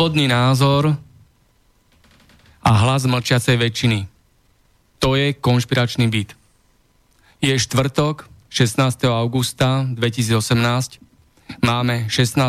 Slobodný 0.00 0.32
názor 0.32 0.96
a 2.64 2.70
hlas 2.72 3.04
mlčiacej 3.04 3.52
väčšiny. 3.60 4.08
To 4.96 5.12
je 5.12 5.36
konšpiračný 5.36 6.08
byt. 6.08 6.32
Je 7.44 7.52
štvrtok, 7.52 8.24
16. 8.48 8.80
augusta 9.12 9.84
2018, 9.92 11.04
máme 11.60 12.08
16.00 12.08 12.48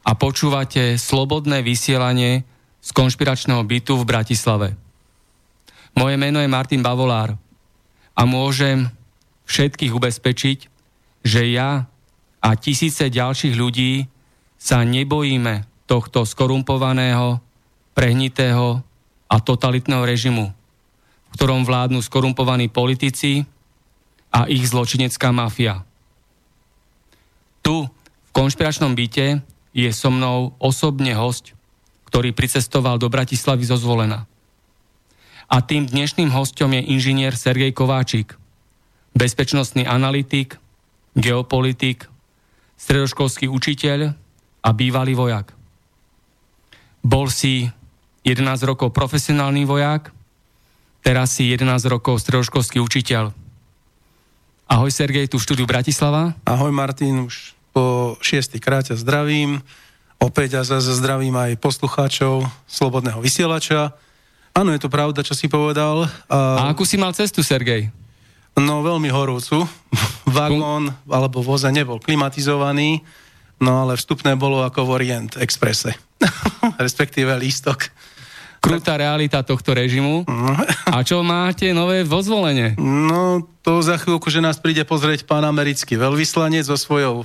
a 0.00 0.10
počúvate 0.16 0.96
slobodné 0.96 1.60
vysielanie 1.60 2.48
z 2.80 2.90
konšpiračného 2.96 3.60
bytu 3.60 4.00
v 4.00 4.08
Bratislave. 4.08 4.80
Moje 5.92 6.16
meno 6.16 6.40
je 6.40 6.48
Martin 6.48 6.80
Bavolár 6.80 7.36
a 8.16 8.22
môžem 8.24 8.88
všetkých 9.44 9.92
ubezpečiť, 9.92 10.58
že 11.28 11.44
ja 11.52 11.92
a 12.40 12.48
tisíce 12.56 13.04
ďalších 13.12 13.52
ľudí 13.52 14.08
sa 14.56 14.80
nebojíme 14.80 15.68
tohto 15.90 16.22
skorumpovaného, 16.22 17.42
prehnitého 17.98 18.78
a 19.26 19.36
totalitného 19.42 20.06
režimu, 20.06 20.46
v 20.46 21.30
ktorom 21.34 21.66
vládnu 21.66 21.98
skorumpovaní 21.98 22.70
politici 22.70 23.42
a 24.30 24.46
ich 24.46 24.62
zločinecká 24.70 25.34
mafia. 25.34 25.82
Tu, 27.66 27.90
v 27.90 28.30
konšpiračnom 28.30 28.94
byte, 28.94 29.42
je 29.74 29.90
so 29.90 30.14
mnou 30.14 30.54
osobne 30.62 31.10
host, 31.18 31.58
ktorý 32.06 32.30
pricestoval 32.34 32.98
do 33.02 33.10
Bratislavy 33.10 33.66
zo 33.66 33.74
Zvolena. 33.74 34.30
A 35.50 35.58
tým 35.62 35.90
dnešným 35.90 36.30
hostom 36.30 36.70
je 36.78 36.86
inžinier 36.86 37.34
Sergej 37.34 37.74
Kováčik, 37.74 38.38
bezpečnostný 39.18 39.82
analytik, 39.86 40.54
geopolitik, 41.18 42.06
stredoškolský 42.78 43.50
učiteľ 43.50 44.14
a 44.62 44.68
bývalý 44.70 45.18
vojak. 45.18 45.59
Bol 47.00 47.32
si 47.32 47.72
11 48.28 48.44
rokov 48.68 48.92
profesionálny 48.92 49.64
vojak, 49.64 50.12
teraz 51.00 51.32
si 51.40 51.48
11 51.48 51.80
rokov 51.88 52.20
stredoškolský 52.20 52.76
učiteľ. 52.80 53.32
Ahoj 54.70 54.90
Sergej, 54.92 55.26
tu 55.26 55.40
v 55.40 55.44
štúdiu 55.48 55.66
Bratislava. 55.66 56.36
Ahoj 56.46 56.70
Martin, 56.70 57.26
už 57.26 57.58
po 57.74 58.14
šiestý 58.22 58.62
kráte 58.62 58.94
zdravím. 58.94 59.64
Opäť 60.20 60.60
a 60.60 60.62
zase 60.62 60.92
zdravím 61.00 61.32
aj 61.32 61.56
poslucháčov 61.58 62.44
Slobodného 62.68 63.24
vysielača. 63.24 63.96
Áno, 64.52 64.70
je 64.76 64.82
to 64.84 64.92
pravda, 64.92 65.24
čo 65.24 65.32
si 65.32 65.48
povedal. 65.48 66.04
A, 66.28 66.68
a 66.68 66.70
akú 66.70 66.84
si 66.84 67.00
mal 67.00 67.16
cestu, 67.16 67.40
Sergej? 67.40 67.88
No, 68.60 68.84
veľmi 68.84 69.08
horúcu. 69.08 69.64
Vagón 70.36 70.92
alebo 71.08 71.40
voze 71.40 71.72
nebol 71.72 71.98
klimatizovaný, 71.98 73.00
no 73.58 73.82
ale 73.82 73.96
vstupné 73.96 74.36
bolo 74.36 74.62
ako 74.62 74.86
v 74.86 74.90
Orient 75.00 75.32
Expresse. 75.40 76.09
respektíve 76.84 77.32
lístok. 77.36 77.88
Krutá 78.60 79.00
realita 79.00 79.40
tohto 79.40 79.72
režimu. 79.72 80.28
No. 80.28 80.52
A 80.92 81.00
čo 81.00 81.24
máte 81.24 81.72
nové 81.72 82.04
vozvolenie? 82.04 82.76
No, 82.76 83.48
to 83.64 83.80
za 83.80 83.96
chvíľku, 83.96 84.28
že 84.28 84.44
nás 84.44 84.60
príde 84.60 84.84
pozrieť 84.84 85.24
pán 85.24 85.48
americký 85.48 85.96
veľvyslanec 85.96 86.68
so, 86.68 86.76
svojou, 86.76 87.24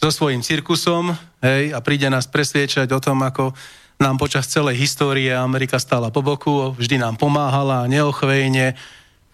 so 0.00 0.08
svojím 0.08 0.40
cirkusom 0.40 1.12
hej, 1.44 1.76
a 1.76 1.84
príde 1.84 2.08
nás 2.08 2.24
presviečať 2.24 2.88
o 2.96 3.00
tom, 3.00 3.20
ako 3.20 3.52
nám 4.00 4.16
počas 4.16 4.48
celej 4.48 4.80
histórie 4.80 5.28
Amerika 5.36 5.76
stála 5.76 6.08
po 6.08 6.24
boku, 6.24 6.72
vždy 6.72 6.96
nám 6.96 7.20
pomáhala 7.20 7.84
neochvejne, 7.84 8.72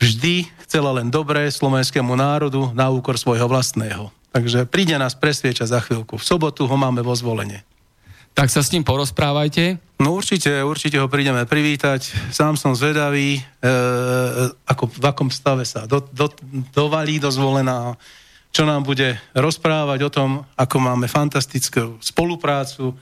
vždy 0.02 0.50
chcela 0.66 0.90
len 0.98 1.14
dobré 1.14 1.46
slovenskému 1.46 2.10
národu 2.18 2.74
na 2.74 2.90
úkor 2.90 3.14
svojho 3.14 3.46
vlastného. 3.46 4.10
Takže 4.34 4.66
príde 4.66 4.98
nás 4.98 5.14
presviečať 5.14 5.70
za 5.70 5.78
chvíľku. 5.78 6.18
V 6.18 6.26
sobotu 6.26 6.66
ho 6.66 6.74
máme 6.74 7.06
vo 7.06 7.14
zvolenie 7.14 7.62
tak 8.36 8.52
sa 8.52 8.60
s 8.60 8.68
ním 8.76 8.84
porozprávajte. 8.84 9.80
No 9.96 10.12
určite, 10.12 10.52
určite 10.60 11.00
ho 11.00 11.08
prídeme 11.08 11.48
privítať. 11.48 12.12
Sám 12.28 12.60
som 12.60 12.76
zvedavý, 12.76 13.40
e, 13.40 13.42
ako, 14.68 14.92
v 14.92 15.04
akom 15.08 15.32
stave 15.32 15.64
sa 15.64 15.88
do, 15.88 16.04
do, 16.12 16.28
dovalí 16.76 17.16
dozvolená, 17.16 17.96
čo 18.52 18.68
nám 18.68 18.84
bude 18.84 19.16
rozprávať 19.32 19.98
o 20.04 20.10
tom, 20.12 20.44
ako 20.52 20.76
máme 20.84 21.08
fantastickú 21.08 21.96
spoluprácu, 22.04 22.92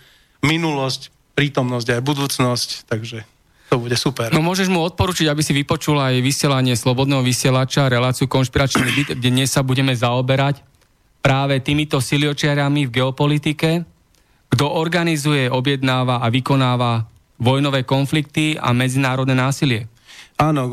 minulosť, 0.46 1.10
prítomnosť 1.34 1.98
aj 1.98 2.00
budúcnosť, 2.06 2.68
takže 2.86 3.26
to 3.74 3.82
bude 3.82 3.98
super. 3.98 4.30
No 4.30 4.38
môžeš 4.38 4.70
mu 4.70 4.86
odporučiť, 4.86 5.26
aby 5.26 5.42
si 5.42 5.50
vypočul 5.50 5.98
aj 5.98 6.22
vysielanie 6.22 6.78
Slobodného 6.78 7.26
vysielača, 7.26 7.90
reláciu 7.90 8.30
Konšpiračný 8.30 8.86
byt, 8.86 9.08
kde 9.18 9.30
dnes 9.34 9.50
sa 9.50 9.66
budeme 9.66 9.90
zaoberať 9.90 10.62
práve 11.18 11.58
týmito 11.58 11.98
siliočiarami 11.98 12.86
v 12.86 13.02
geopolitike, 13.02 13.93
kto 14.54 14.70
organizuje, 14.70 15.50
objednáva 15.50 16.22
a 16.22 16.30
vykonáva 16.30 17.10
vojnové 17.42 17.82
konflikty 17.82 18.54
a 18.54 18.70
medzinárodné 18.70 19.34
násilie. 19.34 19.90
Áno, 20.38 20.62
e, 20.70 20.72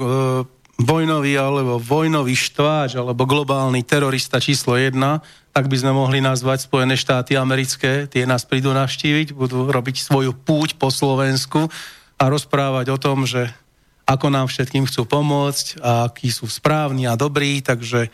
vojnový 0.77 1.33
alebo 1.41 1.81
vojnový 1.81 2.37
štváč 2.37 3.01
alebo 3.01 3.25
globálny 3.25 3.81
terorista 3.81 4.37
číslo 4.37 4.77
jedna, 4.77 5.25
tak 5.49 5.65
by 5.65 5.81
sme 5.81 5.97
mohli 5.97 6.21
nazvať 6.21 6.69
Spojené 6.69 6.93
štáty 6.93 7.33
americké. 7.33 8.05
Tie 8.05 8.29
nás 8.29 8.45
prídu 8.45 8.69
navštíviť, 8.69 9.33
budú 9.33 9.65
robiť 9.65 9.97
svoju 9.97 10.37
púť 10.37 10.77
po 10.77 10.93
Slovensku 10.93 11.65
a 12.21 12.23
rozprávať 12.29 12.93
o 12.93 13.01
tom, 13.01 13.25
že 13.25 13.49
ako 14.05 14.29
nám 14.29 14.45
všetkým 14.45 14.85
chcú 14.85 15.09
pomôcť 15.09 15.81
a 15.81 16.05
akí 16.05 16.29
sú 16.29 16.45
správni 16.45 17.09
a 17.09 17.17
dobrí, 17.17 17.65
takže 17.65 18.13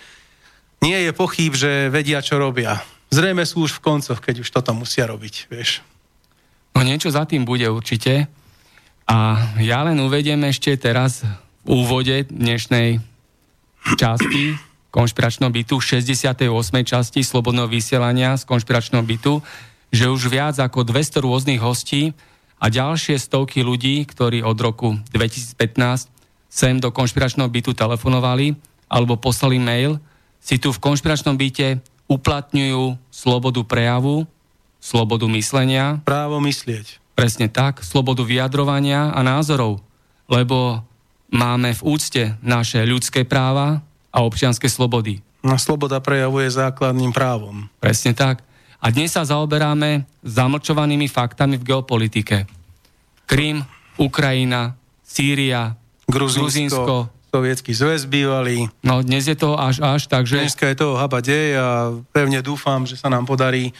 nie 0.79 0.95
je 0.95 1.11
pochyb, 1.11 1.51
že 1.51 1.91
vedia, 1.91 2.23
čo 2.23 2.39
robia. 2.39 2.79
Zrejme 3.07 3.47
sú 3.47 3.63
už 3.63 3.79
v 3.79 3.83
koncoch, 3.83 4.19
keď 4.19 4.43
už 4.43 4.49
toto 4.51 4.75
musia 4.75 5.07
robiť, 5.07 5.47
vieš. 5.47 5.79
No 6.75 6.83
niečo 6.83 7.07
za 7.07 7.23
tým 7.23 7.47
bude 7.47 7.65
určite. 7.71 8.27
A 9.07 9.39
ja 9.63 9.87
len 9.87 9.95
uvediem 10.03 10.43
ešte 10.43 10.75
teraz 10.75 11.23
v 11.63 11.69
úvode 11.71 12.27
dnešnej 12.27 12.99
časti 13.95 14.59
konšpiračného 14.91 15.51
bytu, 15.53 15.79
68. 15.79 16.41
časti 16.83 17.19
Slobodného 17.23 17.69
vysielania 17.71 18.35
z 18.35 18.43
konšpiračného 18.43 19.03
bytu, 19.05 19.39
že 19.93 20.11
už 20.11 20.27
viac 20.27 20.59
ako 20.59 20.83
200 20.83 21.23
rôznych 21.23 21.61
hostí 21.63 22.11
a 22.59 22.67
ďalšie 22.67 23.15
stovky 23.21 23.63
ľudí, 23.63 24.03
ktorí 24.03 24.43
od 24.43 24.57
roku 24.59 24.97
2015 25.15 26.11
sem 26.49 26.81
do 26.81 26.89
konšpiračného 26.89 27.47
bytu 27.47 27.71
telefonovali 27.77 28.57
alebo 28.91 29.19
poslali 29.19 29.61
mail, 29.61 30.01
si 30.41 30.57
tu 30.57 30.73
v 30.73 30.81
konšpiračnom 30.81 31.35
byte 31.35 31.79
uplatňujú 32.07 32.99
slobodu 33.11 33.61
prejavu, 33.63 34.27
slobodu 34.79 35.27
myslenia. 35.31 35.99
Právo 36.03 36.39
myslieť. 36.43 36.99
Presne 37.13 37.47
tak, 37.51 37.83
slobodu 37.83 38.23
vyjadrovania 38.23 39.11
a 39.11 39.19
názorov, 39.25 39.83
lebo 40.31 40.83
máme 41.33 41.75
v 41.75 41.85
úcte 41.85 42.23
naše 42.39 42.83
ľudské 42.87 43.27
práva, 43.27 43.83
a 44.17 44.25
občianske 44.25 44.65
slobody. 44.65 45.21
No, 45.45 45.53
sloboda 45.61 46.01
prejavuje 46.01 46.49
základným 46.49 47.13
právom. 47.13 47.69
Presne 47.77 48.17
tak. 48.17 48.41
A 48.81 48.89
dnes 48.89 49.13
sa 49.13 49.21
zaoberáme 49.21 50.09
zamlčovanými 50.25 51.05
faktami 51.05 51.61
v 51.61 51.67
geopolitike. 51.69 52.49
Krym, 53.29 53.61
Ukrajina, 54.01 54.73
Sýria, 55.05 55.77
Gruzínsko, 56.09 56.49
Gruzínsko 56.49 56.95
Sovietský 57.27 57.75
zväz 57.75 58.07
bývalý. 58.07 58.71
No 58.81 59.03
dnes 59.03 59.27
je 59.27 59.35
to 59.35 59.59
až 59.59 59.83
až, 59.83 60.07
takže... 60.07 60.47
Dneska 60.47 60.71
je 60.71 60.79
toho 60.79 60.95
haba 60.95 61.19
dej 61.19 61.59
a 61.59 61.91
pevne 62.15 62.39
dúfam, 62.39 62.87
že 62.87 62.95
sa 62.95 63.11
nám 63.11 63.27
podarí 63.27 63.75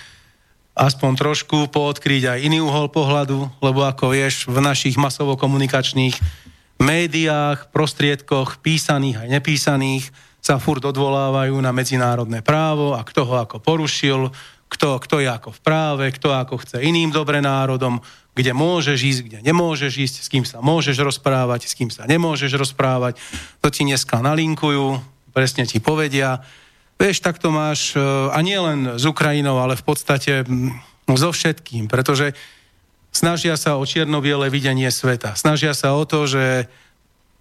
aspoň 0.77 1.11
trošku 1.17 1.57
poodkryť 1.73 2.38
aj 2.38 2.39
iný 2.44 2.61
uhol 2.61 2.91
pohľadu, 2.94 3.49
lebo 3.63 3.81
ako 3.88 4.13
vieš, 4.13 4.45
v 4.45 4.61
našich 4.61 4.94
masovo-komunikačných 4.99 6.13
médiách, 6.77 7.73
prostriedkoch, 7.73 8.61
písaných 8.61 9.25
aj 9.25 9.27
nepísaných, 9.41 10.05
sa 10.38 10.61
furt 10.61 10.85
odvolávajú 10.85 11.57
na 11.57 11.73
medzinárodné 11.73 12.45
právo 12.45 12.94
a 12.94 13.01
kto 13.01 13.25
ho 13.25 13.35
ako 13.41 13.57
porušil, 13.57 14.29
kto, 14.69 15.01
kto 15.01 15.23
je 15.23 15.27
ako 15.27 15.49
v 15.55 15.59
práve, 15.63 16.05
kto 16.13 16.29
ako 16.29 16.61
chce 16.61 16.83
iným 16.83 17.09
dobre 17.09 17.41
národom, 17.41 17.97
kde 18.38 18.54
môžeš 18.54 19.00
ísť, 19.01 19.22
kde 19.25 19.39
nemôžeš 19.42 19.94
ísť, 19.98 20.16
s 20.22 20.28
kým 20.30 20.45
sa 20.45 20.62
môžeš 20.62 21.01
rozprávať, 21.01 21.66
s 21.66 21.74
kým 21.74 21.89
sa 21.89 22.06
nemôžeš 22.06 22.54
rozprávať. 22.54 23.18
To 23.66 23.74
ti 23.74 23.81
dneska 23.81 24.22
nalinkujú, 24.22 25.01
presne 25.34 25.66
ti 25.66 25.81
povedia. 25.81 26.45
Vieš, 27.01 27.25
tak 27.25 27.42
to 27.42 27.50
máš, 27.50 27.98
e, 27.98 28.01
a 28.30 28.38
nie 28.45 28.57
len 28.57 29.01
s 29.01 29.04
Ukrajinou, 29.10 29.57
ale 29.57 29.74
v 29.74 29.86
podstate 29.86 30.45
so 31.10 31.30
všetkým, 31.34 31.89
pretože 31.89 32.38
snažia 33.10 33.57
sa 33.57 33.81
o 33.81 33.84
čierno-biele 33.86 34.54
videnie 34.54 34.94
sveta. 34.94 35.33
Snažia 35.33 35.74
sa 35.74 35.98
o 35.98 36.06
to, 36.06 36.30
že 36.30 36.69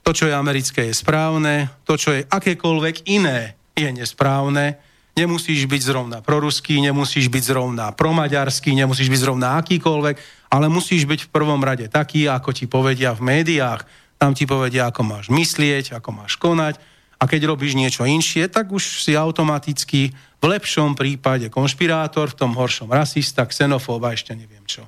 to, 0.01 0.17
čo 0.17 0.31
je 0.31 0.35
americké, 0.39 0.89
je 0.89 0.97
správne, 0.97 1.69
to, 1.85 1.99
čo 1.99 2.15
je 2.15 2.23
akékoľvek 2.31 3.11
iné, 3.11 3.59
je 3.77 3.91
nesprávne. 3.91 4.81
Nemusíš 5.17 5.65
byť 5.65 5.81
zrovna 5.81 6.19
proruský, 6.21 6.77
nemusíš 6.77 7.33
byť 7.33 7.45
zrovna 7.49 7.89
promaďarský, 7.97 8.77
nemusíš 8.77 9.09
byť 9.09 9.21
zrovna 9.25 9.57
akýkoľvek, 9.65 10.17
ale 10.53 10.67
musíš 10.69 11.09
byť 11.09 11.25
v 11.25 11.33
prvom 11.33 11.65
rade 11.65 11.89
taký, 11.89 12.29
ako 12.29 12.53
ti 12.53 12.69
povedia 12.69 13.17
v 13.17 13.25
médiách. 13.25 13.89
Tam 14.21 14.37
ti 14.37 14.45
povedia, 14.45 14.93
ako 14.93 15.09
máš 15.09 15.33
myslieť, 15.33 15.97
ako 15.97 16.21
máš 16.21 16.37
konať 16.37 16.77
a 17.17 17.25
keď 17.25 17.49
robíš 17.49 17.73
niečo 17.73 18.05
inšie, 18.05 18.45
tak 18.53 18.69
už 18.69 19.01
si 19.01 19.17
automaticky 19.17 20.13
v 20.13 20.45
lepšom 20.45 20.93
prípade 20.93 21.49
konšpirátor, 21.49 22.37
v 22.37 22.37
tom 22.37 22.53
horšom 22.53 22.93
rasista, 22.93 23.49
xenofób 23.49 24.05
a 24.05 24.13
ešte 24.13 24.37
neviem 24.37 24.65
čo. 24.69 24.85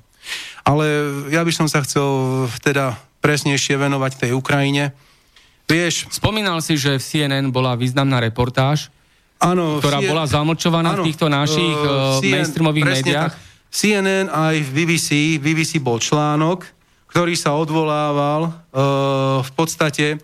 Ale 0.61 0.85
ja 1.33 1.41
by 1.41 1.49
som 1.49 1.65
sa 1.65 1.81
chcel 1.81 2.05
teda 2.61 3.01
presnejšie 3.25 3.81
venovať 3.81 4.29
tej 4.29 4.31
Ukrajine. 4.37 4.93
Vieš... 5.65 6.13
Spomínal 6.13 6.61
si, 6.61 6.77
že 6.77 7.01
v 7.01 7.03
CNN 7.03 7.49
bola 7.49 7.73
významná 7.73 8.21
reportáž, 8.21 8.93
ano, 9.39 9.79
ktorá 9.79 10.03
CNN, 10.03 10.09
bola 10.11 10.23
zamlčovaná 10.27 10.89
ano, 10.95 11.03
v 11.03 11.07
týchto 11.11 11.27
našich 11.31 11.77
uh, 11.79 12.19
CNN, 12.19 12.31
mainstreamových 12.35 12.85
médiách. 12.85 13.33
Tak. 13.33 13.47
CNN 13.69 14.27
aj 14.27 14.55
v 14.65 14.69
BBC, 14.73 15.07
BBC 15.39 15.79
bol 15.79 16.01
článok, 16.01 16.65
ktorý 17.09 17.33
sa 17.37 17.55
odvolával 17.55 18.49
uh, 18.49 19.39
v 19.45 19.51
podstate 19.55 20.19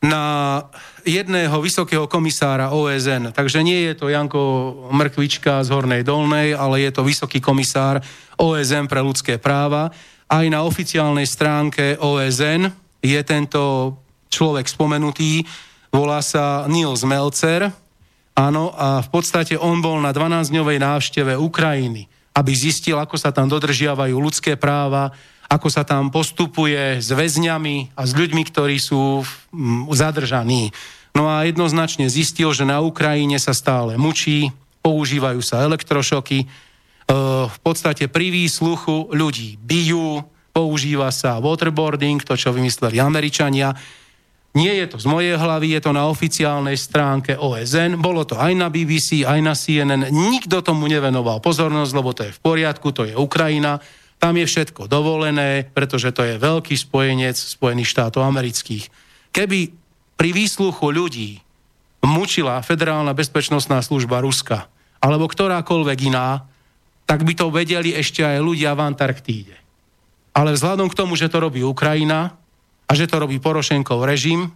na 0.00 0.56
jedného 1.04 1.52
vysokého 1.60 2.08
komisára 2.08 2.72
OSN. 2.72 3.36
Takže 3.36 3.60
nie 3.60 3.84
je 3.92 3.94
to 4.00 4.08
Janko 4.08 4.40
Mrkvička 4.88 5.60
z 5.60 5.68
Hornej 5.68 6.02
Dolnej, 6.08 6.56
ale 6.56 6.88
je 6.88 6.90
to 6.96 7.04
vysoký 7.04 7.36
komisár 7.44 8.00
OSN 8.40 8.88
pre 8.88 9.04
ľudské 9.04 9.36
práva. 9.36 9.92
Aj 10.30 10.46
na 10.48 10.64
oficiálnej 10.64 11.28
stránke 11.28 12.00
OSN 12.00 12.72
je 13.04 13.20
tento 13.26 13.92
človek 14.32 14.64
spomenutý, 14.64 15.44
volá 15.92 16.24
sa 16.24 16.64
Niels 16.70 17.04
Melcer, 17.04 17.68
áno, 18.36 18.74
a 18.74 19.00
v 19.02 19.08
podstate 19.10 19.54
on 19.58 19.82
bol 19.82 19.98
na 19.98 20.14
12-dňovej 20.14 20.78
návšteve 20.82 21.32
Ukrajiny, 21.38 22.06
aby 22.36 22.52
zistil, 22.54 22.98
ako 22.98 23.16
sa 23.18 23.34
tam 23.34 23.50
dodržiavajú 23.50 24.14
ľudské 24.16 24.54
práva, 24.54 25.10
ako 25.50 25.66
sa 25.66 25.82
tam 25.82 26.14
postupuje 26.14 27.02
s 27.02 27.10
väzňami 27.10 27.98
a 27.98 28.06
s 28.06 28.14
ľuďmi, 28.14 28.42
ktorí 28.46 28.78
sú 28.78 29.26
zadržaní. 29.90 30.70
No 31.10 31.26
a 31.26 31.42
jednoznačne 31.42 32.06
zistil, 32.06 32.54
že 32.54 32.62
na 32.62 32.78
Ukrajine 32.78 33.34
sa 33.42 33.50
stále 33.50 33.98
mučí, 33.98 34.54
používajú 34.78 35.42
sa 35.42 35.66
elektrošoky, 35.66 36.38
e, 36.42 36.46
v 37.50 37.58
podstate 37.66 38.06
pri 38.06 38.30
výsluchu 38.30 39.10
ľudí 39.10 39.58
bijú, 39.58 40.22
používa 40.54 41.10
sa 41.10 41.42
waterboarding, 41.42 42.22
to 42.22 42.38
čo 42.38 42.54
vymysleli 42.54 43.02
Američania. 43.02 43.74
Nie 44.50 44.82
je 44.82 44.86
to 44.90 44.96
z 44.98 45.06
mojej 45.06 45.38
hlavy, 45.38 45.78
je 45.78 45.80
to 45.86 45.94
na 45.94 46.10
oficiálnej 46.10 46.74
stránke 46.74 47.38
OSN, 47.38 48.02
bolo 48.02 48.26
to 48.26 48.34
aj 48.34 48.50
na 48.58 48.66
BBC, 48.66 49.22
aj 49.22 49.38
na 49.38 49.54
CNN, 49.54 50.10
nikto 50.10 50.58
tomu 50.58 50.90
nevenoval 50.90 51.38
pozornosť, 51.38 51.92
lebo 51.94 52.10
to 52.10 52.26
je 52.26 52.34
v 52.34 52.42
poriadku, 52.42 52.90
to 52.90 53.06
je 53.06 53.14
Ukrajina, 53.14 53.78
tam 54.18 54.34
je 54.34 54.50
všetko 54.50 54.90
dovolené, 54.90 55.70
pretože 55.70 56.10
to 56.10 56.26
je 56.26 56.42
veľký 56.42 56.74
spojenec 56.74 57.38
Spojených 57.38 57.94
štátov 57.94 58.26
amerických. 58.26 58.90
Keby 59.30 59.70
pri 60.18 60.30
výsluchu 60.34 60.90
ľudí 60.90 61.40
mučila 62.02 62.58
Federálna 62.60 63.14
bezpečnostná 63.14 63.78
služba 63.86 64.18
Ruska, 64.18 64.66
alebo 64.98 65.30
ktorákoľvek 65.30 65.98
iná, 66.10 66.44
tak 67.06 67.22
by 67.22 67.32
to 67.38 67.54
vedeli 67.54 67.94
ešte 67.94 68.26
aj 68.26 68.42
ľudia 68.42 68.74
v 68.74 68.82
Antarktíde. 68.82 69.56
Ale 70.34 70.54
vzhľadom 70.58 70.90
k 70.90 70.98
tomu, 70.98 71.14
že 71.14 71.30
to 71.30 71.38
robí 71.38 71.62
Ukrajina 71.62 72.39
a 72.90 72.98
že 72.98 73.06
to 73.06 73.22
robí 73.22 73.38
Porošenkov 73.38 74.02
režim, 74.02 74.50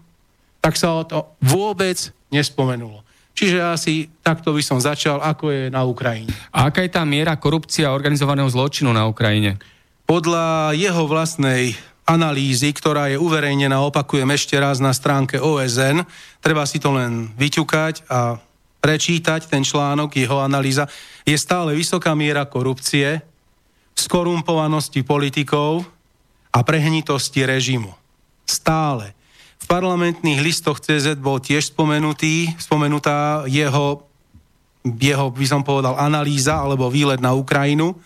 tak 0.59 0.75
sa 0.75 0.91
o 0.99 1.07
to 1.07 1.39
vôbec 1.39 1.95
nespomenulo. 2.35 3.07
Čiže 3.35 3.59
asi 3.63 4.11
takto 4.23 4.51
by 4.51 4.63
som 4.63 4.83
začal, 4.83 5.23
ako 5.23 5.51
je 5.51 5.63
na 5.71 5.87
Ukrajine. 5.87 6.31
A 6.51 6.71
aká 6.71 6.83
je 6.83 6.91
tá 6.91 7.07
miera 7.07 7.35
korupcia 7.39 7.95
organizovaného 7.95 8.51
zločinu 8.51 8.91
na 8.91 9.07
Ukrajine? 9.07 9.59
Podľa 10.07 10.75
jeho 10.75 11.07
vlastnej 11.07 11.75
analýzy, 12.05 12.71
ktorá 12.71 13.11
je 13.11 13.19
uverejnená, 13.19 13.81
opakujem 13.81 14.29
ešte 14.35 14.55
raz 14.61 14.79
na 14.79 14.95
stránke 14.95 15.41
OSN, 15.41 16.05
treba 16.38 16.62
si 16.69 16.79
to 16.79 16.95
len 16.95 17.33
vyťukať 17.35 18.07
a 18.11 18.38
prečítať 18.85 19.49
ten 19.49 19.64
článok, 19.64 20.12
jeho 20.12 20.45
analýza, 20.45 20.85
je 21.25 21.35
stále 21.35 21.73
vysoká 21.73 22.12
miera 22.12 22.45
korupcie, 22.45 23.25
skorumpovanosti 23.97 25.00
politikov 25.00 25.88
a 26.53 26.61
prehnitosti 26.61 27.49
režimu. 27.49 28.03
Stále. 28.45 29.17
V 29.61 29.67
parlamentných 29.67 30.45
listoch 30.45 30.77
CZ 30.77 31.17
bol 31.17 31.41
tiež 31.41 31.73
spomenutý, 31.73 32.53
spomenutá 32.61 33.49
jeho, 33.49 34.05
jeho, 34.85 35.27
by 35.33 35.47
som 35.49 35.65
povedal, 35.65 35.97
analýza 35.97 36.61
alebo 36.61 36.93
výlet 36.93 37.19
na 37.19 37.33
Ukrajinu. 37.33 37.97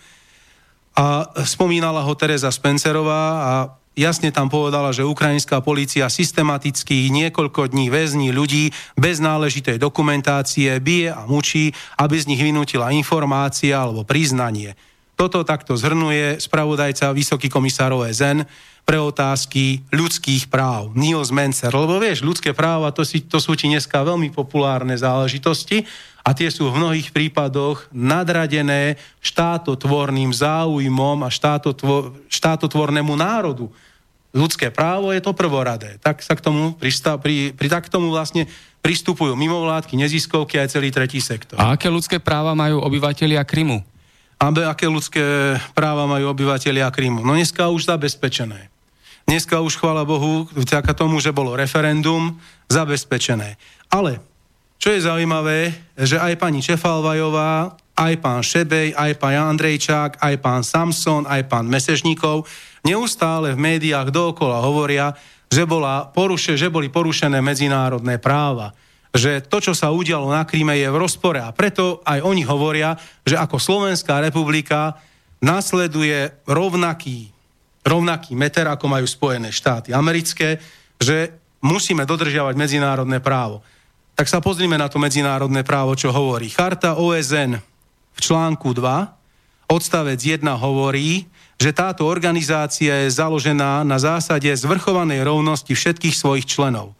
A 0.95 1.27
spomínala 1.43 2.03
ho 2.03 2.13
Teresa 2.15 2.47
Spencerová 2.47 3.23
a 3.43 3.51
jasne 3.99 4.31
tam 4.31 4.47
povedala, 4.47 4.95
že 4.95 5.03
ukrajinská 5.03 5.59
policia 5.59 6.07
systematicky 6.07 7.11
niekoľko 7.11 7.75
dní 7.75 7.91
väzní 7.91 8.31
ľudí 8.31 8.71
bez 8.95 9.19
náležitej 9.19 9.75
dokumentácie, 9.83 10.79
bije 10.79 11.11
a 11.11 11.27
mučí, 11.27 11.75
aby 11.99 12.15
z 12.15 12.27
nich 12.31 12.39
vynútila 12.39 12.95
informácia 12.95 13.75
alebo 13.75 14.07
priznanie. 14.07 14.79
Toto 15.19 15.43
takto 15.43 15.75
zhrnuje 15.75 16.39
spravodajca 16.39 17.11
Vysoký 17.11 17.51
komisár 17.51 17.91
OSN 17.91 18.47
pre 18.87 19.03
otázky 19.03 19.83
ľudských 19.91 20.47
práv. 20.47 20.95
Niels 20.95 21.27
Mencer. 21.27 21.75
Lebo 21.75 21.99
vieš, 21.99 22.23
ľudské 22.23 22.55
práva 22.55 22.95
to, 22.95 23.03
si, 23.03 23.27
to 23.27 23.35
sú 23.35 23.51
ti 23.59 23.67
dneska 23.67 23.99
veľmi 23.99 24.31
populárne 24.31 24.95
záležitosti 24.95 25.83
a 26.23 26.31
tie 26.31 26.47
sú 26.47 26.71
v 26.71 26.79
mnohých 26.79 27.11
prípadoch 27.11 27.91
nadradené 27.91 28.95
štátotvorným 29.19 30.31
záujmom 30.31 31.27
a 31.27 31.29
štátotvor, 31.29 32.15
štátotvornému 32.31 33.11
národu. 33.19 33.67
Ľudské 34.31 34.71
právo 34.71 35.11
je 35.11 35.19
to 35.19 35.35
prvoradé. 35.35 35.99
Tak 35.99 36.23
sa 36.23 36.31
k 36.31 36.47
tomu, 36.47 36.79
pristav, 36.79 37.19
pri, 37.19 37.51
pri, 37.51 37.67
tak 37.67 37.91
tomu 37.91 38.07
vlastne 38.15 38.47
pristupujú 38.79 39.35
mimovládky, 39.35 39.99
neziskovky 39.99 40.63
aj 40.63 40.79
celý 40.79 40.95
tretí 40.95 41.19
sektor. 41.19 41.59
A 41.59 41.75
aké 41.75 41.91
ľudské 41.91 42.23
práva 42.23 42.55
majú 42.55 42.79
obyvateľia 42.79 43.43
Krymu? 43.43 43.98
A 44.39 44.55
aké 44.71 44.87
ľudské 44.87 45.21
práva 45.75 46.07
majú 46.07 46.31
obyvateľia 46.31 46.87
Krymu? 46.95 47.27
No 47.27 47.35
dneska 47.35 47.67
už 47.67 47.91
zabezpečené. 47.91 48.71
Dneska 49.27 49.59
už, 49.59 49.75
chvála 49.75 50.07
Bohu, 50.07 50.47
vďaka 50.55 50.95
tomu, 50.95 51.19
že 51.19 51.35
bolo 51.35 51.59
referendum, 51.59 52.39
zabezpečené. 52.71 53.59
Ale, 53.91 54.23
čo 54.79 54.95
je 54.95 55.03
zaujímavé, 55.03 55.75
že 55.99 56.17
aj 56.17 56.39
pani 56.39 56.63
Čefalvajová, 56.63 57.75
aj 57.99 58.13
pán 58.23 58.39
Šebej, 58.39 58.95
aj 58.95 59.11
pán 59.19 59.53
Andrejčák, 59.53 60.23
aj 60.23 60.35
pán 60.39 60.63
Samson, 60.63 61.27
aj 61.27 61.45
pán 61.51 61.67
Mesežníkov 61.67 62.47
neustále 62.87 63.53
v 63.53 63.59
médiách 63.59 64.07
dookola 64.07 64.63
hovoria, 64.63 65.11
že, 65.51 65.67
bola 65.67 66.07
poruše, 66.07 66.55
že 66.55 66.71
boli 66.71 66.87
porušené 66.87 67.43
medzinárodné 67.43 68.21
práva 68.21 68.71
že 69.09 69.41
to, 69.41 69.57
čo 69.57 69.73
sa 69.73 69.89
udialo 69.89 70.29
na 70.29 70.45
Kríme, 70.45 70.77
je 70.77 70.85
v 70.85 71.01
rozpore. 71.01 71.41
A 71.41 71.49
preto 71.49 72.03
aj 72.05 72.21
oni 72.21 72.45
hovoria, 72.45 72.93
že 73.25 73.37
ako 73.37 73.57
Slovenská 73.57 74.21
republika 74.21 74.97
nasleduje 75.41 76.45
rovnaký 76.45 77.33
rovnaký 77.89 78.35
meter, 78.35 78.67
ako 78.69 78.85
majú 78.85 79.07
Spojené 79.07 79.49
štáty 79.49 79.95
americké, 79.95 80.59
že 80.99 81.33
musíme 81.63 82.05
dodržiavať 82.05 82.55
medzinárodné 82.55 83.19
právo. 83.19 83.65
tak 84.19 84.27
sa 84.27 84.43
pozrime 84.43 84.75
na 84.75 84.91
to 84.91 84.99
medzinárodné 84.99 85.63
právo, 85.63 85.95
čo 85.95 86.11
hovorí. 86.11 86.51
Charta 86.51 86.99
OSN 86.99 87.55
v 88.11 88.19
článku 88.19 88.75
2, 88.75 89.71
odstavec 89.71 90.19
1 90.19 90.43
hovorí, 90.59 91.23
že 91.55 91.71
táto 91.71 92.03
organizácia 92.03 93.07
je 93.07 93.15
založená 93.15 93.87
na 93.87 93.95
zásade 93.95 94.51
zvrchovanej 94.51 95.23
rovnosti 95.23 95.71
všetkých 95.71 96.19
svojich 96.19 96.51
členov. 96.51 96.98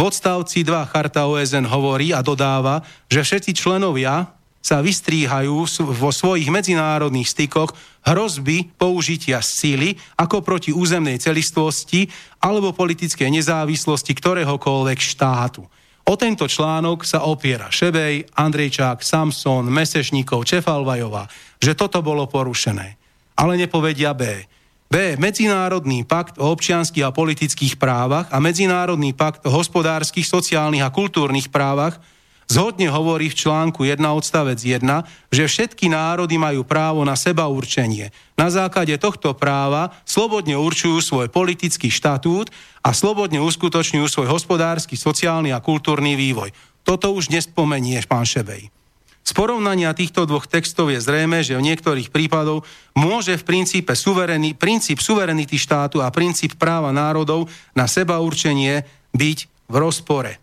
V 0.00 0.08
odstavci 0.08 0.64
2 0.64 0.88
Charta 0.88 1.28
OSN 1.28 1.68
hovorí 1.68 2.16
a 2.16 2.24
dodáva, 2.24 2.80
že 3.04 3.20
všetci 3.20 3.52
členovia 3.52 4.32
sa 4.56 4.80
vystríhajú 4.80 5.68
vo 5.92 6.08
svojich 6.08 6.48
medzinárodných 6.48 7.28
stykoch 7.28 7.76
hrozby 8.08 8.72
použitia 8.80 9.44
síly 9.44 10.00
ako 10.16 10.40
proti 10.40 10.72
územnej 10.72 11.20
celistvosti 11.20 12.08
alebo 12.40 12.72
politickej 12.72 13.28
nezávislosti 13.28 14.16
ktoréhokoľvek 14.16 14.98
štátu. 15.04 15.68
O 16.08 16.14
tento 16.16 16.48
článok 16.48 17.04
sa 17.04 17.28
opiera 17.28 17.68
Šebej, 17.68 18.24
Andrejčák, 18.40 19.04
Samson, 19.04 19.68
Mesešníkov, 19.68 20.48
Čefalvajová, 20.48 21.28
že 21.60 21.76
toto 21.76 22.00
bolo 22.00 22.24
porušené. 22.24 22.96
Ale 23.36 23.52
nepovedia 23.60 24.16
B. 24.16 24.48
B. 24.90 25.14
Medzinárodný 25.22 26.02
pakt 26.02 26.34
o 26.42 26.50
občianských 26.50 27.06
a 27.06 27.14
politických 27.14 27.78
právach 27.78 28.26
a 28.34 28.42
Medzinárodný 28.42 29.14
pakt 29.14 29.46
o 29.46 29.54
hospodárskych, 29.54 30.26
sociálnych 30.26 30.82
a 30.82 30.90
kultúrnych 30.90 31.46
právach 31.46 32.02
zhodne 32.50 32.90
hovorí 32.90 33.30
v 33.30 33.38
článku 33.38 33.86
1 33.86 34.02
odstavec 34.02 34.58
1, 34.58 34.82
že 35.30 35.46
všetky 35.46 35.86
národy 35.86 36.42
majú 36.42 36.66
právo 36.66 37.06
na 37.06 37.14
seba 37.14 37.46
určenie. 37.46 38.10
Na 38.34 38.50
základe 38.50 38.98
tohto 38.98 39.30
práva 39.38 39.94
slobodne 40.02 40.58
určujú 40.58 40.98
svoj 40.98 41.30
politický 41.30 41.86
štatút 41.86 42.50
a 42.82 42.90
slobodne 42.90 43.38
uskutočňujú 43.38 44.10
svoj 44.10 44.26
hospodársky, 44.26 44.98
sociálny 44.98 45.54
a 45.54 45.62
kultúrny 45.62 46.18
vývoj. 46.18 46.50
Toto 46.82 47.14
už 47.14 47.30
nespomenieš, 47.30 48.10
pán 48.10 48.26
Šebej. 48.26 48.79
Z 49.20 49.36
porovnania 49.36 49.92
týchto 49.92 50.26
dvoch 50.26 50.48
textov 50.48 50.90
je 50.90 50.98
zrejme, 50.98 51.44
že 51.44 51.54
v 51.54 51.66
niektorých 51.70 52.10
prípadoch 52.10 52.64
môže 52.96 53.36
v 53.36 53.46
princípe 53.46 53.92
suverený, 53.92 54.56
princíp 54.56 54.98
suverenity 54.98 55.60
štátu 55.60 56.02
a 56.02 56.10
princíp 56.10 56.56
práva 56.56 56.90
národov 56.90 57.46
na 57.76 57.86
seba 57.86 58.18
určenie 58.18 58.82
byť 59.14 59.38
v 59.70 59.74
rozpore. 59.76 60.40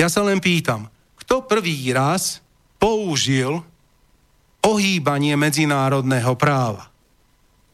Ja 0.00 0.08
sa 0.08 0.24
len 0.24 0.40
pýtam, 0.40 0.88
kto 1.20 1.44
prvý 1.44 1.92
raz 1.92 2.40
použil 2.80 3.60
ohýbanie 4.64 5.36
medzinárodného 5.36 6.32
práva. 6.40 6.88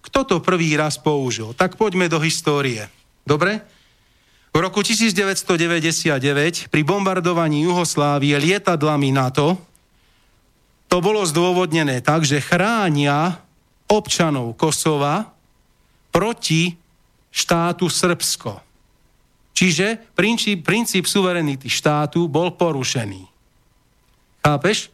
Kto 0.02 0.26
to 0.26 0.36
prvý 0.42 0.74
raz 0.74 0.98
použil? 0.98 1.54
Tak 1.54 1.78
poďme 1.78 2.10
do 2.10 2.18
histórie. 2.18 2.90
Dobre? 3.22 3.62
V 4.50 4.58
roku 4.58 4.82
1999 4.82 6.66
pri 6.66 6.82
bombardovaní 6.82 7.62
Juhoslávie 7.70 8.34
lietadlami 8.34 9.14
NATO 9.14 9.69
to 10.90 10.98
bolo 10.98 11.22
zdôvodnené 11.22 12.02
tak, 12.02 12.26
že 12.26 12.42
chránia 12.42 13.38
občanov 13.86 14.58
Kosova 14.58 15.30
proti 16.10 16.74
štátu 17.30 17.86
Srbsko. 17.86 18.58
Čiže 19.54 20.10
princíp, 20.18 20.66
princíp 20.66 21.06
suverenity 21.06 21.70
štátu 21.70 22.26
bol 22.26 22.58
porušený. 22.58 23.22
Chápeš? 24.42 24.90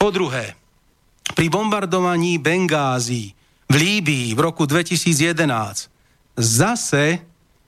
Po 0.00 0.08
druhé, 0.08 0.56
pri 1.36 1.46
bombardovaní 1.52 2.40
Bengázy 2.40 3.36
v 3.68 3.74
Líbii 3.74 4.32
v 4.32 4.40
roku 4.40 4.64
2011 4.64 5.92
zase 6.36 7.20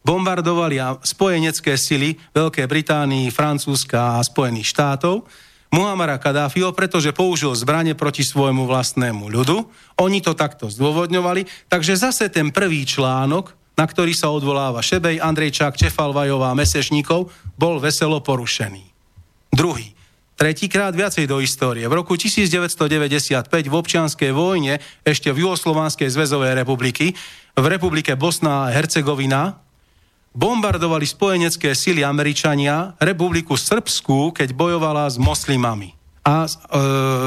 bombardovali 0.07 0.79
spojenecké 1.03 1.75
sily 1.75 2.15
Veľkej 2.31 2.67
Británii, 2.71 3.35
Francúzska 3.35 4.17
a 4.17 4.25
Spojených 4.25 4.71
štátov 4.71 5.27
Muhamara 5.75 6.17
Kadáfiho, 6.17 6.71
pretože 6.73 7.11
použil 7.11 7.53
zbranie 7.59 7.99
proti 7.99 8.23
svojmu 8.23 8.65
vlastnému 8.65 9.27
ľudu. 9.27 9.67
Oni 9.99 10.23
to 10.23 10.33
takto 10.39 10.71
zdôvodňovali, 10.71 11.71
takže 11.71 11.99
zase 11.99 12.31
ten 12.31 12.55
prvý 12.55 12.87
článok, 12.87 13.53
na 13.77 13.85
ktorý 13.85 14.17
sa 14.17 14.33
odvoláva 14.33 14.81
Šebej, 14.81 15.21
Andrejčák, 15.21 15.77
Čefalvajová, 15.77 16.57
Mesešníkov, 16.57 17.29
bol 17.59 17.77
veselo 17.83 18.23
porušený. 18.23 18.85
Druhý 19.53 19.97
tretíkrát 20.37 20.93
viacej 20.93 21.25
do 21.27 21.41
histórie. 21.41 21.89
V 21.89 21.97
roku 21.97 22.15
1995 22.15 23.49
v 23.49 23.75
občianskej 23.75 24.31
vojne 24.37 24.79
ešte 25.03 25.33
v 25.33 25.49
Juhoslovanskej 25.49 26.13
zväzovej 26.13 26.53
republiky, 26.61 27.17
v 27.57 27.67
republike 27.67 28.13
Bosna 28.15 28.69
a 28.69 28.73
Hercegovina, 28.73 29.66
bombardovali 30.37 31.09
spojenecké 31.09 31.73
sily 31.73 32.05
Američania 32.05 32.93
republiku 33.01 33.57
Srbskú, 33.57 34.37
keď 34.37 34.53
bojovala 34.53 35.09
s 35.09 35.17
moslimami 35.17 35.97
a 36.21 36.45
e, 36.45 36.49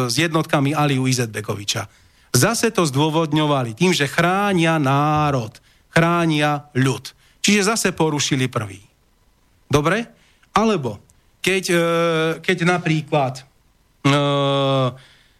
s 0.05 0.13
jednotkami 0.13 0.77
Aliu 0.77 1.09
Izetbekoviča. 1.09 1.89
Zase 2.29 2.69
to 2.69 2.85
zdôvodňovali 2.85 3.73
tým, 3.73 3.89
že 3.89 4.05
chránia 4.05 4.77
národ, 4.77 5.49
chránia 5.89 6.69
ľud. 6.77 7.09
Čiže 7.41 7.73
zase 7.73 7.89
porušili 7.97 8.45
prvý. 8.45 8.77
Dobre? 9.65 10.05
Alebo 10.53 11.01
keď, 11.41 11.63
e, 11.73 11.81
keď 12.45 12.57
napríklad 12.69 13.33
e, 13.41 13.43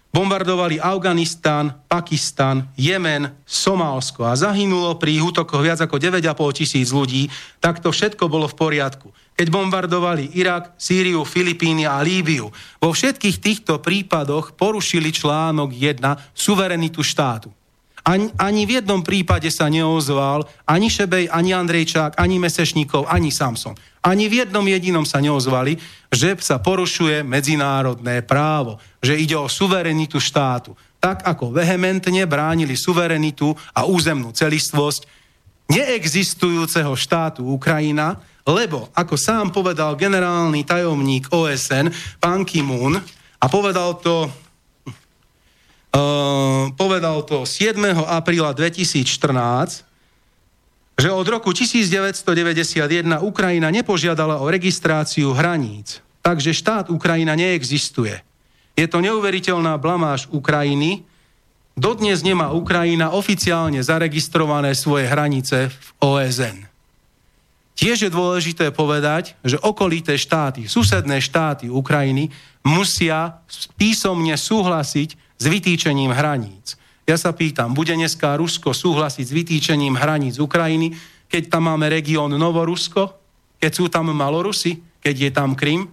bombardovali 0.10 0.82
Afganistan, 0.82 1.70
Pakistan, 1.86 2.66
Jemen, 2.74 3.30
Somálsko 3.46 4.26
a 4.26 4.34
zahynulo 4.34 4.98
pri 4.98 5.22
útokoch 5.22 5.62
viac 5.62 5.80
ako 5.86 6.02
9,5 6.02 6.58
tisíc 6.58 6.90
ľudí, 6.90 7.30
tak 7.62 7.82
to 7.82 7.94
všetko 7.94 8.26
bolo 8.26 8.50
v 8.50 8.58
poriadku. 8.58 9.14
Keď 9.38 9.48
bombardovali 9.54 10.36
Irak, 10.36 10.76
Sýriu, 10.76 11.24
Filipíny 11.24 11.86
a 11.86 12.02
Líbiu, 12.02 12.50
vo 12.82 12.90
všetkých 12.92 13.38
týchto 13.40 13.80
prípadoch 13.80 14.58
porušili 14.58 15.14
článok 15.14 15.72
1 15.72 16.02
suverenitu 16.34 17.06
štátu. 17.06 17.59
Ani, 18.10 18.34
ani 18.42 18.66
v 18.66 18.82
jednom 18.82 19.06
prípade 19.06 19.46
sa 19.54 19.70
neozval 19.70 20.42
ani 20.66 20.90
Šebej, 20.90 21.30
ani 21.30 21.54
Andrejčák, 21.54 22.18
ani 22.18 22.42
Mesešníkov, 22.42 23.06
ani 23.06 23.30
Samson. 23.30 23.78
Ani 24.02 24.26
v 24.26 24.42
jednom 24.42 24.66
jedinom 24.66 25.06
sa 25.06 25.22
neozvali, 25.22 25.78
že 26.10 26.34
sa 26.42 26.58
porušuje 26.58 27.22
medzinárodné 27.22 28.26
právo, 28.26 28.82
že 28.98 29.14
ide 29.14 29.38
o 29.38 29.46
suverenitu 29.46 30.18
štátu. 30.18 30.74
Tak 30.98 31.22
ako 31.22 31.54
vehementne 31.54 32.26
bránili 32.26 32.74
suverenitu 32.74 33.54
a 33.78 33.86
územnú 33.86 34.34
celistvosť 34.34 35.06
neexistujúceho 35.70 36.98
štátu 36.98 37.46
Ukrajina, 37.46 38.18
lebo, 38.42 38.90
ako 38.98 39.14
sám 39.14 39.54
povedal 39.54 39.94
generálny 39.94 40.66
tajomník 40.66 41.30
OSN, 41.30 41.94
pán 42.18 42.42
Kim-un, 42.42 42.98
a 43.38 43.46
povedal 43.46 44.02
to 44.02 44.26
Uh, 45.90 46.70
povedal 46.78 47.26
to 47.26 47.50
7. 47.50 47.74
apríla 48.06 48.54
2014, 48.54 49.90
že 51.00 51.10
od 51.10 51.26
roku 51.26 51.50
1991 51.50 53.26
Ukrajina 53.26 53.74
nepožiadala 53.74 54.38
o 54.38 54.46
registráciu 54.52 55.34
hraníc, 55.34 56.04
takže 56.22 56.54
štát 56.54 56.94
Ukrajina 56.94 57.34
neexistuje. 57.34 58.22
Je 58.78 58.86
to 58.86 59.02
neuveriteľná 59.02 59.82
blamáž 59.82 60.30
Ukrajiny. 60.30 61.02
Dodnes 61.74 62.22
nemá 62.22 62.54
Ukrajina 62.54 63.16
oficiálne 63.16 63.82
zaregistrované 63.82 64.78
svoje 64.78 65.10
hranice 65.10 65.74
v 65.74 65.88
OSN. 66.04 66.70
Tiež 67.80 68.06
je 68.06 68.12
dôležité 68.12 68.76
povedať, 68.76 69.40
že 69.40 69.56
okolité 69.64 70.20
štáty, 70.20 70.68
susedné 70.68 71.24
štáty 71.24 71.72
Ukrajiny 71.72 72.28
musia 72.60 73.40
písomne 73.80 74.36
súhlasiť 74.36 75.16
s 75.40 75.46
vytýčením 75.48 76.12
hraníc. 76.12 76.76
Ja 77.08 77.18
sa 77.18 77.34
pýtam, 77.34 77.74
bude 77.74 77.96
dneska 77.96 78.38
Rusko 78.38 78.76
súhlasiť 78.76 79.26
s 79.26 79.34
vytýčením 79.34 79.98
hraníc 79.98 80.38
Ukrajiny, 80.38 80.94
keď 81.26 81.50
tam 81.50 81.72
máme 81.72 81.90
región 81.90 82.30
Novorusko, 82.30 83.18
keď 83.58 83.72
sú 83.74 83.90
tam 83.90 84.14
Malorusy, 84.14 84.78
keď 85.02 85.16
je 85.16 85.30
tam 85.34 85.58
Krym? 85.58 85.90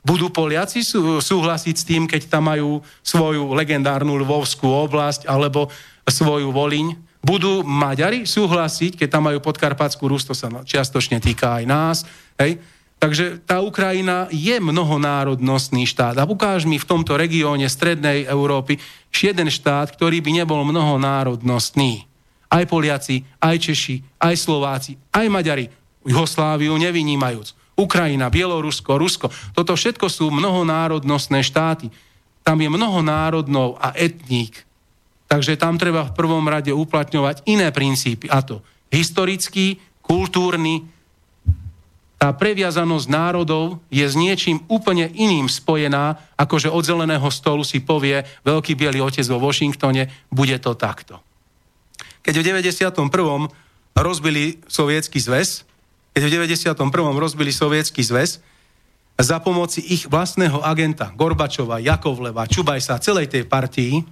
Budú 0.00 0.32
Poliaci 0.32 0.80
súhlasiť 1.20 1.74
s 1.76 1.84
tým, 1.84 2.08
keď 2.08 2.28
tam 2.28 2.48
majú 2.48 2.80
svoju 3.04 3.52
legendárnu 3.52 4.16
Lvovskú 4.20 4.68
oblasť 4.88 5.28
alebo 5.28 5.68
svoju 6.08 6.48
Voliň? 6.52 6.96
Budú 7.20 7.60
Maďari 7.60 8.24
súhlasiť, 8.24 8.96
keď 8.96 9.08
tam 9.12 9.28
majú 9.28 9.44
podkarpatskú 9.44 10.08
Rus, 10.08 10.24
to 10.24 10.32
sa 10.32 10.48
čiastočne 10.64 11.20
týka 11.20 11.60
aj 11.60 11.64
nás, 11.68 11.96
hej? 12.40 12.56
Takže 13.00 13.40
tá 13.48 13.64
Ukrajina 13.64 14.28
je 14.28 14.60
mnohonárodnostný 14.60 15.88
štát. 15.88 16.20
A 16.20 16.28
ukáž 16.28 16.68
mi 16.68 16.76
v 16.76 16.84
tomto 16.84 17.16
regióne 17.16 17.64
strednej 17.64 18.28
Európy 18.28 18.76
jeden 19.08 19.48
štát, 19.48 19.96
ktorý 19.96 20.20
by 20.20 20.44
nebol 20.44 20.60
mnohonárodnostný. 20.68 22.04
Aj 22.52 22.64
Poliaci, 22.68 23.24
aj 23.40 23.56
Češi, 23.56 24.20
aj 24.20 24.34
Slováci, 24.36 25.00
aj 25.16 25.26
Maďari, 25.32 25.72
Jugosláviu 26.04 26.76
nevynímajúc. 26.76 27.56
Ukrajina, 27.80 28.28
Bielorusko, 28.28 29.00
Rusko. 29.00 29.32
Toto 29.56 29.72
všetko 29.72 30.04
sú 30.12 30.28
mnohonárodnostné 30.28 31.40
štáty. 31.40 31.88
Tam 32.44 32.60
je 32.60 32.68
mnoho 32.68 33.00
národnov 33.00 33.80
a 33.80 33.96
etník. 33.96 34.68
Takže 35.24 35.56
tam 35.56 35.80
treba 35.80 36.04
v 36.04 36.12
prvom 36.12 36.44
rade 36.44 36.68
uplatňovať 36.68 37.48
iné 37.48 37.72
princípy. 37.72 38.28
A 38.28 38.44
to 38.44 38.60
historický, 38.92 39.80
kultúrny, 40.04 40.84
tá 42.20 42.36
previazanosť 42.36 43.06
národov 43.08 43.80
je 43.88 44.04
s 44.04 44.12
niečím 44.12 44.60
úplne 44.68 45.08
iným 45.08 45.48
spojená, 45.48 46.20
ako 46.36 46.60
že 46.60 46.68
od 46.68 46.84
zeleného 46.84 47.24
stolu 47.32 47.64
si 47.64 47.80
povie 47.80 48.20
veľký 48.44 48.76
biely 48.76 49.00
otec 49.00 49.24
vo 49.24 49.40
Washingtone, 49.40 50.28
bude 50.28 50.52
to 50.60 50.76
takto. 50.76 51.16
Keď 52.20 52.34
v 52.36 52.44
91. 52.44 53.08
rozbili 53.96 54.60
sovietský 54.68 55.16
zväz, 55.16 55.64
keď 56.12 56.22
v 56.28 56.30
91. 56.44 56.76
rozbili 57.16 57.56
sovietský 57.56 58.04
zväz, 58.04 58.44
za 59.16 59.40
pomoci 59.40 59.80
ich 59.80 60.04
vlastného 60.04 60.60
agenta 60.60 61.12
Gorbačova, 61.16 61.80
Jakovleva, 61.80 62.44
Čubajsa, 62.44 63.00
celej 63.00 63.32
tej 63.32 63.48
partii, 63.48 64.04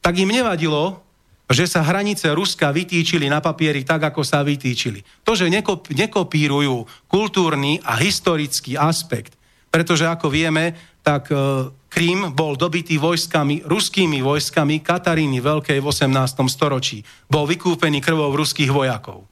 tak 0.00 0.16
im 0.16 0.32
nevadilo, 0.32 1.04
že 1.46 1.70
sa 1.70 1.86
hranice 1.86 2.26
Ruska 2.34 2.74
vytýčili 2.74 3.30
na 3.30 3.38
papieri 3.38 3.86
tak, 3.86 4.10
ako 4.10 4.26
sa 4.26 4.42
vytýčili. 4.42 5.06
To, 5.22 5.38
že 5.38 5.46
nekop, 5.46 5.86
nekopírujú 5.94 7.06
kultúrny 7.06 7.78
a 7.86 7.94
historický 8.02 8.74
aspekt, 8.74 9.38
pretože 9.70 10.10
ako 10.10 10.26
vieme, 10.26 10.74
tak 11.06 11.30
e, 11.30 11.70
Krím 11.86 12.34
bol 12.34 12.58
dobitý 12.58 12.98
vojskami, 12.98 13.62
ruskými 13.62 14.18
vojskami 14.20 14.82
Kataríny 14.82 15.38
Veľkej 15.38 15.78
v 15.78 15.86
18. 15.86 16.12
storočí. 16.50 17.06
Bol 17.30 17.46
vykúpený 17.46 18.02
krvou 18.02 18.34
ruských 18.34 18.68
vojakov. 18.68 19.24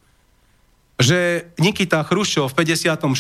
Že 0.95 1.51
Nikita 1.59 2.07
Chrušov 2.07 2.55
v 2.55 2.79
54. 2.79 3.11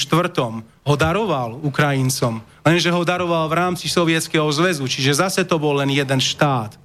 ho 0.62 0.94
daroval 0.94 1.58
Ukrajincom, 1.66 2.46
lenže 2.62 2.94
ho 2.94 3.02
daroval 3.02 3.50
v 3.50 3.58
rámci 3.58 3.90
Sovietskeho 3.90 4.46
zväzu, 4.54 4.86
čiže 4.86 5.18
zase 5.18 5.42
to 5.42 5.58
bol 5.58 5.82
len 5.82 5.90
jeden 5.90 6.22
štát. 6.22 6.83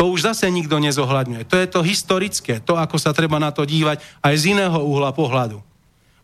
To 0.00 0.08
už 0.08 0.32
zase 0.32 0.48
nikto 0.48 0.80
nezohľadňuje. 0.80 1.44
To 1.44 1.60
je 1.60 1.68
to 1.68 1.84
historické, 1.84 2.64
to, 2.64 2.72
ako 2.72 2.96
sa 2.96 3.12
treba 3.12 3.36
na 3.36 3.52
to 3.52 3.68
dívať 3.68 4.00
aj 4.24 4.34
z 4.40 4.56
iného 4.56 4.80
uhla 4.80 5.12
pohľadu. 5.12 5.60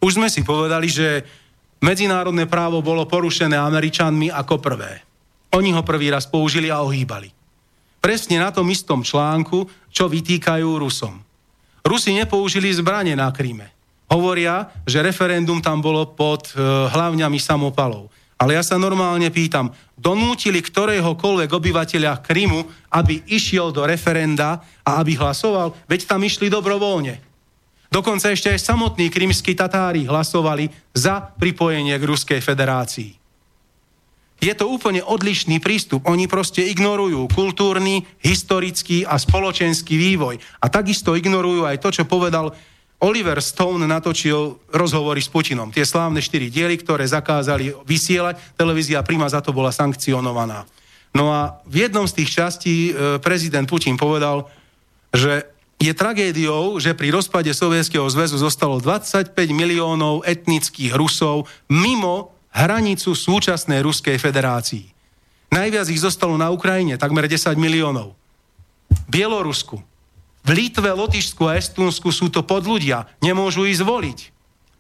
Už 0.01 0.17
sme 0.17 0.33
si 0.33 0.41
povedali, 0.41 0.89
že 0.89 1.29
medzinárodné 1.85 2.49
právo 2.49 2.81
bolo 2.81 3.05
porušené 3.05 3.53
Američanmi 3.53 4.33
ako 4.33 4.65
prvé. 4.65 5.05
Oni 5.53 5.77
ho 5.77 5.85
prvý 5.85 6.09
raz 6.09 6.25
použili 6.25 6.73
a 6.73 6.81
ohýbali. 6.81 7.29
Presne 8.01 8.41
na 8.41 8.49
tom 8.49 8.65
istom 8.73 9.05
článku, 9.05 9.69
čo 9.93 10.09
vytýkajú 10.09 10.81
Rusom. 10.81 11.21
Rusi 11.85 12.17
nepoužili 12.17 12.73
zbranie 12.73 13.13
na 13.13 13.29
Kríme. 13.29 13.77
Hovoria, 14.09 14.73
že 14.89 15.05
referendum 15.05 15.61
tam 15.61 15.85
bolo 15.85 16.17
pod 16.17 16.49
e, 16.49 16.57
hlavňami 16.89 17.37
samopalov. 17.37 18.09
Ale 18.41 18.57
ja 18.57 18.63
sa 18.65 18.81
normálne 18.81 19.29
pýtam, 19.29 19.69
donútili 19.97 20.61
ktoréhokoľvek 20.61 21.51
obyvateľa 21.51 22.21
Krymu, 22.21 22.93
aby 22.93 23.25
išiel 23.27 23.73
do 23.73 23.89
referenda 23.89 24.61
a 24.85 25.01
aby 25.01 25.17
hlasoval? 25.17 25.73
Veď 25.89 26.05
tam 26.05 26.21
išli 26.23 26.53
dobrovoľne. 26.53 27.25
Dokonca 27.89 28.29
ešte 28.29 28.53
aj 28.53 28.61
samotní 28.61 29.09
krymskí 29.09 29.57
Tatári 29.57 30.05
hlasovali 30.05 30.69
za 30.93 31.33
pripojenie 31.33 31.97
k 31.97 32.05
Ruskej 32.05 32.41
federácii. 32.45 33.17
Je 34.37 34.53
to 34.53 34.69
úplne 34.69 35.01
odlišný 35.01 35.65
prístup. 35.65 36.05
Oni 36.05 36.29
proste 36.29 36.61
ignorujú 36.61 37.25
kultúrny, 37.33 38.05
historický 38.21 39.09
a 39.09 39.17
spoločenský 39.17 39.97
vývoj. 39.97 40.37
A 40.61 40.69
takisto 40.69 41.17
ignorujú 41.17 41.65
aj 41.65 41.81
to, 41.81 41.89
čo 41.89 42.05
povedal 42.05 42.53
Oliver 42.97 43.37
Stone 43.45 43.85
natočil 43.85 44.57
rozhovory 44.73 45.21
s 45.21 45.29
Putinom. 45.29 45.69
Tie 45.69 45.85
slávne 45.85 46.25
štyri 46.25 46.49
diely, 46.49 46.81
ktoré 46.81 47.05
zakázali 47.05 47.77
vysielať, 47.85 48.57
televízia 48.57 49.05
Prima 49.05 49.29
za 49.29 49.45
to 49.45 49.53
bola 49.53 49.69
sankcionovaná. 49.69 50.65
No 51.13 51.33
a 51.33 51.61
v 51.69 51.89
jednom 51.89 52.09
z 52.09 52.23
tých 52.23 52.31
častí 52.33 52.77
e, 52.93 53.21
prezident 53.21 53.69
Putin 53.69 54.01
povedal, 54.01 54.49
že 55.13 55.49
je 55.77 55.93
tragédiou, 55.93 56.81
že 56.81 56.97
pri 56.97 57.13
rozpade 57.13 57.53
Sovietskeho 57.53 58.09
zväzu 58.09 58.41
zostalo 58.41 58.81
25 58.81 59.33
miliónov 59.53 60.25
etnických 60.25 60.97
Rusov 60.97 61.49
mimo 61.69 62.33
hranicu 62.49 63.13
súčasnej 63.13 63.85
Ruskej 63.85 64.17
federácii. 64.17 64.89
Najviac 65.53 65.87
ich 65.93 66.01
zostalo 66.01 66.41
na 66.41 66.49
Ukrajine, 66.49 66.97
takmer 66.97 67.29
10 67.29 67.61
miliónov. 67.61 68.17
Bielorusku, 69.13 69.85
v 70.47 70.49
Litve, 70.55 70.95
Lotyšsku 70.95 71.43
a 71.51 71.59
Estúnsku 71.59 72.15
sú 72.15 72.31
to 72.31 72.47
podľudia. 72.47 73.11
Nemôžu 73.19 73.67
ísť 73.67 73.83
voliť. 73.83 74.19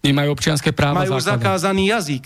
Nemajú 0.07 0.31
občianské 0.31 0.71
práva. 0.71 1.03
Majú 1.03 1.19
základom. 1.19 1.27
zakázaný 1.35 1.83
jazyk. 1.91 2.25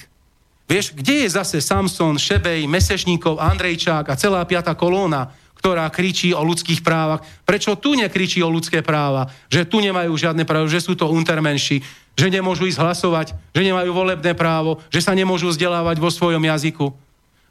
Vieš, 0.68 0.94
kde 0.94 1.26
je 1.26 1.28
zase 1.34 1.58
Samson, 1.64 2.20
Šebej, 2.20 2.68
Mesešníkov, 2.68 3.40
Andrejčák 3.40 4.06
a 4.06 4.14
celá 4.14 4.44
piata 4.44 4.76
kolóna, 4.76 5.32
ktorá 5.56 5.88
kričí 5.88 6.30
o 6.36 6.44
ľudských 6.44 6.84
právach? 6.84 7.24
Prečo 7.42 7.74
tu 7.80 7.96
nekričí 7.96 8.44
o 8.44 8.52
ľudské 8.52 8.84
práva? 8.84 9.32
Že 9.50 9.66
tu 9.66 9.76
nemajú 9.82 10.12
žiadne 10.14 10.44
právo, 10.46 10.70
že 10.70 10.78
sú 10.78 10.94
to 10.94 11.10
untermenší, 11.10 11.82
že 12.14 12.28
nemôžu 12.28 12.68
ísť 12.70 12.78
hlasovať, 12.78 13.34
že 13.56 13.66
nemajú 13.66 13.90
volebné 13.90 14.36
právo, 14.36 14.78
že 14.92 15.02
sa 15.02 15.16
nemôžu 15.16 15.50
vzdelávať 15.50 15.96
vo 15.98 16.12
svojom 16.12 16.44
jazyku? 16.44 16.92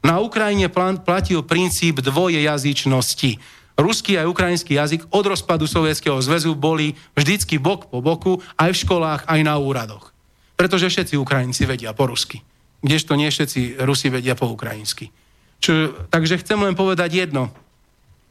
Na 0.00 0.16
Ukrajine 0.16 0.72
platil 0.72 1.44
princíp 1.44 2.00
dvojejazyčnosti 2.00 3.59
ruský 3.80 4.20
aj 4.20 4.28
ukrajinský 4.28 4.76
jazyk 4.76 5.08
od 5.08 5.24
rozpadu 5.24 5.64
Sovietskeho 5.64 6.20
zväzu 6.20 6.52
boli 6.52 6.92
vždycky 7.16 7.56
bok 7.56 7.88
po 7.88 8.04
boku 8.04 8.38
aj 8.60 8.76
v 8.76 8.80
školách, 8.84 9.20
aj 9.26 9.40
na 9.40 9.56
úradoch. 9.56 10.12
Pretože 10.54 10.92
všetci 10.92 11.16
Ukrajinci 11.16 11.64
vedia 11.64 11.96
po 11.96 12.06
rusky. 12.06 12.44
Kdežto 12.80 13.16
nie 13.16 13.28
všetci 13.28 13.80
Rusi 13.84 14.08
vedia 14.08 14.36
po 14.36 14.48
ukrajinsky. 14.48 15.12
Čo, 15.60 15.92
takže 16.08 16.40
chcem 16.40 16.56
len 16.60 16.72
povedať 16.72 17.28
jedno. 17.28 17.52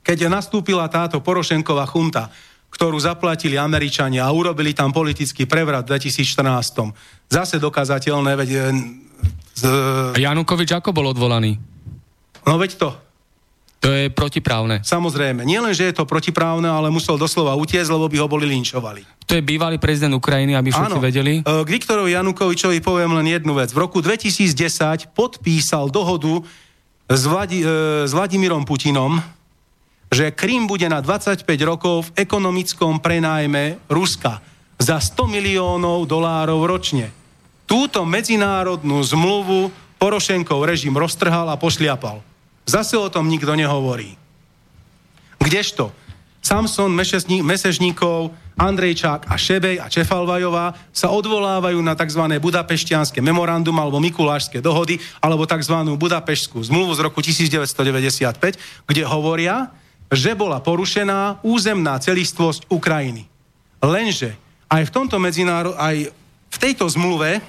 Keď 0.02 0.30
nastúpila 0.30 0.90
táto 0.90 1.22
Porošenková 1.22 1.86
chunta, 1.86 2.34
ktorú 2.70 2.98
zaplatili 2.98 3.58
Američania 3.58 4.26
a 4.26 4.34
urobili 4.34 4.74
tam 4.74 4.94
politický 4.94 5.46
prevrat 5.46 5.86
v 5.86 5.98
2014. 5.98 7.30
Zase 7.30 7.58
dokazateľné, 7.62 8.32
veď... 8.38 8.50
E, 8.50 8.62
z... 9.58 9.64
Janukovič 10.18 10.70
ako 10.74 10.94
bol 10.94 11.14
odvolaný? 11.14 11.58
No 12.46 12.58
veď 12.58 12.72
to, 12.78 12.90
to 13.80 13.88
je 13.88 14.12
protiprávne. 14.12 14.84
Samozrejme. 14.84 15.48
Nie 15.48 15.64
len, 15.64 15.72
že 15.72 15.88
je 15.88 15.96
to 15.96 16.04
protiprávne, 16.04 16.68
ale 16.68 16.92
musel 16.92 17.16
doslova 17.16 17.56
utiecť, 17.56 17.88
lebo 17.88 18.12
by 18.12 18.18
ho 18.20 18.28
boli 18.28 18.44
linčovali. 18.52 19.08
To 19.24 19.40
je 19.40 19.44
bývalý 19.46 19.80
prezident 19.80 20.12
Ukrajiny, 20.12 20.60
aby 20.60 20.68
všetci 20.68 21.00
Áno. 21.00 21.04
vedeli. 21.04 21.34
E, 21.40 21.42
k 21.46 21.70
Viktorovi 21.70 22.12
Janukovičovi 22.12 22.84
poviem 22.84 23.16
len 23.16 23.32
jednu 23.32 23.56
vec. 23.56 23.72
V 23.72 23.80
roku 23.80 24.04
2010 24.04 25.16
podpísal 25.16 25.88
dohodu 25.88 26.44
s, 27.08 27.24
Vladi, 27.24 27.64
e, 27.64 28.04
s 28.04 28.12
Vladimírom 28.12 28.68
Putinom, 28.68 29.24
že 30.12 30.36
Krym 30.36 30.68
bude 30.68 30.90
na 30.92 31.00
25 31.00 31.48
rokov 31.64 32.12
v 32.12 32.26
ekonomickom 32.26 33.00
prenájme 33.00 33.80
Ruska 33.88 34.44
za 34.76 35.00
100 35.00 35.24
miliónov 35.24 36.04
dolárov 36.04 36.68
ročne. 36.68 37.16
Túto 37.64 38.04
medzinárodnú 38.04 39.00
zmluvu 39.06 39.72
Porošenkov 40.02 40.68
režim 40.68 40.98
roztrhal 40.98 41.48
a 41.48 41.56
pošliapal. 41.56 42.26
Zase 42.70 42.94
o 43.02 43.10
tom 43.10 43.26
nikto 43.26 43.58
nehovorí. 43.58 44.14
Kdežto 45.42 45.90
Samson, 46.40 46.94
Mesežníkov, 47.42 48.32
Andrejčák 48.56 49.28
a 49.28 49.36
Šebej 49.36 49.82
a 49.82 49.92
Čefalvajová 49.92 50.72
sa 50.94 51.12
odvolávajú 51.12 51.80
na 51.82 51.96
tzv. 51.96 52.22
budapeštianské 52.40 53.20
memorandum 53.20 53.76
alebo 53.76 54.00
mikulášske 54.00 54.64
dohody 54.64 55.02
alebo 55.20 55.44
tzv. 55.50 55.76
budapešskú 55.98 56.64
zmluvu 56.64 56.96
z 56.96 57.00
roku 57.04 57.20
1995, 57.20 58.88
kde 58.88 59.04
hovoria, 59.04 59.72
že 60.12 60.32
bola 60.38 60.64
porušená 60.64 61.44
územná 61.44 62.00
celistvosť 62.00 62.72
Ukrajiny. 62.72 63.28
Lenže 63.84 64.36
aj 64.70 64.88
v 64.88 64.94
tomto 64.94 65.18
medzinárod, 65.20 65.76
aj 65.76 66.12
v 66.50 66.58
tejto 66.58 66.88
zmluve 66.88 67.42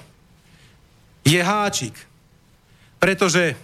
je 1.27 1.41
háčik. 1.41 1.95
Pretože 3.01 3.55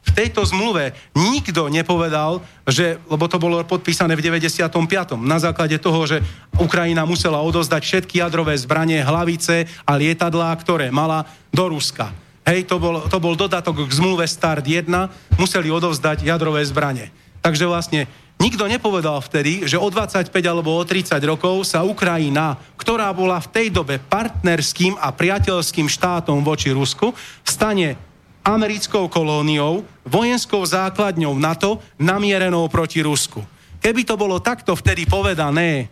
v 0.00 0.10
tejto 0.16 0.42
zmluve 0.48 0.96
nikto 1.12 1.68
nepovedal, 1.68 2.40
že, 2.64 2.96
lebo 3.06 3.28
to 3.28 3.36
bolo 3.36 3.60
podpísané 3.62 4.16
v 4.16 4.24
95. 4.24 4.72
na 5.20 5.38
základe 5.38 5.76
toho, 5.76 6.00
že 6.08 6.24
Ukrajina 6.56 7.04
musela 7.04 7.44
odozdať 7.44 7.82
všetky 7.84 8.24
jadrové 8.24 8.56
zbranie, 8.56 9.04
hlavice 9.04 9.68
a 9.84 9.92
lietadlá, 10.00 10.56
ktoré 10.56 10.88
mala 10.88 11.28
do 11.52 11.68
Ruska. 11.68 12.10
Hej, 12.48 12.66
to 12.66 12.80
bol, 12.80 13.04
to 13.06 13.20
bol 13.20 13.36
dodatok 13.36 13.84
k 13.84 13.92
zmluve 13.92 14.24
Start 14.24 14.64
1, 14.64 14.88
museli 15.36 15.68
odovzdať 15.68 16.24
jadrové 16.24 16.64
zbranie. 16.64 17.12
Takže 17.44 17.68
vlastne 17.68 18.08
nikto 18.40 18.64
nepovedal 18.64 19.20
vtedy, 19.20 19.68
že 19.68 19.76
o 19.76 19.86
25 19.92 20.32
alebo 20.48 20.74
o 20.74 20.82
30 20.82 21.20
rokov 21.28 21.68
sa 21.68 21.84
Ukrajina, 21.84 22.56
ktorá 22.80 23.12
bola 23.12 23.36
v 23.38 23.52
tej 23.52 23.66
dobe 23.68 24.00
partnerským 24.00 24.96
a 24.96 25.12
priateľským 25.12 25.86
štátom 25.86 26.40
voči 26.40 26.72
Rusku, 26.72 27.12
stane 27.44 28.09
americkou 28.44 29.08
kolóniou, 29.08 29.84
vojenskou 30.04 30.64
základňou 30.64 31.36
NATO 31.36 31.78
namierenou 32.00 32.68
proti 32.72 33.04
Rusku. 33.04 33.44
Keby 33.80 34.04
to 34.04 34.16
bolo 34.16 34.40
takto 34.40 34.76
vtedy 34.76 35.08
povedané, 35.08 35.88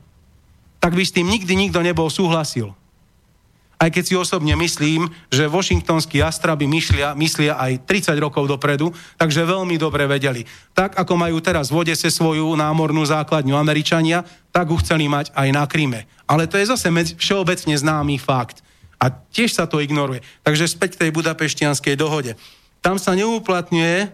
tak 0.78 0.94
by 0.94 1.02
s 1.02 1.14
tým 1.14 1.28
nikdy 1.28 1.52
nikto 1.56 1.80
nebol 1.80 2.08
súhlasil. 2.12 2.72
Aj 3.78 3.94
keď 3.94 4.04
si 4.10 4.14
osobne 4.18 4.58
myslím, 4.58 5.06
že 5.30 5.46
washingtonskí 5.46 6.18
astraby 6.18 6.66
myslia, 6.66 7.14
myslia 7.14 7.54
aj 7.54 7.86
30 7.86 8.18
rokov 8.18 8.50
dopredu, 8.50 8.90
takže 9.14 9.46
veľmi 9.46 9.78
dobre 9.78 10.02
vedeli. 10.10 10.42
Tak 10.74 10.98
ako 10.98 11.14
majú 11.14 11.38
teraz 11.38 11.70
v 11.70 11.86
Odese 11.86 12.10
svoju 12.10 12.58
námornú 12.58 13.06
základňu 13.06 13.54
Američania, 13.54 14.26
tak 14.50 14.74
ju 14.74 14.76
chceli 14.82 15.06
mať 15.06 15.30
aj 15.30 15.48
na 15.54 15.62
Kryme. 15.70 16.10
Ale 16.26 16.50
to 16.50 16.58
je 16.58 16.66
zase 16.74 16.90
všeobecne 17.22 17.78
známy 17.78 18.18
fakt. 18.18 18.66
A 18.98 19.10
tiež 19.10 19.54
sa 19.54 19.70
to 19.70 19.78
ignoruje. 19.78 20.22
Takže 20.42 20.66
späť 20.66 20.98
k 20.98 21.00
tej 21.06 21.10
budapeštianskej 21.14 21.94
dohode. 21.94 22.34
Tam 22.78 22.98
sa 22.98 23.14
neuplatňuje 23.14 23.96
e, 24.02 24.08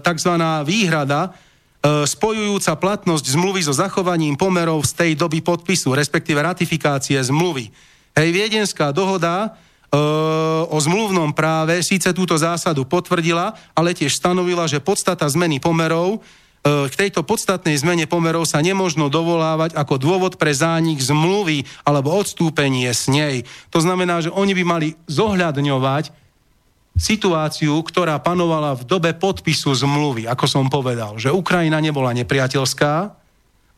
tzv. 0.00 0.32
výhrada, 0.64 1.20
e, 1.28 2.04
spojujúca 2.08 2.72
platnosť 2.76 3.24
zmluvy 3.36 3.60
so 3.64 3.72
zachovaním 3.76 4.36
pomerov 4.36 4.84
z 4.88 4.92
tej 4.96 5.10
doby 5.16 5.44
podpisu, 5.44 5.92
respektíve 5.92 6.40
ratifikácie 6.40 7.20
zmluvy. 7.20 7.68
Hej, 8.16 8.28
Viedenská 8.32 8.92
dohoda 8.92 9.48
e, 9.92 9.96
o 10.68 10.78
zmluvnom 10.80 11.32
práve 11.36 11.80
síce 11.84 12.12
túto 12.16 12.36
zásadu 12.36 12.88
potvrdila, 12.88 13.52
ale 13.76 13.96
tiež 13.96 14.16
stanovila, 14.16 14.64
že 14.68 14.80
podstata 14.80 15.28
zmeny 15.28 15.60
pomerov 15.60 16.24
k 16.60 16.92
tejto 16.92 17.24
podstatnej 17.24 17.72
zmene 17.80 18.04
pomerov 18.04 18.44
sa 18.44 18.60
nemožno 18.60 19.08
dovolávať 19.08 19.72
ako 19.72 19.96
dôvod 19.96 20.36
pre 20.36 20.52
zánik 20.52 21.00
zmluvy 21.00 21.64
alebo 21.88 22.12
odstúpenie 22.12 22.92
s 22.92 23.08
nej. 23.08 23.48
To 23.72 23.80
znamená, 23.80 24.20
že 24.20 24.28
oni 24.28 24.52
by 24.52 24.64
mali 24.68 24.88
zohľadňovať 25.08 26.12
situáciu, 27.00 27.80
ktorá 27.80 28.20
panovala 28.20 28.76
v 28.76 28.84
dobe 28.84 29.16
podpisu 29.16 29.72
zmluvy, 29.72 30.28
ako 30.28 30.44
som 30.44 30.68
povedal, 30.68 31.16
že 31.16 31.32
Ukrajina 31.32 31.80
nebola 31.80 32.12
nepriateľská, 32.12 33.16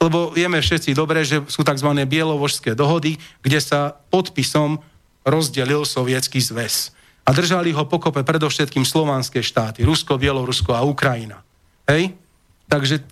lebo 0.03 0.35
vieme 0.35 0.59
všetci 0.59 0.91
dobre, 0.99 1.23
že 1.23 1.47
sú 1.47 1.63
tzv. 1.63 1.87
bielovožské 2.03 2.75
dohody, 2.75 3.15
kde 3.47 3.63
sa 3.63 3.95
podpisom 4.11 4.83
rozdelil 5.23 5.87
sovietský 5.87 6.43
zväz. 6.43 6.91
A 7.23 7.31
držali 7.31 7.71
ho 7.71 7.87
pokope 7.87 8.27
predovšetkým 8.27 8.83
slovanské 8.83 9.47
štáty, 9.47 9.87
Rusko, 9.87 10.19
Bielorusko 10.19 10.75
a 10.75 10.83
Ukrajina. 10.83 11.47
Hej? 11.87 12.19
Takže 12.73 12.97
e, 12.97 13.03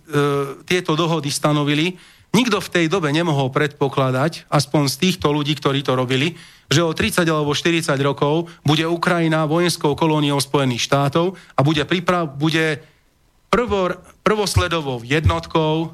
tieto 0.65 0.97
dohody 0.97 1.29
stanovili. 1.29 2.01
Nikto 2.33 2.65
v 2.65 2.73
tej 2.73 2.87
dobe 2.89 3.13
nemohol 3.13 3.53
predpokladať, 3.53 4.49
aspoň 4.49 4.89
z 4.89 4.97
týchto 4.97 5.29
ľudí, 5.29 5.53
ktorí 5.59 5.85
to 5.85 5.93
robili, 5.93 6.39
že 6.71 6.81
o 6.81 6.95
30 6.95 7.27
alebo 7.27 7.53
40 7.53 7.93
rokov 8.01 8.49
bude 8.63 8.87
Ukrajina 8.87 9.45
vojenskou 9.45 9.99
kolóniou 9.99 10.39
Spojených 10.39 10.87
štátov 10.87 11.35
a 11.35 11.61
bude, 11.61 11.83
priprav, 11.85 12.31
bude 12.31 12.81
prvor, 13.51 13.99
prvosledovou 14.23 15.03
jednotkou 15.03 15.91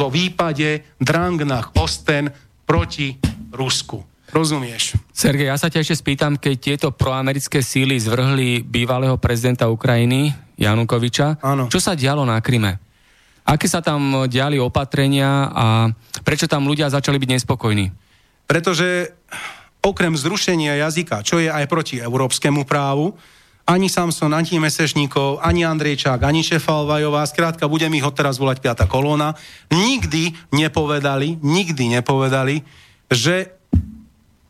vo 0.00 0.08
výpade 0.08 0.96
Drangnach 0.96 1.76
Osten 1.76 2.32
proti 2.64 3.20
Rusku. 3.52 4.07
Rozumieš? 4.28 4.94
Sergej, 5.10 5.48
ja 5.48 5.56
sa 5.56 5.72
ťa 5.72 5.82
ešte 5.82 5.96
spýtam, 6.04 6.36
keď 6.36 6.54
tieto 6.60 6.88
proamerické 6.92 7.64
síly 7.64 7.96
zvrhli 7.96 8.60
bývalého 8.60 9.16
prezidenta 9.16 9.72
Ukrajiny, 9.72 10.36
Janukoviča, 10.58 11.40
Áno. 11.40 11.70
čo 11.72 11.80
sa 11.80 11.96
dialo 11.96 12.26
na 12.26 12.36
Kryme? 12.42 12.76
Aké 13.48 13.64
sa 13.64 13.80
tam 13.80 14.28
diali 14.28 14.60
opatrenia 14.60 15.48
a 15.48 15.66
prečo 16.20 16.44
tam 16.44 16.68
ľudia 16.68 16.92
začali 16.92 17.16
byť 17.16 17.30
nespokojní? 17.40 17.86
Pretože 18.44 19.16
okrem 19.80 20.12
zrušenia 20.12 20.76
jazyka, 20.84 21.24
čo 21.24 21.40
je 21.40 21.48
aj 21.48 21.64
proti 21.64 21.96
európskemu 21.96 22.68
právu, 22.68 23.16
ani 23.68 23.92
Samson, 23.92 24.32
ani 24.32 24.56
Mesešníkov, 24.56 25.44
ani 25.44 25.64
Andrejčák, 25.64 26.24
ani 26.24 26.40
Šefalvajová, 26.40 27.24
skrátka 27.28 27.68
budem 27.68 27.92
ich 28.00 28.04
teraz 28.16 28.40
volať 28.40 28.64
piata 28.64 28.88
kolóna, 28.88 29.36
nikdy 29.68 30.32
nepovedali, 30.56 31.36
nikdy 31.44 32.00
nepovedali, 32.00 32.64
že 33.12 33.57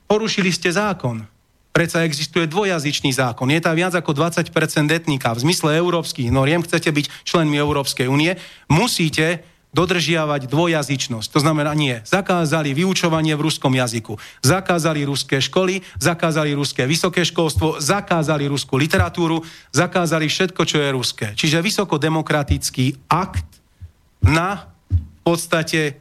porušili 0.08 0.50
ste 0.50 0.72
zákon. 0.72 1.28
Predsa 1.70 2.02
existuje 2.02 2.48
dvojazyčný 2.50 3.14
zákon. 3.14 3.46
Je 3.54 3.62
tam 3.62 3.78
viac 3.78 3.94
ako 3.94 4.10
20% 4.10 4.50
etnika. 4.90 5.36
V 5.36 5.46
zmysle 5.46 5.78
európskych 5.78 6.32
noriem, 6.32 6.64
chcete 6.64 6.90
byť 6.90 7.06
členmi 7.22 7.54
Európskej 7.54 8.10
únie, 8.10 8.34
musíte 8.66 9.46
dodržiavať 9.70 10.48
dvojazyčnosť. 10.48 11.28
To 11.28 11.38
znamená 11.44 11.76
nie. 11.76 12.00
Zakázali 12.02 12.72
vyučovanie 12.72 13.36
v 13.36 13.44
ruskom 13.46 13.70
jazyku. 13.76 14.16
Zakázali 14.40 15.04
ruské 15.04 15.44
školy, 15.44 15.84
zakázali 16.00 16.56
ruské 16.56 16.88
vysoké 16.88 17.22
školstvo, 17.22 17.76
zakázali 17.78 18.48
ruskú 18.48 18.80
literatúru, 18.80 19.44
zakázali 19.70 20.26
všetko, 20.26 20.62
čo 20.64 20.80
je 20.80 20.88
ruské. 20.90 21.26
Čiže 21.36 21.60
vysokodemokratický 21.60 23.06
akt 23.12 23.60
na 24.24 24.72
v 24.88 25.20
podstate 25.22 26.00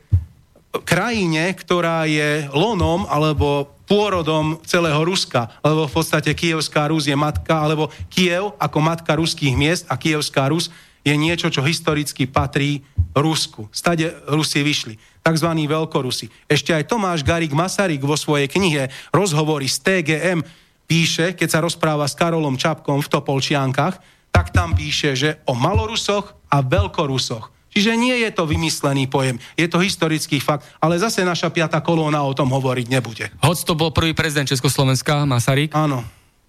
krajine, 0.87 1.51
ktorá 1.51 2.07
je 2.07 2.47
lonom 2.55 3.03
alebo 3.11 3.76
pôrodom 3.87 4.59
celého 4.67 4.99
Ruska, 5.01 5.47
lebo 5.63 5.87
v 5.87 5.95
podstate 5.95 6.35
Kievská 6.35 6.91
Rus 6.91 7.07
je 7.07 7.15
matka, 7.15 7.55
alebo 7.55 7.87
Kiev 8.11 8.53
ako 8.59 8.77
matka 8.83 9.15
ruských 9.15 9.55
miest 9.55 9.87
a 9.87 9.95
Kievská 9.95 10.51
Rus 10.51 10.67
je 11.07 11.15
niečo, 11.15 11.47
čo 11.47 11.63
historicky 11.63 12.27
patrí 12.27 12.83
Rusku. 13.15 13.71
Stade 13.71 14.11
Rusi 14.27 14.59
vyšli, 14.59 14.99
tzv. 15.23 15.49
veľkorusi. 15.49 16.27
Ešte 16.51 16.75
aj 16.75 16.91
Tomáš 16.91 17.23
Garik 17.23 17.55
Masaryk 17.55 18.03
vo 18.03 18.19
svojej 18.19 18.51
knihe 18.51 18.91
Rozhovory 19.15 19.71
z 19.71 19.77
TGM 19.79 20.39
píše, 20.83 21.31
keď 21.33 21.47
sa 21.47 21.63
rozpráva 21.63 22.05
s 22.05 22.15
Karolom 22.19 22.59
Čapkom 22.59 22.99
v 22.99 23.11
Topolčiankach, 23.11 24.03
tak 24.35 24.51
tam 24.51 24.75
píše, 24.75 25.15
že 25.15 25.39
o 25.47 25.55
Malorusoch 25.55 26.35
a 26.51 26.59
Veľkorusoch 26.59 27.56
Čiže 27.77 27.93
nie 27.93 28.25
je 28.25 28.33
to 28.33 28.49
vymyslený 28.49 29.05
pojem, 29.05 29.37
je 29.53 29.69
to 29.69 29.77
historický 29.77 30.41
fakt, 30.41 30.65
ale 30.81 30.97
zase 30.97 31.21
naša 31.21 31.53
piata 31.53 31.77
kolóna 31.85 32.25
o 32.25 32.33
tom 32.33 32.49
hovoriť 32.49 32.87
nebude. 32.89 33.29
Hoď 33.45 33.57
to 33.69 33.77
bol 33.77 33.93
prvý 33.93 34.17
prezident 34.17 34.49
Československa, 34.49 35.29
Masaryk? 35.29 35.77
Áno. 35.77 36.01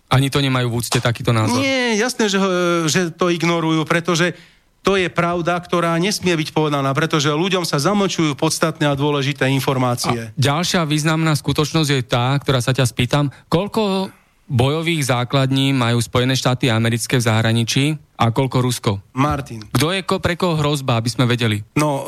Ani 0.08 0.32
to 0.32 0.40
nemajú 0.40 0.72
v 0.72 0.76
úcte 0.80 1.04
takýto 1.04 1.36
názor? 1.36 1.60
Nie, 1.60 2.00
jasné, 2.00 2.32
že, 2.32 2.40
že 2.88 3.12
to 3.12 3.28
ignorujú, 3.28 3.84
pretože 3.84 4.32
to 4.80 4.96
je 4.96 5.12
pravda, 5.12 5.60
ktorá 5.60 5.92
nesmie 6.00 6.32
byť 6.32 6.48
povedaná, 6.56 6.96
pretože 6.96 7.28
ľuďom 7.28 7.68
sa 7.68 7.76
zamočujú 7.76 8.32
podstatné 8.32 8.88
a 8.88 8.96
dôležité 8.96 9.44
informácie. 9.52 10.32
A 10.32 10.32
ďalšia 10.40 10.88
významná 10.88 11.36
skutočnosť 11.36 11.90
je 11.92 12.00
tá, 12.08 12.32
ktorá 12.40 12.64
sa 12.64 12.72
ťa 12.72 12.88
spýtam, 12.88 13.28
koľko 13.52 14.08
bojových 14.48 15.12
základní 15.12 15.76
majú 15.76 16.00
Spojené 16.00 16.34
štáty 16.34 16.72
americké 16.72 17.20
v 17.20 17.26
zahraničí 17.28 17.84
a 18.16 18.32
koľko 18.32 18.58
Rusko? 18.64 18.90
Martin. 19.14 19.68
Kto 19.68 19.92
je 19.92 20.00
ko, 20.02 20.18
pre 20.18 20.34
koho 20.34 20.56
hrozba, 20.56 20.98
aby 20.98 21.12
sme 21.12 21.28
vedeli? 21.28 21.60
No, 21.76 21.90
uh, 22.02 22.04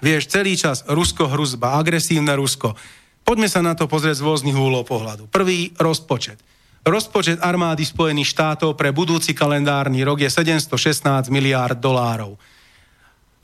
vieš, 0.00 0.32
celý 0.32 0.56
čas 0.56 0.82
Rusko 0.88 1.28
hrozba, 1.28 1.76
agresívne 1.76 2.32
Rusko. 2.34 2.74
Poďme 3.22 3.46
sa 3.52 3.60
na 3.60 3.76
to 3.76 3.86
pozrieť 3.86 4.18
z 4.18 4.26
rôznych 4.26 4.56
úlov 4.56 4.88
pohľadu. 4.88 5.28
Prvý, 5.28 5.76
rozpočet. 5.76 6.40
Rozpočet 6.86 7.42
armády 7.42 7.82
Spojených 7.82 8.30
štátov 8.30 8.78
pre 8.78 8.94
budúci 8.94 9.34
kalendárny 9.34 10.06
rok 10.06 10.22
je 10.22 10.30
716 10.30 11.28
miliárd 11.34 11.76
dolárov. 11.82 12.38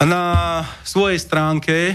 Na 0.02 0.66
svojej 0.82 1.14
stránke 1.14 1.94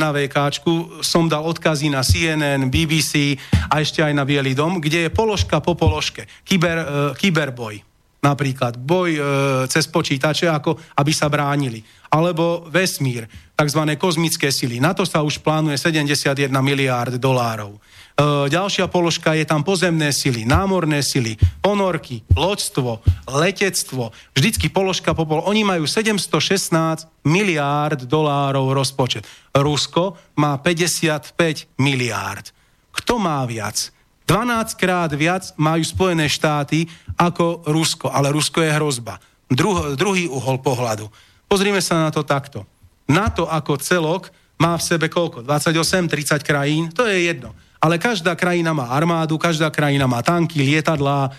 na 0.00 0.08
VK 0.08 0.64
som 1.04 1.28
dal 1.28 1.44
odkazy 1.44 1.92
na 1.92 2.00
CNN, 2.00 2.72
BBC 2.72 3.36
a 3.68 3.84
ešte 3.84 4.00
aj 4.00 4.16
na 4.16 4.24
Bielý 4.24 4.56
dom, 4.56 4.80
kde 4.80 5.04
je 5.04 5.10
položka 5.12 5.60
po 5.60 5.76
položke. 5.76 6.24
Kyber, 6.48 6.78
e, 6.80 6.86
kyberboj 7.12 7.92
napríklad. 8.24 8.80
Boj 8.80 9.10
e, 9.12 9.20
cez 9.68 9.84
počítače, 9.84 10.48
ako 10.48 10.80
aby 10.96 11.12
sa 11.12 11.28
bránili. 11.28 11.84
Alebo 12.08 12.64
vesmír, 12.72 13.28
tzv. 13.52 13.82
kozmické 14.00 14.48
sily. 14.48 14.80
Na 14.80 14.96
to 14.96 15.04
sa 15.04 15.20
už 15.20 15.44
plánuje 15.44 15.76
71 15.76 16.48
miliárd 16.48 17.20
dolárov. 17.20 17.76
E, 18.12 18.52
ďalšia 18.52 18.92
položka 18.92 19.32
je 19.32 19.48
tam 19.48 19.64
pozemné 19.64 20.12
sily, 20.12 20.44
námorné 20.44 21.00
sily, 21.00 21.40
ponorky, 21.64 22.20
loďstvo, 22.36 23.00
letectvo. 23.24 24.12
Vždycky 24.36 24.68
položka 24.68 25.16
po 25.16 25.24
pol. 25.24 25.40
Oni 25.48 25.64
majú 25.64 25.88
716 25.88 27.08
miliárd 27.24 28.04
dolárov 28.04 28.76
rozpočet. 28.76 29.24
Rusko 29.56 30.20
má 30.36 30.60
55 30.60 31.32
miliárd. 31.80 32.52
Kto 32.92 33.16
má 33.16 33.40
viac? 33.48 33.88
12 34.28 34.76
krát 34.80 35.10
viac 35.16 35.52
majú 35.56 35.82
Spojené 35.82 36.28
štáty 36.28 36.86
ako 37.16 37.64
Rusko, 37.64 38.12
ale 38.12 38.32
Rusko 38.32 38.60
je 38.60 38.70
hrozba. 38.76 39.18
Druh, 39.48 39.96
druhý 39.96 40.28
uhol 40.28 40.60
pohľadu. 40.60 41.08
Pozrime 41.48 41.80
sa 41.84 42.08
na 42.08 42.10
to 42.12 42.24
takto. 42.24 42.64
NATO 43.08 43.44
ako 43.44 43.76
celok 43.76 44.32
má 44.56 44.76
v 44.78 44.84
sebe 44.84 45.12
koľko? 45.12 45.44
28-30 45.44 46.40
krajín? 46.44 46.88
To 46.92 47.04
je 47.04 47.28
jedno 47.28 47.52
ale 47.82 47.98
každá 47.98 48.38
krajina 48.38 48.70
má 48.70 48.94
armádu, 48.94 49.34
každá 49.34 49.66
krajina 49.66 50.06
má 50.06 50.22
tanky, 50.22 50.62
lietadlá, 50.62 51.26
e, 51.26 51.30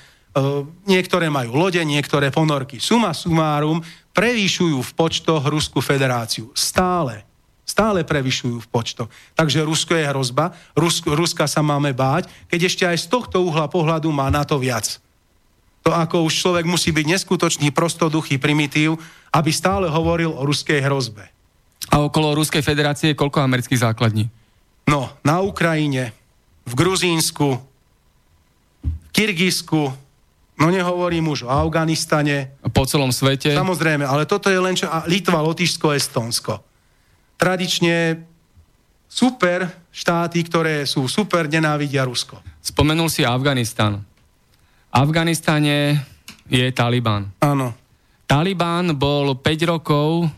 niektoré 0.83 1.31
majú 1.31 1.55
lode, 1.55 1.79
niektoré 1.79 2.35
ponorky. 2.35 2.83
Suma 2.83 3.15
sumárum 3.15 3.79
prevýšujú 4.11 4.83
v 4.83 4.91
počtoch 4.91 5.47
Ruskú 5.47 5.79
federáciu. 5.79 6.51
Stále. 6.51 7.23
Stále 7.63 8.03
prevyšujú 8.03 8.59
v 8.59 8.67
počtoch. 8.67 9.07
Takže 9.39 9.63
Rusko 9.63 9.95
je 9.95 10.03
hrozba, 10.03 10.51
Rusko, 10.75 11.15
Ruska 11.15 11.47
sa 11.47 11.63
máme 11.63 11.95
báť, 11.95 12.27
keď 12.51 12.59
ešte 12.67 12.83
aj 12.83 12.97
z 12.99 13.07
tohto 13.07 13.39
uhla 13.39 13.71
pohľadu 13.71 14.11
má 14.11 14.27
na 14.27 14.43
to 14.43 14.59
viac. 14.59 14.99
To 15.87 15.95
ako 15.95 16.27
už 16.27 16.43
človek 16.43 16.67
musí 16.67 16.91
byť 16.91 17.05
neskutočný, 17.07 17.71
prostoduchý 17.71 18.35
primitív, 18.35 18.99
aby 19.31 19.51
stále 19.51 19.87
hovoril 19.87 20.31
o 20.31 20.43
ruskej 20.43 20.79
hrozbe. 20.83 21.27
A 21.91 21.99
okolo 21.99 22.39
Ruskej 22.39 22.63
federácie 22.63 23.11
je 23.11 23.19
koľko 23.19 23.43
amerických 23.43 23.83
základní? 23.83 24.31
No, 24.87 25.11
na 25.27 25.43
Ukrajine, 25.43 26.15
v 26.63 26.73
Gruzínsku, 26.73 27.59
v 28.83 29.09
Kyrgyzsku, 29.11 29.81
no 30.59 30.65
nehovorím 30.71 31.31
už 31.33 31.45
o 31.45 31.51
Afganistane. 31.51 32.55
Po 32.71 32.87
celom 32.87 33.11
svete. 33.11 33.51
Samozrejme, 33.51 34.07
ale 34.07 34.23
toto 34.23 34.47
je 34.47 34.59
len 34.59 34.73
čo... 34.73 34.87
A 34.87 35.03
Litva, 35.05 35.43
Lotyšsko, 35.43 35.91
Estonsko. 35.91 36.63
Tradične 37.35 38.23
super 39.09 39.67
štáty, 39.93 40.41
ktoré 40.41 40.89
sú 40.89 41.05
super, 41.05 41.45
nenávidia 41.45 42.07
Rusko. 42.07 42.41
Spomenul 42.63 43.11
si 43.11 43.21
Afganistan. 43.21 43.99
V 43.99 44.05
Afganistane 44.89 46.01
je 46.47 46.65
Taliban. 46.73 47.29
Áno. 47.43 47.73
Taliban 48.25 48.95
bol 48.97 49.37
5 49.37 49.69
rokov 49.69 50.31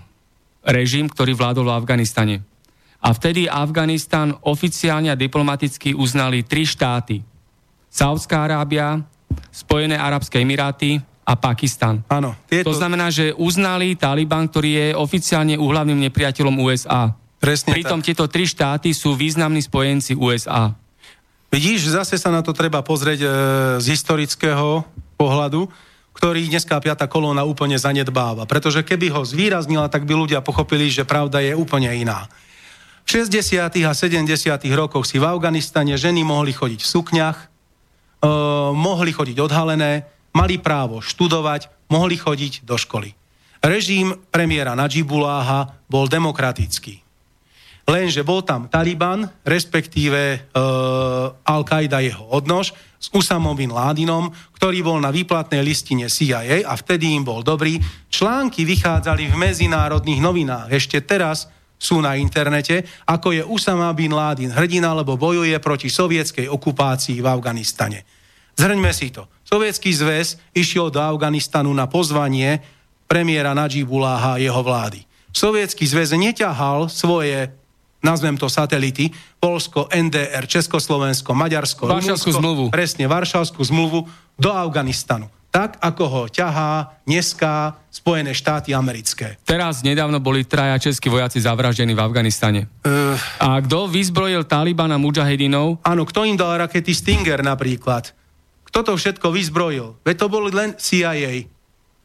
režim, 0.65 1.05
ktorý 1.07 1.37
vládol 1.37 1.69
v 1.69 1.75
Afganistane. 1.77 2.35
A 3.05 3.13
vtedy 3.13 3.45
Afganistan 3.45 4.33
oficiálne 4.41 5.13
a 5.13 5.19
diplomaticky 5.19 5.93
uznali 5.93 6.41
tri 6.41 6.65
štáty. 6.65 7.21
Saudská 7.85 8.49
Arábia, 8.49 9.05
Spojené 9.53 9.93
Arabské 9.93 10.41
Emiráty 10.41 10.97
a 11.21 11.37
Pakistan. 11.37 12.01
Áno. 12.09 12.33
Tieto... 12.49 12.73
To 12.73 12.77
znamená, 12.77 13.13
že 13.13 13.37
uznali 13.37 13.93
Taliban, 13.93 14.49
ktorý 14.49 14.69
je 14.73 14.87
oficiálne 14.97 15.53
úhlavným 15.53 16.01
nepriateľom 16.09 16.57
USA. 16.65 17.13
Presne 17.37 17.77
Pritom 17.77 18.01
tak. 18.01 18.09
tieto 18.09 18.25
tri 18.25 18.49
štáty 18.49 18.89
sú 18.89 19.13
významní 19.13 19.61
spojenci 19.61 20.17
USA. 20.17 20.73
Vidíš, 21.53 21.93
zase 21.93 22.17
sa 22.17 22.33
na 22.33 22.41
to 22.41 22.57
treba 22.57 22.81
pozrieť 22.81 23.19
e, 23.21 23.29
z 23.79 23.85
historického 23.93 24.81
pohľadu, 25.13 25.69
ktorý 26.17 26.49
dneska 26.49 26.81
piata 26.81 27.05
kolóna 27.05 27.45
úplne 27.45 27.77
zanedbáva. 27.77 28.49
Pretože 28.49 28.81
keby 28.81 29.13
ho 29.13 29.21
zvýraznila, 29.21 29.93
tak 29.93 30.09
by 30.09 30.13
ľudia 30.17 30.41
pochopili, 30.41 30.89
že 30.89 31.05
pravda 31.05 31.39
je 31.45 31.53
úplne 31.53 31.93
iná. 31.93 32.25
V 33.05 33.21
60. 33.21 33.85
a 33.85 33.93
70. 33.93 34.25
rokoch 34.73 35.05
si 35.05 35.21
v 35.21 35.29
Afganistane 35.29 35.93
ženy 35.93 36.25
mohli 36.25 36.49
chodiť 36.57 36.81
v 36.81 36.89
sukňach, 36.89 37.37
e, 37.37 37.45
mohli 38.73 39.13
chodiť 39.13 39.37
odhalené, 39.45 40.09
mali 40.33 40.57
právo 40.57 41.05
študovať, 41.05 41.69
mohli 41.93 42.17
chodiť 42.17 42.65
do 42.65 42.81
školy. 42.81 43.13
Režim 43.61 44.17
premiéra 44.33 44.73
Nadžibuláha 44.73 45.85
bol 45.85 46.09
demokratický. 46.09 47.05
Lenže 47.85 48.25
bol 48.25 48.41
tam 48.41 48.65
Taliban, 48.73 49.29
respektíve 49.45 50.21
e, 50.33 50.37
Al-Qaida 51.45 52.01
jeho 52.01 52.25
odnož, 52.33 52.73
s 52.97 53.13
Usamom 53.13 53.53
bin 53.53 53.69
Ládinom, 53.69 54.33
ktorý 54.57 54.81
bol 54.81 54.97
na 54.97 55.13
výplatnej 55.13 55.61
listine 55.61 56.09
CIA 56.09 56.65
a 56.65 56.73
vtedy 56.73 57.13
im 57.13 57.21
bol 57.21 57.45
dobrý. 57.45 57.77
Články 58.09 58.65
vychádzali 58.65 59.29
v 59.29 59.35
medzinárodných 59.37 60.17
novinách. 60.25 60.73
Ešte 60.73 61.05
teraz 61.05 61.53
sú 61.85 62.01
na 62.01 62.17
internete, 62.17 62.81
ako 63.05 63.37
je 63.37 63.45
Usama 63.45 63.93
bin 63.93 64.17
Ládin 64.17 64.49
hrdina, 64.49 64.97
lebo 64.97 65.13
bojuje 65.13 65.53
proti 65.61 65.93
sovietskej 65.93 66.49
okupácii 66.49 67.21
v 67.21 67.29
Afganistane. 67.29 68.01
Zhrňme 68.57 68.89
si 68.89 69.13
to. 69.13 69.29
Sovietský 69.45 69.93
zväz 69.93 70.41
išiel 70.57 70.89
do 70.89 70.97
Afganistanu 70.97 71.69
na 71.69 71.85
pozvanie 71.85 72.65
premiéra 73.05 73.53
Nadžibuláha 73.53 74.35
a 74.35 74.41
jeho 74.41 74.61
vlády. 74.65 75.05
Sovietský 75.29 75.85
zväz 75.85 76.17
neťahal 76.17 76.89
svoje 76.89 77.53
nazvem 78.05 78.37
to 78.37 78.45
satelity, 78.45 79.09
Polsko, 79.41 79.89
NDR, 79.89 80.45
Československo, 80.45 81.33
Maďarsko, 81.33 81.89
Varšavskú 81.89 82.37
zmluvu. 82.37 82.63
Presne, 82.69 83.09
Varšavskú 83.09 83.65
zmluvu 83.65 84.05
do 84.37 84.49
Afganistanu. 84.53 85.25
Tak, 85.55 85.79
ako 85.79 86.03
ho 86.11 86.23
ťahá 86.27 86.99
dneska 87.07 87.79
Spojené 87.87 88.35
štáty 88.35 88.75
americké. 88.75 89.39
Teraz 89.47 89.87
nedávno 89.87 90.19
boli 90.19 90.43
traja 90.43 90.75
českí 90.75 91.07
vojaci 91.07 91.39
zavraždení 91.39 91.95
v 91.95 92.03
Afganistane. 92.03 92.67
Uh, 92.83 93.15
A 93.39 93.63
kto 93.63 93.87
vyzbrojil 93.87 94.43
Talibana 94.43 94.99
mujahedinov? 94.99 95.79
áno, 95.79 96.03
kto 96.03 96.27
im 96.27 96.35
dal 96.35 96.59
rakety 96.59 96.91
Stinger 96.91 97.39
napríklad? 97.39 98.11
Kto 98.67 98.83
to 98.83 98.93
všetko 98.99 99.31
vyzbrojil? 99.31 99.95
Veď 100.03 100.15
to 100.19 100.27
boli 100.27 100.51
len 100.51 100.75
CIA. 100.75 101.47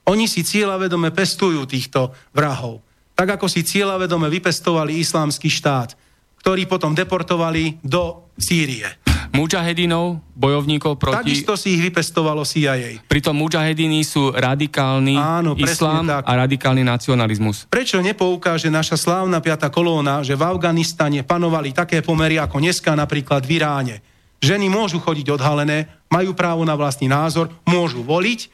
Oni 0.07 0.31
si 0.31 0.47
cieľavedome 0.47 1.11
pestujú 1.11 1.67
týchto 1.67 2.15
vrahov. 2.31 2.79
Tak 3.19 3.35
ako 3.35 3.51
si 3.51 3.67
cieľavedome 3.67 4.31
vypestovali 4.31 5.03
islámsky 5.03 5.51
štát, 5.51 5.99
ktorý 6.39 6.71
potom 6.71 6.95
deportovali 6.95 7.83
do 7.83 8.31
Sýrie. 8.39 9.10
Mujahedinov, 9.31 10.19
bojovníkov 10.35 10.99
proti... 10.99 11.23
Takisto 11.23 11.55
si 11.55 11.79
ich 11.79 11.83
vypestovalo 11.87 12.43
CIA. 12.43 12.99
Pritom 13.07 13.39
mujahedini 13.39 14.03
sú 14.03 14.35
radikálny 14.35 15.15
Áno, 15.15 15.55
islám 15.55 16.03
tak. 16.03 16.27
a 16.27 16.33
radikálny 16.35 16.83
nacionalizmus. 16.83 17.71
Prečo 17.71 18.03
nepoukáže 18.03 18.67
naša 18.75 18.99
slávna 18.99 19.39
piata 19.39 19.71
kolóna, 19.71 20.27
že 20.27 20.35
v 20.35 20.43
Afganistane 20.43 21.23
panovali 21.23 21.71
také 21.71 22.03
pomery 22.03 22.43
ako 22.43 22.59
dneska 22.59 22.91
napríklad 22.99 23.47
v 23.47 23.63
Iráne? 23.63 23.97
Ženy 24.43 24.67
môžu 24.67 24.99
chodiť 24.99 25.31
odhalené, 25.31 25.87
majú 26.11 26.35
právo 26.35 26.67
na 26.67 26.75
vlastný 26.75 27.07
názor, 27.07 27.53
môžu 27.63 28.03
voliť, 28.03 28.51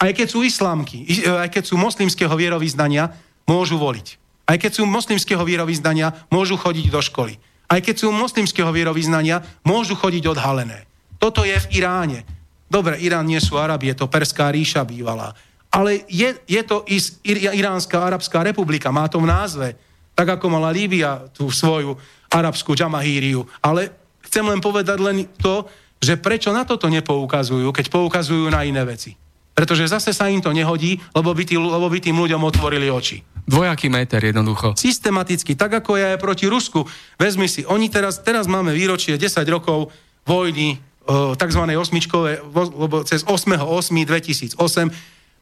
aj 0.00 0.10
keď 0.16 0.26
sú 0.28 0.44
islámky, 0.44 1.00
i- 1.06 1.24
aj 1.24 1.48
keď 1.48 1.64
sú 1.70 1.80
moslimského 1.80 2.32
vierovýznania, 2.36 3.14
môžu 3.48 3.80
voliť. 3.80 4.20
Aj 4.44 4.58
keď 4.58 4.82
sú 4.82 4.82
moslimského 4.84 5.40
vierovýznania, 5.46 6.12
môžu 6.28 6.58
chodiť 6.58 6.86
do 6.90 7.00
školy. 7.00 7.38
Aj 7.70 7.78
keď 7.78 8.02
sú 8.02 8.10
moslimského 8.10 8.74
vierovýznania, 8.74 9.46
môžu 9.62 9.94
chodiť 9.94 10.26
odhalené. 10.34 10.90
Toto 11.22 11.46
je 11.46 11.54
v 11.54 11.78
Iráne. 11.78 12.26
Dobre, 12.66 12.98
Irán 12.98 13.30
nie 13.30 13.38
sú 13.38 13.54
Arabi, 13.54 13.94
je 13.94 14.02
to 14.02 14.10
Perská 14.10 14.50
ríša 14.50 14.82
bývalá. 14.82 15.34
Ale 15.70 16.02
je, 16.10 16.34
je 16.50 16.62
to 16.66 16.82
is, 16.90 17.22
Ir, 17.22 17.54
Iránska 17.54 18.02
Arabská 18.02 18.42
republika, 18.42 18.90
má 18.90 19.06
to 19.06 19.22
v 19.22 19.30
názve. 19.30 19.78
Tak 20.18 20.38
ako 20.38 20.50
mala 20.50 20.74
Líbia 20.74 21.30
tú 21.30 21.46
svoju 21.46 21.94
arabskú 22.26 22.74
Jamahíriu. 22.74 23.46
Ale 23.62 23.94
chcem 24.26 24.42
len 24.42 24.58
povedať 24.58 24.98
len 24.98 25.30
to, 25.38 25.66
že 26.02 26.18
prečo 26.18 26.50
na 26.50 26.66
toto 26.66 26.90
nepoukazujú, 26.90 27.70
keď 27.70 27.86
poukazujú 27.86 28.50
na 28.50 28.66
iné 28.66 28.82
veci. 28.82 29.14
Pretože 29.60 29.92
zase 29.92 30.16
sa 30.16 30.32
im 30.32 30.40
to 30.40 30.56
nehodí, 30.56 30.96
lebo 31.12 31.36
by, 31.36 31.44
tí, 31.44 31.60
lebo 31.60 31.84
by 31.92 32.00
tým 32.00 32.16
ľuďom 32.16 32.40
otvorili 32.48 32.88
oči. 32.88 33.20
Dvojaký 33.44 33.92
meter 33.92 34.24
jednoducho. 34.24 34.72
Systematicky, 34.72 35.52
tak 35.52 35.84
ako 35.84 36.00
je 36.00 36.16
aj 36.16 36.16
proti 36.16 36.48
Rusku. 36.48 36.88
Vezmi 37.20 37.44
si, 37.44 37.68
oni 37.68 37.92
teraz, 37.92 38.24
teraz 38.24 38.48
máme 38.48 38.72
výročie 38.72 39.20
10 39.20 39.44
rokov 39.52 39.92
vojny, 40.24 40.80
e, 40.80 41.36
tzv. 41.36 41.62
osmičkové, 41.76 42.40
lebo 42.56 43.04
cez 43.04 43.20
8.8.2008 43.28 44.56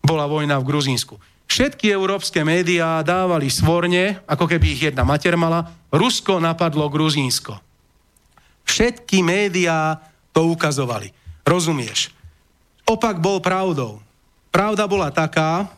bola 0.02 0.26
vojna 0.26 0.58
v 0.58 0.66
Gruzínsku. 0.66 1.14
Všetky 1.46 1.86
európske 1.94 2.42
médiá 2.42 2.98
dávali 3.06 3.46
svorne, 3.54 4.18
ako 4.26 4.50
keby 4.50 4.66
ich 4.66 4.82
jedna 4.90 5.06
mater 5.06 5.38
mala, 5.38 5.78
Rusko 5.94 6.42
napadlo 6.42 6.90
Gruzínsko. 6.90 7.54
Všetky 8.66 9.22
médiá 9.22 10.02
to 10.34 10.50
ukazovali. 10.50 11.14
Rozumieš? 11.46 12.10
Opak 12.82 13.22
bol 13.22 13.38
pravdou. 13.38 14.07
Pravda 14.48 14.88
bola 14.88 15.12
taká, 15.12 15.68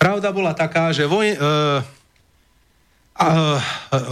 pravda 0.00 0.32
bola 0.32 0.56
taká, 0.56 0.92
že, 0.94 1.04
voj, 1.04 1.34
e, 1.34 1.36
a, 3.18 3.26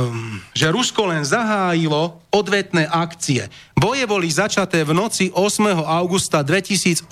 um, 0.03 0.43
že 0.51 0.67
Rusko 0.69 1.07
len 1.07 1.23
zahájilo 1.23 2.19
odvetné 2.35 2.91
akcie. 2.91 3.47
Boje 3.79 4.03
boli 4.05 4.27
začaté 4.27 4.83
v 4.83 4.93
noci 4.93 5.31
8. 5.31 5.79
augusta 5.87 6.43
2008 6.43 7.07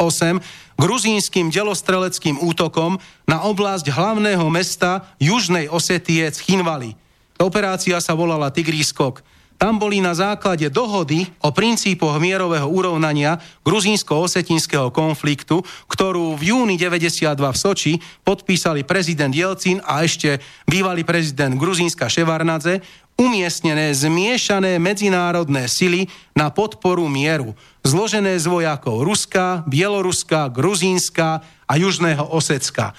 gruzínskym 0.75 1.55
delostreleckým 1.55 2.43
útokom 2.43 2.99
na 3.31 3.47
oblasť 3.47 3.95
hlavného 3.95 4.43
mesta 4.51 5.07
Južnej 5.23 5.71
Osetie 5.71 6.35
Chinvali. 6.35 6.99
Operácia 7.39 7.99
sa 8.03 8.13
volala 8.19 8.51
Tigrí 8.51 8.83
skok. 8.83 9.23
Tam 9.55 9.79
boli 9.79 10.03
na 10.03 10.13
základe 10.13 10.67
dohody 10.69 11.25
o 11.41 11.55
princípoch 11.55 12.19
mierového 12.19 12.67
urovnania 12.67 13.39
gruzínsko-osetinského 13.63 14.91
konfliktu, 14.91 15.63
ktorú 15.89 16.35
v 16.35 16.53
júni 16.53 16.75
92 16.77 17.39
v 17.39 17.57
Soči 17.57 17.93
podpísali 18.27 18.83
prezident 18.83 19.31
Jelcin 19.31 19.79
a 19.87 20.03
ešte 20.03 20.43
bývalý 20.67 21.07
prezident 21.07 21.55
Gruzínska 21.55 22.11
Ševarnadze, 22.11 22.83
umiestnené 23.15 23.95
zmiešané 23.95 24.83
medzinárodné 24.83 25.71
sily 25.71 26.11
na 26.35 26.51
podporu 26.51 27.07
mieru, 27.07 27.55
zložené 27.87 28.35
z 28.43 28.51
vojakov 28.51 29.07
Ruska, 29.07 29.63
Bieloruska, 29.71 30.51
Gruzínska 30.51 31.47
a 31.71 31.73
Južného 31.79 32.27
Osecka. 32.35 32.91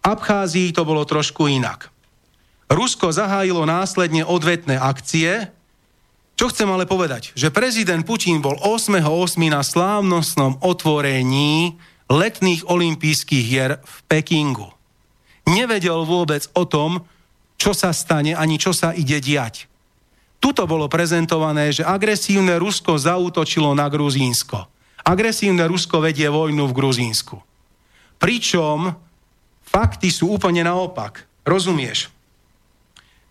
Abcházii 0.00 0.72
to 0.72 0.88
bolo 0.88 1.04
trošku 1.04 1.52
inak. 1.52 1.92
Rusko 2.66 3.12
zahájilo 3.12 3.62
následne 3.68 4.26
odvetné 4.26 4.80
akcie. 4.80 5.52
Čo 6.36 6.52
chcem 6.52 6.68
ale 6.68 6.84
povedať? 6.84 7.32
Že 7.32 7.48
prezident 7.48 8.04
Putin 8.04 8.44
bol 8.44 8.60
8.8. 8.60 9.40
na 9.48 9.64
slávnostnom 9.64 10.60
otvorení 10.60 11.80
letných 12.12 12.68
olympijských 12.68 13.44
hier 13.48 13.80
v 13.80 13.96
Pekingu. 14.04 14.68
Nevedel 15.48 16.04
vôbec 16.04 16.44
o 16.52 16.68
tom, 16.68 17.08
čo 17.56 17.72
sa 17.72 17.96
stane, 17.96 18.36
ani 18.36 18.60
čo 18.60 18.76
sa 18.76 18.92
ide 18.92 19.16
diať. 19.16 19.64
Tuto 20.36 20.68
bolo 20.68 20.92
prezentované, 20.92 21.72
že 21.72 21.88
agresívne 21.88 22.60
Rusko 22.60 23.00
zaútočilo 23.00 23.72
na 23.72 23.88
Gruzínsko. 23.88 24.68
Agresívne 25.08 25.64
Rusko 25.64 26.04
vedie 26.04 26.28
vojnu 26.28 26.68
v 26.68 26.76
Gruzínsku. 26.76 27.40
Pričom 28.20 28.92
fakty 29.64 30.12
sú 30.12 30.36
úplne 30.36 30.68
naopak. 30.68 31.24
Rozumieš? 31.48 32.12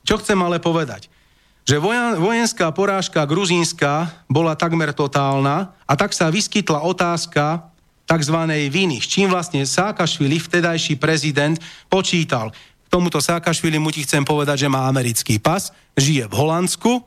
Čo 0.02 0.18
chcem 0.18 0.42
ale 0.42 0.58
povedať? 0.58 1.14
Že 1.66 1.82
vojenská 2.22 2.70
porážka 2.70 3.26
gruzínska 3.26 4.14
bola 4.30 4.54
takmer 4.54 4.94
totálna 4.94 5.74
a 5.90 5.94
tak 5.98 6.14
sa 6.14 6.30
vyskytla 6.30 6.86
otázka 6.86 7.74
tzv. 8.06 8.38
viny, 8.70 9.02
s 9.02 9.10
čím 9.10 9.34
vlastne 9.34 9.66
Sákašvili, 9.66 10.38
vtedajší 10.38 11.02
prezident, 11.02 11.58
počítal. 11.90 12.54
tomuto 12.86 13.18
Sákašvili 13.18 13.82
mu 13.82 13.90
ti 13.90 14.06
chcem 14.06 14.22
povedať, 14.22 14.70
že 14.70 14.70
má 14.70 14.86
americký 14.86 15.42
pas, 15.42 15.74
žije 15.98 16.30
v 16.30 16.38
Holandsku 16.38 17.02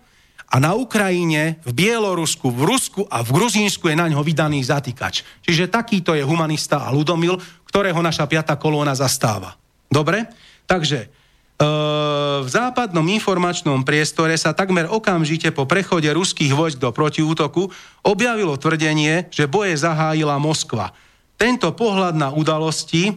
a 0.50 0.58
na 0.58 0.74
Ukrajine, 0.74 1.62
v 1.62 1.72
Bielorusku, 1.78 2.50
v 2.50 2.66
Rusku 2.66 3.06
a 3.06 3.22
v 3.22 3.30
Gruzínsku 3.30 3.86
je 3.86 3.94
na 3.94 4.10
ňo 4.10 4.26
vydaný 4.26 4.66
zatýkač. 4.66 5.22
Čiže 5.46 5.70
takýto 5.70 6.18
je 6.18 6.26
humanista 6.26 6.82
a 6.82 6.90
ľudomil, 6.90 7.38
ktorého 7.70 8.02
naša 8.02 8.26
piata 8.26 8.58
kolóna 8.58 8.98
zastáva. 8.98 9.54
Dobre? 9.86 10.26
Takže 10.66 11.17
v 11.58 12.46
západnom 12.46 13.02
informačnom 13.02 13.82
priestore 13.82 14.38
sa 14.38 14.54
takmer 14.54 14.86
okamžite 14.86 15.50
po 15.50 15.66
prechode 15.66 16.06
ruských 16.06 16.54
vojsk 16.54 16.78
do 16.78 16.94
protiútoku 16.94 17.66
objavilo 18.06 18.54
tvrdenie, 18.54 19.26
že 19.34 19.50
boje 19.50 19.74
zahájila 19.74 20.38
Moskva. 20.38 20.94
Tento 21.34 21.74
pohľad 21.74 22.14
na 22.14 22.30
udalosti 22.30 23.10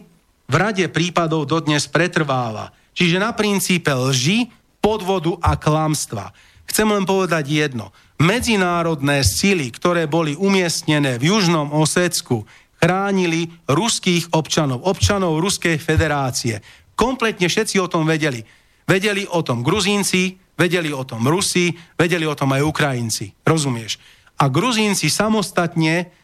v 0.50 0.54
rade 0.58 0.82
prípadov 0.90 1.46
dodnes 1.46 1.86
pretrváva. 1.86 2.74
Čiže 2.98 3.22
na 3.22 3.30
princípe 3.30 3.94
lži, 3.94 4.50
podvodu 4.82 5.38
a 5.38 5.54
klamstva. 5.54 6.34
Chcem 6.66 6.90
len 6.90 7.06
povedať 7.06 7.46
jedno. 7.46 7.94
Medzinárodné 8.18 9.22
sily, 9.22 9.70
ktoré 9.70 10.10
boli 10.10 10.34
umiestnené 10.34 11.14
v 11.18 11.30
Južnom 11.30 11.70
Osecku, 11.70 12.42
chránili 12.82 13.46
ruských 13.70 14.34
občanov, 14.34 14.82
občanov 14.82 15.38
Ruskej 15.38 15.78
federácie. 15.78 16.58
Kompletne 17.02 17.50
všetci 17.50 17.82
o 17.82 17.90
tom 17.90 18.06
vedeli. 18.06 18.46
Vedeli 18.86 19.26
o 19.26 19.42
tom 19.42 19.66
Gruzínci, 19.66 20.38
vedeli 20.54 20.94
o 20.94 21.02
tom 21.02 21.26
Rusi, 21.26 21.74
vedeli 21.98 22.22
o 22.22 22.38
tom 22.38 22.54
aj 22.54 22.62
Ukrajinci. 22.62 23.42
Rozumieš? 23.42 23.98
A 24.38 24.46
Gruzínci 24.46 25.10
samostatne, 25.10 26.14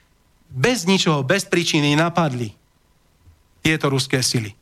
bez 0.47 0.87
ničoho, 0.87 1.27
bez 1.27 1.51
príčiny 1.51 1.99
napadli 1.99 2.55
tieto 3.59 3.91
ruské 3.91 4.23
sily. 4.23 4.55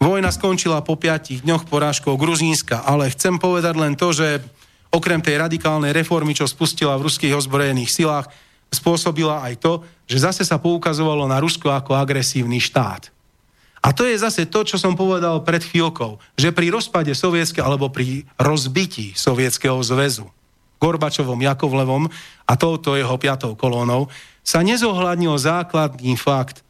Vojna 0.00 0.32
skončila 0.32 0.80
po 0.80 0.96
piatich 0.96 1.44
dňoch 1.44 1.68
porážkou 1.68 2.16
Gruzínska, 2.16 2.88
ale 2.88 3.12
chcem 3.12 3.36
povedať 3.36 3.74
len 3.76 4.00
to, 4.00 4.16
že 4.16 4.40
okrem 4.88 5.20
tej 5.20 5.36
radikálnej 5.44 5.92
reformy, 5.92 6.32
čo 6.32 6.48
spustila 6.48 6.96
v 6.96 7.04
ruských 7.04 7.36
ozbrojených 7.36 7.92
silách, 7.92 8.32
spôsobila 8.72 9.44
aj 9.44 9.60
to, 9.60 9.72
že 10.08 10.24
zase 10.24 10.42
sa 10.48 10.56
poukazovalo 10.56 11.28
na 11.28 11.36
Rusko 11.36 11.68
ako 11.68 12.00
agresívny 12.00 12.64
štát. 12.64 13.17
A 13.78 13.94
to 13.94 14.02
je 14.02 14.18
zase 14.18 14.50
to, 14.50 14.66
čo 14.66 14.76
som 14.76 14.98
povedal 14.98 15.42
pred 15.46 15.62
chvíľkou, 15.62 16.18
že 16.34 16.50
pri 16.50 16.74
rozpade 16.74 17.14
sovietského 17.14 17.62
alebo 17.62 17.88
pri 17.88 18.26
rozbití 18.34 19.14
sovietského 19.14 19.78
zväzu 19.82 20.26
Gorbačovom, 20.78 21.38
Jakovlevom 21.38 22.06
a 22.46 22.52
touto 22.54 22.94
jeho 22.94 23.14
piatou 23.18 23.54
kolónou 23.58 24.10
sa 24.42 24.62
nezohľadnil 24.62 25.34
základný 25.36 26.14
fakt, 26.16 26.62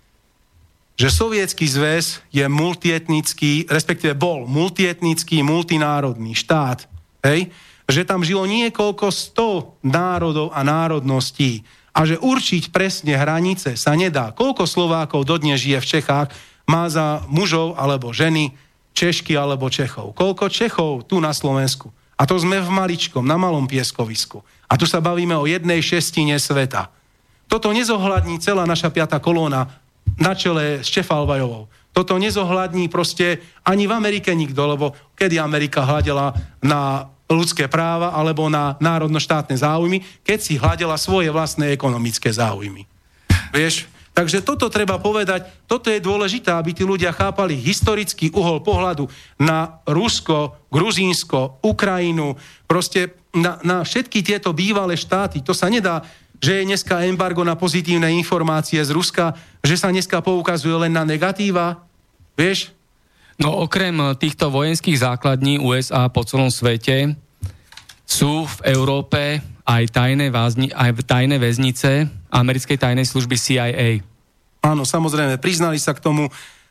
že 0.99 1.15
sovietský 1.15 1.63
zväz 1.71 2.27
je 2.35 2.43
multietnický, 2.51 3.71
respektíve 3.71 4.19
bol 4.19 4.51
multietnický, 4.51 5.47
multinárodný 5.47 6.35
štát, 6.35 6.91
hej? 7.23 7.55
že 7.87 8.03
tam 8.03 8.27
žilo 8.27 8.45
niekoľko 8.51 9.07
sto 9.15 9.79
národov 9.81 10.51
a 10.51 10.67
národností 10.67 11.63
a 11.95 12.03
že 12.03 12.19
určiť 12.19 12.75
presne 12.75 13.15
hranice 13.15 13.79
sa 13.79 13.95
nedá. 13.95 14.35
Koľko 14.35 14.67
Slovákov 14.67 15.23
dodnes 15.23 15.63
žije 15.63 15.79
v 15.79 15.91
Čechách, 15.99 16.29
má 16.69 16.87
za 16.93 17.25
mužov 17.27 17.75
alebo 17.81 18.13
ženy 18.13 18.53
Češky 18.93 19.33
alebo 19.35 19.73
Čechov. 19.73 20.13
Koľko 20.13 20.53
Čechov 20.53 21.09
tu 21.09 21.19
na 21.19 21.33
Slovensku. 21.33 21.89
A 22.19 22.27
to 22.27 22.35
sme 22.37 22.59
v 22.59 22.69
maličkom, 22.69 23.23
na 23.23 23.39
malom 23.39 23.65
pieskovisku. 23.65 24.43
A 24.69 24.77
tu 24.77 24.85
sa 24.85 24.99
bavíme 24.99 25.39
o 25.39 25.49
jednej 25.49 25.81
šestine 25.81 26.37
sveta. 26.37 26.91
Toto 27.49 27.73
nezohľadní 27.73 28.43
celá 28.43 28.69
naša 28.69 28.93
piata 28.93 29.17
kolóna 29.23 29.71
na 30.19 30.35
čele 30.37 30.85
s 30.85 30.91
Čefalvajovou. 30.93 31.71
Toto 31.95 32.19
nezohľadní 32.21 32.91
proste 32.93 33.41
ani 33.65 33.89
v 33.89 33.97
Amerike 33.97 34.35
nikto, 34.35 34.61
lebo 34.67 34.93
kedy 35.17 35.41
Amerika 35.41 35.87
hľadela 35.87 36.37
na 36.61 37.09
ľudské 37.31 37.71
práva 37.71 38.13
alebo 38.13 38.51
na 38.51 38.75
národno-štátne 38.83 39.57
záujmy, 39.57 40.03
keď 40.27 40.39
si 40.43 40.59
hľadela 40.59 40.97
svoje 40.99 41.29
vlastné 41.31 41.73
ekonomické 41.73 42.33
záujmy. 42.33 42.89
Vieš? 43.53 43.89
Takže 44.19 44.43
toto 44.43 44.67
treba 44.67 44.99
povedať, 44.99 45.47
toto 45.71 45.95
je 45.95 46.03
dôležité, 46.03 46.51
aby 46.51 46.75
tí 46.75 46.83
ľudia 46.83 47.15
chápali 47.15 47.55
historický 47.55 48.35
uhol 48.35 48.67
pohľadu 48.67 49.07
na 49.39 49.79
Rusko, 49.87 50.67
Gruzínsko, 50.75 51.63
Ukrajinu, 51.63 52.35
proste 52.67 53.15
na, 53.31 53.63
na 53.63 53.87
všetky 53.87 54.27
tieto 54.27 54.51
bývalé 54.51 54.99
štáty. 54.99 55.39
To 55.47 55.55
sa 55.55 55.71
nedá 55.71 56.03
že 56.39 56.63
je 56.63 56.71
dneska 56.71 57.03
embargo 57.03 57.43
na 57.43 57.59
pozitívne 57.59 58.15
informácie 58.15 58.79
z 58.79 58.95
Ruska, 58.95 59.35
že 59.59 59.75
sa 59.75 59.91
dneska 59.91 60.23
poukazuje 60.23 60.87
len 60.87 60.95
na 60.95 61.03
negatíva? 61.03 61.83
Vieš? 62.39 62.71
No 63.43 63.59
okrem 63.59 63.99
týchto 64.15 64.47
vojenských 64.47 65.03
základní 65.03 65.59
USA 65.59 66.07
po 66.07 66.23
celom 66.23 66.47
svete 66.47 67.19
sú 68.09 68.49
v 68.49 68.59
Európe 68.73 69.45
aj 69.69 69.93
tajné, 69.93 70.33
vázni, 70.33 70.73
aj 70.73 71.05
tajné 71.05 71.37
väznice 71.37 72.09
americkej 72.33 72.81
tajnej 72.81 73.05
služby 73.05 73.37
CIA. 73.37 74.01
Áno, 74.65 74.89
samozrejme, 74.89 75.37
priznali 75.37 75.77
sa 75.77 75.93
k 75.93 76.01
tomu 76.01 76.25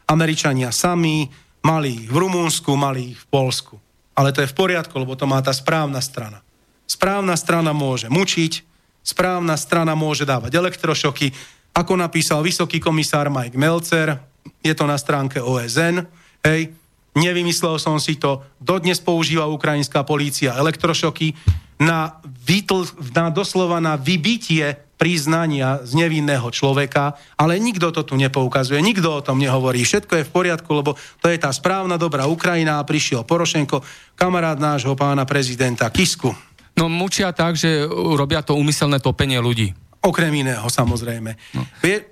Američania 0.09 0.73
sami, 0.73 1.29
mali 1.61 2.05
ich 2.05 2.09
v 2.09 2.17
Rumúnsku, 2.17 2.73
mali 2.73 3.13
ich 3.13 3.19
v 3.21 3.29
Polsku. 3.29 3.77
Ale 4.17 4.33
to 4.33 4.41
je 4.41 4.49
v 4.49 4.57
poriadku, 4.57 4.97
lebo 4.97 5.13
to 5.13 5.29
má 5.29 5.37
tá 5.45 5.53
správna 5.53 6.01
strana. 6.01 6.41
Správna 6.89 7.37
strana 7.37 7.69
môže 7.69 8.09
mučiť, 8.09 8.65
správna 9.05 9.53
strana 9.61 9.93
môže 9.93 10.25
dávať 10.25 10.57
elektrošoky, 10.57 11.29
ako 11.77 11.93
napísal 11.93 12.41
vysoký 12.41 12.81
komisár 12.81 13.29
Mike 13.29 13.59
Melcer, 13.59 14.17
je 14.65 14.73
to 14.73 14.89
na 14.89 14.97
stránke 14.97 15.37
OSN, 15.37 16.01
hej, 16.41 16.73
nevymyslel 17.17 17.81
som 17.81 17.97
si 17.97 18.15
to, 18.21 18.45
dodnes 18.61 19.01
používa 19.01 19.49
ukrajinská 19.49 20.05
polícia 20.05 20.53
elektrošoky 20.53 21.33
na, 21.81 22.21
vytl, 22.23 22.85
na 23.13 23.33
doslova 23.33 23.81
na 23.81 23.97
vybitie 23.97 24.87
priznania 24.97 25.85
z 25.85 25.93
nevinného 25.93 26.49
človeka, 26.49 27.13
ale 27.37 27.61
nikto 27.61 27.93
to 27.93 28.01
tu 28.01 28.17
nepoukazuje, 28.17 28.81
nikto 28.81 29.13
o 29.13 29.21
tom 29.21 29.37
nehovorí. 29.37 29.85
Všetko 29.85 30.13
je 30.17 30.25
v 30.25 30.33
poriadku, 30.33 30.69
lebo 30.73 30.97
to 31.21 31.29
je 31.29 31.37
tá 31.37 31.53
správna 31.53 32.01
dobrá 32.01 32.25
Ukrajina 32.25 32.81
a 32.81 32.87
prišiel 32.87 33.21
Porošenko, 33.21 33.85
kamarát 34.17 34.57
nášho 34.57 34.97
pána 34.97 35.29
prezidenta 35.29 35.85
Kisku. 35.93 36.33
No 36.73 36.89
mučia 36.89 37.29
tak, 37.33 37.57
že 37.57 37.85
robia 37.89 38.41
to 38.41 38.57
úmyselné 38.57 38.97
topenie 38.97 39.37
ľudí. 39.37 39.73
Okrem 40.01 40.33
iného, 40.33 40.65
samozrejme. 40.65 41.37
No. 41.53 41.61
Vie... 41.81 42.09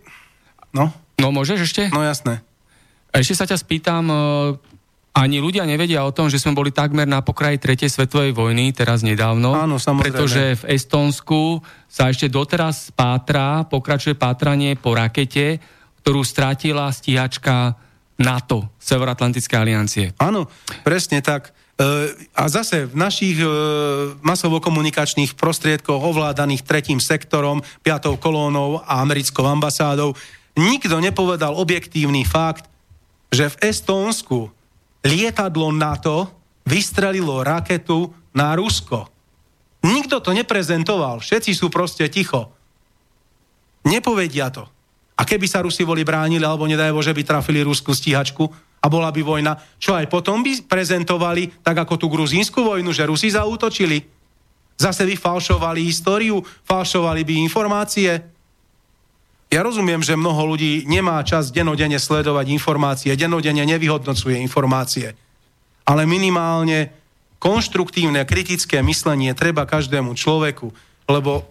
No? 0.69 0.93
No 1.17 1.33
môžeš 1.33 1.65
ešte? 1.65 1.81
No 1.89 2.05
jasné. 2.05 2.45
Ešte 3.13 3.33
sa 3.33 3.45
ťa 3.47 3.57
spýtam, 3.61 4.03
e, 4.09 4.17
ani 5.15 5.39
ľudia 5.39 5.63
nevedia 5.63 6.03
o 6.03 6.11
tom, 6.11 6.27
že 6.27 6.43
sme 6.43 6.51
boli 6.51 6.75
takmer 6.75 7.07
na 7.07 7.23
pokraji 7.23 7.55
tretej 7.55 7.87
svetovej 7.87 8.35
vojny, 8.35 8.75
teraz 8.75 8.99
nedávno. 8.99 9.55
Áno, 9.55 9.79
samozrejme. 9.79 10.11
Pretože 10.11 10.43
v 10.59 10.63
Estónsku 10.75 11.63
sa 11.87 12.11
ešte 12.11 12.27
doteraz 12.27 12.91
pátra, 12.91 13.63
pokračuje 13.63 14.19
pátranie 14.19 14.75
po 14.75 14.91
rakete, 14.91 15.63
ktorú 16.03 16.19
strátila 16.27 16.91
stíhačka 16.91 17.79
NATO, 18.19 18.67
Severoatlantické 18.75 19.55
aliancie. 19.55 20.11
Áno, 20.19 20.51
presne 20.83 21.23
tak. 21.23 21.55
A 22.35 22.43
zase 22.47 22.87
v 22.87 22.95
našich 22.95 23.35
e, 23.35 23.47
masovo-komunikačných 24.23 25.35
prostriedkoch 25.35 25.99
ovládaných 25.99 26.63
tretím 26.63 27.03
sektorom, 27.03 27.59
piatou 27.83 28.15
kolónou 28.15 28.79
a 28.79 29.03
americkou 29.03 29.43
ambasádou 29.43 30.15
nikto 30.55 31.03
nepovedal 31.03 31.51
objektívny 31.51 32.23
fakt, 32.23 32.71
že 33.27 33.51
v 33.51 33.75
Estónsku 33.75 34.55
lietadlo 35.05 35.69
NATO 35.69 36.33
vystrelilo 36.65 37.45
raketu 37.45 38.09
na 38.33 38.57
Rusko. 38.57 39.05
Nikto 39.85 40.17
to 40.17 40.33
neprezentoval, 40.33 41.21
všetci 41.21 41.53
sú 41.53 41.69
proste 41.69 42.09
ticho. 42.09 42.49
Nepovedia 43.85 44.49
to. 44.49 44.65
A 45.15 45.23
keby 45.23 45.45
sa 45.45 45.61
Rusi 45.61 45.85
boli 45.85 46.01
bránili, 46.01 46.41
alebo 46.41 46.65
nedaj 46.65 46.91
že 47.05 47.13
by 47.15 47.21
trafili 47.23 47.61
ruskú 47.61 47.93
stíhačku, 47.93 48.49
a 48.81 48.91
bola 48.91 49.09
by 49.09 49.21
vojna, 49.25 49.57
čo 49.81 49.97
aj 49.97 50.05
potom 50.09 50.45
by 50.45 50.69
prezentovali, 50.69 51.61
tak 51.65 51.73
ako 51.85 51.97
tú 51.97 52.05
gruzínsku 52.05 52.61
vojnu, 52.61 52.93
že 52.93 53.09
Rusi 53.09 53.33
zautočili. 53.33 53.97
Zase 54.77 55.07
by 55.09 55.15
falšovali 55.17 55.81
históriu, 55.81 56.43
falšovali 56.67 57.25
by 57.25 57.33
informácie. 57.41 58.34
Ja 59.53 59.61
rozumiem, 59.61 60.01
že 60.01 60.17
mnoho 60.17 60.55
ľudí 60.55 60.83
nemá 60.89 61.21
čas 61.21 61.53
denodene 61.53 62.01
sledovať 62.01 62.49
informácie, 62.49 63.13
denodene 63.13 63.63
nevyhodnocuje 63.63 64.41
informácie. 64.41 65.13
Ale 65.85 66.09
minimálne 66.09 66.89
konštruktívne, 67.37 68.25
kritické 68.25 68.81
myslenie 68.81 69.37
treba 69.37 69.69
každému 69.69 70.17
človeku, 70.17 70.73
lebo 71.05 71.45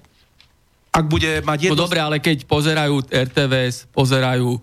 ak 0.91 1.05
bude 1.07 1.43
mať 1.47 1.71
jedno... 1.71 1.79
No 1.79 1.85
dobre, 1.87 2.03
ale 2.03 2.19
keď 2.19 2.47
pozerajú 2.47 3.07
RTVS, 3.11 3.91
pozerajú 3.95 4.59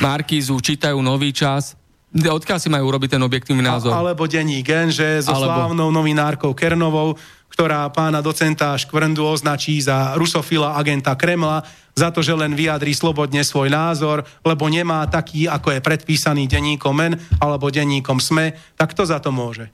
Markízu, 0.00 0.56
čítajú 0.60 1.00
Nový 1.00 1.32
čas, 1.32 1.76
Odkiaľ 2.12 2.60
si 2.60 2.68
majú 2.68 2.92
urobiť 2.92 3.16
ten 3.16 3.22
objektívny 3.24 3.64
názor? 3.64 3.88
Alebo 3.88 4.28
denní 4.28 4.60
gen, 4.60 4.92
že 4.92 5.24
so 5.24 5.32
Alebo... 5.32 5.48
slávnou 5.48 5.88
novinárkou 5.88 6.52
Kernovou, 6.52 7.16
ktorá 7.52 7.84
pána 7.92 8.24
docenta 8.24 8.72
Škvrndu 8.80 9.28
označí 9.28 9.76
za 9.84 10.16
rusofila 10.16 10.74
agenta 10.80 11.12
Kremla, 11.12 11.60
za 11.92 12.08
to, 12.08 12.24
že 12.24 12.32
len 12.32 12.56
vyjadrí 12.56 12.96
slobodne 12.96 13.44
svoj 13.44 13.68
názor, 13.68 14.24
lebo 14.40 14.64
nemá 14.72 15.04
taký, 15.12 15.44
ako 15.44 15.76
je 15.76 15.84
predpísaný 15.84 16.48
denníkom 16.48 16.96
MEN 16.96 17.20
alebo 17.36 17.68
denníkom 17.68 18.16
SME, 18.16 18.56
tak 18.80 18.96
kto 18.96 19.04
za 19.04 19.20
to 19.20 19.28
môže? 19.28 19.68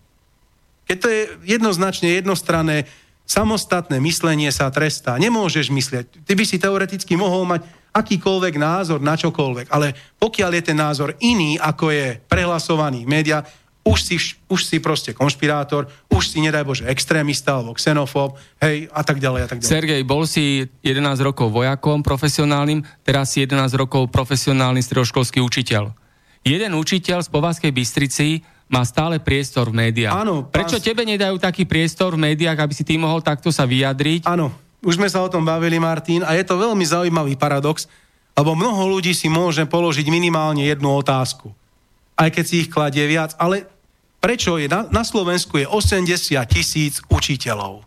Keď 0.90 0.96
to 0.98 1.06
je 1.06 1.22
jednoznačne 1.46 2.18
jednostranné, 2.18 2.90
samostatné 3.28 4.00
myslenie 4.02 4.48
sa 4.48 4.72
trestá. 4.72 5.20
Nemôžeš 5.20 5.68
myslieť. 5.68 6.24
Ty 6.24 6.32
by 6.32 6.44
si 6.48 6.56
teoreticky 6.56 7.12
mohol 7.14 7.44
mať 7.44 7.60
akýkoľvek 7.92 8.54
názor 8.56 8.98
na 9.04 9.14
čokoľvek, 9.14 9.68
ale 9.68 9.92
pokiaľ 10.16 10.50
je 10.58 10.62
ten 10.64 10.78
názor 10.80 11.12
iný, 11.20 11.60
ako 11.60 11.92
je 11.92 12.16
prehlasovaný 12.24 13.04
v 13.04 13.12
médiách, 13.20 13.44
už 13.86 13.98
si, 14.04 14.16
už 14.50 14.60
si 14.64 14.76
proste 14.78 15.16
konšpirátor, 15.16 15.88
už 16.12 16.28
si, 16.28 16.38
nedaj 16.44 16.64
Bože, 16.66 16.84
extrémista 16.86 17.56
alebo 17.56 17.72
xenofób, 17.78 18.36
hej, 18.60 18.90
a 18.92 19.00
tak 19.00 19.22
ďalej, 19.22 19.40
a 19.44 19.48
tak 19.48 19.58
ďalej. 19.62 19.72
Sergej, 19.72 20.02
bol 20.04 20.28
si 20.28 20.68
11 20.84 21.18
rokov 21.24 21.48
vojakom 21.48 22.04
profesionálnym, 22.04 22.84
teraz 23.06 23.32
si 23.32 23.46
11 23.46 23.72
rokov 23.78 24.12
profesionálny 24.12 24.84
stredoškolský 24.84 25.40
učiteľ. 25.40 25.94
Jeden 26.44 26.72
učiteľ 26.76 27.24
z 27.24 27.28
Povazkej 27.28 27.72
Bystrici 27.74 28.44
má 28.68 28.84
stále 28.84 29.16
priestor 29.18 29.72
v 29.72 29.88
médiách. 29.88 30.12
Áno. 30.12 30.44
Prečo 30.44 30.76
pás... 30.78 30.84
tebe 30.84 31.02
nedajú 31.08 31.40
taký 31.40 31.64
priestor 31.64 32.14
v 32.14 32.32
médiách, 32.32 32.60
aby 32.60 32.72
si 32.76 32.84
ty 32.84 33.00
mohol 33.00 33.24
takto 33.24 33.48
sa 33.48 33.64
vyjadriť? 33.64 34.28
Áno, 34.28 34.52
už 34.84 35.00
sme 35.00 35.08
sa 35.08 35.24
o 35.24 35.32
tom 35.32 35.42
bavili, 35.42 35.80
Martin, 35.80 36.22
a 36.22 36.36
je 36.36 36.44
to 36.44 36.60
veľmi 36.60 36.84
zaujímavý 36.84 37.34
paradox, 37.40 37.88
lebo 38.36 38.54
mnoho 38.54 38.86
ľudí 38.86 39.16
si 39.16 39.26
môže 39.26 39.64
položiť 39.66 40.06
minimálne 40.12 40.62
jednu 40.62 40.94
otázku. 40.94 41.50
Aj 42.18 42.28
keď 42.34 42.44
si 42.44 42.66
ich 42.66 42.68
kladie 42.68 43.06
viac, 43.06 43.38
ale 43.38 43.70
prečo 44.18 44.58
je 44.58 44.66
na, 44.66 44.90
na 44.90 45.06
Slovensku 45.06 45.62
je 45.62 45.66
80 45.70 46.34
tisíc 46.50 46.98
učiteľov? 47.06 47.86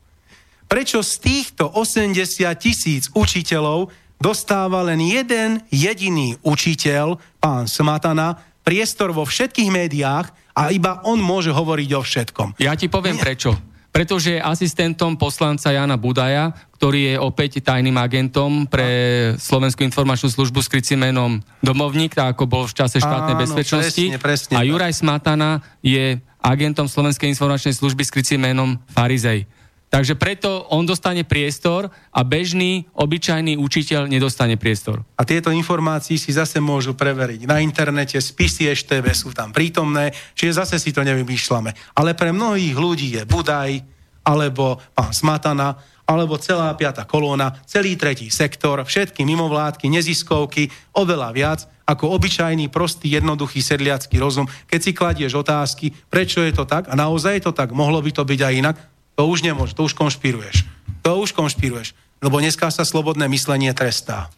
Prečo 0.71 1.03
z 1.03 1.13
týchto 1.19 1.67
80 1.67 2.15
tisíc 2.55 3.11
učiteľov 3.11 3.91
dostáva 4.23 4.88
len 4.88 5.03
jeden 5.03 5.59
jediný 5.67 6.39
učiteľ, 6.47 7.19
pán 7.43 7.67
Smatana, 7.67 8.39
priestor 8.63 9.11
vo 9.11 9.27
všetkých 9.27 9.67
médiách 9.67 10.32
a 10.55 10.71
iba 10.71 11.03
on 11.03 11.19
môže 11.19 11.51
hovoriť 11.51 11.89
o 11.97 12.01
všetkom. 12.05 12.47
Ja 12.63 12.77
ti 12.79 12.88
poviem 12.88 13.19
Nie. 13.19 13.25
prečo. 13.25 13.70
Pretože 13.91 14.39
je 14.39 14.41
asistentom 14.41 15.19
poslanca 15.19 15.67
Jana 15.67 15.99
Budaja, 15.99 16.55
ktorý 16.79 17.11
je 17.11 17.15
opäť 17.19 17.59
tajným 17.59 17.99
agentom 17.99 18.63
pre 18.63 18.87
Slovenskú 19.35 19.83
informačnú 19.83 20.31
službu 20.31 20.63
s 20.63 20.71
krycím 20.71 21.11
menom 21.11 21.43
Domovník, 21.59 22.15
tak 22.15 22.33
ako 22.33 22.47
bol 22.47 22.63
v 22.65 22.73
čase 22.73 23.03
štátnej 23.03 23.35
Áno, 23.35 23.43
bezpečnosti. 23.43 24.05
Presne, 24.15 24.23
presne, 24.23 24.53
a 24.55 24.63
Juraj 24.63 24.95
Smatana 24.95 25.59
je 25.83 26.23
agentom 26.39 26.87
Slovenskej 26.87 27.29
informačnej 27.35 27.75
služby 27.75 28.01
s 28.07 28.11
krycím 28.15 28.47
menom 28.47 28.79
Farizej. 28.95 29.45
Takže 29.91 30.15
preto 30.15 30.71
on 30.71 30.87
dostane 30.87 31.27
priestor 31.27 31.91
a 32.15 32.23
bežný, 32.23 32.87
obyčajný 32.95 33.59
učiteľ 33.59 34.07
nedostane 34.07 34.55
priestor. 34.55 35.03
A 35.19 35.27
tieto 35.27 35.51
informácie 35.51 36.15
si 36.15 36.31
zase 36.31 36.63
môžu 36.63 36.95
preveriť 36.95 37.43
na 37.43 37.59
internete, 37.59 38.15
spisy 38.15 38.71
EŠTV 38.71 39.05
sú 39.11 39.35
tam 39.35 39.51
prítomné, 39.51 40.15
čiže 40.31 40.63
zase 40.63 40.79
si 40.79 40.95
to 40.95 41.03
nevymýšľame. 41.03 41.75
Ale 41.99 42.15
pre 42.15 42.31
mnohých 42.31 42.71
ľudí 42.71 43.19
je 43.19 43.27
Budaj, 43.27 43.83
alebo 44.23 44.79
pán 44.95 45.11
Smatana, 45.11 45.75
alebo 46.07 46.39
celá 46.39 46.71
piata 46.79 47.03
kolóna, 47.03 47.59
celý 47.67 47.99
tretí 47.99 48.31
sektor, 48.31 48.87
všetky 48.87 49.27
mimovládky, 49.27 49.91
neziskovky, 49.91 50.71
oveľa 50.95 51.29
viac 51.35 51.59
ako 51.83 52.15
obyčajný, 52.15 52.71
prostý, 52.71 53.19
jednoduchý 53.19 53.59
sedliacký 53.59 54.15
rozum. 54.23 54.47
Keď 54.71 54.79
si 54.79 54.91
kladieš 54.95 55.35
otázky, 55.35 55.91
prečo 56.07 56.39
je 56.39 56.55
to 56.55 56.63
tak 56.63 56.87
a 56.87 56.95
naozaj 56.95 57.39
je 57.39 57.43
to 57.43 57.51
tak, 57.51 57.75
mohlo 57.75 57.99
by 57.99 58.11
to 58.15 58.23
byť 58.23 58.39
aj 58.39 58.53
inak, 58.55 58.77
to 59.16 59.24
už 59.28 59.43
nemôže, 59.43 59.76
to 59.76 59.86
už 59.86 59.93
konšpiruješ. 59.93 60.66
To 61.01 61.18
už 61.22 61.34
konšpiruješ, 61.34 61.97
lebo 62.22 62.38
dneska 62.38 62.70
sa 62.70 62.86
slobodné 62.86 63.26
myslenie 63.34 63.74
trestá. 63.74 64.30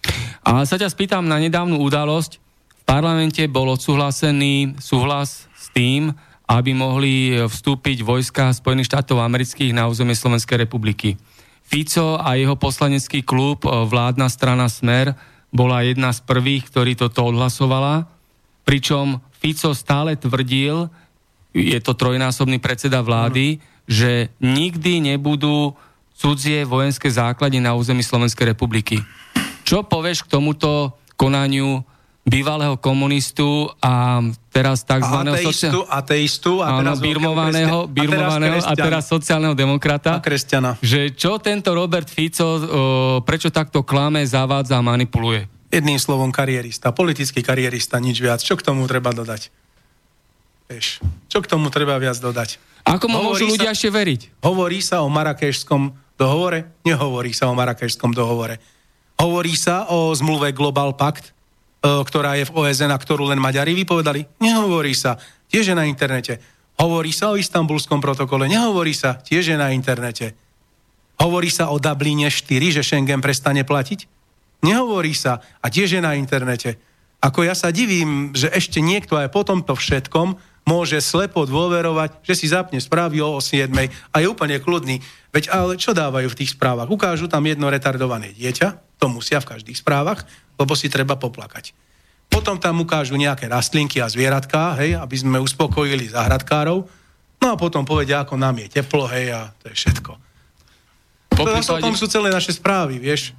A 0.48 0.64
sa 0.64 0.80
ťa 0.80 0.92
spýtam 0.92 1.28
na 1.28 1.40
nedávnu 1.40 1.80
udalosť. 1.80 2.40
V 2.82 2.84
parlamente 2.84 3.44
bol 3.48 3.72
odsúhlasený 3.76 4.80
súhlas 4.80 5.48
s 5.56 5.72
tým, 5.72 6.16
aby 6.48 6.76
mohli 6.76 7.40
vstúpiť 7.40 8.04
vojska 8.04 8.52
Spojených 8.52 8.92
štátov 8.92 9.24
amerických 9.24 9.72
na 9.72 9.88
územie 9.88 10.16
Slovenskej 10.16 10.68
republiky. 10.68 11.16
Fico 11.64 12.20
a 12.20 12.36
jeho 12.36 12.60
poslanecký 12.60 13.24
klub, 13.24 13.64
vládna 13.64 14.28
strana 14.28 14.68
Smer, 14.68 15.16
bola 15.54 15.84
jedna 15.88 16.12
z 16.12 16.20
prvých, 16.28 16.68
ktorí 16.68 17.00
toto 17.00 17.24
odhlasovala, 17.24 18.08
pričom 18.68 19.24
Fico 19.40 19.72
stále 19.72 20.20
tvrdil, 20.20 20.92
je 21.56 21.80
to 21.80 21.96
trojnásobný 21.96 22.60
predseda 22.60 23.04
vlády, 23.04 23.60
mm 23.60 23.73
že 23.90 24.32
nikdy 24.40 25.14
nebudú 25.14 25.76
cudzie 26.14 26.64
vojenské 26.64 27.12
základy 27.12 27.60
na 27.60 27.76
území 27.76 28.06
Slovenskej 28.06 28.56
republiky. 28.56 29.02
Čo 29.68 29.84
povieš 29.84 30.28
k 30.28 30.32
tomuto 30.40 30.96
konaniu 31.20 31.84
bývalého 32.24 32.80
komunistu 32.80 33.68
a 33.84 34.24
teraz 34.48 34.88
tzv. 34.88 35.12
Ateistu, 35.28 35.80
ateistu 35.92 36.54
a 36.64 36.80
teraz 36.80 36.98
áno, 37.00 37.04
birmovaného, 37.04 37.78
birmovaného 37.92 38.64
a, 38.64 38.72
teraz 38.72 38.72
a 38.72 38.74
teraz 38.80 39.04
sociálneho 39.12 39.52
demokrata. 39.52 40.20
A 40.20 40.24
kresťana. 40.24 40.80
Že 40.80 41.12
čo 41.20 41.36
tento 41.44 41.76
Robert 41.76 42.08
Fico, 42.08 42.48
o, 42.48 42.60
prečo 43.28 43.52
takto 43.52 43.84
klame, 43.84 44.24
zavádza 44.24 44.80
a 44.80 44.84
manipuluje? 44.84 45.52
Jedným 45.68 46.00
slovom 46.00 46.32
karierista, 46.32 46.96
politický 46.96 47.44
karierista, 47.44 48.00
nič 48.00 48.24
viac. 48.24 48.40
Čo 48.40 48.56
k 48.56 48.64
tomu 48.72 48.88
treba 48.88 49.12
dodať? 49.12 49.52
Vieš, 50.68 51.04
čo 51.28 51.40
k 51.44 51.50
tomu 51.50 51.68
treba 51.70 52.00
viac 52.00 52.18
dodať? 52.18 52.62
Ako 52.84 53.08
mu 53.08 53.24
môžu 53.24 53.48
ľudia 53.48 53.72
sa, 53.72 53.76
ešte 53.76 53.90
veriť? 53.92 54.44
Hovorí 54.44 54.84
sa 54.84 55.04
o 55.04 55.08
marakešskom 55.08 55.96
dohovore? 56.20 56.84
Nehovorí 56.84 57.32
sa 57.32 57.48
o 57.48 57.54
marakešskom 57.56 58.12
dohovore. 58.12 58.60
Hovorí 59.20 59.56
sa 59.56 59.88
o 59.88 60.12
zmluve 60.12 60.52
Global 60.52 61.00
Pact, 61.00 61.32
e, 61.32 61.32
ktorá 61.84 62.36
je 62.36 62.50
v 62.50 62.56
OSN 62.56 62.92
a 62.92 63.00
ktorú 63.00 63.32
len 63.32 63.40
Maďari 63.40 63.72
vypovedali? 63.72 64.28
Nehovorí 64.44 64.92
sa. 64.92 65.16
Tiež 65.48 65.72
je 65.72 65.76
na 65.78 65.88
internete. 65.88 66.44
Hovorí 66.76 67.14
sa 67.16 67.32
o 67.32 67.40
istambulskom 67.40 68.04
protokole? 68.04 68.52
Nehovorí 68.52 68.92
sa. 68.92 69.22
Tiež 69.22 69.54
je 69.54 69.58
na 69.58 69.72
internete. 69.72 70.36
Hovorí 71.22 71.48
sa 71.54 71.70
o 71.72 71.78
Dubline 71.78 72.28
4, 72.28 72.76
že 72.76 72.82
Schengen 72.82 73.22
prestane 73.22 73.64
platiť? 73.64 74.10
Nehovorí 74.66 75.14
sa. 75.14 75.40
A 75.62 75.70
tiež 75.70 76.00
je 76.00 76.02
na 76.02 76.18
internete. 76.18 76.82
Ako 77.24 77.48
ja 77.48 77.56
sa 77.56 77.72
divím, 77.72 78.36
že 78.36 78.52
ešte 78.52 78.84
niekto 78.84 79.16
aj 79.16 79.32
po 79.32 79.48
tomto 79.48 79.78
všetkom 79.78 80.36
môže 80.64 81.00
slepo 81.04 81.44
dôverovať, 81.44 82.24
že 82.24 82.34
si 82.40 82.46
zapne 82.48 82.80
správy 82.80 83.20
o 83.20 83.40
7 83.40 83.70
a 83.76 84.16
je 84.20 84.28
úplne 84.28 84.60
kľudný. 84.60 85.04
Veď 85.36 85.52
ale 85.52 85.76
čo 85.76 85.92
dávajú 85.92 86.32
v 86.32 86.40
tých 86.40 86.56
správach? 86.56 86.88
Ukážu 86.88 87.28
tam 87.28 87.44
jedno 87.44 87.68
retardované 87.68 88.32
dieťa, 88.32 89.00
to 89.00 89.12
musia 89.12 89.44
v 89.44 89.56
každých 89.56 89.80
správach, 89.84 90.24
lebo 90.56 90.74
si 90.78 90.88
treba 90.88 91.20
poplakať. 91.20 91.76
Potom 92.32 92.58
tam 92.58 92.82
ukážu 92.82 93.14
nejaké 93.20 93.46
rastlinky 93.46 94.02
a 94.02 94.10
zvieratká, 94.10 94.80
hej, 94.82 94.98
aby 94.98 95.16
sme 95.20 95.38
uspokojili 95.38 96.10
záhradkárov. 96.10 96.88
No 97.44 97.46
a 97.52 97.56
potom 97.60 97.84
povedia, 97.84 98.24
ako 98.24 98.40
nám 98.40 98.64
je 98.64 98.80
teplo, 98.80 99.06
hej, 99.12 99.36
a 99.36 99.52
to 99.60 99.70
je 99.70 99.76
všetko. 99.76 100.12
Po 101.34 101.44
prípade... 101.44 101.84
O 101.84 101.86
tom 101.92 101.98
sú 102.00 102.08
celé 102.08 102.32
naše 102.32 102.56
správy, 102.56 102.98
vieš. 102.98 103.36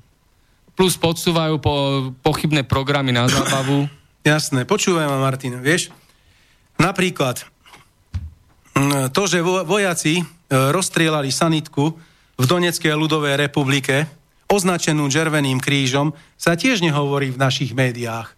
Plus 0.77 0.99
podsúvajú 0.99 1.57
po, 1.63 1.75
pochybné 2.21 2.67
programy 2.67 3.15
na 3.15 3.31
zábavu. 3.31 3.87
Jasné, 4.27 4.67
počúvaj 4.67 5.07
ma, 5.07 5.19
Martin, 5.23 5.59
vieš, 5.63 5.95
Napríklad 6.79 7.47
mm, 8.75 9.15
to, 9.15 9.23
že 9.31 9.45
vojaci 9.45 10.21
e, 10.21 10.25
rozstrielali 10.51 11.31
sanitku 11.31 11.95
v 12.35 12.45
Doneckej 12.45 12.95
ľudovej 12.95 13.39
republike, 13.39 14.11
označenú 14.51 15.07
červeným 15.07 15.63
krížom, 15.63 16.13
sa 16.35 16.59
tiež 16.59 16.83
nehovorí 16.83 17.31
v 17.31 17.41
našich 17.41 17.73
médiách. 17.73 18.35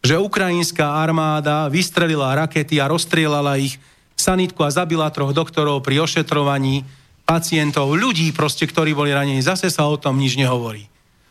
Že 0.00 0.20
ukrajinská 0.20 1.00
armáda 1.00 1.68
vystrelila 1.68 2.32
rakety 2.36 2.80
a 2.80 2.88
rozstrielala 2.88 3.60
ich 3.60 3.76
sanitku 4.16 4.60
a 4.64 4.72
zabila 4.72 5.08
troch 5.12 5.32
doktorov 5.32 5.80
pri 5.84 6.04
ošetrovaní 6.04 6.84
pacientov, 7.24 7.96
ľudí 7.96 8.32
proste, 8.36 8.68
ktorí 8.68 8.92
boli 8.92 9.12
ranení. 9.12 9.40
Zase 9.40 9.72
sa 9.72 9.88
o 9.88 9.96
tom 9.96 10.20
nič 10.20 10.36
nehovorí. 10.36 10.90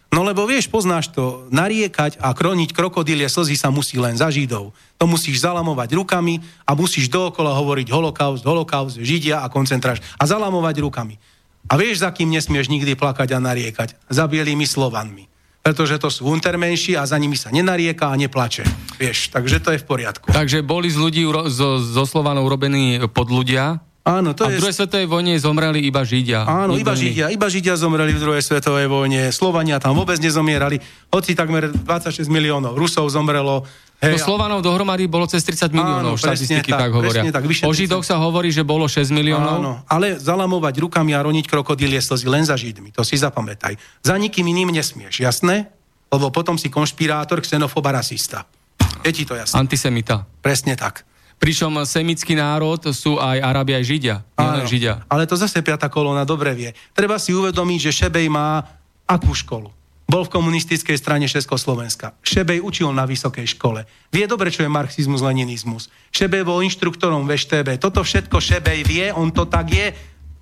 No 0.10 0.26
lebo 0.26 0.50
vieš, 0.50 0.66
poznáš 0.74 1.14
to, 1.14 1.46
nariekať 1.54 2.18
a 2.18 2.34
kroniť 2.34 2.74
krokodílie 2.74 3.30
slzy 3.30 3.54
sa 3.54 3.70
musí 3.70 4.02
len 4.02 4.18
za 4.18 4.34
Židov. 4.34 4.74
To 4.98 5.06
musíš 5.06 5.46
zalamovať 5.46 5.94
rukami 5.94 6.42
a 6.66 6.74
musíš 6.74 7.14
dookola 7.14 7.54
hovoriť 7.54 7.94
holokaust, 7.94 8.42
holokaust, 8.42 8.98
Židia 8.98 9.46
a 9.46 9.48
koncentráž. 9.54 10.02
A 10.18 10.26
zalamovať 10.26 10.82
rukami. 10.82 11.22
A 11.70 11.78
vieš, 11.78 12.02
za 12.02 12.10
kým 12.10 12.34
nesmieš 12.34 12.74
nikdy 12.74 12.98
plakať 12.98 13.38
a 13.38 13.40
nariekať? 13.40 14.10
Za 14.10 14.26
bielými 14.26 14.66
slovanmi. 14.66 15.30
Pretože 15.62 16.02
to 16.02 16.10
sú 16.10 16.26
untermenší 16.26 16.98
a 16.98 17.06
za 17.06 17.20
nimi 17.22 17.38
sa 17.38 17.54
nenarieka 17.54 18.10
a 18.10 18.18
neplače. 18.18 18.66
Vieš, 18.98 19.30
takže 19.30 19.62
to 19.62 19.78
je 19.78 19.80
v 19.84 19.86
poriadku. 19.86 20.34
Takže 20.34 20.66
boli 20.66 20.90
z 20.90 20.98
ľudí 20.98 21.22
zo, 21.54 21.78
zo 21.78 22.04
Slovanov 22.10 22.50
urobení 22.50 22.98
pod 23.14 23.30
ľudia, 23.30 23.84
Áno, 24.08 24.32
to 24.32 24.48
a 24.48 24.50
v 24.50 24.58
druhej 24.58 24.74
svetovej 24.74 25.08
vojne 25.12 25.36
zomreli 25.38 25.84
iba 25.84 26.02
Židia. 26.02 26.48
Áno, 26.48 26.80
iba 26.80 26.96
Židia, 26.96 27.30
iba 27.30 27.46
Židia 27.52 27.76
zomreli 27.76 28.16
v 28.16 28.20
druhej 28.24 28.42
svetovej 28.42 28.88
vojne. 28.88 29.30
Slovania 29.36 29.78
tam 29.78 29.94
vôbec 29.94 30.18
nezomierali. 30.24 30.80
Hoci 31.12 31.36
takmer 31.36 31.70
26 31.70 32.26
miliónov 32.32 32.80
Rusov 32.80 33.12
zomrelo, 33.12 33.68
Hej, 34.00 34.16
no 34.16 34.32
Slovanov 34.32 34.64
dohromady 34.64 35.12
bolo 35.12 35.28
cez 35.28 35.44
30 35.44 35.76
miliónov, 35.76 36.16
áno, 36.16 36.24
štatistiky 36.24 36.72
tak, 36.72 36.88
tak 36.88 36.92
hovoria. 36.96 37.22
Tak, 37.36 37.44
o 37.44 37.72
Židoch 37.76 38.08
sa 38.08 38.16
hovorí, 38.16 38.48
že 38.48 38.64
bolo 38.64 38.88
6 38.88 39.12
miliónov. 39.12 39.60
Áno, 39.60 39.72
ale 39.92 40.16
zalamovať 40.16 40.80
rukami 40.80 41.12
a 41.12 41.20
roniť 41.20 41.44
krokodílie 41.52 42.00
slzy 42.00 42.32
len 42.32 42.48
za 42.48 42.56
Židmi, 42.56 42.96
to 42.96 43.04
si 43.04 43.20
zapamätaj. 43.20 43.76
Za 44.00 44.16
nikým 44.16 44.48
iným 44.48 44.72
nesmieš, 44.72 45.20
jasné? 45.20 45.68
Lebo 46.08 46.32
potom 46.32 46.56
si 46.56 46.72
konšpirátor, 46.72 47.44
xenofob 47.44 47.84
a 47.92 48.00
rasista. 48.00 48.48
Je 49.04 49.12
ti 49.12 49.28
to 49.28 49.36
jasné? 49.36 49.60
Antisemita. 49.60 50.24
Presne 50.40 50.80
tak. 50.80 51.04
Pričom 51.40 51.72
semický 51.88 52.36
národ 52.36 52.84
sú 52.92 53.16
aj 53.16 53.40
Arabi, 53.40 53.72
aj 53.80 53.84
Židia. 53.88 54.16
Áno, 54.36 54.68
Židia. 54.68 55.08
Ale 55.08 55.24
to 55.24 55.40
zase 55.40 55.64
piata 55.64 55.88
kolóna 55.88 56.28
dobre 56.28 56.52
vie. 56.52 56.76
Treba 56.92 57.16
si 57.16 57.32
uvedomiť, 57.32 57.80
že 57.90 57.92
Šebej 57.96 58.28
má 58.28 58.68
akú 59.08 59.32
školu? 59.32 59.72
Bol 60.10 60.26
v 60.26 60.34
komunistickej 60.36 60.98
strane 60.98 61.30
Československa. 61.30 62.18
Šebej 62.26 62.66
učil 62.66 62.90
na 62.92 63.06
vysokej 63.06 63.56
škole. 63.56 63.86
Vie 64.10 64.26
dobre, 64.26 64.50
čo 64.50 64.66
je 64.66 64.70
marxizmus, 64.70 65.22
leninizmus. 65.22 65.88
Šebej 66.10 66.44
bol 66.44 66.66
inštruktorom 66.66 67.30
VŠTB. 67.30 67.78
Toto 67.78 68.02
všetko 68.02 68.42
Šebej 68.42 68.84
vie, 68.90 69.14
on 69.14 69.30
to 69.30 69.46
tak 69.46 69.70
je. 69.70 69.94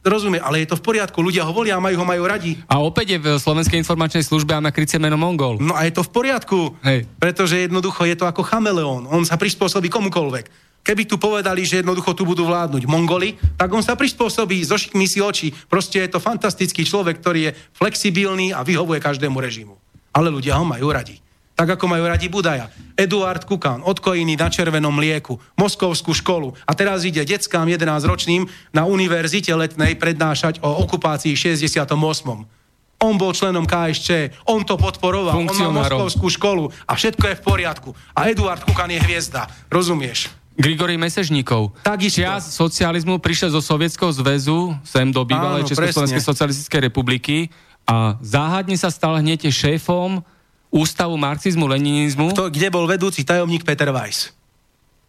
Rozumie, 0.07 0.39
ale 0.39 0.63
je 0.63 0.71
to 0.71 0.79
v 0.79 0.87
poriadku, 0.87 1.19
ľudia 1.19 1.43
ho 1.43 1.51
volia, 1.51 1.83
majú 1.83 1.99
ho 1.99 2.07
majú 2.07 2.23
radi. 2.23 2.55
A 2.71 2.79
opäť 2.79 3.19
je 3.19 3.19
v 3.19 3.27
Slovenskej 3.35 3.75
informačnej 3.83 4.23
službe 4.23 4.55
a 4.55 4.63
má 4.63 4.71
krycie 4.71 5.03
meno 5.03 5.19
Mongol. 5.19 5.59
No 5.59 5.75
a 5.75 5.83
je 5.83 5.99
to 5.99 6.07
v 6.07 6.15
poriadku, 6.15 6.79
Hej. 6.79 7.03
pretože 7.19 7.59
jednoducho 7.67 8.07
je 8.07 8.15
to 8.15 8.23
ako 8.23 8.39
chameleón, 8.47 9.03
on 9.11 9.27
sa 9.27 9.35
prispôsobí 9.35 9.91
komukoľvek. 9.91 10.66
Keby 10.87 11.03
tu 11.03 11.19
povedali, 11.19 11.67
že 11.67 11.83
jednoducho 11.83 12.15
tu 12.15 12.23
budú 12.23 12.47
vládnuť 12.47 12.87
Mongoli, 12.87 13.35
tak 13.59 13.67
on 13.75 13.83
sa 13.83 13.99
prispôsobí, 13.99 14.63
zošikmi 14.63 15.03
si 15.03 15.19
oči. 15.19 15.51
Proste 15.67 15.99
je 15.99 16.15
to 16.15 16.23
fantastický 16.23 16.87
človek, 16.87 17.19
ktorý 17.19 17.51
je 17.51 17.55
flexibilný 17.75 18.55
a 18.55 18.63
vyhovuje 18.63 19.03
každému 19.03 19.35
režimu. 19.35 19.75
Ale 20.15 20.31
ľudia 20.31 20.55
ho 20.55 20.63
majú 20.63 20.87
radi. 20.87 21.19
Tak 21.59 21.75
ako 21.75 21.91
majú 21.91 22.07
radi 22.07 22.31
Budaja. 22.31 22.71
Eduard 22.95 23.43
Kukan, 23.43 23.83
odkojiny 23.83 24.39
na 24.39 24.47
červenom 24.47 24.95
mlieku, 24.95 25.35
Moskovskú 25.59 26.15
školu. 26.15 26.55
A 26.63 26.71
teraz 26.71 27.03
ide 27.03 27.27
deckám 27.27 27.67
11-ročným 27.67 28.47
na 28.71 28.87
univerzite 28.87 29.51
letnej 29.51 29.99
prednášať 29.99 30.63
o 30.63 30.87
okupácii 30.87 31.35
68. 31.35 31.83
On 33.03 33.13
bol 33.19 33.35
členom 33.35 33.67
KSČ, 33.67 34.39
on 34.47 34.63
to 34.63 34.79
podporoval, 34.79 35.35
on 35.35 35.51
má 35.51 35.83
Moskovskú 35.83 36.31
školu 36.31 36.71
a 36.87 36.95
všetko 36.95 37.25
je 37.27 37.35
v 37.35 37.43
poriadku. 37.43 37.89
A 38.15 38.31
Eduard 38.31 38.63
Kukan 38.63 38.89
je 38.89 39.03
hviezda, 39.03 39.51
rozumieš? 39.67 40.31
Grigory 40.57 40.97
Mesežníkov. 40.97 41.77
Takisto. 41.85 42.17
Čias 42.17 42.49
socializmu 42.49 43.21
prišiel 43.21 43.53
zo 43.53 43.61
Sovietskeho 43.61 44.09
zväzu 44.09 44.73
sem 44.81 45.13
do 45.13 45.21
bývalej 45.21 45.69
Československej 45.69 46.23
socialistickej 46.25 46.81
republiky 46.89 47.53
a 47.85 48.17
záhadne 48.19 48.73
sa 48.73 48.89
stal 48.89 49.21
hneď 49.21 49.53
šéfom 49.53 50.25
Ústavu 50.67 51.15
marxizmu-leninizmu. 51.15 52.35
Kto, 52.35 52.51
kde 52.51 52.67
bol 52.67 52.83
vedúci 52.83 53.23
tajomník 53.23 53.63
Peter 53.63 53.87
Weiss. 53.95 54.35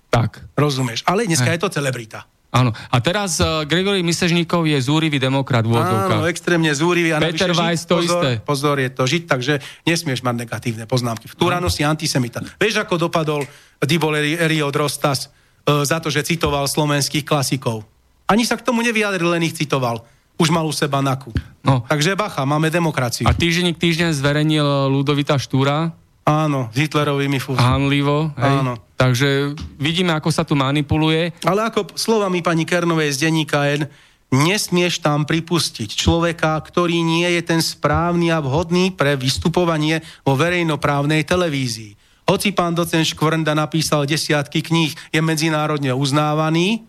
Tak. 0.07 0.47
Rozumieš. 0.55 1.03
Ale 1.03 1.27
dneska 1.27 1.51
He. 1.51 1.59
je 1.59 1.67
to 1.67 1.69
celebrita. 1.75 2.31
Áno. 2.49 2.73
A 2.73 2.97
teraz 3.05 3.43
uh, 3.45 3.69
Gregory 3.69 4.01
Misežníkov 4.01 4.65
je 4.65 4.79
zúrivý 4.81 5.21
demokrat 5.21 5.69
v 5.69 5.77
Áno, 5.77 6.25
extrémne 6.25 6.73
zúrivý. 6.73 7.13
A 7.13 7.21
Peter 7.21 7.53
Weiss 7.53 7.85
to 7.85 8.01
pozor, 8.01 8.07
isté. 8.07 8.31
Pozor, 8.41 8.77
je 8.81 8.89
to 8.89 9.05
žiť, 9.05 9.23
takže 9.29 9.55
nesmieš 9.85 10.25
mať 10.25 10.49
negatívne 10.49 10.85
poznámky. 10.89 11.29
V 11.29 11.37
Turánu 11.37 11.69
si 11.69 11.85
antisemita. 11.85 12.41
Vieš, 12.57 12.81
ako 12.81 13.11
dopadol 13.11 13.45
Dibol 13.85 14.19
Rio 14.19 14.71
Drostas 14.75 15.31
E, 15.69 15.85
za 15.85 16.01
to, 16.01 16.09
že 16.09 16.25
citoval 16.25 16.65
slovenských 16.65 17.29
klasikov. 17.29 17.85
Ani 18.25 18.49
sa 18.49 18.57
k 18.57 18.65
tomu 18.65 18.81
nevyjadril, 18.81 19.37
len 19.37 19.45
ich 19.45 19.53
citoval. 19.57 20.01
Už 20.41 20.49
mal 20.49 20.65
u 20.65 20.73
seba 20.73 21.05
naku. 21.05 21.29
No. 21.61 21.85
Takže 21.85 22.17
bacha, 22.17 22.49
máme 22.49 22.73
demokraciu. 22.73 23.29
A 23.29 23.37
týždenník 23.37 23.77
týždeň 23.77 24.17
zverejnil 24.17 24.89
Ludovita 24.89 25.37
Štúra. 25.37 25.93
Áno, 26.25 26.73
s 26.73 26.77
Hitlerovými 26.77 27.41
fúzmi. 27.41 27.61
Hanlivo. 27.61 28.33
Hej. 28.37 28.55
Áno. 28.65 28.73
Takže 28.97 29.57
vidíme, 29.77 30.13
ako 30.17 30.29
sa 30.33 30.45
tu 30.45 30.57
manipuluje. 30.57 31.37
Ale 31.45 31.69
ako 31.69 31.93
slovami 31.97 32.41
pani 32.41 32.65
Kernovej 32.69 33.17
z 33.17 33.29
denníka 33.29 33.65
N, 33.69 33.89
nesmieš 34.29 35.01
tam 35.01 35.25
pripustiť 35.25 35.89
človeka, 35.89 36.61
ktorý 36.61 37.01
nie 37.01 37.29
je 37.33 37.43
ten 37.43 37.61
správny 37.65 38.29
a 38.29 38.45
vhodný 38.45 38.93
pre 38.93 39.17
vystupovanie 39.17 40.05
vo 40.23 40.37
verejnoprávnej 40.37 41.25
televízii. 41.25 41.98
Hoci 42.29 42.53
pán 42.53 42.77
docent 42.77 43.09
Škvrnda 43.09 43.57
napísal 43.57 44.05
desiatky 44.05 44.61
kníh, 44.61 44.93
je 45.09 45.21
medzinárodne 45.25 45.97
uznávaný? 45.97 46.85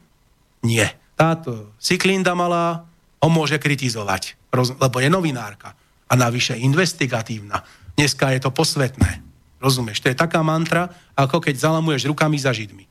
Nie. 0.59 0.99
Táto 1.15 1.71
Siklinda 1.79 2.35
malá 2.35 2.83
ho 3.23 3.29
môže 3.31 3.55
kritizovať, 3.55 4.35
lebo 4.51 4.99
je 4.99 5.07
novinárka 5.07 5.79
a 6.11 6.13
navyše 6.19 6.59
investigatívna. 6.59 7.63
Dneska 7.95 8.35
je 8.35 8.39
to 8.43 8.51
posvetné. 8.51 9.23
Rozumieš? 9.63 10.03
To 10.03 10.11
je 10.11 10.15
taká 10.19 10.43
mantra, 10.43 10.91
ako 11.15 11.39
keď 11.43 11.55
zalamuješ 11.55 12.07
rukami 12.11 12.39
za 12.39 12.51
Židmi. 12.51 12.87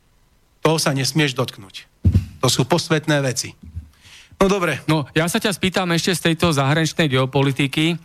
Toho 0.64 0.76
sa 0.80 0.92
nesmieš 0.92 1.36
dotknúť. 1.36 1.88
To 2.44 2.49
sú 2.49 2.64
posvetné 2.64 3.20
veci. 3.24 3.57
No 4.40 4.49
dobre. 4.49 4.80
No, 4.88 5.05
ja 5.16 5.28
sa 5.28 5.40
ťa 5.40 5.53
spýtam 5.53 5.88
ešte 5.96 6.12
z 6.16 6.20
tejto 6.32 6.53
zahraničnej 6.53 7.09
geopolitiky. 7.12 7.96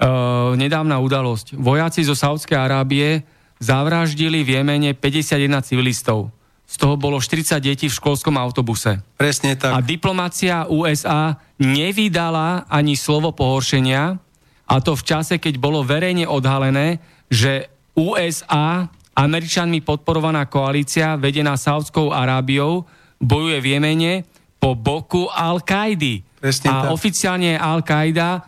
Uh, 0.00 0.56
nedávna 0.56 0.96
udalosť. 0.96 1.60
Vojaci 1.60 2.04
zo 2.04 2.16
Saudskej 2.16 2.56
Arábie 2.56 3.20
zavraždili 3.60 4.42
v 4.42 4.60
Jemene 4.60 4.90
51 4.96 5.62
civilistov. 5.62 6.32
Z 6.64 6.80
toho 6.80 6.94
bolo 6.96 7.20
40 7.20 7.60
detí 7.60 7.86
v 7.90 7.94
školskom 7.94 8.38
autobuse. 8.38 9.02
Presne 9.18 9.58
tak. 9.58 9.74
A 9.74 9.78
diplomácia 9.84 10.64
USA 10.70 11.36
nevydala 11.60 12.64
ani 12.70 12.94
slovo 12.94 13.34
pohoršenia, 13.34 14.16
a 14.70 14.74
to 14.78 14.94
v 14.94 15.02
čase, 15.02 15.42
keď 15.42 15.58
bolo 15.58 15.82
verejne 15.82 16.30
odhalené, 16.30 17.02
že 17.26 17.66
USA, 17.98 18.86
Američanmi 19.18 19.82
podporovaná 19.82 20.46
koalícia, 20.46 21.18
vedená 21.18 21.58
Saudskou 21.58 22.14
Arábiou, 22.14 22.86
bojuje 23.18 23.58
v 23.58 23.66
Jemene 23.76 24.12
po 24.62 24.78
boku 24.78 25.26
Al-Kaidy. 25.26 26.22
a 26.40 26.86
tak. 26.86 26.94
oficiálne 26.94 27.58
je 27.58 27.58
Al-Qaida 27.58 28.46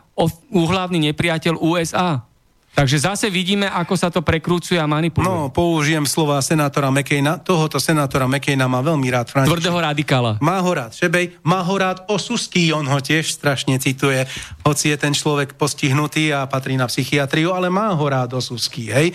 úhlavný 0.54 1.10
nepriateľ 1.10 1.58
USA. 1.58 2.22
Takže 2.72 3.04
zase 3.04 3.28
vidíme, 3.28 3.68
ako 3.68 3.94
sa 4.00 4.08
to 4.08 4.24
prekrúcuje 4.24 4.80
a 4.80 4.88
manipuluje. 4.88 5.28
No, 5.28 5.52
použijem 5.52 6.08
slova 6.08 6.40
senátora 6.40 6.88
McCaina. 6.88 7.36
Tohoto 7.36 7.76
senátora 7.76 8.24
McCaina 8.24 8.64
má 8.64 8.80
veľmi 8.80 9.12
rád 9.12 9.28
František. 9.28 9.52
Tvrdého 9.52 9.76
radikála. 9.76 10.40
Má 10.40 10.56
ho 10.56 10.72
rád 10.72 10.96
Šebej, 10.96 11.36
má 11.44 11.60
ho 11.60 11.74
rád 11.76 12.08
Osusky, 12.08 12.72
on 12.72 12.88
ho 12.88 12.96
tiež 12.96 13.28
strašne 13.28 13.76
cituje, 13.76 14.24
hoci 14.64 14.88
je 14.88 14.96
ten 14.96 15.12
človek 15.12 15.60
postihnutý 15.60 16.32
a 16.32 16.48
patrí 16.48 16.80
na 16.80 16.88
psychiatriu, 16.88 17.52
ale 17.52 17.68
má 17.68 17.92
ho 17.92 18.04
rád 18.08 18.40
Osusky, 18.40 18.88
hej. 18.88 19.12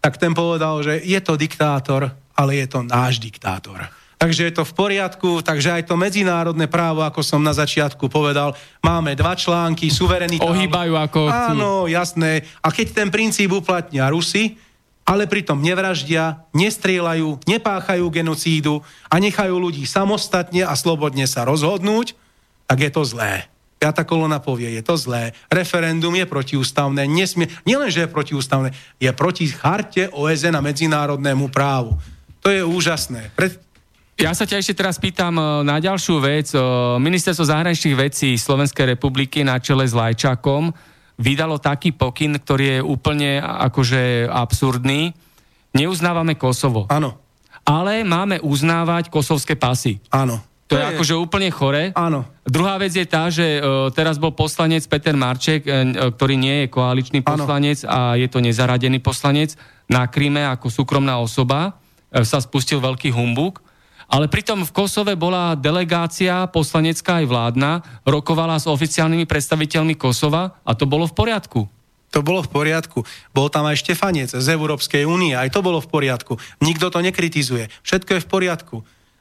Tak 0.00 0.16
ten 0.16 0.32
povedal, 0.32 0.80
že 0.80 0.96
je 1.04 1.20
to 1.20 1.36
diktátor, 1.36 2.08
ale 2.32 2.64
je 2.64 2.66
to 2.66 2.80
náš 2.80 3.20
diktátor. 3.20 3.92
Takže 4.16 4.48
je 4.48 4.52
to 4.56 4.64
v 4.64 4.72
poriadku, 4.72 5.44
takže 5.44 5.76
aj 5.76 5.92
to 5.92 5.94
medzinárodné 6.00 6.64
právo, 6.72 7.04
ako 7.04 7.20
som 7.20 7.44
na 7.44 7.52
začiatku 7.52 8.08
povedal, 8.08 8.56
máme 8.80 9.12
dva 9.12 9.36
články, 9.36 9.92
suverenita. 9.92 10.40
Ohýbajú 10.40 10.96
ako. 10.96 11.28
Áno, 11.28 11.84
jasné. 11.84 12.48
A 12.64 12.72
keď 12.72 13.04
ten 13.04 13.08
princíp 13.12 13.52
uplatnia 13.52 14.08
Rusy, 14.08 14.56
ale 15.06 15.28
pritom 15.28 15.60
nevraždia, 15.60 16.48
nestrieľajú, 16.56 17.44
nepáchajú 17.44 18.08
genocídu 18.08 18.80
a 19.06 19.20
nechajú 19.20 19.54
ľudí 19.54 19.84
samostatne 19.84 20.64
a 20.64 20.72
slobodne 20.74 21.28
sa 21.28 21.44
rozhodnúť, 21.44 22.16
tak 22.66 22.82
je 22.82 22.90
to 22.90 23.04
zlé. 23.04 23.46
Piata 23.76 24.08
kolona 24.08 24.40
povie, 24.40 24.72
je 24.72 24.82
to 24.82 24.96
zlé. 24.96 25.36
Referendum 25.52 26.16
je 26.16 26.24
protiústavné. 26.24 27.04
Nesmie, 27.04 27.52
nielen, 27.68 27.92
že 27.92 28.08
je 28.08 28.10
protiústavné, 28.10 28.72
je 28.96 29.12
proti 29.12 29.44
charte 29.52 30.08
OSN 30.10 30.56
a 30.56 30.64
medzinárodnému 30.64 31.52
právu. 31.52 32.00
To 32.40 32.48
je 32.48 32.64
úžasné. 32.64 33.30
Pre, 33.36 33.52
ja 34.16 34.32
sa 34.32 34.48
ťa 34.48 34.64
ešte 34.64 34.80
teraz 34.80 34.96
pýtam 34.96 35.36
e, 35.36 35.44
na 35.68 35.76
ďalšiu 35.76 36.16
vec. 36.24 36.48
E, 36.56 36.58
Ministerstvo 36.96 37.44
zahraničných 37.44 37.96
vecí 38.00 38.32
Slovenskej 38.40 38.96
republiky 38.96 39.44
na 39.44 39.60
čele 39.60 39.84
s 39.84 39.92
Lajčakom 39.92 40.72
vydalo 41.20 41.60
taký 41.60 41.92
pokyn, 41.92 42.40
ktorý 42.40 42.64
je 42.64 42.80
úplne 42.80 43.40
akože 43.40 44.28
absurdný. 44.28 45.12
Neuznávame 45.76 46.40
Kosovo. 46.40 46.88
Áno. 46.88 47.20
Ale 47.68 48.08
máme 48.08 48.40
uznávať 48.40 49.12
kosovské 49.12 49.52
pasy. 49.56 50.00
Áno. 50.08 50.40
To, 50.66 50.74
to 50.74 50.80
je, 50.80 50.82
je 50.82 50.90
akože 50.96 51.14
úplne 51.20 51.48
chore. 51.52 51.92
Áno. 51.92 52.24
Druhá 52.42 52.80
vec 52.80 52.96
je 52.96 53.06
tá, 53.06 53.28
že 53.30 53.60
uh, 53.60 53.92
teraz 53.94 54.18
bol 54.18 54.34
poslanec 54.34 54.82
Peter 54.90 55.14
Marček, 55.14 55.62
ktorý 56.18 56.34
nie 56.34 56.66
je 56.66 56.72
koaličný 56.74 57.22
poslanec 57.22 57.86
ano. 57.86 57.90
a 57.90 57.98
je 58.18 58.26
to 58.26 58.42
nezaradený 58.42 58.98
poslanec 58.98 59.54
na 59.86 60.10
Kryme 60.10 60.42
ako 60.42 60.66
súkromná 60.66 61.22
osoba. 61.22 61.78
Sa 62.10 62.42
spustil 62.42 62.82
veľký 62.82 63.14
humbuk 63.14 63.65
ale 64.06 64.30
pritom 64.30 64.62
v 64.62 64.74
Kosove 64.74 65.18
bola 65.18 65.58
delegácia 65.58 66.46
poslanecká 66.46 67.22
aj 67.22 67.26
vládna, 67.26 67.70
rokovala 68.06 68.56
s 68.58 68.70
oficiálnymi 68.70 69.26
predstaviteľmi 69.26 69.98
Kosova 69.98 70.62
a 70.62 70.72
to 70.78 70.86
bolo 70.86 71.10
v 71.10 71.14
poriadku. 71.14 71.60
To 72.14 72.22
bolo 72.22 72.40
v 72.40 72.48
poriadku. 72.48 73.02
Bol 73.34 73.50
tam 73.50 73.66
aj 73.66 73.82
Štefanec 73.82 74.30
z 74.30 74.46
Európskej 74.46 75.04
únie, 75.04 75.34
aj 75.34 75.50
to 75.50 75.60
bolo 75.60 75.82
v 75.82 75.90
poriadku. 75.90 76.38
Nikto 76.62 76.88
to 76.88 77.02
nekritizuje. 77.02 77.66
Všetko 77.82 78.16
je 78.16 78.24
v 78.24 78.30
poriadku. 78.30 78.76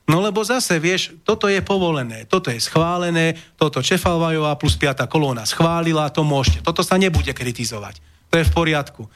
No 0.06 0.22
lebo 0.22 0.46
zase, 0.46 0.78
vieš, 0.78 1.18
toto 1.26 1.50
je 1.50 1.58
povolené, 1.66 2.30
toto 2.30 2.54
je 2.54 2.62
schválené, 2.62 3.42
toto 3.58 3.82
Čefalvajová 3.82 4.54
plus 4.54 4.78
5. 4.78 5.10
kolóna 5.10 5.50
schválila, 5.50 6.14
to 6.14 6.22
môžete. 6.22 6.62
Toto 6.62 6.86
sa 6.86 6.94
nebude 7.02 7.34
kritizovať. 7.34 8.06
To 8.30 8.38
je 8.38 8.46
v 8.46 8.54
poriadku. 8.54 9.10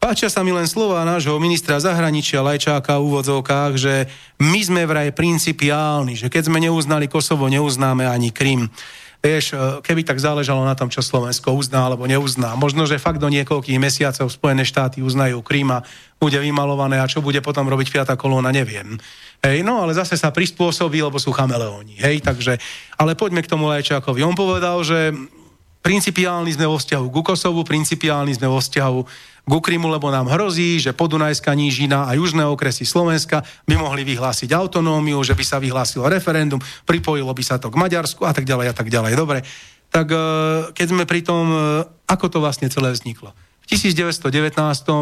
Páčia 0.00 0.32
sa 0.32 0.40
mi 0.40 0.48
len 0.48 0.64
slova 0.64 1.04
nášho 1.04 1.36
ministra 1.36 1.76
zahraničia 1.76 2.40
Lajčáka 2.40 2.96
v 2.96 3.04
úvodzovkách, 3.04 3.72
že 3.76 4.08
my 4.40 4.60
sme 4.64 4.82
vraj 4.88 5.12
principiálni, 5.12 6.16
že 6.16 6.32
keď 6.32 6.48
sme 6.48 6.56
neuznali 6.56 7.04
Kosovo, 7.04 7.52
neuznáme 7.52 8.08
ani 8.08 8.32
Krym. 8.32 8.72
Vieš, 9.20 9.52
e, 9.52 9.84
keby 9.84 10.00
tak 10.08 10.16
záležalo 10.16 10.64
na 10.64 10.72
tom, 10.72 10.88
čo 10.88 11.04
Slovensko 11.04 11.52
uzná 11.52 11.84
alebo 11.84 12.08
neuzná. 12.08 12.56
Možno, 12.56 12.88
že 12.88 12.96
fakt 12.96 13.20
do 13.20 13.28
niekoľkých 13.28 13.76
mesiacov 13.76 14.32
Spojené 14.32 14.64
štáty 14.64 15.04
uznajú 15.04 15.44
Krym 15.44 15.68
a 15.68 15.84
bude 16.16 16.40
vymalované 16.40 16.96
a 16.96 17.04
čo 17.04 17.20
bude 17.20 17.44
potom 17.44 17.68
robiť 17.68 17.92
piata 17.92 18.16
kolóna, 18.16 18.48
neviem. 18.56 18.96
Hej, 19.44 19.60
no 19.60 19.84
ale 19.84 19.92
zase 19.92 20.16
sa 20.16 20.32
prispôsobí, 20.32 21.04
lebo 21.04 21.20
sú 21.20 21.28
chameleóni. 21.28 22.00
Hej, 22.00 22.24
takže, 22.24 22.56
ale 22.96 23.12
poďme 23.12 23.44
k 23.44 23.52
tomu 23.52 23.68
Lajčákovi. 23.68 24.24
On 24.24 24.32
povedal, 24.32 24.80
že 24.80 25.12
principiálni 25.84 26.56
sme 26.56 26.64
vo 26.64 26.80
vzťahu 26.80 27.06
ku 27.12 27.20
Kosovu, 27.20 27.60
principiálni 27.68 28.32
sme 28.32 28.48
vo 28.48 28.64
vzťahu 28.64 29.28
k 29.50 29.58
Ukrymu, 29.58 29.90
lebo 29.90 30.14
nám 30.14 30.30
hrozí, 30.30 30.78
že 30.78 30.94
Podunajská 30.94 31.50
nížina 31.58 32.06
a 32.06 32.14
južné 32.14 32.46
okresy 32.46 32.86
Slovenska 32.86 33.42
by 33.66 33.74
mohli 33.74 34.06
vyhlásiť 34.06 34.54
autonómiu, 34.54 35.18
že 35.26 35.34
by 35.34 35.42
sa 35.42 35.58
vyhlásilo 35.58 36.06
referendum, 36.06 36.62
pripojilo 36.86 37.34
by 37.34 37.42
sa 37.42 37.58
to 37.58 37.66
k 37.66 37.74
Maďarsku 37.74 38.22
a 38.22 38.30
tak 38.30 38.46
ďalej 38.46 38.70
a 38.70 38.74
tak 38.78 38.86
ďalej. 38.86 39.18
Dobre, 39.18 39.42
tak 39.90 40.06
e, 40.14 40.18
keď 40.70 40.86
sme 40.86 41.02
pri 41.02 41.26
tom, 41.26 41.50
e, 41.50 41.58
ako 42.06 42.26
to 42.30 42.38
vlastne 42.38 42.70
celé 42.70 42.94
vzniklo? 42.94 43.34
V 43.66 43.74
1919. 43.74 44.54
E, 44.54 44.94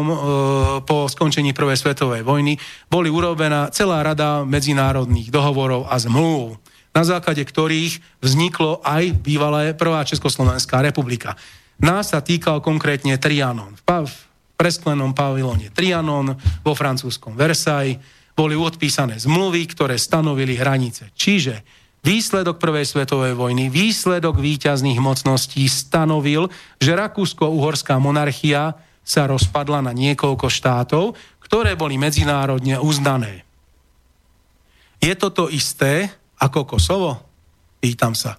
po 0.81 1.05
skončení 1.05 1.53
Prvej 1.53 1.77
svetovej 1.77 2.25
vojny 2.25 2.57
boli 2.89 3.13
urobená 3.13 3.69
celá 3.69 4.01
rada 4.01 4.41
medzinárodných 4.49 5.29
dohovorov 5.29 5.85
a 5.85 6.01
zmluv 6.01 6.57
na 6.89 7.05
základe 7.05 7.45
ktorých 7.45 8.01
vzniklo 8.17 8.81
aj 8.81 9.13
bývalé 9.21 9.77
Prvá 9.77 10.01
Československá 10.01 10.81
republika. 10.81 11.37
Nás 11.79 12.11
sa 12.11 12.19
týkal 12.19 12.59
konkrétne 12.59 13.15
Trianon. 13.21 13.77
V 13.77 13.83
presklenom 14.59 15.15
pavilóne 15.15 15.71
Trianon, 15.71 16.35
vo 16.35 16.73
francúzskom 16.75 17.39
Versailles, 17.39 17.95
boli 18.35 18.59
odpísané 18.59 19.15
zmluvy, 19.15 19.71
ktoré 19.71 19.95
stanovili 19.95 20.59
hranice. 20.59 21.15
Čiže 21.15 21.63
výsledok 22.03 22.59
Prvej 22.59 22.83
svetovej 22.83 23.39
vojny, 23.39 23.71
výsledok 23.71 24.35
výťazných 24.35 24.99
mocností 24.99 25.63
stanovil, 25.71 26.51
že 26.75 26.91
Rakúsko-Uhorská 26.91 27.95
monarchia 28.03 28.75
sa 28.99 29.31
rozpadla 29.31 29.79
na 29.79 29.95
niekoľko 29.95 30.51
štátov, 30.51 31.15
ktoré 31.39 31.79
boli 31.79 31.95
medzinárodne 31.95 32.83
uznané. 32.83 33.47
Je 34.99 35.15
to 35.15 35.31
to 35.31 35.47
isté 35.47 36.11
ako 36.35 36.67
Kosovo? 36.67 37.23
Pýtam 37.79 38.11
sa. 38.11 38.35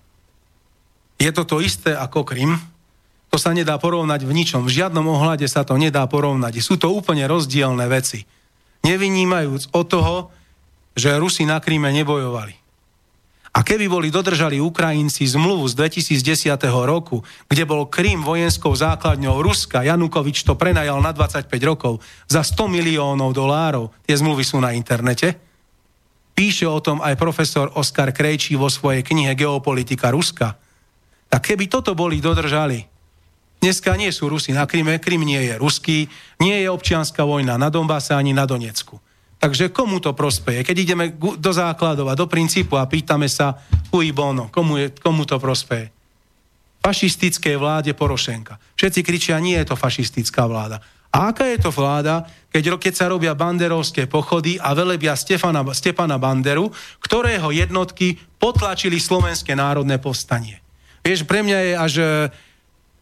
Je 1.17 1.33
to 1.33 1.49
to 1.49 1.65
isté 1.65 1.97
ako 1.97 2.29
Krym? 2.29 2.61
To 3.31 3.39
sa 3.39 3.55
nedá 3.55 3.79
porovnať 3.79 4.27
v 4.27 4.33
ničom. 4.35 4.67
V 4.67 4.75
žiadnom 4.83 5.07
ohľade 5.07 5.47
sa 5.47 5.63
to 5.63 5.79
nedá 5.79 6.03
porovnať. 6.11 6.59
Sú 6.59 6.75
to 6.75 6.91
úplne 6.91 7.31
rozdielne 7.31 7.87
veci. 7.87 8.27
Nevynímajúc 8.83 9.71
od 9.71 9.87
toho, 9.87 10.17
že 10.99 11.15
Rusi 11.15 11.47
na 11.47 11.63
Kríme 11.63 11.95
nebojovali. 11.95 12.61
A 13.51 13.67
keby 13.67 13.91
boli 13.91 14.15
dodržali 14.15 14.63
Ukrajinci 14.63 15.27
zmluvu 15.27 15.67
z 15.67 15.75
2010 15.75 16.55
roku, 16.87 17.19
kde 17.51 17.67
bol 17.67 17.91
Krím 17.91 18.23
vojenskou 18.23 18.71
základňou 18.71 19.43
Ruska, 19.43 19.83
Janukovič 19.83 20.47
to 20.47 20.55
prenajal 20.55 21.03
na 21.03 21.11
25 21.11 21.51
rokov 21.67 21.99
za 22.31 22.47
100 22.47 22.71
miliónov 22.71 23.35
dolárov, 23.35 23.91
tie 24.07 24.15
zmluvy 24.15 24.47
sú 24.47 24.63
na 24.63 24.71
internete, 24.71 25.35
píše 26.31 26.63
o 26.71 26.79
tom 26.79 27.03
aj 27.03 27.19
profesor 27.19 27.75
Oskar 27.75 28.15
Krejčí 28.15 28.55
vo 28.55 28.71
svojej 28.71 29.03
knihe 29.03 29.35
Geopolitika 29.35 30.15
Ruska, 30.15 30.55
tak 31.27 31.51
keby 31.51 31.67
toto 31.67 31.99
boli 31.99 32.23
dodržali, 32.23 32.87
Dneska 33.61 33.93
nie 34.01 34.09
sú 34.09 34.33
Rusi 34.33 34.57
na 34.57 34.65
Kryme, 34.65 34.97
Krym 34.97 35.21
nie 35.21 35.53
je 35.53 35.55
ruský, 35.61 36.09
nie 36.41 36.57
je 36.65 36.69
občianská 36.73 37.29
vojna 37.29 37.61
na 37.61 37.69
Donbase 37.69 38.17
ani 38.17 38.33
na 38.33 38.49
Donecku. 38.49 38.97
Takže 39.41 39.69
komu 39.69 40.01
to 40.01 40.17
prospeje? 40.17 40.65
Keď 40.65 40.77
ideme 40.77 41.13
do 41.17 41.53
základov 41.53 42.09
a 42.09 42.17
do 42.17 42.25
princípu 42.25 42.81
a 42.81 42.89
pýtame 42.89 43.29
sa, 43.29 43.57
cui 43.93 44.13
bono, 44.17 44.49
komu, 44.49 44.81
je, 44.81 44.87
komu 44.97 45.29
to 45.29 45.37
prospeje? 45.37 45.93
Fašistické 46.81 47.61
vláde 47.61 47.93
Porošenka. 47.93 48.57
Všetci 48.77 49.01
kričia, 49.05 49.37
nie 49.41 49.57
je 49.61 49.69
to 49.69 49.77
fašistická 49.77 50.49
vláda. 50.49 50.81
A 51.13 51.33
aká 51.33 51.45
je 51.49 51.61
to 51.61 51.69
vláda, 51.69 52.25
keď, 52.49 52.81
keď 52.81 52.93
sa 52.97 53.13
robia 53.13 53.37
banderovské 53.37 54.09
pochody 54.09 54.57
a 54.57 54.73
velebia 54.73 55.13
Stefana, 55.17 55.61
Stepana 55.77 56.17
Banderu, 56.17 56.73
ktorého 57.05 57.53
jednotky 57.53 58.17
potlačili 58.41 58.97
Slovenské 58.97 59.53
národné 59.53 60.01
povstanie. 60.01 60.65
Vieš, 61.05 61.25
pre 61.25 61.45
mňa 61.45 61.59
je 61.59 61.73
až 61.77 61.93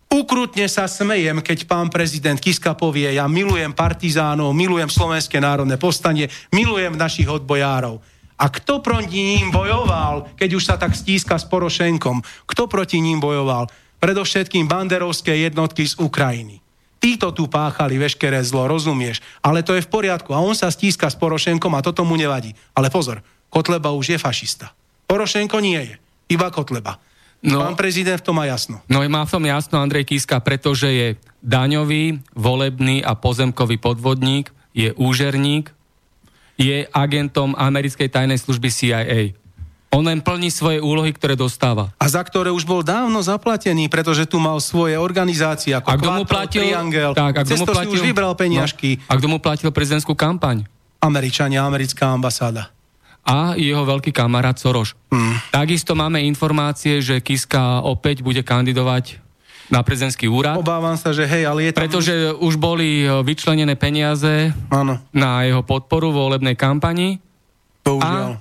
Ukrutne 0.08 0.64
sa 0.72 0.88
smejem, 0.88 1.44
keď 1.44 1.68
pán 1.68 1.92
prezident 1.92 2.40
Kiska 2.40 2.72
povie, 2.72 3.12
ja 3.12 3.28
milujem 3.28 3.76
partizánov, 3.76 4.56
milujem 4.56 4.88
Slovenské 4.88 5.36
národné 5.36 5.76
povstanie, 5.76 6.32
milujem 6.48 6.96
našich 6.96 7.28
odbojárov. 7.28 8.00
A 8.40 8.48
kto 8.48 8.80
proti 8.80 9.20
ním 9.20 9.52
bojoval, 9.52 10.32
keď 10.32 10.50
už 10.56 10.64
sa 10.64 10.80
tak 10.80 10.96
stíska 10.96 11.36
s 11.36 11.44
Porošenkom? 11.44 12.24
Kto 12.48 12.70
proti 12.70 13.04
ním 13.04 13.20
bojoval? 13.20 13.68
Predovšetkým 14.00 14.64
banderovské 14.64 15.44
jednotky 15.44 15.84
z 15.84 16.00
Ukrajiny. 16.00 16.62
Títo 16.98 17.34
tu 17.34 17.50
páchali 17.50 17.98
veškeré 17.98 18.40
zlo, 18.46 18.64
rozumieš? 18.64 19.20
Ale 19.44 19.60
to 19.60 19.74
je 19.76 19.84
v 19.84 19.90
poriadku. 19.92 20.32
A 20.32 20.40
on 20.40 20.54
sa 20.54 20.70
stíska 20.70 21.10
s 21.10 21.18
Porošenkom 21.18 21.70
a 21.76 21.84
toto 21.84 22.06
mu 22.06 22.16
nevadí. 22.16 22.54
Ale 22.74 22.88
pozor, 22.88 23.20
Kotleba 23.50 23.92
už 23.92 24.14
je 24.14 24.18
fašista. 24.18 24.72
Porošenko 25.04 25.58
nie 25.60 25.78
je. 25.78 25.94
Iba 26.30 26.50
Kotleba. 26.54 26.98
No, 27.38 27.62
Pán 27.62 27.78
prezident 27.78 28.18
v 28.18 28.24
tom 28.26 28.34
má 28.34 28.50
jasno. 28.50 28.82
No 28.90 28.98
má 29.06 29.22
v 29.22 29.30
tom 29.30 29.44
jasno 29.46 29.78
Andrej 29.78 30.10
Kiska, 30.10 30.42
pretože 30.42 30.90
je 30.90 31.08
daňový, 31.38 32.18
volebný 32.34 33.06
a 33.06 33.14
pozemkový 33.14 33.78
podvodník, 33.78 34.50
je 34.74 34.90
úžerník, 34.98 35.70
je 36.58 36.90
agentom 36.90 37.54
americkej 37.54 38.10
tajnej 38.10 38.42
služby 38.42 38.68
CIA. 38.74 39.38
On 39.88 40.04
len 40.04 40.20
plní 40.20 40.52
svoje 40.52 40.84
úlohy, 40.84 41.14
ktoré 41.14 41.32
dostáva. 41.32 41.94
A 41.96 42.10
za 42.10 42.20
ktoré 42.20 42.52
už 42.52 42.68
bol 42.68 42.84
dávno 42.84 43.24
zaplatený, 43.24 43.88
pretože 43.88 44.28
tu 44.28 44.36
mal 44.36 44.60
svoje 44.60 45.00
organizácie 45.00 45.72
ako 45.72 45.88
a 45.88 45.94
kto 45.96 46.10
mu 46.12 46.24
platil, 46.28 46.60
Triangel. 46.60 47.16
Tak, 47.16 47.32
a 47.32 47.40
kto 47.46 47.56
mu 47.56 47.66
platil, 47.70 47.96
už 47.96 48.04
vybral 48.04 48.34
peniažky. 48.36 49.00
No, 49.00 49.08
a 49.08 49.12
kto 49.16 49.26
mu 49.30 49.38
platil 49.40 49.70
prezidentskú 49.72 50.12
kampaň? 50.12 50.68
Američania, 51.00 51.64
americká 51.64 52.10
ambasáda 52.10 52.74
a 53.28 53.52
jeho 53.60 53.84
veľký 53.84 54.08
kamarát 54.08 54.56
Soroš. 54.56 54.96
Hmm. 55.12 55.36
Takisto 55.52 55.92
máme 55.92 56.24
informácie, 56.24 57.04
že 57.04 57.20
Kiska 57.20 57.84
opäť 57.84 58.24
bude 58.24 58.40
kandidovať 58.40 59.20
na 59.68 59.84
prezidentský 59.84 60.32
úrad. 60.32 60.56
Obávam 60.56 60.96
sa, 60.96 61.12
že 61.12 61.28
hej, 61.28 61.44
ale 61.44 61.68
je 61.68 61.72
tam... 61.76 61.84
Pretože 61.84 62.32
už 62.40 62.56
boli 62.56 63.04
e, 63.04 63.20
vyčlenené 63.20 63.76
peniaze 63.76 64.56
ano. 64.72 64.96
na 65.12 65.44
jeho 65.44 65.60
podporu 65.60 66.08
vo 66.08 66.32
volebnej 66.32 66.56
kampani. 66.56 67.20
Bohužiaľ. 67.84 68.40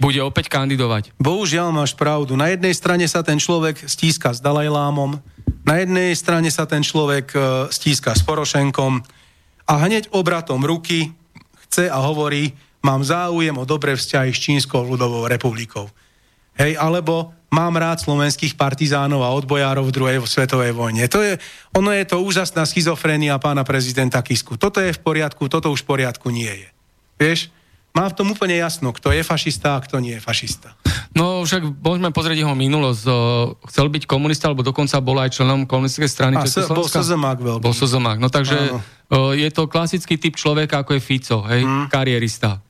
bude 0.00 0.20
opäť 0.24 0.48
kandidovať. 0.48 1.12
Bohužiaľ 1.20 1.76
máš 1.76 1.92
pravdu. 1.92 2.40
Na 2.40 2.48
jednej 2.48 2.72
strane 2.72 3.04
sa 3.04 3.20
ten 3.20 3.36
človek 3.36 3.84
stíska 3.84 4.32
s 4.32 4.40
Dalajlámom, 4.40 5.20
na 5.66 5.74
jednej 5.82 6.16
strane 6.16 6.48
sa 6.48 6.64
ten 6.64 6.80
človek 6.80 7.26
e, 7.36 7.38
stíska 7.68 8.16
s 8.16 8.24
Porošenkom 8.24 9.04
a 9.66 9.74
hneď 9.84 10.08
obratom 10.14 10.64
ruky 10.64 11.12
chce 11.68 11.90
a 11.90 11.98
hovorí, 12.00 12.54
mám 12.86 13.02
záujem 13.02 13.58
o 13.58 13.66
dobré 13.66 13.98
vzťahy 13.98 14.30
s 14.30 14.38
Čínskou 14.38 14.86
ľudovou 14.86 15.26
republikou. 15.26 15.90
Hej, 16.54 16.78
alebo 16.78 17.34
mám 17.50 17.74
rád 17.76 18.06
slovenských 18.06 18.54
partizánov 18.54 19.26
a 19.26 19.34
odbojárov 19.34 19.90
v 19.90 19.94
druhej 19.94 20.18
svetovej 20.24 20.72
vojne. 20.72 21.10
To 21.10 21.20
je, 21.20 21.36
ono 21.74 21.90
je 21.90 22.04
to 22.06 22.22
úžasná 22.22 22.62
schizofrénia 22.64 23.36
pána 23.42 23.66
prezidenta 23.66 24.22
Kisku. 24.22 24.54
Toto 24.54 24.78
je 24.78 24.94
v 24.94 25.00
poriadku, 25.02 25.50
toto 25.50 25.68
už 25.74 25.82
v 25.82 25.98
poriadku 25.98 26.30
nie 26.30 26.48
je. 26.48 26.68
Vieš, 27.18 27.40
má 27.96 28.08
v 28.12 28.16
tom 28.16 28.28
úplne 28.28 28.60
jasno, 28.60 28.92
kto 28.92 29.08
je 29.08 29.24
fašista 29.24 29.76
a 29.76 29.80
kto 29.80 30.04
nie 30.04 30.16
je 30.16 30.22
fašista. 30.22 30.76
No 31.16 31.48
však 31.48 31.80
môžeme 31.80 32.12
pozrieť 32.12 32.44
jeho 32.44 32.52
minulosť. 32.52 33.08
Chcel 33.72 33.86
byť 33.88 34.04
komunista, 34.04 34.52
alebo 34.52 34.60
dokonca 34.60 35.00
bol 35.00 35.16
aj 35.16 35.32
členom 35.32 35.64
komunistickej 35.64 36.10
strany 36.12 36.34
a 36.36 36.44
Bol 36.44 36.84
Sozemák 36.84 37.40
veľký. 37.40 37.64
Bol 37.64 37.72
Sozemák. 37.72 38.20
No 38.20 38.28
takže 38.28 38.76
Áno. 39.08 39.32
je 39.32 39.48
to 39.48 39.64
klasický 39.64 40.20
typ 40.20 40.36
človeka, 40.36 40.84
ako 40.84 40.92
je 40.92 41.00
Fico, 41.00 41.40
hej, 41.48 41.64
hmm. 41.64 41.88
karierista. 41.88 42.60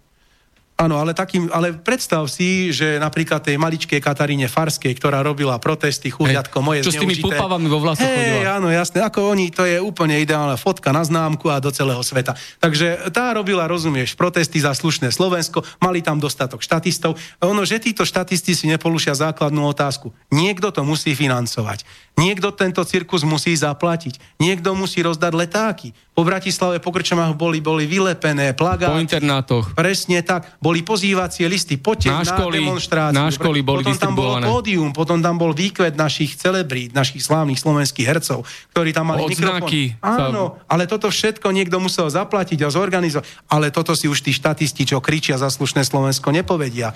Áno, 0.77 1.01
ale, 1.01 1.17
takým, 1.17 1.49
ale 1.57 1.73
predstav 1.73 2.29
si, 2.29 2.69
že 2.69 3.01
napríklad 3.01 3.41
tej 3.41 3.57
maličkej 3.57 3.97
Kataríne 3.97 4.45
Farskej, 4.45 4.93
ktorá 4.93 5.25
robila 5.25 5.57
protesty, 5.57 6.13
chudiatko 6.13 6.61
moje 6.61 6.85
Čo 6.85 6.93
zneužité. 6.93 7.01
s 7.01 7.13
tými 7.17 7.33
pupavami 7.33 7.65
vo 7.65 7.81
vlasoch 7.81 8.05
hey, 8.05 8.45
áno, 8.45 8.69
jasné, 8.69 9.01
ako 9.01 9.33
oni, 9.33 9.49
to 9.49 9.65
je 9.65 9.81
úplne 9.81 10.21
ideálna 10.21 10.61
fotka 10.61 10.93
na 10.93 11.01
známku 11.01 11.49
a 11.49 11.65
do 11.65 11.73
celého 11.73 12.05
sveta. 12.05 12.37
Takže 12.61 13.09
tá 13.09 13.33
robila, 13.33 13.65
rozumieš, 13.65 14.21
protesty 14.21 14.61
za 14.61 14.77
slušné 14.77 15.09
Slovensko, 15.09 15.65
mali 15.81 16.05
tam 16.05 16.21
dostatok 16.21 16.61
štatistov. 16.61 17.17
Ono, 17.41 17.65
že 17.65 17.81
títo 17.81 18.05
štatisti 18.05 18.53
si 18.53 18.69
nepolušia 18.69 19.17
základnú 19.17 19.65
otázku. 19.73 20.13
Niekto 20.29 20.77
to 20.77 20.85
musí 20.85 21.17
financovať. 21.17 21.89
Niekto 22.17 22.49
tento 22.57 22.81
cirkus 22.85 23.29
musí 23.29 23.53
zaplatiť. 23.53 24.41
Niekto 24.41 24.73
musí 24.73 25.05
rozdať 25.05 25.33
letáky. 25.37 25.93
Po 26.17 26.25
Bratislave, 26.25 26.81
po 26.81 26.89
Krčomách 26.89 27.37
boli, 27.37 27.61
boli 27.61 27.85
vylepené 27.85 28.57
plagáty. 28.57 28.89
Po 28.89 29.05
internátoch. 29.05 29.77
Presne 29.77 30.25
tak 30.25 30.57
boli 30.67 30.83
pozývacie 30.83 31.47
listy, 31.47 31.79
poďte 31.79 32.11
na, 32.11 32.27
školy, 32.27 32.59
na 32.59 32.63
demonstráciu. 32.67 33.19
Na 33.23 33.31
školy 33.31 33.63
boli 33.63 33.87
potom 33.87 33.95
tam 34.03 34.15
bolo 34.19 34.35
pódium, 34.43 34.91
potom 34.91 35.23
tam 35.23 35.39
bol 35.39 35.55
výkvet 35.55 35.95
našich 35.95 36.35
celebrít, 36.35 36.91
našich 36.91 37.23
slávnych 37.23 37.63
slovenských 37.63 38.03
hercov, 38.03 38.43
ktorí 38.75 38.91
tam 38.91 39.15
mali 39.15 39.23
Odznaky 39.23 39.95
mikrofón. 39.95 40.35
Áno, 40.35 40.45
ale 40.67 40.91
toto 40.91 41.07
všetko 41.07 41.55
niekto 41.55 41.79
musel 41.79 42.11
zaplatiť 42.11 42.67
a 42.67 42.69
zorganizovať. 42.75 43.47
Ale 43.47 43.71
toto 43.71 43.95
si 43.95 44.11
už 44.11 44.27
tí 44.27 44.35
štatisti, 44.35 44.91
čo 44.91 44.99
kričia 44.99 45.39
za 45.39 45.47
slušné 45.47 45.87
Slovensko, 45.87 46.35
nepovedia. 46.35 46.91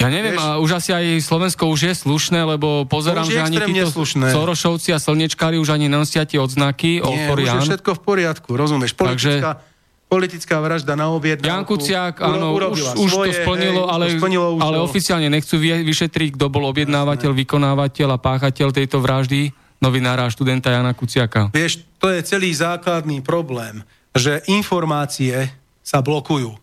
Ja 0.00 0.08
neviem, 0.08 0.32
Vieš, 0.32 0.48
a 0.48 0.56
už 0.56 0.70
asi 0.80 0.90
aj 0.96 1.04
Slovensko 1.20 1.68
už 1.68 1.92
je 1.92 1.94
slušné, 2.08 2.40
lebo 2.56 2.88
pozerám, 2.88 3.28
že 3.28 3.36
ani 3.36 3.60
títo 3.60 3.92
slušné. 3.92 4.32
Sorošovci 4.32 4.96
a 4.96 4.98
slnečkári 5.02 5.60
už 5.60 5.76
ani 5.76 5.92
nenosia 5.92 6.24
tie 6.24 6.40
odznaky. 6.40 7.04
Nie, 7.04 7.28
už 7.28 7.44
je 7.44 7.76
všetko 7.76 8.00
v 8.00 8.00
poriadku, 8.00 8.56
rozumieš? 8.56 8.96
Politická, 8.96 9.60
Takže, 9.60 9.69
politická 10.10 10.58
vražda 10.58 10.98
na 10.98 11.06
objednávku. 11.14 11.46
Jan 11.46 11.62
Kuciak, 11.62 12.18
áno, 12.18 12.58
už, 12.58 12.98
už 12.98 13.10
svoje, 13.14 13.30
to 13.30 13.46
splnilo, 13.46 13.86
hej, 13.86 13.92
ale, 13.94 14.04
to 14.10 14.18
splnilo 14.18 14.46
už 14.58 14.60
ale 14.66 14.76
oficiálne 14.82 15.28
nechcú 15.30 15.54
vyšetriť, 15.62 16.34
kto 16.34 16.50
bol 16.50 16.66
objednávateľ, 16.66 17.30
vykonávateľ 17.30 18.08
a 18.10 18.18
páchateľ 18.18 18.74
tejto 18.74 18.98
vraždy 18.98 19.54
novinára 19.78 20.26
a 20.26 20.30
študenta 20.34 20.74
Jana 20.74 20.90
Kuciaka. 20.98 21.54
Vieš, 21.54 21.86
to 22.02 22.10
je 22.10 22.26
celý 22.26 22.50
základný 22.50 23.22
problém, 23.22 23.86
že 24.10 24.42
informácie 24.50 25.54
sa 25.86 26.02
blokujú 26.02 26.58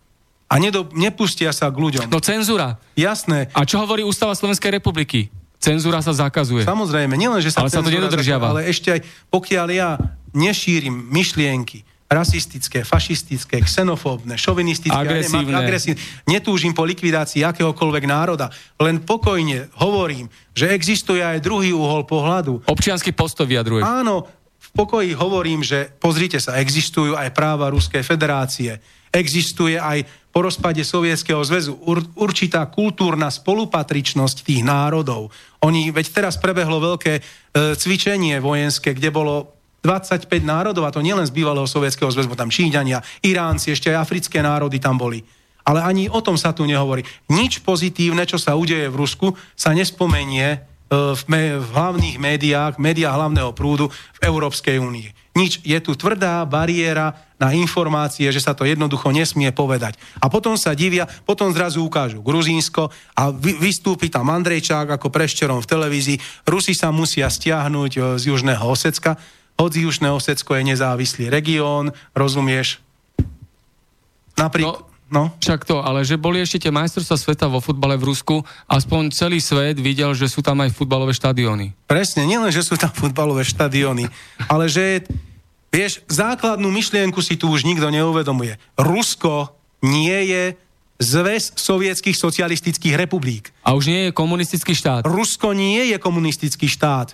a 0.47 0.53
nedo, 0.59 0.87
nepustia 0.95 1.51
sa 1.51 1.67
k 1.67 1.75
ľuďom. 1.75 2.07
No 2.07 2.23
cenzúra. 2.23 2.79
Jasné. 2.95 3.51
A 3.51 3.67
čo 3.67 3.83
hovorí 3.83 4.03
Ústava 4.03 4.31
Slovenskej 4.31 4.79
republiky? 4.79 5.27
Cenzúra 5.59 5.99
sa 5.99 6.13
zakazuje. 6.15 6.63
Samozrejme, 6.63 7.17
nielen, 7.17 7.41
že 7.43 7.51
sa 7.51 7.65
ale 7.65 7.73
sa 7.73 7.83
to 7.83 7.91
nedodržiava. 7.91 8.53
Zakazuje, 8.53 8.63
ale 8.63 8.71
ešte 8.71 8.87
aj 8.93 9.01
pokiaľ 9.33 9.67
ja 9.73 9.89
nešírim 10.31 10.93
myšlienky, 10.93 11.83
rasistické, 12.07 12.87
fašistické, 12.87 13.59
xenofóbne, 13.67 14.39
šovinistické, 14.39 14.95
agresívne. 14.95 15.51
Ja 15.51 15.59
agresívne. 15.59 15.99
Netúžim 16.23 16.71
po 16.71 16.87
likvidácii 16.87 17.43
akéhokoľvek 17.43 18.03
národa. 18.07 18.47
Len 18.79 19.03
pokojne 19.03 19.67
hovorím, 19.75 20.31
že 20.55 20.71
existuje 20.71 21.19
aj 21.19 21.43
druhý 21.43 21.75
uhol 21.75 22.07
pohľadu. 22.07 22.63
Občiansky 22.63 23.11
postoj 23.11 23.43
vyjadruje. 23.43 23.83
Áno, 23.83 24.23
v 24.57 24.69
pokoji 24.71 25.11
hovorím, 25.19 25.67
že 25.67 25.91
pozrite 25.99 26.39
sa, 26.39 26.63
existujú 26.63 27.19
aj 27.19 27.35
práva 27.35 27.67
Ruskej 27.67 28.03
federácie. 28.07 28.79
Existuje 29.11 29.75
aj 29.75 30.07
po 30.31 30.45
rozpade 30.45 30.83
Sovietskeho 30.85 31.41
zväzu 31.43 31.75
ur, 31.87 32.03
určitá 32.15 32.63
kultúrna 32.71 33.27
spolupatričnosť 33.27 34.47
tých 34.47 34.61
národov. 34.63 35.33
Oni, 35.65 35.89
veď 35.89 36.13
teraz 36.13 36.35
prebehlo 36.37 36.77
veľké 36.77 37.13
e, 37.17 37.21
cvičenie 37.73 38.37
vojenské, 38.37 38.93
kde 38.93 39.09
bolo 39.09 39.56
25 39.85 40.27
národov, 40.41 40.85
a 40.87 40.93
to 40.93 41.05
nielen 41.05 41.25
z 41.25 41.33
bývalého 41.33 41.69
Sovietskeho 41.69 42.09
zväzu, 42.09 42.33
tam 42.33 42.51
Číňania, 42.51 43.01
Iránci, 43.21 43.73
ešte 43.73 43.93
aj 43.93 44.03
africké 44.03 44.41
národy 44.41 44.81
tam 44.81 44.97
boli. 44.97 45.21
Ale 45.67 45.83
ani 45.83 46.07
o 46.07 46.23
tom 46.23 46.39
sa 46.39 46.55
tu 46.55 46.63
nehovorí. 46.63 47.03
Nič 47.27 47.59
pozitívne, 47.59 48.23
čo 48.23 48.39
sa 48.39 48.55
udeje 48.55 48.87
v 48.87 48.99
Rusku, 49.03 49.35
sa 49.51 49.75
nespomenie 49.75 50.47
e, 50.55 50.57
v, 50.91 51.21
me, 51.27 51.59
v 51.59 51.69
hlavných 51.75 52.15
médiách, 52.15 52.73
médiách 52.79 53.11
hlavného 53.11 53.51
prúdu 53.51 53.91
v 53.91 54.19
Európskej 54.23 54.79
únii. 54.79 55.27
Nič. 55.37 55.61
Je 55.61 55.77
tu 55.83 55.93
tvrdá 55.93 56.41
bariéra 56.47 57.13
na 57.37 57.53
informácie, 57.53 58.25
že 58.33 58.41
sa 58.41 58.57
to 58.57 58.65
jednoducho 58.65 59.13
nesmie 59.13 59.53
povedať. 59.53 59.93
A 60.17 60.31
potom 60.31 60.57
sa 60.57 60.73
divia, 60.73 61.05
potom 61.05 61.53
zrazu 61.53 61.85
ukážu 61.85 62.25
Gruzínsko 62.25 62.89
a 63.13 63.29
vy, 63.29 63.53
vystúpi 63.61 64.09
tam 64.09 64.33
Andrejčák 64.33 64.97
ako 64.97 65.13
prešterom 65.13 65.61
v 65.61 65.69
televízii. 65.69 66.17
Rusi 66.49 66.73
sa 66.73 66.89
musia 66.89 67.29
stiahnuť 67.29 67.91
e, 67.93 67.99
z 68.17 68.23
Južného 68.33 68.65
Osecka. 68.65 69.19
Hoď 69.57 69.89
Južné 69.89 70.13
Osecko 70.13 70.53
je 70.53 70.63
nezávislý 70.63 71.33
región, 71.33 71.91
rozumieš? 72.13 72.81
Napríklad... 74.37 74.85
No. 74.85 74.95
No. 75.07 75.31
Však 75.39 75.63
to, 75.63 75.79
ale 75.79 76.03
že 76.03 76.19
boli 76.19 76.43
ešte 76.43 76.67
tie 76.67 76.71
majstrovstvá 76.75 77.15
sveta 77.15 77.47
vo 77.47 77.63
futbale 77.63 77.95
v 77.95 78.11
Rusku, 78.11 78.43
aspoň 78.67 79.15
celý 79.15 79.39
svet 79.39 79.79
videl, 79.79 80.11
že 80.11 80.27
sú 80.27 80.43
tam 80.43 80.59
aj 80.59 80.75
futbalové 80.75 81.15
štadióny. 81.15 81.71
Presne, 81.87 82.27
nielen, 82.27 82.51
že 82.51 82.59
sú 82.59 82.75
tam 82.75 82.91
futbalové 82.91 83.47
štadióny, 83.47 84.11
ale 84.51 84.67
že 84.67 85.07
Vieš, 85.67 85.99
základnú 86.07 86.71
myšlienku 86.71 87.19
si 87.19 87.35
tu 87.35 87.51
už 87.51 87.67
nikto 87.67 87.91
neuvedomuje. 87.91 88.55
Rusko 88.79 89.51
nie 89.83 90.31
je 90.31 90.43
zväz 90.97 91.53
sovietských 91.53 92.17
socialistických 92.17 92.95
republik. 92.97 93.51
A 93.61 93.75
už 93.75 93.91
nie 93.91 94.01
je 94.09 94.11
komunistický 94.15 94.73
štát. 94.73 95.05
Rusko 95.05 95.53
nie 95.53 95.91
je 95.91 95.97
komunistický 95.99 96.71
štát. 96.71 97.13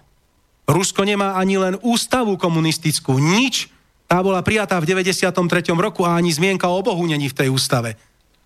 Rusko 0.63 1.03
nemá 1.03 1.35
ani 1.35 1.59
len 1.59 1.75
ústavu 1.83 2.39
komunistickú. 2.39 3.19
Nič. 3.19 3.67
Tá 4.07 4.21
bola 4.21 4.45
prijatá 4.45 4.79
v 4.79 4.87
93. 4.87 5.31
roku 5.73 6.07
a 6.07 6.15
ani 6.15 6.29
zmienka 6.29 6.69
o 6.69 6.79
Bohu 6.79 7.03
není 7.03 7.27
v 7.27 7.37
tej 7.37 7.49
ústave. 7.49 7.99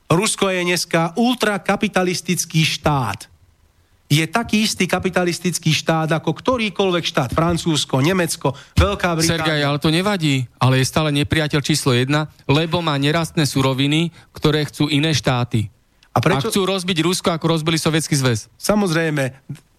Rusko 0.07 0.47
je 0.47 0.63
dneska 0.63 1.13
ultrakapitalistický 1.19 2.63
štát 2.63 3.27
je 4.07 4.23
taký 4.23 4.63
istý 4.63 4.87
kapitalistický 4.87 5.75
štát 5.75 6.07
ako 6.15 6.31
ktorýkoľvek 6.31 7.03
štát, 7.03 7.29
Francúzsko, 7.35 7.99
Nemecko, 7.99 8.55
Veľká 8.79 9.19
Británia. 9.19 9.43
Sergej, 9.43 9.61
ale 9.67 9.77
to 9.83 9.91
nevadí, 9.91 10.47
ale 10.55 10.79
je 10.79 10.87
stále 10.87 11.11
nepriateľ 11.11 11.59
číslo 11.59 11.91
jedna, 11.91 12.31
lebo 12.47 12.79
má 12.79 12.95
nerastné 12.95 13.43
suroviny, 13.43 14.15
ktoré 14.31 14.63
chcú 14.63 14.87
iné 14.87 15.11
štáty. 15.11 15.67
A, 16.15 16.23
prečo... 16.23 16.47
a 16.47 16.51
chcú 16.55 16.63
rozbiť 16.63 17.03
Rusko, 17.03 17.29
ako 17.35 17.45
rozbili 17.51 17.75
Sovietský 17.77 18.15
zväz. 18.15 18.47
Samozrejme, 18.55 19.37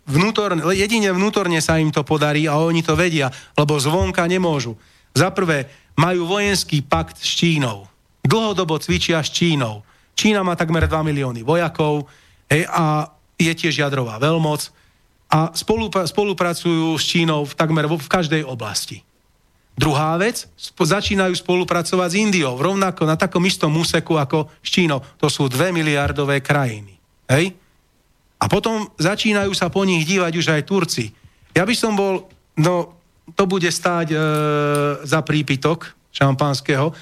vnútorne, 0.09 0.65
jedine 0.73 1.13
vnútorne 1.13 1.61
sa 1.61 1.77
im 1.77 1.93
to 1.93 2.03
podarí 2.03 2.49
a 2.49 2.57
oni 2.57 2.81
to 2.81 2.97
vedia, 2.97 3.29
lebo 3.55 3.77
zvonka 3.77 4.25
nemôžu. 4.25 4.75
Za 5.13 5.31
prvé, 5.31 5.69
majú 5.99 6.31
vojenský 6.31 6.83
pakt 6.87 7.19
s 7.21 7.39
Čínou. 7.39 7.91
Dlhodobo 8.23 8.79
cvičia 8.79 9.21
s 9.21 9.35
Čínou. 9.35 9.83
Čína 10.15 10.43
má 10.43 10.59
takmer 10.59 10.87
2 10.87 11.11
milióny 11.11 11.47
vojakov 11.47 12.11
hej, 12.51 12.67
a 12.71 13.13
je 13.39 13.53
tiež 13.55 13.83
jadrová 13.87 14.19
veľmoc 14.19 14.75
a 15.31 15.53
spolupracujú 16.07 16.97
s 16.97 17.05
Čínou 17.05 17.47
v 17.47 17.55
takmer 17.55 17.87
v 17.87 18.09
každej 18.09 18.43
oblasti. 18.43 19.05
Druhá 19.79 20.19
vec, 20.19 20.51
začínajú 20.75 21.39
spolupracovať 21.39 22.09
s 22.11 22.19
Indiou, 22.19 22.59
rovnako 22.59 23.07
na 23.07 23.15
takom 23.15 23.47
istom 23.47 23.71
úseku 23.79 24.19
ako 24.19 24.51
s 24.59 24.75
Čínou. 24.75 24.99
To 25.23 25.31
sú 25.31 25.47
dve 25.47 25.71
miliardové 25.71 26.43
krajiny. 26.43 26.99
Hej? 27.31 27.55
A 28.39 28.47
potom 28.47 28.87
začínajú 28.97 29.51
sa 29.53 29.67
po 29.69 29.83
nich 29.83 30.07
dívať 30.07 30.33
už 30.39 30.47
aj 30.55 30.63
Turci. 30.67 31.11
Ja 31.53 31.67
by 31.67 31.75
som 31.75 31.99
bol, 31.99 32.31
no 32.59 32.95
to 33.35 33.45
bude 33.51 33.67
stáť 33.67 34.15
e, 34.15 34.19
za 35.03 35.21
prípitok 35.27 35.93
šampanského, 36.15 36.95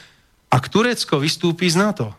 ak 0.49 0.65
Turecko 0.73 1.21
vystúpi 1.21 1.69
z 1.69 1.77
NATO. 1.77 2.17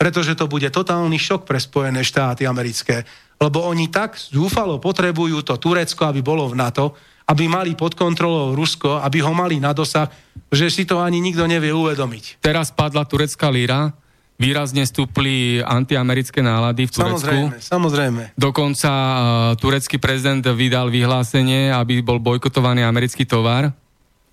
Pretože 0.00 0.32
to 0.32 0.48
bude 0.48 0.70
totálny 0.72 1.20
šok 1.20 1.44
pre 1.44 1.60
Spojené 1.60 2.00
štáty 2.00 2.48
americké 2.48 3.04
lebo 3.40 3.64
oni 3.64 3.88
tak 3.88 4.20
zúfalo 4.20 4.76
potrebujú 4.76 5.40
to 5.40 5.56
Turecko, 5.56 6.12
aby 6.12 6.20
bolo 6.20 6.44
v 6.52 6.60
NATO, 6.60 6.92
aby 7.24 7.48
mali 7.48 7.72
pod 7.72 7.96
kontrolou 7.96 8.52
Rusko, 8.52 9.00
aby 9.00 9.24
ho 9.24 9.32
mali 9.32 9.56
na 9.56 9.72
dosah, 9.72 10.12
že 10.52 10.68
si 10.68 10.84
to 10.84 11.00
ani 11.00 11.24
nikto 11.24 11.48
nevie 11.48 11.72
uvedomiť. 11.72 12.44
Teraz 12.44 12.68
padla 12.68 13.08
turecká 13.08 13.48
líra, 13.48 13.96
výrazne 14.40 14.88
stúpli 14.88 15.60
antiamerické 15.60 16.40
nálady 16.40 16.88
v 16.88 16.92
Turecku. 16.96 17.20
Samozrejme, 17.20 17.60
samozrejme. 17.60 18.22
Dokonca 18.40 18.90
uh, 18.90 19.20
turecký 19.60 20.00
prezident 20.00 20.40
vydal 20.40 20.88
vyhlásenie, 20.88 21.68
aby 21.68 22.00
bol 22.00 22.16
bojkotovaný 22.16 22.80
americký 22.82 23.28
tovar. 23.28 23.76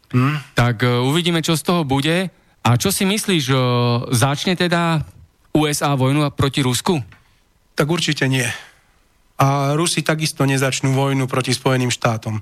Hmm. 0.07 0.39
Tak 0.55 0.87
uh, 0.87 1.03
uvidíme, 1.03 1.43
čo 1.43 1.59
z 1.59 1.67
toho 1.67 1.83
bude. 1.83 2.31
A 2.63 2.69
čo 2.79 2.95
si 2.95 3.03
myslíš, 3.03 3.43
uh, 3.51 3.59
začne 4.15 4.55
teda 4.55 5.03
USA 5.51 5.99
vojnu 5.99 6.31
proti 6.31 6.63
Rusku? 6.63 7.03
Tak 7.75 7.85
určite 7.91 8.25
nie 8.31 8.47
a 9.37 9.77
Rusi 9.77 10.01
takisto 10.01 10.43
nezačnú 10.49 10.97
vojnu 10.97 11.29
proti 11.29 11.53
Spojeným 11.53 11.93
štátom. 11.93 12.41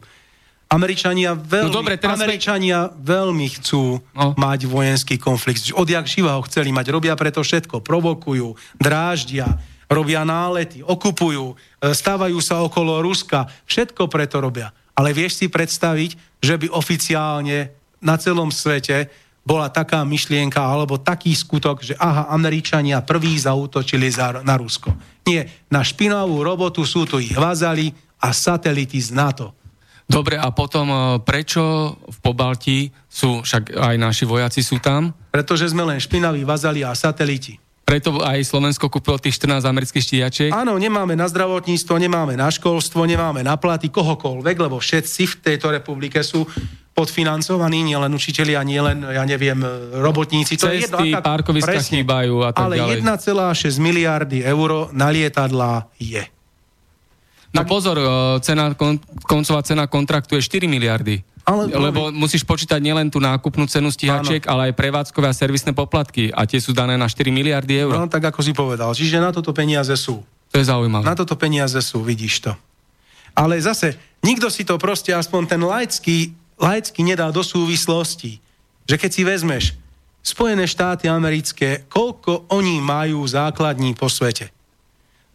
Američania 0.76 1.32
veľmi, 1.34 1.72
no 1.72 1.78
dobre, 1.80 1.96
teraz 1.96 2.20
Američania 2.20 2.92
sme... 2.92 3.00
veľmi 3.00 3.48
chcú 3.60 4.04
no. 4.12 4.36
mať 4.36 4.68
vojenský 4.68 5.16
konflikt. 5.16 5.72
Odjak 5.72 6.04
živa 6.06 6.36
ho 6.36 6.44
chceli 6.44 6.76
mať. 6.76 6.92
Robia 6.92 7.16
preto 7.16 7.40
všetko. 7.40 7.80
Provokujú, 7.80 8.60
dráždia, 8.76 9.48
robia 9.88 10.28
nálety, 10.28 10.84
okupujú, 10.84 11.56
e, 11.56 11.96
stávajú 11.96 12.38
sa 12.44 12.60
okolo 12.62 13.00
Ruska. 13.00 13.48
Všetko 13.64 14.12
preto 14.12 14.44
robia. 14.44 14.76
Ale 14.96 15.16
vieš 15.16 15.40
si 15.40 15.48
predstaviť, 15.48 16.44
že 16.44 16.56
by 16.60 16.68
oficiálne 16.72 17.72
na 18.04 18.16
celom 18.20 18.52
svete 18.52 19.10
bola 19.46 19.70
taká 19.70 20.02
myšlienka 20.02 20.58
alebo 20.58 20.98
taký 20.98 21.30
skutok, 21.38 21.86
že 21.86 21.94
aha, 22.02 22.34
Američania 22.34 23.06
prví 23.06 23.38
zautočili 23.38 24.10
za, 24.10 24.42
na 24.42 24.58
Rusko. 24.58 24.90
Nie, 25.30 25.66
na 25.70 25.86
špinavú 25.86 26.42
robotu 26.42 26.82
sú 26.82 27.06
tu 27.06 27.22
ich 27.22 27.38
vazali 27.38 27.94
a 28.18 28.34
satelity 28.34 28.98
z 28.98 29.14
NATO. 29.14 29.54
Dobre, 30.06 30.38
a 30.38 30.54
potom 30.54 30.88
e, 30.88 30.98
prečo 31.26 31.98
v 31.98 32.18
Pobalti 32.22 32.94
sú, 33.10 33.42
však 33.42 33.74
aj 33.74 33.96
naši 33.98 34.24
vojaci 34.30 34.62
sú 34.62 34.78
tam? 34.78 35.10
Pretože 35.34 35.74
sme 35.74 35.82
len 35.82 35.98
špinaví 35.98 36.46
vazali 36.46 36.86
a 36.86 36.94
sateliti. 36.94 37.58
Preto 37.86 38.18
aj 38.18 38.42
Slovensko 38.50 38.90
kúpilo 38.90 39.22
tých 39.22 39.38
14 39.38 39.62
amerických 39.62 40.06
štíjačiek? 40.06 40.50
Áno, 40.50 40.74
nemáme 40.82 41.14
na 41.14 41.30
zdravotníctvo, 41.30 42.02
nemáme 42.02 42.34
na 42.34 42.50
školstvo, 42.50 43.06
nemáme 43.06 43.46
na 43.46 43.62
platy 43.62 43.94
kohokoľvek, 43.94 44.58
lebo 44.58 44.82
všetci 44.82 45.22
v 45.30 45.36
tejto 45.38 45.70
republike 45.70 46.18
sú 46.26 46.50
podfinancovaní, 46.98 47.86
nielen 47.86 48.10
učitelia, 48.10 48.66
nielen, 48.66 49.06
ja 49.06 49.22
neviem, 49.22 49.62
robotníci. 50.02 50.58
To 50.58 50.66
Cesty, 50.66 50.74
je 50.74 50.84
jedno, 50.90 50.98
aká, 50.98 51.20
parkoviska 51.22 51.78
presne, 51.78 52.02
chýbajú 52.02 52.36
a 52.42 52.50
tak 52.58 52.64
ale 52.66 52.76
ďalej. 52.82 53.06
1,6 53.06 53.78
miliardy 53.78 54.38
eur 54.42 54.90
na 54.90 55.08
lietadlá 55.14 55.86
je. 56.02 56.26
No 57.56 57.64
tak... 57.64 57.72
pozor, 57.72 57.98
cena, 58.44 58.76
kon, 58.76 59.00
koncová 59.24 59.64
cena 59.64 59.88
kontraktu 59.88 60.36
je 60.36 60.44
4 60.44 60.68
miliardy. 60.68 61.24
Ale, 61.46 61.70
Lebo 61.70 62.10
musíš 62.10 62.42
počítať 62.42 62.82
nielen 62.82 63.08
tú 63.14 63.22
nákupnú 63.22 63.70
cenu 63.70 63.94
stíhačiek, 63.94 64.44
áno. 64.50 64.52
ale 64.58 64.62
aj 64.70 64.74
prevádzkové 64.82 65.30
a 65.30 65.34
servisné 65.34 65.78
poplatky. 65.78 66.34
A 66.34 66.44
tie 66.50 66.58
sú 66.58 66.74
dané 66.74 66.98
na 66.98 67.06
4 67.06 67.30
miliardy 67.30 67.86
eur. 67.86 67.94
No, 67.94 68.10
tak 68.10 68.34
ako 68.34 68.42
si 68.42 68.52
povedal. 68.52 68.92
Čiže 68.92 69.22
na 69.22 69.30
toto 69.30 69.54
peniaze 69.54 69.94
sú. 69.94 70.26
To 70.50 70.58
je 70.58 70.66
zaujímavé. 70.66 71.06
Na 71.06 71.14
toto 71.14 71.38
peniaze 71.38 71.78
sú, 71.86 72.02
vidíš 72.02 72.50
to. 72.50 72.52
Ale 73.38 73.62
zase, 73.62 73.94
nikto 74.26 74.50
si 74.50 74.66
to 74.66 74.82
proste, 74.82 75.14
aspoň 75.14 75.42
ten 75.46 75.62
laický, 75.62 76.34
laický 76.58 77.06
nedá 77.06 77.30
do 77.30 77.46
súvislosti. 77.46 78.42
Že 78.90 78.96
keď 79.00 79.12
si 79.14 79.22
vezmeš 79.22 79.66
Spojené 80.26 80.66
štáty 80.66 81.06
americké, 81.06 81.86
koľko 81.86 82.50
oni 82.50 82.82
majú 82.82 83.22
základní 83.30 83.94
po 83.94 84.10
svete 84.10 84.50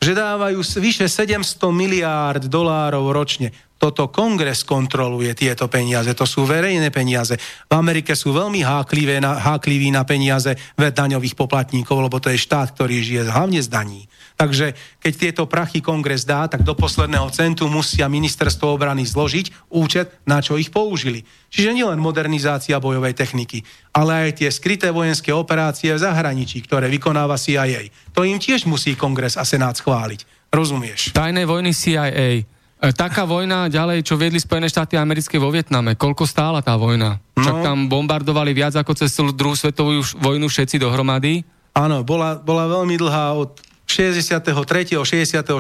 že 0.01 0.17
dávajú 0.17 0.65
vyše 0.81 1.07
700 1.13 1.61
miliárd 1.77 2.49
dolárov 2.49 3.13
ročne. 3.13 3.53
Toto 3.81 4.09
kongres 4.13 4.65
kontroluje 4.65 5.33
tieto 5.33 5.69
peniaze, 5.69 6.13
to 6.17 6.29
sú 6.29 6.45
verejné 6.45 6.93
peniaze. 6.93 7.37
V 7.69 7.73
Amerike 7.73 8.13
sú 8.17 8.33
veľmi 8.33 8.61
háklivé 8.65 9.21
na, 9.21 9.37
hákliví 9.41 9.89
na 9.93 10.05
peniaze 10.05 10.57
daňových 10.77 11.37
poplatníkov, 11.37 11.97
lebo 11.97 12.17
to 12.21 12.33
je 12.33 12.41
štát, 12.41 12.77
ktorý 12.77 13.01
žije 13.01 13.29
hlavne 13.29 13.61
z 13.61 13.69
daní. 13.73 14.05
Takže 14.41 14.73
keď 15.05 15.13
tieto 15.13 15.43
prachy 15.45 15.85
kongres 15.85 16.25
dá, 16.25 16.49
tak 16.49 16.65
do 16.65 16.73
posledného 16.73 17.29
centu 17.29 17.69
musia 17.69 18.09
ministerstvo 18.09 18.73
obrany 18.73 19.05
zložiť 19.05 19.69
účet, 19.69 20.17
na 20.25 20.41
čo 20.41 20.57
ich 20.57 20.73
použili. 20.73 21.29
Čiže 21.53 21.77
nielen 21.77 22.01
modernizácia 22.01 22.81
bojovej 22.81 23.13
techniky, 23.13 23.61
ale 23.93 24.33
aj 24.33 24.41
tie 24.41 24.49
skryté 24.49 24.89
vojenské 24.89 25.29
operácie 25.29 25.93
v 25.93 26.01
zahraničí, 26.01 26.65
ktoré 26.65 26.89
vykonáva 26.89 27.37
CIA. 27.37 27.93
To 28.17 28.25
im 28.25 28.41
tiež 28.41 28.65
musí 28.65 28.97
kongres 28.97 29.37
a 29.37 29.45
senát 29.45 29.77
schváliť. 29.77 30.25
Rozumieš? 30.49 31.13
Tajné 31.13 31.45
vojny 31.45 31.77
CIA. 31.77 32.41
E, 32.41 32.89
taká 32.97 33.29
vojna 33.29 33.69
ďalej, 33.69 34.09
čo 34.09 34.17
viedli 34.17 34.41
Spojené 34.41 34.73
štáty 34.73 34.97
americké 34.97 35.37
vo 35.37 35.53
Vietname. 35.53 36.01
Koľko 36.01 36.25
stála 36.25 36.65
tá 36.65 36.81
vojna? 36.81 37.21
Však 37.37 37.57
no. 37.61 37.65
tam 37.65 37.79
bombardovali 37.93 38.57
viac 38.57 38.73
ako 38.73 38.97
cez 38.97 39.13
celú 39.13 39.37
druhú 39.37 39.53
svetovú 39.53 40.01
vojnu 40.17 40.49
všetci 40.49 40.81
dohromady. 40.81 41.45
Áno, 41.77 42.01
bola, 42.03 42.41
bola 42.41 42.67
veľmi 42.67 42.97
dlhá 42.97 43.37
od 43.37 43.70
63., 43.91 45.03
64. 45.03 45.51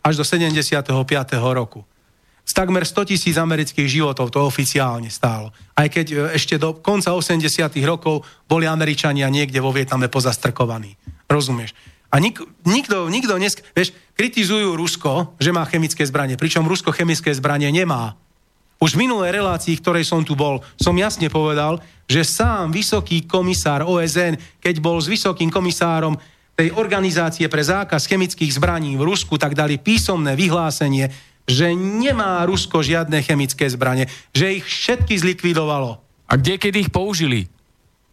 až 0.00 0.14
do 0.16 0.24
75. 0.24 0.88
roku. 1.52 1.84
Z 2.42 2.52
takmer 2.58 2.82
100 2.82 3.14
tisíc 3.14 3.38
amerických 3.38 3.86
životov 3.86 4.34
to 4.34 4.42
oficiálne 4.42 5.06
stálo. 5.12 5.54
Aj 5.78 5.86
keď 5.86 6.06
e, 6.10 6.16
ešte 6.34 6.58
do 6.58 6.74
konca 6.74 7.14
80. 7.14 7.38
rokov 7.86 8.26
boli 8.50 8.66
Američania 8.66 9.30
niekde 9.30 9.62
vo 9.62 9.70
Vietname 9.70 10.10
pozastrkovaní. 10.10 10.98
Rozumieš? 11.30 11.70
A 12.10 12.18
nik, 12.18 12.42
nikto, 12.66 13.06
nikto 13.08 13.38
dnes, 13.38 13.56
vieš, 13.72 13.94
kritizujú 14.18 14.74
Rusko, 14.74 15.38
že 15.38 15.54
má 15.54 15.64
chemické 15.64 16.02
zbranie, 16.04 16.34
pričom 16.36 16.66
Rusko 16.66 16.92
chemické 16.92 17.32
zbranie 17.32 17.70
nemá. 17.70 18.18
Už 18.82 18.98
v 18.98 19.06
minulej 19.06 19.38
relácii, 19.38 19.78
ktorej 19.78 20.02
som 20.02 20.26
tu 20.26 20.34
bol, 20.34 20.58
som 20.74 20.92
jasne 20.98 21.30
povedal, 21.30 21.78
že 22.10 22.26
sám 22.26 22.74
vysoký 22.74 23.30
komisár 23.30 23.86
OSN, 23.86 24.34
keď 24.58 24.82
bol 24.82 24.98
s 24.98 25.06
vysokým 25.06 25.54
komisárom 25.54 26.18
tej 26.62 26.70
organizácie 26.78 27.50
pre 27.50 27.66
zákaz 27.66 28.06
chemických 28.06 28.54
zbraní 28.54 28.94
v 28.94 29.02
Rusku, 29.02 29.34
tak 29.34 29.58
dali 29.58 29.82
písomné 29.82 30.38
vyhlásenie, 30.38 31.10
že 31.42 31.74
nemá 31.74 32.38
Rusko 32.46 32.86
žiadne 32.86 33.18
chemické 33.18 33.66
zbranie, 33.66 34.06
že 34.30 34.62
ich 34.62 34.62
všetky 34.62 35.18
zlikvidovalo. 35.18 35.98
A 36.30 36.38
kde, 36.38 36.62
kedy 36.62 36.86
ich 36.86 36.90
použili? 36.94 37.50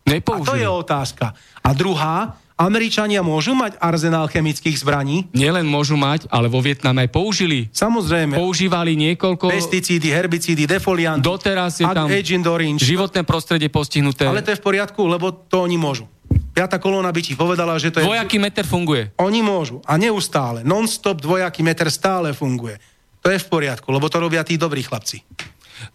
Nepoužili. 0.10 0.50
A 0.50 0.50
to 0.50 0.58
je 0.58 0.66
otázka. 0.66 1.38
A 1.62 1.70
druhá, 1.78 2.42
Američania 2.58 3.22
môžu 3.22 3.54
mať 3.54 3.78
arzenál 3.78 4.26
chemických 4.26 4.82
zbraní? 4.82 5.30
Nielen 5.32 5.70
môžu 5.70 5.94
mať, 5.94 6.26
ale 6.34 6.50
vo 6.50 6.58
Vietname 6.60 7.06
aj 7.06 7.14
použili. 7.14 7.70
Samozrejme. 7.70 8.34
Používali 8.34 8.98
niekoľko... 8.98 9.46
Pesticídy, 9.46 10.10
herbicídy, 10.10 10.66
defolianty. 10.66 11.22
Doteraz 11.22 11.80
je 11.80 11.86
tam 11.86 12.10
Agent 12.10 12.50
Orange. 12.50 12.82
životné 12.82 13.22
prostredie 13.24 13.70
postihnuté. 13.70 14.26
Ale 14.26 14.42
to 14.42 14.52
je 14.52 14.60
v 14.60 14.66
poriadku, 14.66 15.06
lebo 15.06 15.32
to 15.32 15.64
oni 15.64 15.78
môžu. 15.78 16.10
Piatá 16.50 16.82
kolóna 16.82 17.14
by 17.14 17.22
ti 17.22 17.38
povedala, 17.38 17.78
že 17.78 17.94
to 17.94 18.02
je... 18.02 18.06
Dvojaký 18.10 18.38
meter 18.42 18.66
funguje. 18.66 19.14
Oni 19.22 19.40
môžu. 19.46 19.80
A 19.86 19.96
neustále. 19.96 20.66
Non-stop 20.66 21.22
dvojaký 21.22 21.62
meter 21.62 21.88
stále 21.94 22.34
funguje. 22.34 22.82
To 23.22 23.30
je 23.30 23.40
v 23.40 23.48
poriadku, 23.48 23.88
lebo 23.94 24.10
to 24.10 24.18
robia 24.18 24.42
tí 24.42 24.58
dobrí 24.58 24.82
chlapci. 24.82 25.22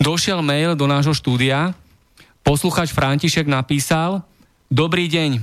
Došiel 0.00 0.40
mail 0.40 0.78
do 0.78 0.88
nášho 0.88 1.12
štúdia. 1.12 1.74
Posluchač 2.44 2.92
František 2.92 3.48
napísal 3.48 4.24
Dobrý 4.68 5.08
deň. 5.08 5.42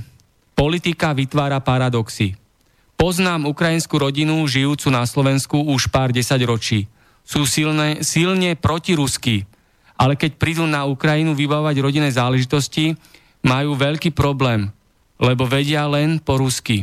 Politika 0.58 1.14
vytvára 1.14 1.62
paradoxy. 1.62 2.34
Poznám 2.98 3.50
ukrajinskú 3.50 3.98
rodinu 3.98 4.38
žijúcu 4.46 4.90
na 4.94 5.02
Slovensku 5.06 5.58
už 5.58 5.90
pár 5.90 6.14
desať 6.14 6.46
ročí. 6.46 6.86
Sú 7.22 7.46
silne, 7.46 8.02
silne 8.02 8.54
protiruskí, 8.58 9.46
ale 9.98 10.18
keď 10.18 10.38
prídu 10.38 10.66
na 10.66 10.86
Ukrajinu 10.86 11.34
vybávať 11.34 11.78
rodinné 11.82 12.10
záležitosti, 12.10 12.94
majú 13.42 13.74
veľký 13.74 14.14
problém– 14.14 14.66
lebo 15.22 15.46
vedia 15.46 15.86
len 15.86 16.18
po 16.18 16.34
rusky. 16.42 16.82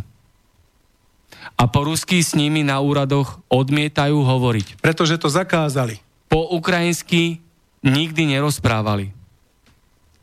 A 1.60 1.68
po 1.68 1.84
rusky 1.84 2.24
s 2.24 2.40
nimi 2.40 2.64
na 2.64 2.80
úradoch 2.80 3.44
odmietajú 3.52 4.16
hovoriť. 4.24 4.80
Pretože 4.80 5.20
to 5.20 5.28
zakázali. 5.28 6.00
Po 6.32 6.48
ukrajinsky 6.56 7.44
nikdy 7.84 8.32
nerozprávali. 8.32 9.12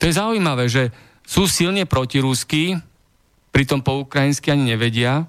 To 0.00 0.08
je 0.08 0.16
zaujímavé, 0.16 0.64
že 0.72 0.88
sú 1.28 1.44
silne 1.44 1.84
protirusky, 1.84 2.80
pritom 3.52 3.84
po 3.84 4.00
ukrajinsky 4.00 4.48
ani 4.48 4.72
nevedia. 4.72 5.28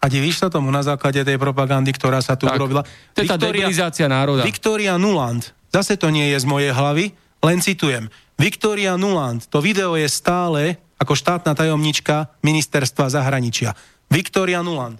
A 0.00 0.04
divíš 0.12 0.44
sa 0.44 0.52
tomu 0.52 0.68
na 0.68 0.84
základe 0.84 1.24
tej 1.24 1.40
propagandy, 1.40 1.88
ktorá 1.96 2.20
sa 2.20 2.36
tu 2.36 2.44
tak, 2.44 2.60
urobila? 2.60 2.84
To 3.16 3.24
je 3.24 3.28
tá 3.28 3.40
debilizácia 3.40 4.04
národa. 4.04 4.44
Viktoria 4.44 5.00
Nuland, 5.00 5.56
zase 5.72 5.96
to 5.96 6.12
nie 6.12 6.28
je 6.28 6.44
z 6.44 6.46
mojej 6.48 6.76
hlavy, 6.76 7.16
len 7.40 7.58
citujem. 7.64 8.12
Viktoria 8.34 8.98
Nuland, 8.98 9.46
to 9.46 9.62
video 9.62 9.94
je 9.94 10.10
stále 10.10 10.78
ako 10.98 11.14
štátna 11.14 11.54
tajomnička 11.54 12.34
ministerstva 12.42 13.10
zahraničia. 13.10 13.74
Viktoria 14.10 14.62
Nuland. 14.62 14.98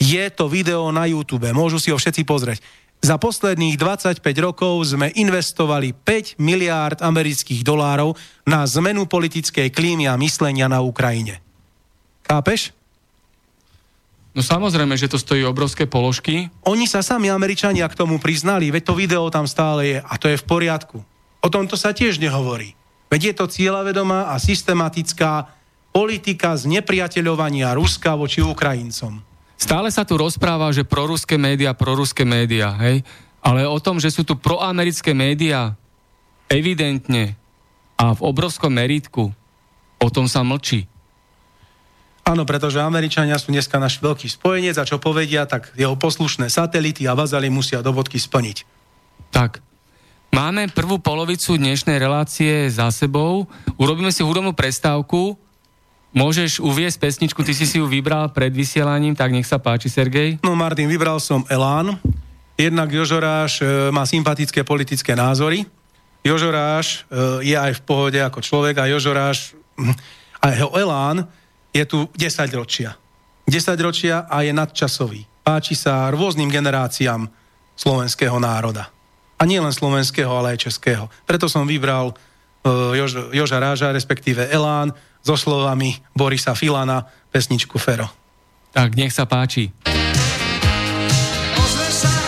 Je 0.00 0.24
to 0.32 0.48
video 0.48 0.88
na 0.88 1.04
YouTube, 1.04 1.44
môžu 1.52 1.76
si 1.76 1.92
ho 1.92 1.98
všetci 2.00 2.24
pozrieť. 2.24 2.64
Za 3.00 3.16
posledných 3.16 3.80
25 3.80 4.20
rokov 4.44 4.92
sme 4.92 5.08
investovali 5.16 5.96
5 5.96 6.36
miliárd 6.36 7.00
amerických 7.00 7.64
dolárov 7.64 8.12
na 8.44 8.64
zmenu 8.68 9.08
politickej 9.08 9.72
klímy 9.72 10.04
a 10.04 10.20
myslenia 10.20 10.68
na 10.68 10.84
Ukrajine. 10.84 11.40
Chápeš? 12.28 12.76
No 14.36 14.44
samozrejme, 14.44 14.94
že 14.94 15.10
to 15.10 15.18
stojí 15.18 15.42
obrovské 15.42 15.88
položky. 15.88 16.52
Oni 16.68 16.84
sa 16.84 17.00
sami 17.00 17.32
Američania 17.32 17.88
k 17.88 17.98
tomu 17.98 18.20
priznali, 18.22 18.70
veď 18.70 18.92
to 18.92 18.94
video 18.94 19.26
tam 19.32 19.48
stále 19.48 19.80
je 19.84 19.98
a 19.98 20.14
to 20.20 20.28
je 20.28 20.38
v 20.38 20.44
poriadku. 20.46 21.02
O 21.40 21.48
tomto 21.48 21.76
sa 21.76 21.96
tiež 21.96 22.20
nehovorí. 22.20 22.76
Veď 23.10 23.32
je 23.32 23.34
to 23.34 23.46
cieľavedomá 23.50 24.30
a 24.30 24.38
systematická 24.38 25.50
politika 25.90 26.54
znepriateľovania 26.54 27.74
Ruska 27.74 28.14
voči 28.14 28.38
Ukrajincom. 28.44 29.18
Stále 29.60 29.92
sa 29.92 30.06
tu 30.06 30.16
rozpráva, 30.16 30.70
že 30.72 30.86
proruské 30.86 31.36
médiá, 31.36 31.74
proruské 31.76 32.24
médiá, 32.24 32.72
hej? 32.80 33.02
Ale 33.40 33.66
o 33.66 33.76
tom, 33.82 33.98
že 33.98 34.12
sú 34.12 34.24
tu 34.24 34.38
proamerické 34.38 35.12
médiá, 35.12 35.74
evidentne 36.48 37.36
a 37.96 38.16
v 38.16 38.20
obrovskom 38.24 38.72
meritku, 38.72 39.32
o 40.00 40.08
tom 40.08 40.24
sa 40.28 40.40
mlčí. 40.40 40.88
Áno, 42.24 42.46
pretože 42.46 42.78
Američania 42.78 43.40
sú 43.40 43.50
dneska 43.50 43.80
náš 43.80 43.98
veľký 43.98 44.28
spojenec 44.28 44.76
a 44.78 44.86
čo 44.86 45.02
povedia, 45.02 45.48
tak 45.48 45.72
jeho 45.74 45.96
poslušné 45.96 46.46
satelity 46.52 47.08
a 47.08 47.16
vazali 47.16 47.50
musia 47.50 47.82
do 47.82 47.90
bodky 47.90 48.20
splniť. 48.20 48.64
Tak. 49.34 49.60
Máme 50.30 50.70
prvú 50.70 51.02
polovicu 51.02 51.58
dnešnej 51.58 51.98
relácie 51.98 52.70
za 52.70 52.86
sebou. 52.94 53.50
Urobíme 53.74 54.14
si 54.14 54.22
hudobnú 54.22 54.54
prestávku. 54.54 55.34
Môžeš 56.14 56.62
uviesť 56.62 57.02
pesničku, 57.02 57.42
ty 57.42 57.50
si 57.50 57.66
si 57.66 57.82
ju 57.82 57.86
vybral 57.90 58.30
pred 58.30 58.54
vysielaním, 58.54 59.18
tak 59.18 59.34
nech 59.34 59.46
sa 59.46 59.58
páči, 59.58 59.90
Sergej. 59.90 60.38
No 60.46 60.54
Martin, 60.54 60.86
vybral 60.86 61.18
som 61.18 61.42
Elán. 61.50 61.98
Jednak 62.54 62.94
Jožoráš 62.94 63.58
e, 63.58 63.90
má 63.90 64.06
sympatické 64.06 64.62
politické 64.62 65.18
názory. 65.18 65.66
Jožoráš 66.22 67.06
e, 67.10 67.50
je 67.50 67.56
aj 67.58 67.82
v 67.82 67.82
pohode 67.82 68.18
ako 68.22 68.38
človek 68.38 68.86
a 68.86 68.90
Jožoráš 68.90 69.58
a 70.38 70.46
jeho 70.54 70.70
Elán 70.78 71.26
je 71.74 71.82
tu 71.90 72.06
10 72.14 72.46
ročia. 72.54 72.94
10 73.50 73.74
ročia 73.82 74.30
a 74.30 74.46
je 74.46 74.54
nadčasový. 74.54 75.26
Páči 75.42 75.74
sa 75.74 76.06
rôznym 76.14 76.46
generáciám 76.46 77.26
slovenského 77.74 78.38
národa. 78.38 78.99
A 79.40 79.48
nie 79.48 79.56
len 79.56 79.72
slovenského, 79.72 80.28
ale 80.28 80.52
aj 80.52 80.68
českého. 80.68 81.08
Preto 81.24 81.48
som 81.48 81.64
vybral 81.64 82.12
uh, 82.12 82.92
Jož, 82.92 83.32
Joža 83.32 83.56
Ráža, 83.56 83.88
respektíve 83.88 84.44
Elán, 84.52 84.92
so 85.24 85.32
slovami 85.32 85.96
Borisa 86.12 86.52
Filana, 86.52 87.08
pesničku 87.32 87.80
Fero. 87.80 88.12
Tak, 88.76 89.00
nech 89.00 89.16
sa 89.16 89.24
páči. 89.24 89.72
Sa 91.90 92.19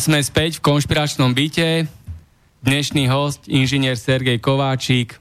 sme 0.00 0.18
späť 0.18 0.58
v 0.58 0.74
konšpiračnom 0.74 1.38
byte. 1.38 1.86
Dnešný 2.66 3.06
host, 3.06 3.46
inžinier 3.46 3.94
Sergej 3.94 4.42
Kováčik, 4.42 5.20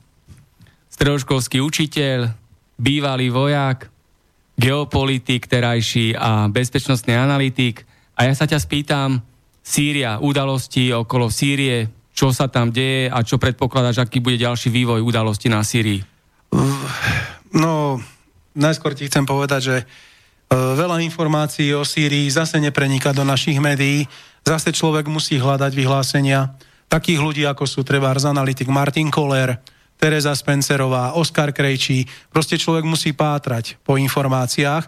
stredoškolský 0.89 1.61
učiteľ, 1.61 2.34
bývalý 2.82 3.30
vojak, 3.30 3.93
geopolitik 4.57 5.45
terajší 5.45 6.17
a 6.17 6.49
bezpečnostný 6.49 7.13
analytik. 7.13 7.86
A 8.17 8.26
ja 8.26 8.34
sa 8.34 8.49
ťa 8.49 8.57
spýtam, 8.57 9.21
Sýria, 9.63 10.17
udalosti 10.19 10.89
okolo 10.89 11.30
Sýrie, 11.30 11.88
čo 12.11 12.34
sa 12.34 12.49
tam 12.49 12.74
deje 12.74 13.13
a 13.13 13.21
čo 13.21 13.38
predpokladáš, 13.38 14.01
aký 14.01 14.26
bude 14.26 14.41
ďalší 14.41 14.74
vývoj 14.74 15.05
udalosti 15.05 15.53
na 15.53 15.61
Sýrii? 15.61 16.01
No, 17.53 18.01
najskôr 18.57 18.97
ti 18.97 19.05
chcem 19.05 19.24
povedať, 19.24 19.61
že 19.61 19.76
e, 19.82 19.86
veľa 20.53 20.97
informácií 21.05 21.71
o 21.78 21.86
Sýrii 21.86 22.26
zase 22.34 22.57
nepreniká 22.57 23.13
do 23.13 23.21
našich 23.21 23.61
médií 23.61 24.09
Zase 24.43 24.75
človek 24.75 25.07
musí 25.07 25.39
hľadať 25.39 25.71
vyhlásenia 25.71 26.51
takých 26.91 27.19
ľudí, 27.23 27.43
ako 27.47 27.63
sú 27.63 27.81
treba 27.81 28.11
analytik 28.11 28.67
Martin 28.67 29.07
Koller, 29.07 29.57
Teresa 29.95 30.35
Spencerová, 30.35 31.15
Oskar 31.15 31.55
Krejčí. 31.55 32.03
Proste 32.27 32.59
človek 32.59 32.83
musí 32.83 33.15
pátrať 33.15 33.79
po 33.87 33.95
informáciách, 33.95 34.83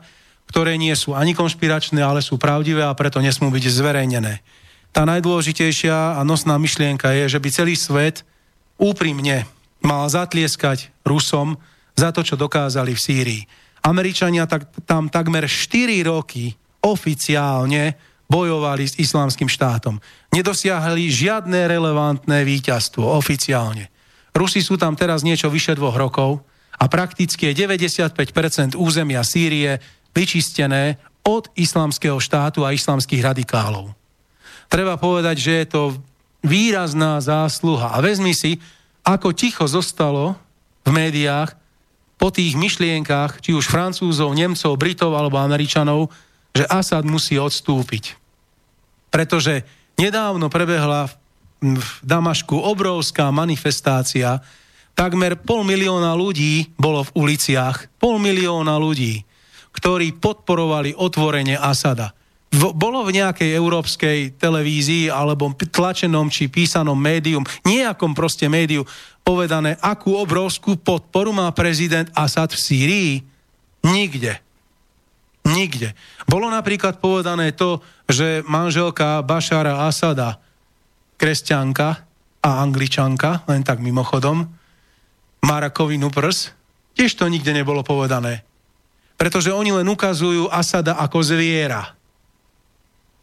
ktoré 0.52 0.76
nie 0.76 0.94
sú 0.94 1.16
ani 1.16 1.32
konšpiračné, 1.32 2.04
ale 2.04 2.20
sú 2.20 2.36
pravdivé 2.36 2.84
a 2.84 2.94
preto 2.94 3.24
nesmú 3.24 3.48
byť 3.50 3.64
zverejnené. 3.64 4.44
Tá 4.92 5.08
najdôležitejšia 5.08 6.20
a 6.20 6.22
nosná 6.28 6.60
myšlienka 6.60 7.16
je, 7.16 7.32
že 7.32 7.40
by 7.40 7.50
celý 7.52 7.76
svet 7.80 8.28
úprimne 8.76 9.48
mal 9.80 10.08
zatlieskať 10.12 10.92
Rusom 11.08 11.56
za 11.96 12.12
to, 12.12 12.24
čo 12.24 12.36
dokázali 12.36 12.92
v 12.92 13.04
Sýrii. 13.04 13.42
Američania 13.88 14.48
tak, 14.48 14.68
tam 14.84 15.08
takmer 15.08 15.48
4 15.48 16.04
roky 16.08 16.52
oficiálne 16.84 17.96
bojovali 18.26 18.90
s 18.90 18.98
islamským 18.98 19.50
štátom. 19.50 20.02
Nedosiahli 20.34 21.10
žiadne 21.10 21.70
relevantné 21.70 22.42
víťazstvo 22.42 23.06
oficiálne. 23.06 23.94
Rusi 24.36 24.60
sú 24.60 24.76
tam 24.76 24.98
teraz 24.98 25.24
niečo 25.24 25.48
vyše 25.48 25.78
dvoch 25.78 25.96
rokov 25.96 26.44
a 26.76 26.92
prakticky 26.92 27.54
je 27.54 27.64
95% 27.66 28.76
územia 28.76 29.24
Sýrie 29.24 29.80
vyčistené 30.12 31.00
od 31.24 31.48
islamského 31.56 32.20
štátu 32.20 32.68
a 32.68 32.76
islamských 32.76 33.24
radikálov. 33.24 33.96
Treba 34.68 35.00
povedať, 35.00 35.36
že 35.40 35.54
je 35.64 35.68
to 35.72 35.82
výrazná 36.46 37.18
zásluha. 37.24 37.96
A 37.96 38.04
vezmi 38.04 38.36
si, 38.36 38.62
ako 39.02 39.34
ticho 39.34 39.66
zostalo 39.66 40.38
v 40.86 40.92
médiách 40.94 41.58
po 42.22 42.30
tých 42.30 42.54
myšlienkach, 42.54 43.42
či 43.42 43.58
už 43.58 43.70
Francúzov, 43.70 44.34
Nemcov, 44.38 44.78
Britov 44.78 45.18
alebo 45.18 45.42
Američanov, 45.42 46.14
že 46.56 46.64
Asad 46.72 47.04
musí 47.04 47.36
odstúpiť. 47.36 48.16
Pretože 49.12 49.68
nedávno 50.00 50.48
prebehla 50.48 51.12
v 51.60 51.90
Damašku 52.00 52.56
obrovská 52.56 53.28
manifestácia, 53.36 54.40
takmer 54.96 55.36
pol 55.36 55.68
milióna 55.68 56.16
ľudí 56.16 56.72
bolo 56.80 57.04
v 57.04 57.14
uliciach, 57.28 58.00
pol 58.00 58.16
milióna 58.24 58.80
ľudí, 58.80 59.28
ktorí 59.76 60.16
podporovali 60.16 60.96
otvorenie 60.96 61.60
Asada. 61.60 62.16
V, 62.56 62.72
bolo 62.72 63.04
v 63.04 63.20
nejakej 63.20 63.52
európskej 63.52 64.40
televízii 64.40 65.12
alebo 65.12 65.52
tlačenom 65.52 66.32
či 66.32 66.48
písanom 66.48 66.96
médium, 66.96 67.44
nejakom 67.68 68.16
proste 68.16 68.48
médiu 68.48 68.88
povedané, 69.28 69.76
akú 69.84 70.16
obrovskú 70.16 70.80
podporu 70.80 71.36
má 71.36 71.52
prezident 71.52 72.08
Asad 72.16 72.56
v 72.56 72.62
Sýrii? 72.62 73.14
Nikde. 73.84 74.45
Nikde. 75.46 75.94
Bolo 76.26 76.50
napríklad 76.50 76.98
povedané 76.98 77.54
to, 77.54 77.86
že 78.10 78.42
manželka 78.50 79.22
Bašara 79.22 79.86
Asada, 79.86 80.42
kresťanka 81.22 82.02
a 82.42 82.50
angličanka, 82.66 83.46
len 83.46 83.62
tak 83.62 83.78
mimochodom, 83.78 84.50
má 85.46 85.56
rakovinu 85.62 86.10
prs, 86.10 86.50
tiež 86.98 87.14
to 87.14 87.30
nikde 87.30 87.54
nebolo 87.54 87.86
povedané. 87.86 88.42
Pretože 89.16 89.54
oni 89.54 89.70
len 89.70 89.86
ukazujú 89.86 90.50
Asada 90.50 90.98
ako 90.98 91.22
zviera. 91.22 91.94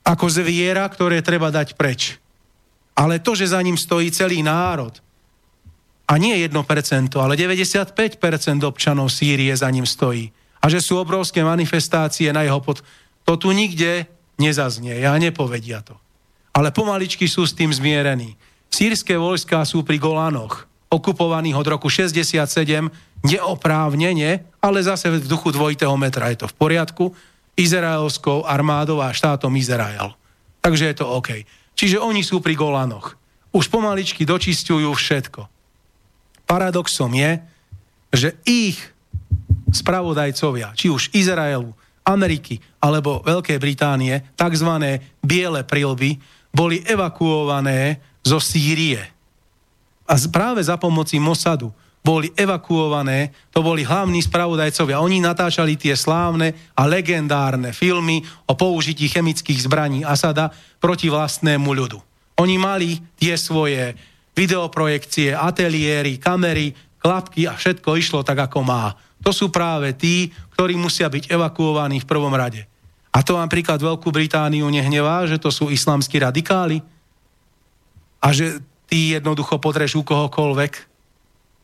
Ako 0.06 0.30
zviera, 0.30 0.86
ktoré 0.86 1.20
treba 1.26 1.50
dať 1.50 1.74
preč. 1.74 2.22
Ale 2.94 3.18
to, 3.18 3.34
že 3.34 3.50
za 3.50 3.58
ním 3.60 3.74
stojí 3.74 4.14
celý 4.14 4.46
národ, 4.46 4.94
a 6.12 6.20
nie 6.20 6.36
1%, 6.36 6.52
ale 7.16 7.34
95% 7.40 7.96
občanov 8.68 9.08
Sýrie 9.08 9.54
za 9.56 9.70
ním 9.72 9.88
stojí 9.88 10.28
a 10.62 10.70
že 10.70 10.78
sú 10.78 10.96
obrovské 10.96 11.42
manifestácie 11.42 12.30
na 12.30 12.46
jeho 12.46 12.62
pod... 12.62 12.86
To 13.26 13.34
tu 13.34 13.50
nikde 13.50 14.06
nezaznie, 14.38 15.02
ja 15.02 15.18
nepovedia 15.18 15.82
to. 15.82 15.98
Ale 16.54 16.70
pomaličky 16.70 17.26
sú 17.26 17.42
s 17.42 17.52
tým 17.52 17.74
zmierení. 17.74 18.38
Sýrske 18.70 19.18
vojská 19.18 19.66
sú 19.66 19.82
pri 19.82 19.98
Golanoch, 19.98 20.70
okupovaných 20.88 21.58
od 21.58 21.66
roku 21.66 21.90
67, 21.90 22.46
neoprávnene, 23.26 24.46
ale 24.62 24.78
zase 24.80 25.10
v 25.10 25.26
duchu 25.26 25.50
dvojitého 25.50 25.94
metra 25.98 26.30
je 26.30 26.44
to 26.44 26.46
v 26.48 26.56
poriadku, 26.56 27.04
izraelskou 27.58 28.48
armádou 28.48 29.02
a 29.04 29.12
štátom 29.12 29.52
Izrael. 29.56 30.14
Takže 30.62 30.88
je 30.92 30.96
to 30.96 31.06
OK. 31.10 31.44
Čiže 31.76 32.00
oni 32.00 32.22
sú 32.22 32.40
pri 32.40 32.54
Golanoch. 32.56 33.18
Už 33.52 33.68
pomaličky 33.68 34.24
dočistujú 34.24 34.88
všetko. 34.94 35.44
Paradoxom 36.48 37.12
je, 37.12 37.40
že 38.12 38.28
ich 38.44 38.80
spravodajcovia, 39.72 40.76
či 40.76 40.92
už 40.92 41.10
Izraelu, 41.16 41.72
Ameriky 42.04 42.60
alebo 42.82 43.24
Veľkej 43.24 43.58
Británie, 43.58 44.14
tzv. 44.36 44.70
biele 45.24 45.62
prilby, 45.64 46.20
boli 46.52 46.84
evakuované 46.84 47.98
zo 48.20 48.36
Sýrie. 48.38 49.00
A 50.06 50.14
práve 50.28 50.60
za 50.60 50.76
pomoci 50.76 51.16
Mossadu 51.16 51.72
boli 52.02 52.34
evakuované, 52.34 53.30
to 53.54 53.62
boli 53.62 53.86
hlavní 53.86 54.18
spravodajcovia. 54.26 54.98
Oni 54.98 55.22
natáčali 55.22 55.78
tie 55.78 55.94
slávne 55.94 56.74
a 56.74 56.82
legendárne 56.90 57.70
filmy 57.70 58.26
o 58.50 58.58
použití 58.58 59.06
chemických 59.06 59.62
zbraní 59.62 60.02
Asada 60.02 60.50
proti 60.82 61.06
vlastnému 61.06 61.70
ľudu. 61.70 62.02
Oni 62.42 62.58
mali 62.58 62.98
tie 63.14 63.38
svoje 63.38 63.94
videoprojekcie, 64.34 65.30
ateliéry, 65.30 66.18
kamery, 66.18 66.74
klapky 66.98 67.46
a 67.46 67.54
všetko 67.54 67.94
išlo 67.94 68.20
tak, 68.26 68.50
ako 68.50 68.66
má. 68.66 68.98
To 69.22 69.30
sú 69.30 69.48
práve 69.54 69.94
tí, 69.94 70.30
ktorí 70.58 70.74
musia 70.74 71.06
byť 71.06 71.30
evakuovaní 71.30 72.02
v 72.02 72.08
prvom 72.10 72.34
rade. 72.34 72.66
A 73.12 73.20
to 73.20 73.38
napríklad 73.38 73.78
Veľkú 73.78 74.10
Britániu 74.10 74.66
nehnevá, 74.72 75.26
že 75.28 75.38
to 75.38 75.52
sú 75.52 75.68
islamskí 75.68 76.18
radikáli 76.18 76.80
a 78.22 78.28
že 78.32 78.62
ty 78.88 79.16
jednoducho 79.16 79.60
podrežú 79.60 80.00
kohokoľvek 80.02 80.92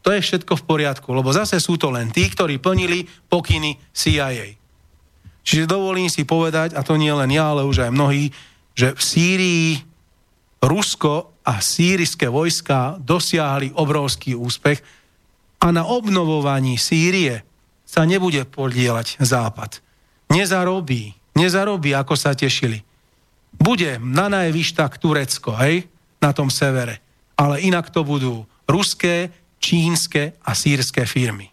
to 0.02 0.14
je 0.14 0.24
všetko 0.24 0.54
v 0.56 0.66
poriadku, 0.66 1.09
lebo 1.11 1.34
zase 1.34 1.59
sú 1.59 1.76
to 1.76 1.90
len 1.90 2.09
tí, 2.09 2.30
ktorí 2.30 2.62
plnili 2.62 3.04
pokyny 3.28 3.76
CIA. 3.92 4.56
Čiže 5.42 5.68
dovolím 5.68 6.09
si 6.12 6.28
povedať, 6.28 6.76
a 6.76 6.84
to 6.84 6.96
nie 7.00 7.11
len 7.12 7.28
ja, 7.32 7.52
ale 7.52 7.66
už 7.66 7.88
aj 7.88 7.90
mnohí, 7.92 8.32
že 8.72 8.94
v 8.94 9.00
Sýrii 9.00 9.70
Rusko 10.61 11.44
a 11.44 11.61
síriské 11.61 12.28
vojska 12.28 13.00
dosiahli 13.00 13.72
obrovský 13.74 14.36
úspech 14.36 14.80
a 15.61 15.72
na 15.74 15.88
obnovovaní 15.88 16.76
Sýrie 16.76 17.47
sa 17.89 18.05
nebude 18.05 18.45
podielať 18.45 19.16
Západ. 19.16 19.80
Nezarobí, 20.28 21.16
nezarobí, 21.32 21.97
ako 21.97 22.12
sa 22.20 22.36
tešili. 22.36 22.84
Bude 23.57 23.97
na 23.97 24.28
najvyš 24.28 24.76
tak 24.76 25.01
Turecko, 25.01 25.57
hej, 25.57 25.89
na 26.20 26.36
tom 26.36 26.53
severe. 26.53 27.01
Ale 27.32 27.64
inak 27.64 27.89
to 27.89 28.05
budú 28.05 28.45
ruské, 28.68 29.32
čínske 29.57 30.36
a 30.45 30.53
sírske 30.53 31.09
firmy. 31.09 31.49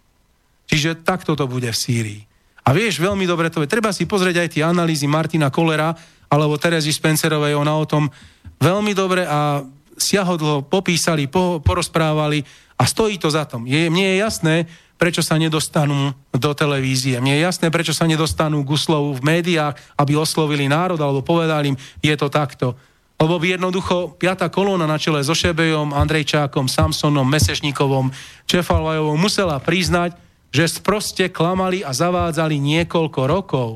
Čiže 0.68 1.08
takto 1.08 1.40
to 1.40 1.48
bude 1.48 1.72
v 1.72 1.78
Sýrii. 1.78 2.22
A 2.66 2.74
vieš, 2.74 2.98
veľmi 2.98 3.24
dobre 3.30 3.54
to. 3.54 3.62
Treba 3.70 3.94
si 3.94 4.10
pozrieť 4.10 4.42
aj 4.42 4.50
tie 4.52 4.64
analýzy 4.66 5.06
Martina 5.06 5.54
Kolera 5.54 5.94
alebo 6.26 6.58
Terezy 6.58 6.90
Spencerovej, 6.90 7.54
ona 7.54 7.78
o 7.78 7.86
tom 7.86 8.10
veľmi 8.58 8.92
dobre 8.98 9.24
a 9.30 9.62
siahodlo 9.96 10.66
popísali, 10.66 11.30
po, 11.30 11.62
porozprávali 11.62 12.42
a 12.76 12.84
stojí 12.84 13.22
to 13.22 13.30
za 13.30 13.46
tom. 13.46 13.70
Je, 13.70 13.88
mne 13.88 14.04
je 14.04 14.16
jasné, 14.20 14.56
prečo 14.96 15.20
sa 15.20 15.36
nedostanú 15.36 16.16
do 16.32 16.52
televízie. 16.56 17.20
Mne 17.20 17.36
je 17.40 17.46
jasné, 17.46 17.68
prečo 17.68 17.92
sa 17.92 18.08
nedostanú 18.08 18.64
k 18.64 18.74
uslovu 18.74 19.16
v 19.20 19.26
médiách, 19.26 19.76
aby 20.00 20.16
oslovili 20.16 20.72
národ 20.72 21.00
alebo 21.00 21.20
povedali 21.24 21.76
im, 21.76 21.80
je 22.00 22.16
to 22.16 22.32
takto. 22.32 22.74
Lebo 23.16 23.40
by 23.40 23.56
jednoducho 23.56 24.20
piata 24.20 24.52
kolóna 24.52 24.84
na 24.84 25.00
čele 25.00 25.24
so 25.24 25.32
Šebejom, 25.32 25.96
Andrejčákom, 25.96 26.68
Samsonom, 26.68 27.24
Mesežníkovom, 27.28 28.12
Čefalvajovou 28.44 29.16
musela 29.16 29.56
priznať, 29.60 30.20
že 30.52 30.68
sproste 30.68 31.32
klamali 31.32 31.84
a 31.84 31.96
zavádzali 31.96 32.60
niekoľko 32.60 33.22
rokov. 33.28 33.70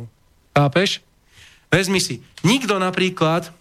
Chápeš? 0.55 1.03
Vezmi 1.71 2.03
si, 2.03 2.19
nikto 2.43 2.79
napríklad 2.79 3.51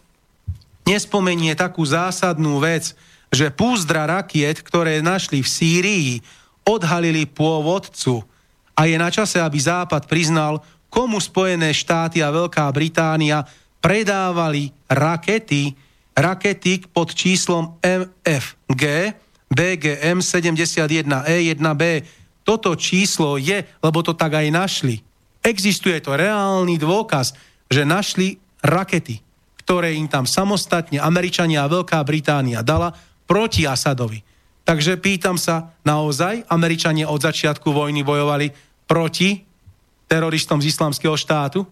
nespomenie 0.86 1.52
takú 1.52 1.84
zásadnú 1.84 2.58
vec, 2.58 2.96
že 3.28 3.52
púzdra 3.52 4.08
rakiet, 4.08 4.64
ktoré 4.64 5.04
našli 5.04 5.44
v 5.44 5.48
Sýrii, 5.48 6.10
odhalili 6.68 7.24
pôvodcu 7.24 8.20
a 8.76 8.84
je 8.84 9.00
na 9.00 9.08
čase, 9.08 9.40
aby 9.40 9.56
Západ 9.56 10.04
priznal, 10.04 10.60
komu 10.92 11.16
Spojené 11.16 11.72
štáty 11.72 12.20
a 12.20 12.28
Veľká 12.28 12.68
Británia 12.70 13.42
predávali 13.80 14.70
rakety, 14.86 15.72
rakety 16.12 16.84
pod 16.92 17.16
číslom 17.16 17.80
MFG, 17.80 18.84
BGM 19.48 20.20
71E1B. 20.20 21.82
Toto 22.44 22.76
číslo 22.76 23.40
je, 23.40 23.64
lebo 23.80 23.98
to 24.04 24.12
tak 24.12 24.36
aj 24.36 24.48
našli. 24.52 25.00
Existuje 25.40 25.96
to 26.04 26.16
reálny 26.16 26.76
dôkaz, 26.76 27.32
že 27.68 27.88
našli 27.88 28.36
rakety, 28.60 29.20
ktoré 29.64 29.96
im 29.96 30.08
tam 30.08 30.24
samostatne 30.28 31.00
Američania 31.00 31.64
a 31.64 31.72
Veľká 31.72 32.00
Británia 32.04 32.64
dala 32.64 32.92
proti 33.28 33.68
Asadovi. 33.68 34.27
Takže 34.68 35.00
pýtam 35.00 35.40
sa, 35.40 35.72
naozaj 35.80 36.44
Američania 36.52 37.08
od 37.08 37.24
začiatku 37.24 37.72
vojny 37.72 38.04
bojovali 38.04 38.52
proti 38.84 39.40
teroristom 40.04 40.60
z 40.60 40.68
islamského 40.68 41.16
štátu? 41.16 41.64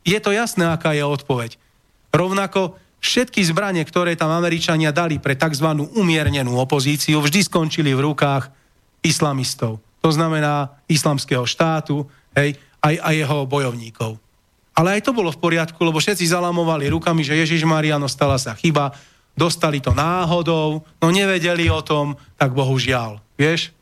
Je 0.00 0.16
to 0.16 0.32
jasné, 0.32 0.64
aká 0.64 0.96
je 0.96 1.04
odpoveď. 1.04 1.60
Rovnako 2.08 2.80
všetky 3.04 3.44
zbranie, 3.44 3.84
ktoré 3.84 4.16
tam 4.16 4.32
Američania 4.32 4.96
dali 4.96 5.20
pre 5.20 5.36
tzv. 5.36 5.68
umiernenú 5.92 6.56
opozíciu, 6.56 7.20
vždy 7.20 7.44
skončili 7.44 7.92
v 7.92 8.08
rukách 8.08 8.48
islamistov. 9.04 9.84
To 10.00 10.08
znamená 10.08 10.72
islamského 10.88 11.44
štátu 11.44 12.08
hej, 12.32 12.56
aj, 12.80 12.96
aj 12.96 13.14
jeho 13.28 13.38
bojovníkov. 13.44 14.16
Ale 14.72 14.96
aj 14.96 15.04
to 15.04 15.12
bolo 15.12 15.28
v 15.28 15.36
poriadku, 15.36 15.76
lebo 15.84 16.00
všetci 16.00 16.32
zalamovali 16.32 16.88
rukami, 16.88 17.20
že 17.20 17.36
Ježiš 17.36 17.68
Mariano 17.68 18.08
stala 18.08 18.40
sa 18.40 18.56
chyba, 18.56 18.96
dostali 19.34 19.80
to 19.80 19.94
náhodou, 19.94 20.82
no 20.82 21.06
nevedeli 21.08 21.70
o 21.70 21.80
tom, 21.80 22.14
tak 22.36 22.54
bohužiaľ, 22.54 23.22
vieš? 23.34 23.72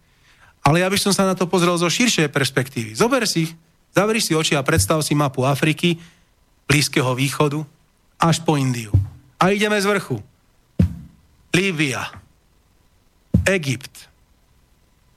Ale 0.63 0.85
ja 0.85 0.89
by 0.89 0.99
som 1.01 1.13
sa 1.15 1.25
na 1.25 1.33
to 1.33 1.49
pozrel 1.49 1.75
zo 1.81 1.89
širšej 1.89 2.29
perspektívy. 2.29 2.93
Zober 2.93 3.25
si 3.25 3.53
Zavri 3.99 4.21
si 4.21 4.37
oči 4.37 4.55
a 4.55 4.63
predstav 4.63 5.01
si 5.03 5.17
mapu 5.17 5.43
Afriky, 5.43 5.99
Blízkeho 6.69 7.17
východu, 7.17 7.65
až 8.21 8.45
po 8.45 8.55
Indiu. 8.55 8.93
A 9.41 9.51
ideme 9.51 9.81
z 9.81 9.89
vrchu. 9.89 10.21
Líbia, 11.51 12.07
Egypt, 13.49 14.11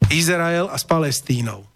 Izrael 0.10 0.72
a 0.72 0.78
s 0.80 0.86
Palestínou. 0.88 1.68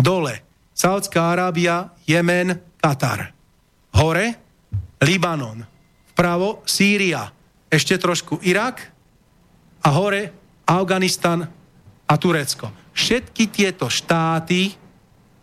Dole 0.00 0.42
Saudská 0.72 1.30
Arábia, 1.36 1.92
Jemen, 2.08 2.58
Katar. 2.80 3.30
Hore 3.92 4.34
Libanon. 5.04 5.62
Vpravo 6.16 6.64
Sýria. 6.64 7.28
Ešte 7.72 7.96
trošku 7.96 8.36
Irak 8.44 8.84
a 9.80 9.88
hore 9.96 10.28
Afganistan 10.68 11.48
a 12.04 12.14
Turecko. 12.20 12.68
Všetky 12.92 13.48
tieto 13.48 13.88
štáty 13.88 14.76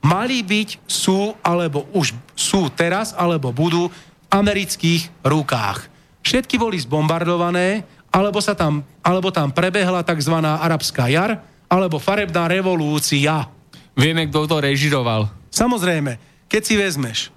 mali 0.05 0.45
byť, 0.45 0.85
sú, 0.85 1.33
alebo 1.41 1.89
už 1.97 2.13
sú 2.37 2.69
teraz, 2.69 3.17
alebo 3.17 3.49
budú 3.49 3.89
v 3.89 3.97
amerických 4.29 5.25
rukách. 5.25 5.89
Všetky 6.21 6.61
boli 6.61 6.77
zbombardované, 6.77 7.83
alebo, 8.13 8.37
sa 8.37 8.53
tam, 8.53 8.85
alebo 9.01 9.33
tam 9.33 9.49
prebehla 9.49 10.05
tzv. 10.05 10.35
arabská 10.37 11.09
jar, 11.09 11.41
alebo 11.65 11.97
farebná 11.97 12.45
revolúcia. 12.45 13.49
Vieme, 13.97 14.29
kto 14.29 14.45
to 14.45 14.57
režiroval. 14.61 15.29
Samozrejme, 15.49 16.45
keď 16.45 16.61
si 16.61 16.75
vezmeš 16.77 17.19
e, 17.25 17.29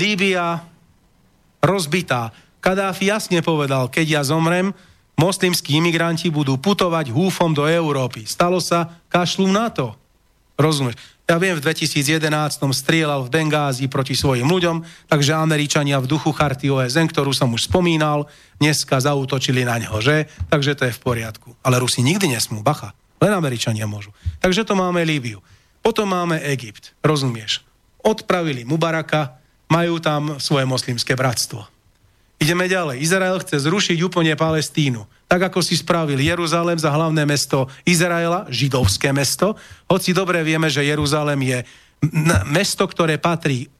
Líbia 0.00 0.64
rozbitá. 1.60 2.32
Kadáfi 2.66 3.14
jasne 3.14 3.46
povedal, 3.46 3.86
keď 3.86 4.06
ja 4.18 4.22
zomrem, 4.26 4.74
moslimskí 5.14 5.78
imigranti 5.78 6.34
budú 6.34 6.58
putovať 6.58 7.14
húfom 7.14 7.54
do 7.54 7.62
Európy. 7.70 8.26
Stalo 8.26 8.58
sa, 8.58 8.98
kašľú 9.06 9.46
na 9.54 9.70
to. 9.70 9.94
Rozumieš? 10.58 10.98
Ja 11.30 11.38
viem, 11.38 11.54
v 11.54 11.62
2011 11.62 12.26
strieľal 12.74 13.22
v 13.22 13.30
Bengázi 13.30 13.86
proti 13.86 14.18
svojim 14.18 14.50
ľuďom, 14.50 14.82
takže 15.06 15.38
Američania 15.38 16.02
v 16.02 16.10
duchu 16.10 16.34
charty 16.34 16.66
OSN, 16.66 17.06
ktorú 17.06 17.30
som 17.30 17.54
už 17.54 17.70
spomínal, 17.70 18.26
dneska 18.58 18.98
zautočili 18.98 19.62
na 19.62 19.78
ňo, 19.86 20.02
že? 20.02 20.26
Takže 20.50 20.74
to 20.74 20.90
je 20.90 20.94
v 20.94 21.02
poriadku. 21.06 21.54
Ale 21.62 21.78
Rusi 21.78 22.02
nikdy 22.02 22.34
nesmú, 22.34 22.66
bacha. 22.66 22.98
Len 23.22 23.30
Američania 23.30 23.86
môžu. 23.86 24.10
Takže 24.42 24.66
to 24.66 24.74
máme 24.74 25.06
Líbiu. 25.06 25.38
Potom 25.86 26.10
máme 26.10 26.42
Egypt, 26.50 26.98
rozumieš? 26.98 27.62
Odpravili 28.02 28.66
Mubaraka, 28.66 29.38
majú 29.70 30.02
tam 30.02 30.42
svoje 30.42 30.66
moslimské 30.66 31.14
bratstvo. 31.14 31.75
Ideme 32.36 32.68
ďalej. 32.68 33.00
Izrael 33.00 33.40
chce 33.40 33.64
zrušiť 33.64 33.98
úplne 34.04 34.36
Palestínu. 34.36 35.08
Tak 35.24 35.50
ako 35.50 35.64
si 35.64 35.72
spravil 35.72 36.20
Jeruzalém 36.20 36.76
za 36.76 36.92
hlavné 36.92 37.24
mesto 37.24 37.66
Izraela, 37.88 38.44
židovské 38.52 39.10
mesto, 39.10 39.56
hoci 39.88 40.12
dobre 40.12 40.44
vieme, 40.44 40.68
že 40.68 40.84
Jeruzalém 40.84 41.40
je 41.42 41.58
mesto, 42.46 42.84
ktoré 42.84 43.16
patrí, 43.16 43.72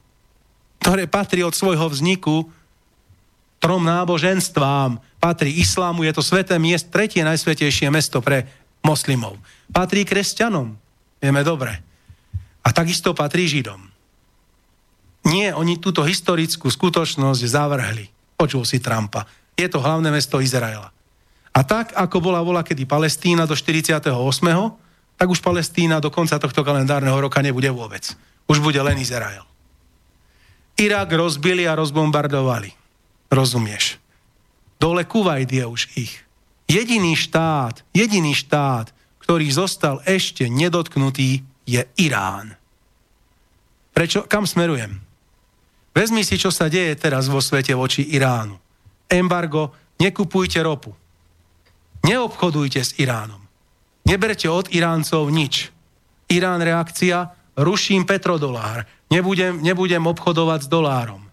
ktoré 0.81 1.05
patrí 1.05 1.45
od 1.45 1.53
svojho 1.53 1.85
vzniku 1.85 2.49
trom 3.61 3.85
náboženstvám. 3.85 4.97
Patrí 5.21 5.53
islámu, 5.61 6.05
je 6.05 6.13
to 6.17 6.25
sveté 6.25 6.57
miest, 6.57 6.89
tretie 6.89 7.21
najsvetejšie 7.21 7.93
mesto 7.93 8.25
pre 8.25 8.49
moslimov. 8.81 9.37
Patrí 9.69 10.01
kresťanom, 10.01 10.73
vieme 11.21 11.41
dobre. 11.45 11.77
A 12.65 12.73
takisto 12.73 13.13
patrí 13.13 13.47
Židom. 13.47 13.79
Nie, 15.27 15.53
oni 15.53 15.77
túto 15.77 16.03
historickú 16.07 16.71
skutočnosť 16.71 17.41
zavrhli. 17.43 18.16
Počul 18.37 18.63
si 18.69 18.77
Trumpa. 18.77 19.25
Je 19.57 19.65
to 19.65 19.81
hlavné 19.81 20.13
mesto 20.13 20.37
Izraela. 20.37 20.93
A 21.57 21.65
tak, 21.65 21.97
ako 21.97 22.21
bola 22.21 22.45
vola 22.45 22.61
kedy 22.61 22.85
Palestína 22.85 23.49
do 23.49 23.57
48., 23.57 24.13
tak 25.17 25.27
už 25.27 25.41
Palestína 25.41 25.97
do 25.97 26.13
konca 26.13 26.37
tohto 26.37 26.61
kalendárneho 26.61 27.17
roka 27.17 27.41
nebude 27.41 27.65
vôbec. 27.73 28.13
Už 28.45 28.61
bude 28.61 28.77
len 28.77 29.01
Izrael. 29.01 29.41
Irak 30.77 31.09
rozbili 31.09 31.65
a 31.65 31.73
rozbombardovali. 31.73 32.69
Rozumieš? 33.33 33.97
Dole 34.77 35.09
Kuwait 35.09 35.49
je 35.49 35.65
už 35.65 35.89
ich. 35.97 36.13
Jediný 36.69 37.17
štát, 37.17 37.81
jediný 37.89 38.37
štát, 38.37 38.93
ktorý 39.25 39.49
zostal 39.49 39.97
ešte 40.05 40.45
nedotknutý, 40.45 41.41
je 41.65 41.81
Irán. 41.97 42.53
Prečo? 43.97 44.29
Kam 44.29 44.45
smerujem? 44.45 45.06
Vezmi 45.97 46.21
si, 46.21 46.37
čo 46.37 46.53
sa 46.53 46.69
deje 46.69 46.93
teraz 46.93 47.25
vo 47.25 47.41
svete 47.41 47.73
voči 47.73 48.05
Iránu. 48.13 48.53
Embargo, 49.09 49.73
nekupujte 49.97 50.61
ropu. 50.61 50.93
Neobchodujte 52.05 52.85
s 52.85 52.93
Iránom. 53.01 53.41
Neberte 54.05 54.45
od 54.45 54.69
Iráncov 54.69 55.33
nič. 55.33 55.73
Irán 56.29 56.61
reakcia, 56.61 57.33
ruším 57.57 58.05
petrodolár. 58.05 58.85
Nebudem, 59.09 59.57
nebudem 59.65 60.05
obchodovať 60.05 60.67
s 60.67 60.71
dolárom. 60.71 61.25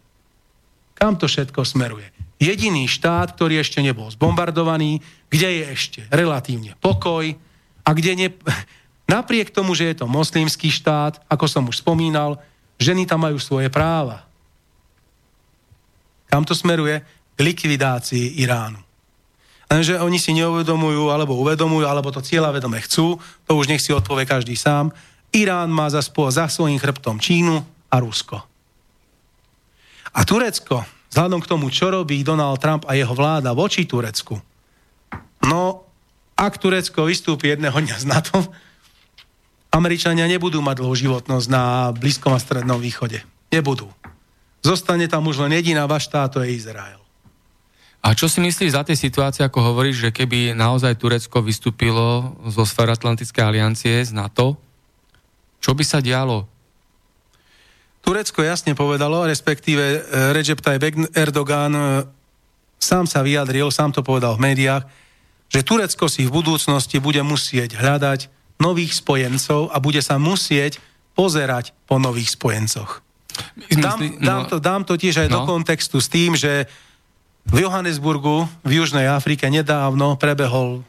Kam 0.96 1.20
to 1.20 1.28
všetko 1.28 1.60
smeruje? 1.60 2.08
Jediný 2.40 2.88
štát, 2.88 3.36
ktorý 3.36 3.60
ešte 3.60 3.84
nebol 3.84 4.08
zbombardovaný, 4.08 5.04
kde 5.28 5.60
je 5.60 5.64
ešte 5.76 6.00
relatívne 6.08 6.72
pokoj 6.80 7.36
a 7.84 7.90
kde 7.92 8.12
ne, 8.16 8.28
Napriek 9.12 9.52
tomu, 9.52 9.76
že 9.76 9.92
je 9.92 10.00
to 10.00 10.08
moslimský 10.08 10.72
štát, 10.72 11.20
ako 11.28 11.44
som 11.44 11.68
už 11.68 11.84
spomínal, 11.84 12.40
ženy 12.80 13.04
tam 13.04 13.28
majú 13.28 13.36
svoje 13.36 13.68
práva. 13.68 14.24
Kam 16.34 16.42
to 16.42 16.50
smeruje? 16.50 16.98
K 17.38 17.40
likvidácii 17.46 18.42
Iránu. 18.42 18.82
Lenže 19.70 20.02
oni 20.02 20.18
si 20.18 20.34
neuvedomujú, 20.34 21.14
alebo 21.14 21.38
uvedomujú, 21.38 21.86
alebo 21.86 22.10
to 22.10 22.18
cieľa 22.18 22.50
vedome 22.50 22.82
chcú, 22.82 23.22
to 23.46 23.54
už 23.54 23.70
nech 23.70 23.78
si 23.78 23.94
odpovie 23.94 24.26
každý 24.26 24.58
sám. 24.58 24.90
Irán 25.30 25.70
má 25.70 25.86
za, 25.86 26.02
spo, 26.02 26.26
za 26.34 26.50
svojím 26.50 26.82
chrbtom 26.82 27.22
Čínu 27.22 27.62
a 27.86 27.96
Rusko. 28.02 28.42
A 30.10 30.20
Turecko, 30.26 30.82
vzhľadom 31.14 31.38
k 31.38 31.50
tomu, 31.54 31.70
čo 31.70 31.94
robí 31.94 32.26
Donald 32.26 32.58
Trump 32.58 32.82
a 32.90 32.98
jeho 32.98 33.14
vláda 33.14 33.54
voči 33.54 33.86
Turecku, 33.86 34.34
no, 35.46 35.86
ak 36.34 36.58
Turecko 36.58 37.06
vystúpi 37.06 37.54
jedného 37.54 37.78
dňa 37.78 37.96
z 38.02 38.06
NATO, 38.10 38.42
Američania 39.70 40.26
nebudú 40.26 40.58
mať 40.58 40.82
dlhú 40.82 40.94
životnosť 40.98 41.46
na 41.46 41.94
Blízkom 41.94 42.34
a 42.34 42.42
Strednom 42.42 42.82
východe. 42.82 43.22
Nebudú. 43.54 43.86
Zostane 44.64 45.04
tam 45.12 45.28
už 45.28 45.44
len 45.44 45.60
jediná 45.60 45.84
váš 45.84 46.08
štát, 46.08 46.32
to 46.32 46.40
je 46.40 46.56
Izrael. 46.56 47.04
A 48.00 48.16
čo 48.16 48.28
si 48.28 48.40
myslíš 48.40 48.76
za 48.76 48.84
tej 48.84 48.96
situácie, 48.96 49.44
ako 49.44 49.60
hovoríš, 49.72 50.08
že 50.08 50.10
keby 50.12 50.56
naozaj 50.56 50.96
Turecko 50.96 51.44
vystúpilo 51.44 52.36
zo 52.48 52.64
Sferoatlantickej 52.64 53.44
aliancie 53.44 54.00
z 54.00 54.16
NATO, 54.16 54.56
čo 55.60 55.76
by 55.76 55.84
sa 55.84 56.00
dialo? 56.00 56.48
Turecko 58.04 58.44
jasne 58.44 58.76
povedalo, 58.76 59.24
respektíve 59.24 59.84
eh, 59.84 60.00
Recep 60.36 60.60
Tayyip 60.60 61.16
Erdogan 61.16 61.72
eh, 61.72 61.84
sám 62.80 63.08
sa 63.08 63.24
vyjadril, 63.24 63.72
sám 63.72 63.92
to 63.92 64.04
povedal 64.04 64.36
v 64.36 64.52
médiách, 64.52 64.84
že 65.48 65.64
Turecko 65.64 66.08
si 66.08 66.24
v 66.24 66.34
budúcnosti 66.40 67.00
bude 67.00 67.20
musieť 67.20 67.76
hľadať 67.76 68.28
nových 68.60 68.96
spojencov 68.96 69.72
a 69.72 69.76
bude 69.80 70.00
sa 70.00 70.16
musieť 70.16 70.80
pozerať 71.16 71.76
po 71.84 72.00
nových 72.00 72.32
spojencoch. 72.32 73.03
Dám, 73.74 73.98
dám, 74.20 74.42
no, 74.42 74.48
to, 74.50 74.56
dám 74.58 74.82
to 74.84 74.94
tiež 74.94 75.26
aj 75.26 75.28
no. 75.28 75.34
do 75.34 75.40
kontextu 75.48 75.98
s 75.98 76.08
tým, 76.08 76.34
že 76.38 76.70
v 77.44 77.68
Johannesburgu 77.68 78.48
v 78.64 78.72
Južnej 78.80 79.04
Afrike 79.10 79.50
nedávno 79.52 80.16
prebehol, 80.16 80.80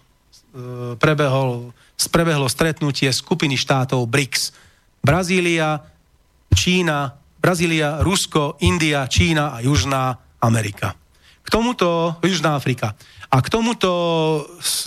e, 0.55 0.95
prebehol, 0.95 1.75
prebehlo 2.09 2.47
stretnutie 2.47 3.11
skupiny 3.11 3.59
štátov 3.59 4.07
BRICS. 4.07 4.55
Brazília, 5.03 5.83
Čína, 6.55 7.13
Brazília, 7.37 8.01
Rusko, 8.01 8.57
India, 8.63 9.05
Čína 9.05 9.53
a 9.53 9.61
Južná 9.61 10.17
Amerika. 10.41 10.97
K 11.45 11.47
tomuto, 11.53 12.17
Južná 12.25 12.57
Afrika. 12.57 12.97
A 13.29 13.37
k 13.43 13.51
tomuto 13.53 13.91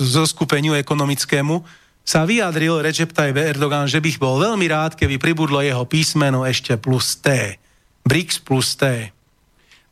zoskupeniu 0.02 0.74
ekonomickému 0.74 1.62
sa 2.08 2.24
vyjadril 2.24 2.80
Recep 2.80 3.12
Tayyip 3.12 3.36
Erdogan, 3.36 3.84
že 3.84 4.00
bych 4.00 4.16
bol 4.16 4.40
veľmi 4.40 4.64
rád, 4.72 4.96
keby 4.96 5.20
pribudlo 5.20 5.60
jeho 5.60 5.84
písmeno 5.84 6.48
ešte 6.48 6.80
plus 6.80 7.20
T. 7.20 7.60
BRICS 8.08 8.40
plus 8.40 8.80
T. 8.80 9.12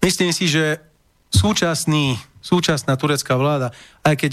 Myslím 0.00 0.32
si, 0.32 0.48
že 0.48 0.80
súčasný, 1.28 2.16
súčasná 2.40 2.96
turecká 2.96 3.36
vláda, 3.36 3.68
aj 4.00 4.16
keď 4.16 4.32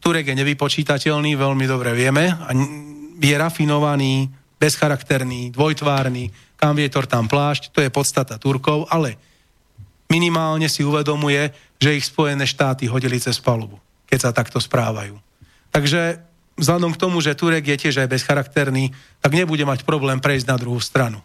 Turek 0.00 0.32
je 0.32 0.38
nevypočítateľný, 0.40 1.36
veľmi 1.36 1.68
dobre 1.68 1.92
vieme, 1.92 2.32
a 2.32 2.48
je 3.20 3.36
rafinovaný, 3.36 4.32
bezcharakterný, 4.56 5.52
dvojtvárny, 5.52 6.32
kam 6.56 6.72
vietor 6.72 7.04
tam 7.04 7.28
plášť, 7.28 7.68
to 7.68 7.84
je 7.84 7.92
podstata 7.92 8.40
Turkov, 8.40 8.88
ale 8.88 9.20
minimálne 10.08 10.72
si 10.72 10.80
uvedomuje, 10.80 11.52
že 11.76 12.00
ich 12.00 12.08
Spojené 12.08 12.48
štáty 12.48 12.88
hodili 12.88 13.20
cez 13.20 13.36
palubu, 13.44 13.76
keď 14.08 14.18
sa 14.24 14.30
takto 14.32 14.56
správajú. 14.56 15.20
Takže 15.68 16.24
vzhľadom 16.56 16.96
k 16.96 17.00
tomu, 17.00 17.20
že 17.20 17.36
Turek 17.36 17.64
je 17.64 17.76
tiež 17.76 18.04
aj 18.04 18.12
bezcharakterný, 18.12 18.92
tak 19.20 19.36
nebude 19.36 19.62
mať 19.64 19.84
problém 19.84 20.20
prejsť 20.20 20.46
na 20.48 20.56
druhú 20.56 20.80
stranu. 20.80 21.20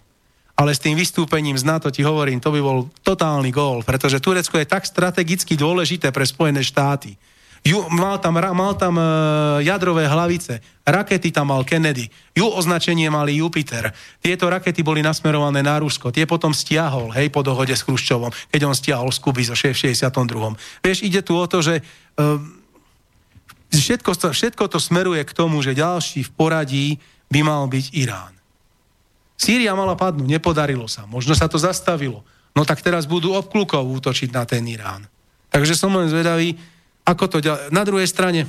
Ale 0.59 0.75
s 0.75 0.83
tým 0.83 0.93
vystúpením 0.93 1.57
z 1.57 1.65
NATO 1.65 1.89
ti 1.89 2.03
hovorím, 2.05 2.43
to 2.43 2.53
by 2.53 2.61
bol 2.61 2.91
totálny 3.01 3.49
gól, 3.49 3.81
pretože 3.81 4.21
Turecko 4.21 4.59
je 4.59 4.67
tak 4.69 4.85
strategicky 4.85 5.57
dôležité 5.57 6.11
pre 6.13 6.27
Spojené 6.27 6.61
štáty. 6.61 7.17
Ju, 7.61 7.77
mal 7.93 8.17
tam, 8.17 8.41
mal 8.41 8.73
tam 8.73 8.97
uh, 8.97 9.61
jadrové 9.61 10.09
hlavice, 10.09 10.65
rakety 10.81 11.29
tam 11.29 11.53
mal 11.53 11.61
Kennedy, 11.61 12.09
ju 12.33 12.49
označenie 12.49 13.05
mali 13.13 13.37
Jupiter. 13.37 13.93
Tieto 14.17 14.49
rakety 14.49 14.81
boli 14.81 15.05
nasmerované 15.05 15.61
na 15.61 15.77
Rusko, 15.77 16.09
tie 16.09 16.25
potom 16.25 16.57
stiahol, 16.57 17.13
hej, 17.13 17.29
po 17.29 17.45
dohode 17.45 17.77
s 17.77 17.85
Chruščovom, 17.85 18.33
keď 18.49 18.61
on 18.65 18.73
stiahol 18.73 19.13
z 19.13 19.21
Kuby 19.21 19.45
zo 19.45 19.53
62. 19.53 20.09
Vieš, 20.81 21.05
ide 21.05 21.21
tu 21.21 21.37
o 21.37 21.45
to, 21.45 21.61
že 21.61 21.85
uh, 21.85 22.60
Všetko 23.71 24.11
to, 24.19 24.27
všetko 24.35 24.63
to 24.67 24.79
smeruje 24.83 25.23
k 25.23 25.31
tomu, 25.31 25.63
že 25.63 25.77
ďalší 25.77 26.27
v 26.27 26.31
poradí 26.35 26.87
by 27.31 27.39
mal 27.41 27.63
byť 27.71 27.85
Irán. 27.95 28.35
Sýria 29.39 29.73
mala 29.73 29.95
padnúť, 29.97 30.27
nepodarilo 30.27 30.85
sa. 30.85 31.07
Možno 31.07 31.33
sa 31.33 31.47
to 31.49 31.57
zastavilo. 31.57 32.21
No 32.51 32.67
tak 32.67 32.83
teraz 32.83 33.07
budú 33.07 33.33
obklukov 33.33 33.87
útočiť 33.87 34.29
na 34.35 34.43
ten 34.43 34.61
Irán. 34.67 35.07
Takže 35.49 35.73
som 35.73 35.95
len 35.95 36.11
zvedavý, 36.11 36.59
ako 37.07 37.25
to 37.31 37.37
ďalej. 37.39 37.71
Na 37.71 37.83
druhej 37.87 38.05
strane, 38.11 38.45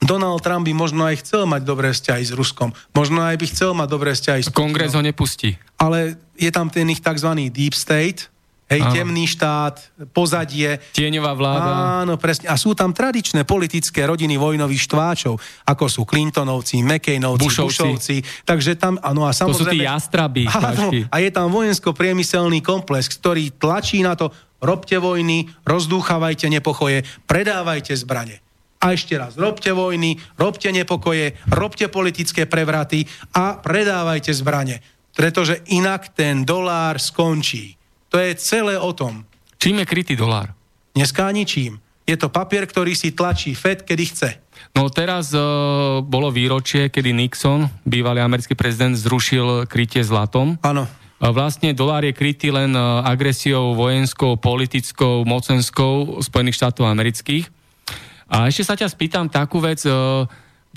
Donald 0.00 0.40
Trump 0.40 0.64
by 0.64 0.72
možno 0.74 1.04
aj 1.06 1.20
chcel 1.22 1.44
mať 1.44 1.62
dobré 1.62 1.92
vzťahy 1.92 2.24
s 2.24 2.32
Ruskom. 2.32 2.72
Možno 2.96 3.20
aj 3.20 3.36
by 3.36 3.46
chcel 3.52 3.70
mať 3.76 3.88
dobré 3.88 4.10
vzťahy 4.16 4.40
s 4.44 4.50
Kongres 4.50 4.96
ho 4.96 5.02
nepustí. 5.04 5.60
Ale 5.76 6.16
je 6.40 6.48
tam 6.48 6.72
ten 6.72 6.88
ich 6.88 7.04
tzv. 7.04 7.30
deep 7.52 7.76
state, 7.76 8.32
Hej, 8.70 8.86
Áno. 8.86 8.94
temný 8.94 9.26
štát, 9.26 9.82
pozadie. 10.14 10.78
Tieňová 10.94 11.34
vláda. 11.34 11.70
Áno, 12.06 12.14
presne. 12.14 12.46
A 12.46 12.54
sú 12.54 12.70
tam 12.70 12.94
tradičné 12.94 13.42
politické 13.42 14.06
rodiny 14.06 14.38
vojnových 14.38 14.86
štváčov, 14.86 15.34
ako 15.66 15.84
sú 15.90 16.06
Clintonovci, 16.06 16.78
McCainovci, 16.86 17.42
Bushovci. 17.42 17.66
Bushovci. 17.66 18.16
Takže 18.46 18.78
tam, 18.78 18.94
áno 19.02 19.26
a 19.26 19.34
samozrejme... 19.34 19.58
To 19.58 19.74
sú 19.74 19.74
tí 19.74 19.82
jastraby. 19.82 20.42
Áno, 20.46 20.86
a 21.10 21.16
je 21.18 21.30
tam 21.34 21.50
vojensko-priemyselný 21.50 22.62
komplex, 22.62 23.10
ktorý 23.10 23.58
tlačí 23.58 24.06
na 24.06 24.14
to, 24.14 24.30
robte 24.62 24.94
vojny, 25.02 25.50
rozdúchavajte 25.66 26.46
nepochoje, 26.46 27.02
predávajte 27.26 27.98
zbrane. 27.98 28.38
A 28.86 28.94
ešte 28.94 29.18
raz, 29.18 29.34
robte 29.34 29.74
vojny, 29.74 30.14
robte 30.38 30.70
nepokoje, 30.70 31.34
robte 31.50 31.90
politické 31.90 32.46
prevraty 32.46 33.02
a 33.34 33.58
predávajte 33.58 34.30
zbrane. 34.30 34.78
Pretože 35.10 35.66
inak 35.74 36.14
ten 36.14 36.46
dolár 36.46 37.02
skončí. 37.02 37.79
To 38.10 38.16
je 38.18 38.34
celé 38.38 38.74
o 38.74 38.90
tom. 38.90 39.22
Čím 39.62 39.82
je 39.82 39.86
krytý 39.86 40.14
dolár? 40.18 40.50
Dneska 40.98 41.30
ničím. 41.30 41.78
Je 42.04 42.18
to 42.18 42.26
papier, 42.26 42.66
ktorý 42.66 42.98
si 42.98 43.14
tlačí 43.14 43.54
Fed, 43.54 43.86
kedy 43.86 44.04
chce. 44.10 44.30
No 44.74 44.90
teraz 44.90 45.30
uh, 45.30 46.02
bolo 46.02 46.34
výročie, 46.34 46.90
kedy 46.90 47.14
Nixon, 47.14 47.70
bývalý 47.86 48.18
americký 48.18 48.58
prezident, 48.58 48.98
zrušil 48.98 49.70
krytie 49.70 50.02
zlatom. 50.02 50.58
Áno. 50.66 50.90
Vlastne 51.20 51.76
dolár 51.76 52.02
je 52.02 52.16
krytý 52.16 52.50
len 52.50 52.74
uh, 52.74 53.04
agresiou 53.06 53.78
vojenskou, 53.78 54.40
politickou, 54.40 55.22
mocenskou 55.22 56.18
Spojených 56.18 56.58
štátov 56.58 56.90
amerických. 56.90 57.46
A 58.30 58.46
ešte 58.46 58.62
sa 58.62 58.78
ťa 58.78 58.86
spýtam 58.86 59.26
takú 59.26 59.58
vec, 59.58 59.82
e, 59.82 59.90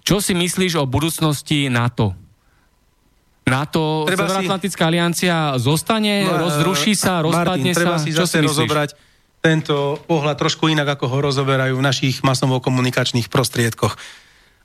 čo 0.02 0.18
si 0.18 0.34
myslíš 0.34 0.82
o 0.82 0.90
budúcnosti 0.90 1.70
NATO? 1.70 2.18
NATO, 3.44 4.08
treba 4.08 4.24
Severoatlantická 4.30 4.84
si... 4.84 4.90
aliancia 4.90 5.36
zostane, 5.60 6.24
no, 6.24 6.48
rozruší 6.48 6.96
sa, 6.96 7.20
rozpadne 7.20 7.72
Martin, 7.72 7.76
treba 7.76 7.98
sa? 8.00 8.04
si 8.04 8.12
zase 8.16 8.40
si 8.40 8.46
rozobrať 8.48 8.90
tento 9.44 10.00
pohľad 10.08 10.40
trošku 10.40 10.72
inak, 10.72 10.96
ako 10.96 11.12
ho 11.12 11.18
rozoberajú 11.28 11.76
v 11.76 11.84
našich 11.84 12.24
masovo-komunikačných 12.24 13.28
prostriedkoch. 13.28 14.00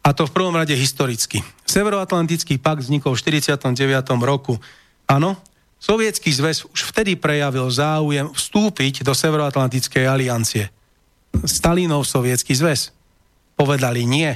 A 0.06 0.14
to 0.14 0.30
v 0.30 0.30
prvom 0.30 0.55
rade 0.55 0.70
historicky. 0.78 1.42
Severoatlantický 1.66 2.62
pakt 2.62 2.86
vznikol 2.86 3.18
v 3.18 3.42
49. 3.42 3.74
roku. 4.22 4.62
Áno, 5.10 5.34
Sovietský 5.78 6.34
zväz 6.34 6.66
už 6.66 6.90
vtedy 6.90 7.14
prejavil 7.14 7.70
záujem 7.70 8.34
vstúpiť 8.34 9.06
do 9.06 9.14
Severoatlantickej 9.14 10.05
aliancie. 10.10 10.74
Stalinov 11.46 12.02
sovietský 12.02 12.50
zväz. 12.59 12.90
Povedali 13.55 14.02
nie. 14.02 14.34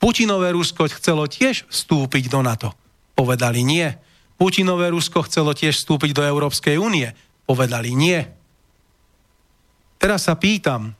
Putinové 0.00 0.56
Rusko 0.56 0.88
chcelo 0.88 1.28
tiež 1.28 1.68
vstúpiť 1.68 2.32
do 2.32 2.40
NATO. 2.40 2.72
Povedali 3.20 3.60
nie. 3.60 3.84
Putinové 4.40 4.88
Rusko 4.88 5.28
chcelo 5.28 5.52
tiež 5.52 5.76
vstúpiť 5.76 6.16
do 6.16 6.24
Európskej 6.24 6.80
únie. 6.80 7.12
Povedali 7.44 7.92
nie. 7.92 8.24
Teraz 10.00 10.24
sa 10.24 10.40
pýtam, 10.40 10.96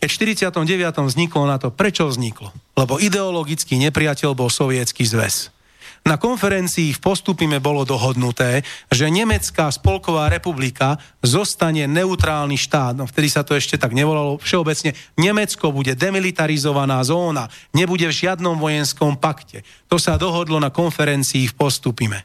keď 0.00 0.08
v 0.08 0.16
49. 0.48 1.12
vzniklo 1.12 1.44
NATO, 1.44 1.68
prečo 1.68 2.08
vzniklo? 2.08 2.56
Lebo 2.72 2.96
ideologický 2.96 3.76
nepriateľ 3.76 4.32
bol 4.32 4.48
Sovietský 4.48 5.04
zväz. 5.04 5.52
Na 6.08 6.16
konferencii 6.16 6.96
v 6.96 7.00
postupime 7.04 7.60
bolo 7.60 7.84
dohodnuté, 7.84 8.64
že 8.88 9.12
Nemecká 9.12 9.68
spolková 9.68 10.32
republika 10.32 10.96
zostane 11.20 11.84
neutrálny 11.84 12.56
štát. 12.56 12.96
No 12.96 13.04
vtedy 13.04 13.28
sa 13.28 13.44
to 13.44 13.52
ešte 13.52 13.76
tak 13.76 13.92
nevolalo. 13.92 14.40
Všeobecne 14.40 14.96
Nemecko 15.20 15.68
bude 15.68 15.92
demilitarizovaná 15.92 17.04
zóna, 17.04 17.52
nebude 17.76 18.08
v 18.08 18.18
žiadnom 18.24 18.56
vojenskom 18.56 19.20
pakte. 19.20 19.68
To 19.92 20.00
sa 20.00 20.16
dohodlo 20.16 20.56
na 20.56 20.72
konferencii 20.72 21.44
v 21.44 21.54
postupime. 21.54 22.24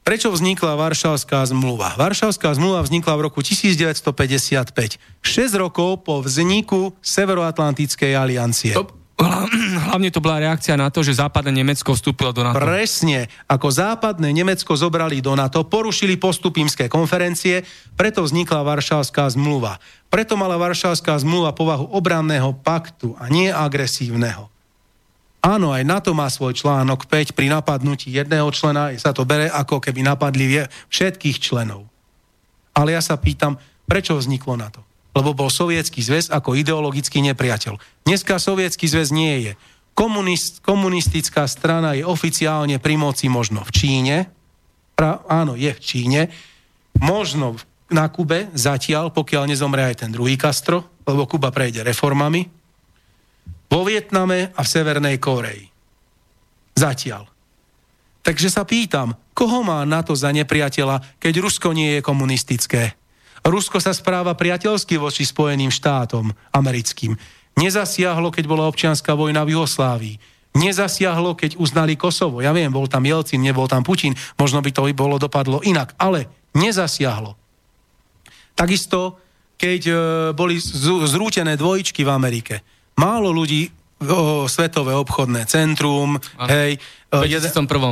Prečo 0.00 0.32
vznikla 0.32 0.80
Varšavská 0.80 1.44
zmluva? 1.44 2.00
Varšavská 2.00 2.48
zmluva 2.56 2.80
vznikla 2.80 3.12
v 3.20 3.24
roku 3.28 3.44
1955, 3.44 4.72
6 5.20 5.60
rokov 5.60 6.00
po 6.00 6.24
vzniku 6.24 6.96
Severoatlantickej 7.04 8.12
aliancie. 8.16 8.72
Stop 8.72 9.03
hlavne 9.90 10.10
to 10.10 10.18
bola 10.18 10.42
reakcia 10.42 10.74
na 10.74 10.90
to, 10.90 11.06
že 11.06 11.22
západné 11.22 11.62
Nemecko 11.62 11.94
vstúpilo 11.94 12.34
do 12.34 12.42
NATO. 12.42 12.58
Presne. 12.58 13.30
Ako 13.46 13.70
západné 13.70 14.34
Nemecko 14.34 14.74
zobrali 14.74 15.22
do 15.22 15.38
NATO, 15.38 15.62
porušili 15.62 16.18
postup 16.18 16.58
konferencie, 16.90 17.62
preto 17.94 18.26
vznikla 18.26 18.66
Varšavská 18.66 19.30
zmluva. 19.30 19.78
Preto 20.10 20.34
mala 20.34 20.58
Varšavská 20.58 21.14
zmluva 21.22 21.54
povahu 21.54 21.94
obranného 21.94 22.58
paktu 22.62 23.14
a 23.18 23.30
nie 23.30 23.50
agresívneho. 23.50 24.50
Áno, 25.44 25.76
aj 25.76 25.84
NATO 25.84 26.10
má 26.16 26.24
svoj 26.32 26.56
článok 26.56 27.04
5. 27.04 27.36
Pri 27.36 27.52
napadnutí 27.52 28.08
jedného 28.08 28.48
člena 28.48 28.96
sa 28.96 29.12
to 29.12 29.28
bere 29.28 29.52
ako 29.52 29.76
keby 29.76 30.00
napadli 30.00 30.64
všetkých 30.88 31.36
členov. 31.36 31.84
Ale 32.72 32.96
ja 32.96 33.02
sa 33.04 33.20
pýtam, 33.20 33.60
prečo 33.84 34.16
vzniklo 34.16 34.56
NATO? 34.56 34.93
Lebo 35.14 35.30
bol 35.32 35.48
sovietský 35.48 36.02
zväz 36.02 36.28
ako 36.28 36.58
ideologický 36.58 37.22
nepriateľ. 37.32 37.78
Dneska 38.02 38.42
sovietský 38.42 38.90
zväz 38.90 39.14
nie 39.14 39.48
je. 39.48 39.52
Komunist, 39.94 40.58
komunistická 40.66 41.46
strana 41.46 41.94
je 41.94 42.02
oficiálne 42.02 42.82
pri 42.82 42.98
moci 42.98 43.30
možno 43.30 43.62
v 43.62 43.70
Číne, 43.70 44.16
pra, 44.98 45.22
áno, 45.30 45.54
je 45.54 45.70
v 45.70 45.80
Číne, 45.80 46.20
možno 46.98 47.54
na 47.94 48.10
Kube 48.10 48.50
zatiaľ, 48.58 49.14
pokiaľ 49.14 49.54
nezomre 49.54 49.86
aj 49.86 50.02
ten 50.02 50.10
druhý 50.10 50.34
Castro, 50.34 50.98
lebo 51.06 51.30
Kuba 51.30 51.54
prejde 51.54 51.86
reformami, 51.86 52.50
vo 53.70 53.82
Vietname 53.86 54.50
a 54.54 54.60
v 54.62 54.70
Severnej 54.70 55.16
Koreji. 55.22 55.66
Zatiaľ. 56.74 57.30
Takže 58.24 58.48
sa 58.50 58.66
pýtam, 58.66 59.14
koho 59.36 59.62
má 59.62 59.82
na 59.86 60.02
to 60.02 60.16
za 60.18 60.34
nepriateľa, 60.34 61.18
keď 61.22 61.34
Rusko 61.38 61.70
nie 61.70 61.98
je 61.98 62.00
komunistické? 62.02 62.98
Rusko 63.44 63.76
sa 63.76 63.92
správa 63.92 64.32
priateľsky 64.32 64.96
voči 64.96 65.28
Spojeným 65.28 65.68
štátom 65.68 66.32
americkým. 66.50 67.12
Nezasiahlo, 67.60 68.32
keď 68.32 68.44
bola 68.48 68.64
občianská 68.66 69.12
vojna 69.12 69.44
v 69.44 69.54
Jugoslávii. 69.54 70.16
Nezasiahlo, 70.54 71.36
keď 71.36 71.60
uznali 71.60 71.98
Kosovo. 71.98 72.40
Ja 72.40 72.56
viem, 72.56 72.72
bol 72.72 72.88
tam 72.88 73.04
Jelcin, 73.04 73.42
nebol 73.42 73.68
tam 73.68 73.84
Putin, 73.84 74.16
možno 74.38 74.62
by 74.64 74.70
to 74.70 74.86
bolo 74.96 75.20
dopadlo 75.20 75.60
inak, 75.60 75.92
ale 76.00 76.30
nezasiahlo. 76.54 77.34
Takisto, 78.54 79.18
keď 79.58 79.80
e, 79.90 79.94
boli 80.30 80.62
zrútené 81.10 81.58
dvojičky 81.58 82.06
v 82.06 82.10
Amerike, 82.10 82.54
málo 82.94 83.34
ľudí 83.34 83.66
o, 84.06 84.46
Svetové 84.46 84.94
obchodné 84.94 85.42
centrum, 85.50 86.14
Aha. 86.38 86.46
hej, 86.46 86.78
e, 87.10 87.18
jed, 87.26 87.42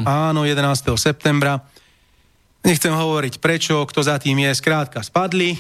áno, 0.07 0.47
11. 0.47 0.95
septembra, 0.95 1.59
Nechcem 2.63 2.95
hovoriť 2.95 3.43
prečo, 3.43 3.83
kto 3.83 4.01
za 4.07 4.23
tým 4.23 4.39
je. 4.47 4.51
Skrátka, 4.55 5.03
spadli. 5.03 5.59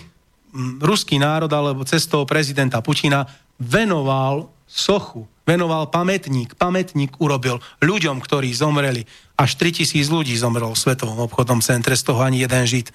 Ruský 0.78 1.18
národ 1.18 1.50
alebo 1.50 1.82
cestou 1.82 2.22
prezidenta 2.28 2.78
Putina 2.78 3.26
venoval 3.58 4.52
sochu, 4.68 5.26
venoval 5.42 5.90
pamätník. 5.90 6.54
Pamätník 6.54 7.18
urobil 7.18 7.58
ľuďom, 7.82 8.22
ktorí 8.22 8.54
zomreli. 8.54 9.02
Až 9.34 9.58
3000 9.58 9.98
ľudí 10.08 10.32
zomrelo 10.38 10.72
v 10.72 10.82
Svetovom 10.82 11.18
obchodnom 11.26 11.58
centre, 11.60 11.98
z 11.98 12.04
toho 12.06 12.22
ani 12.22 12.44
jeden 12.46 12.64
žid. 12.64 12.94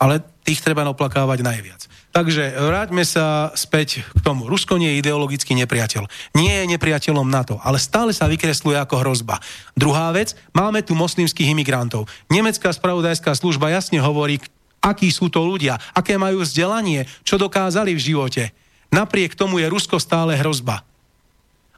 Ale 0.00 0.22
tých 0.46 0.64
treba 0.64 0.86
oplakávať 0.88 1.44
najviac. 1.44 1.90
Takže 2.10 2.58
vráťme 2.58 3.06
sa 3.06 3.54
späť 3.54 4.02
k 4.02 4.20
tomu. 4.26 4.50
Rusko 4.50 4.82
nie 4.82 4.98
je 4.98 5.06
ideologický 5.06 5.54
nepriateľ. 5.54 6.10
Nie 6.34 6.66
je 6.66 6.74
nepriateľom 6.74 7.30
NATO, 7.30 7.62
ale 7.62 7.78
stále 7.78 8.10
sa 8.10 8.26
vykresluje 8.26 8.74
ako 8.74 9.06
hrozba. 9.06 9.38
Druhá 9.78 10.10
vec, 10.10 10.34
máme 10.50 10.82
tu 10.82 10.98
moslimských 10.98 11.54
imigrantov. 11.54 12.10
Nemecká 12.26 12.74
spravodajská 12.74 13.30
služba 13.38 13.70
jasne 13.70 14.02
hovorí, 14.02 14.42
akí 14.82 15.06
sú 15.14 15.30
to 15.30 15.46
ľudia, 15.46 15.78
aké 15.94 16.18
majú 16.18 16.42
vzdelanie, 16.42 17.06
čo 17.22 17.38
dokázali 17.38 17.94
v 17.94 18.02
živote. 18.02 18.42
Napriek 18.90 19.38
tomu 19.38 19.62
je 19.62 19.70
Rusko 19.70 20.02
stále 20.02 20.34
hrozba. 20.34 20.82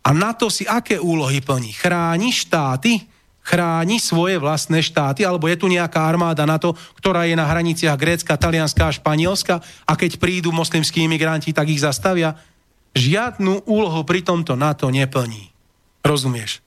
A 0.01 0.17
NATO 0.17 0.49
si 0.49 0.65
aké 0.65 0.97
úlohy 0.97 1.45
plní? 1.45 1.77
Chráni 1.77 2.33
štáty? 2.33 3.05
Chráni 3.43 3.99
svoje 3.99 4.39
vlastné 4.39 4.81
štáty, 4.81 5.27
alebo 5.27 5.51
je 5.51 5.59
tu 5.59 5.67
nejaká 5.67 5.99
armáda 5.99 6.47
NATO, 6.47 6.79
ktorá 6.99 7.27
je 7.27 7.35
na 7.35 7.47
hraniciach 7.47 7.99
Grécka, 7.99 8.39
Talianska 8.39 8.87
a 8.87 8.95
Španielska 8.95 9.59
a 9.87 9.93
keď 9.99 10.23
prídu 10.23 10.55
moslimskí 10.55 11.03
imigranti, 11.03 11.51
tak 11.51 11.67
ich 11.69 11.83
zastavia. 11.83 12.39
Žiadnu 12.95 13.67
úlohu 13.67 14.07
pri 14.07 14.23
tomto 14.23 14.55
NATO 14.55 14.89
neplní. 14.89 15.51
Rozumieš? 16.07 16.63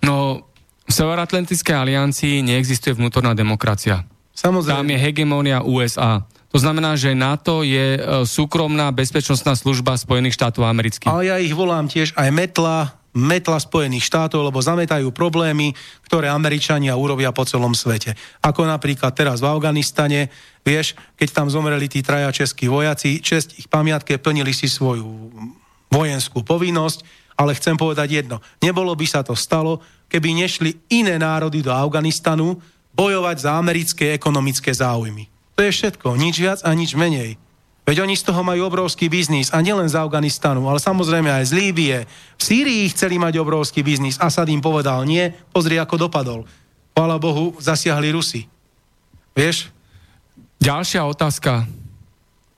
No, 0.00 0.46
v 0.86 0.92
Severoatlantickej 0.92 1.74
aliancii 1.74 2.40
neexistuje 2.46 2.94
vnútorná 2.94 3.34
demokracia. 3.34 4.06
Samozrejme. 4.36 4.78
Tam 4.78 4.92
je 4.92 4.98
hegemónia 5.00 5.58
USA. 5.66 6.22
To 6.54 6.58
znamená, 6.62 6.94
že 6.94 7.16
NATO 7.16 7.66
je 7.66 7.98
e, 7.98 8.00
súkromná 8.24 8.94
bezpečnostná 8.94 9.58
služba 9.58 9.98
Spojených 9.98 10.38
štátov 10.38 10.64
amerických. 10.64 11.10
Ale 11.10 11.26
ja 11.26 11.36
ich 11.42 11.52
volám 11.52 11.90
tiež 11.90 12.14
aj 12.14 12.28
metla, 12.30 12.96
metla 13.16 13.56
Spojených 13.56 14.04
štátov, 14.04 14.52
lebo 14.52 14.60
zametajú 14.60 15.08
problémy, 15.10 15.72
ktoré 16.04 16.28
Američania 16.28 16.92
urobia 17.00 17.32
po 17.32 17.48
celom 17.48 17.72
svete. 17.72 18.12
Ako 18.44 18.68
napríklad 18.68 19.16
teraz 19.16 19.40
v 19.40 19.48
Afganistane, 19.48 20.28
vieš, 20.60 20.92
keď 21.16 21.28
tam 21.32 21.48
zomreli 21.48 21.88
tí 21.88 22.04
traja 22.04 22.28
českí 22.28 22.68
vojaci, 22.68 23.24
čest 23.24 23.56
ich 23.56 23.72
pamiatke, 23.72 24.20
plnili 24.20 24.52
si 24.52 24.68
svoju 24.68 25.32
vojenskú 25.88 26.44
povinnosť, 26.44 27.00
ale 27.40 27.56
chcem 27.56 27.76
povedať 27.80 28.24
jedno. 28.24 28.44
Nebolo 28.60 28.92
by 28.92 29.06
sa 29.08 29.24
to 29.24 29.32
stalo, 29.32 29.80
keby 30.12 30.36
nešli 30.36 30.76
iné 30.92 31.16
národy 31.16 31.64
do 31.64 31.72
Afganistanu 31.72 32.60
bojovať 32.92 33.36
za 33.48 33.56
americké 33.56 34.12
ekonomické 34.16 34.72
záujmy. 34.72 35.28
To 35.56 35.64
je 35.64 35.72
všetko, 35.72 36.20
nič 36.20 36.36
viac 36.36 36.60
a 36.64 36.72
nič 36.76 36.92
menej. 36.92 37.40
Veď 37.86 38.02
oni 38.02 38.18
z 38.18 38.26
toho 38.26 38.42
majú 38.42 38.66
obrovský 38.66 39.06
biznis 39.06 39.54
a 39.54 39.62
nielen 39.62 39.86
z 39.86 39.94
Afganistanu, 39.94 40.66
ale 40.66 40.82
samozrejme 40.82 41.30
aj 41.30 41.44
z 41.46 41.52
Líbie. 41.54 41.96
V 42.34 42.42
Sýrii 42.42 42.90
chceli 42.90 43.14
mať 43.14 43.38
obrovský 43.38 43.86
biznis. 43.86 44.18
Asad 44.18 44.50
im 44.50 44.58
povedal 44.58 45.06
nie, 45.06 45.30
pozri 45.54 45.78
ako 45.78 46.10
dopadol. 46.10 46.42
Chvála 46.98 47.22
Bohu, 47.22 47.54
zasiahli 47.62 48.10
Rusi. 48.10 48.50
Vieš? 49.38 49.70
Ďalšia 50.58 51.06
otázka. 51.06 51.62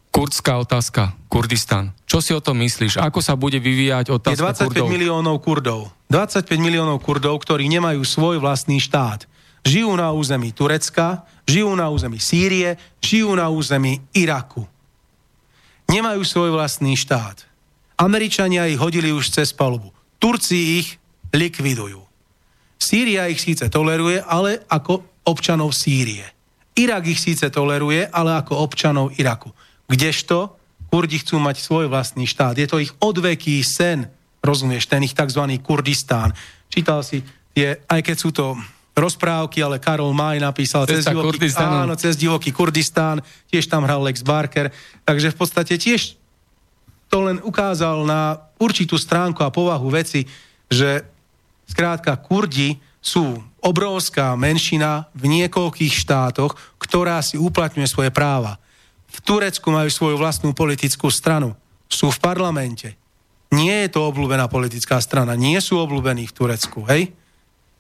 Kurdská 0.09 0.65
otázka. 0.65 1.13
Kurdistan. 1.29 1.93
Čo 2.09 2.25
si 2.25 2.33
o 2.33 2.41
tom 2.41 2.65
myslíš? 2.65 2.97
Ako 2.97 3.21
sa 3.21 3.37
bude 3.37 3.61
vyvíjať 3.61 4.09
otázka 4.09 4.33
Je 4.33 4.41
25 4.41 4.65
Kurdov? 4.65 4.89
miliónov 4.89 5.37
Kurdov. 5.45 5.81
25 6.09 6.57
miliónov 6.57 7.05
Kurdov, 7.05 7.37
ktorí 7.45 7.69
nemajú 7.69 8.01
svoj 8.01 8.41
vlastný 8.41 8.81
štát. 8.81 9.29
Žijú 9.69 9.93
na 9.93 10.09
území 10.09 10.57
Turecka, 10.57 11.29
žijú 11.45 11.77
na 11.77 11.93
území 11.93 12.17
Sýrie, 12.17 12.81
žijú 13.05 13.37
na 13.37 13.53
území 13.53 14.01
Iraku 14.17 14.65
nemajú 15.89 16.23
svoj 16.23 16.55
vlastný 16.55 16.95
štát. 16.95 17.45
Američania 17.99 18.71
ich 18.71 18.79
hodili 18.79 19.11
už 19.11 19.33
cez 19.35 19.51
palubu. 19.51 19.91
Turci 20.23 20.85
ich 20.85 21.01
likvidujú. 21.35 22.05
Sýria 22.79 23.27
ich 23.27 23.43
síce 23.43 23.67
toleruje, 23.67 24.23
ale 24.23 24.63
ako 24.71 25.03
občanov 25.27 25.75
Sýrie. 25.75 26.25
Irak 26.79 27.11
ich 27.11 27.19
síce 27.19 27.51
toleruje, 27.51 28.07
ale 28.07 28.39
ako 28.39 28.63
občanov 28.63 29.11
Iraku. 29.19 29.51
Kdežto 29.91 30.55
Kurdi 30.89 31.21
chcú 31.21 31.37
mať 31.37 31.61
svoj 31.61 31.93
vlastný 31.93 32.25
štát. 32.25 32.57
Je 32.57 32.65
to 32.65 32.81
ich 32.81 32.95
odveký 32.97 33.61
sen, 33.61 34.09
rozumieš, 34.41 34.89
ten 34.89 35.05
ich 35.05 35.13
tzv. 35.13 35.45
Kurdistán. 35.61 36.33
Čítal 36.73 37.05
si 37.05 37.21
tie, 37.53 37.83
aj 37.85 38.01
keď 38.01 38.17
sú 38.17 38.31
to 38.33 38.57
rozprávky, 38.99 39.63
ale 39.63 39.79
Karol 39.79 40.11
Maj 40.11 40.43
napísal 40.43 40.85
cez 40.85 41.07
divoký, 41.07 41.49
áno, 41.57 41.95
cez 41.95 42.19
divoký 42.19 42.51
Kurdistán, 42.51 43.23
tiež 43.49 43.71
tam 43.71 43.87
hral 43.87 44.03
Lex 44.03 44.27
Barker, 44.27 44.75
takže 45.07 45.31
v 45.33 45.37
podstate 45.39 45.79
tiež 45.79 46.19
to 47.09 47.25
len 47.25 47.41
ukázal 47.41 48.05
na 48.05 48.51
určitú 48.61 49.01
stránku 49.01 49.41
a 49.41 49.55
povahu 49.55 49.89
veci, 49.89 50.29
že 50.69 51.07
skrátka 51.65 52.13
Kurdi 52.21 52.77
sú 53.01 53.41
obrovská 53.65 54.37
menšina 54.37 55.09
v 55.17 55.41
niekoľkých 55.41 55.95
štátoch, 55.95 56.59
ktorá 56.77 57.25
si 57.25 57.41
uplatňuje 57.41 57.89
svoje 57.89 58.11
práva. 58.13 58.61
V 59.09 59.19
Turecku 59.25 59.73
majú 59.73 59.89
svoju 59.89 60.17
vlastnú 60.21 60.53
politickú 60.53 61.09
stranu. 61.09 61.57
Sú 61.89 62.13
v 62.13 62.21
parlamente. 62.21 63.01
Nie 63.49 63.89
je 63.89 63.97
to 63.97 64.05
obľúbená 64.13 64.45
politická 64.53 65.01
strana. 65.01 65.33
Nie 65.33 65.65
sú 65.65 65.81
obľúbení 65.81 66.29
v 66.29 66.37
Turecku, 66.37 66.85
hej? 66.85 67.17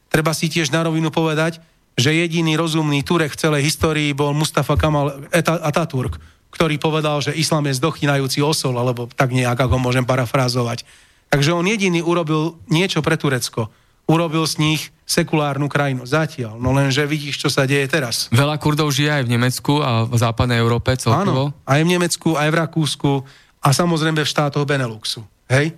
Treba 0.08 0.32
si 0.32 0.48
tiež 0.48 0.72
na 0.72 0.84
rovinu 0.84 1.12
povedať, 1.12 1.60
že 1.98 2.14
jediný 2.14 2.56
rozumný 2.56 3.04
Turek 3.04 3.34
v 3.34 3.40
celej 3.40 3.62
histórii 3.68 4.14
bol 4.16 4.32
Mustafa 4.32 4.78
Kamal 4.78 5.28
Ataturk, 5.44 6.16
ktorý 6.54 6.80
povedal, 6.80 7.20
že 7.20 7.36
islám 7.36 7.68
je 7.68 7.78
zdochynajúci 7.78 8.40
osol, 8.40 8.78
alebo 8.78 9.10
tak 9.12 9.34
nejak, 9.34 9.58
ako 9.58 9.76
môžem 9.82 10.06
parafrázovať. 10.06 10.86
Takže 11.28 11.52
on 11.52 11.66
jediný 11.66 12.00
urobil 12.00 12.56
niečo 12.70 13.04
pre 13.04 13.18
Turecko 13.18 13.68
urobil 14.08 14.48
z 14.48 14.56
nich 14.58 14.82
sekulárnu 15.04 15.68
krajinu. 15.68 16.08
Zatiaľ. 16.08 16.56
No 16.56 16.72
lenže 16.72 17.04
vidíš, 17.04 17.44
čo 17.44 17.48
sa 17.52 17.68
deje 17.68 17.84
teraz. 17.86 18.32
Veľa 18.32 18.56
Kurdov 18.56 18.88
žije 18.88 19.20
aj 19.20 19.22
v 19.28 19.32
Nemecku 19.36 19.84
a 19.84 20.08
v 20.08 20.16
západnej 20.16 20.58
Európe 20.58 20.96
celkovo. 20.96 21.52
Áno, 21.52 21.62
aj 21.68 21.80
v 21.84 21.88
Nemecku, 21.92 22.28
aj 22.34 22.48
v 22.48 22.56
Rakúsku 22.56 23.12
a 23.60 23.68
samozrejme 23.70 24.24
v 24.24 24.28
štátoch 24.28 24.64
Beneluxu. 24.64 25.20
Hej? 25.52 25.76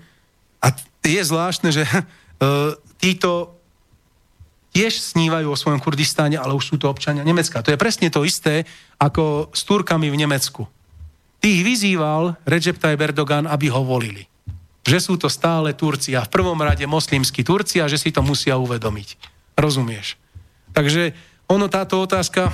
A 0.63 0.71
je 1.03 1.23
zvláštne, 1.27 1.75
že 1.75 1.83
uh, 1.83 2.79
títo 3.03 3.60
tiež 4.71 5.03
snívajú 5.15 5.51
o 5.51 5.59
svojom 5.59 5.83
Kurdistáne, 5.83 6.39
ale 6.39 6.55
už 6.55 6.75
sú 6.75 6.77
to 6.79 6.87
občania 6.87 7.27
Nemecka. 7.27 7.63
To 7.63 7.75
je 7.75 7.81
presne 7.81 8.11
to 8.11 8.23
isté, 8.23 8.65
ako 9.03 9.51
s 9.51 9.67
Turkami 9.67 10.11
v 10.11 10.21
Nemecku. 10.21 10.67
Tých 11.41 11.61
vyzýval 11.65 12.37
Recep 12.45 12.77
Tayyip 12.77 13.13
Erdogan, 13.13 13.49
aby 13.49 13.73
ho 13.73 13.83
volili 13.83 14.31
že 14.91 14.99
sú 14.99 15.21
to 15.21 15.29
stále 15.29 15.71
Turci 15.77 16.17
a 16.17 16.25
v 16.25 16.33
prvom 16.33 16.59
rade 16.59 16.83
moslimskí 16.89 17.45
Turci 17.45 17.79
a 17.79 17.87
že 17.87 18.01
si 18.01 18.11
to 18.11 18.25
musia 18.25 18.57
uvedomiť. 18.57 19.09
Rozumieš? 19.55 20.17
Takže 20.73 21.13
ono 21.47 21.71
táto 21.71 22.03
otázka... 22.03 22.51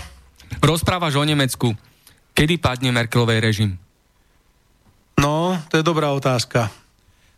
Rozprávaš 0.62 1.18
o 1.18 1.26
Nemecku. 1.26 1.74
Kedy 2.30 2.62
padne 2.62 2.94
Merkelovej 2.94 3.42
režim? 3.42 3.70
No, 5.18 5.58
to 5.66 5.80
je 5.80 5.82
dobrá 5.82 6.14
otázka. 6.14 6.70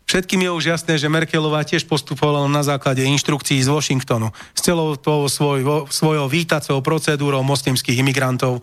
Všetkým 0.09 0.41
je 0.41 0.49
už 0.49 0.65
jasné, 0.73 0.97
že 0.97 1.05
Merkelová 1.05 1.61
tiež 1.61 1.85
postupovala 1.85 2.49
na 2.49 2.65
základe 2.65 3.05
inštrukcií 3.05 3.61
z 3.61 3.69
Washingtonu. 3.69 4.33
S 4.57 4.65
celou 4.65 4.97
tou 4.97 5.29
svoj, 5.29 5.85
svojou 5.85 6.25
vítacou 6.25 6.81
procedúrou 6.81 7.45
moslimských 7.45 8.01
imigrantov 8.01 8.57
e, 8.57 8.61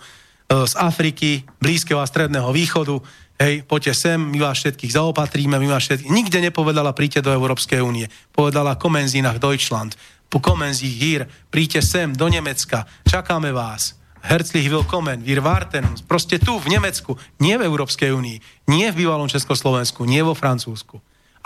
z 0.66 0.74
Afriky, 0.74 1.46
Blízkeho 1.62 2.02
a 2.02 2.10
Stredného 2.10 2.50
východu 2.50 2.98
Hej, 3.36 3.68
poďte 3.68 3.92
sem, 3.92 4.16
my 4.16 4.40
vás 4.40 4.64
všetkých 4.64 4.96
zaopatríme, 4.96 5.60
my 5.60 5.68
vás 5.68 5.84
všetkých... 5.84 6.08
Nikde 6.08 6.40
nepovedala, 6.40 6.96
príďte 6.96 7.20
do 7.20 7.36
Európskej 7.36 7.84
únie. 7.84 8.08
Povedala 8.32 8.80
Komenzinach 8.80 9.36
Deutschland. 9.36 9.92
Po 10.32 10.40
Komenzí 10.40 10.88
hier, 10.88 11.28
príďte 11.52 11.84
sem, 11.84 12.16
do 12.16 12.32
Nemecka, 12.32 12.88
čakáme 13.04 13.52
vás. 13.52 13.92
Herzlich 14.24 14.72
willkommen, 14.72 15.20
wir 15.20 15.44
warten. 15.44 15.84
Proste 16.08 16.40
tu, 16.40 16.56
v 16.56 16.80
Nemecku, 16.80 17.20
nie 17.36 17.60
v 17.60 17.68
Európskej 17.68 18.10
únii, 18.16 18.66
nie 18.72 18.88
v 18.88 19.04
bývalom 19.04 19.28
Československu, 19.28 20.08
nie 20.08 20.24
vo 20.24 20.32
Francúzsku. 20.32 20.96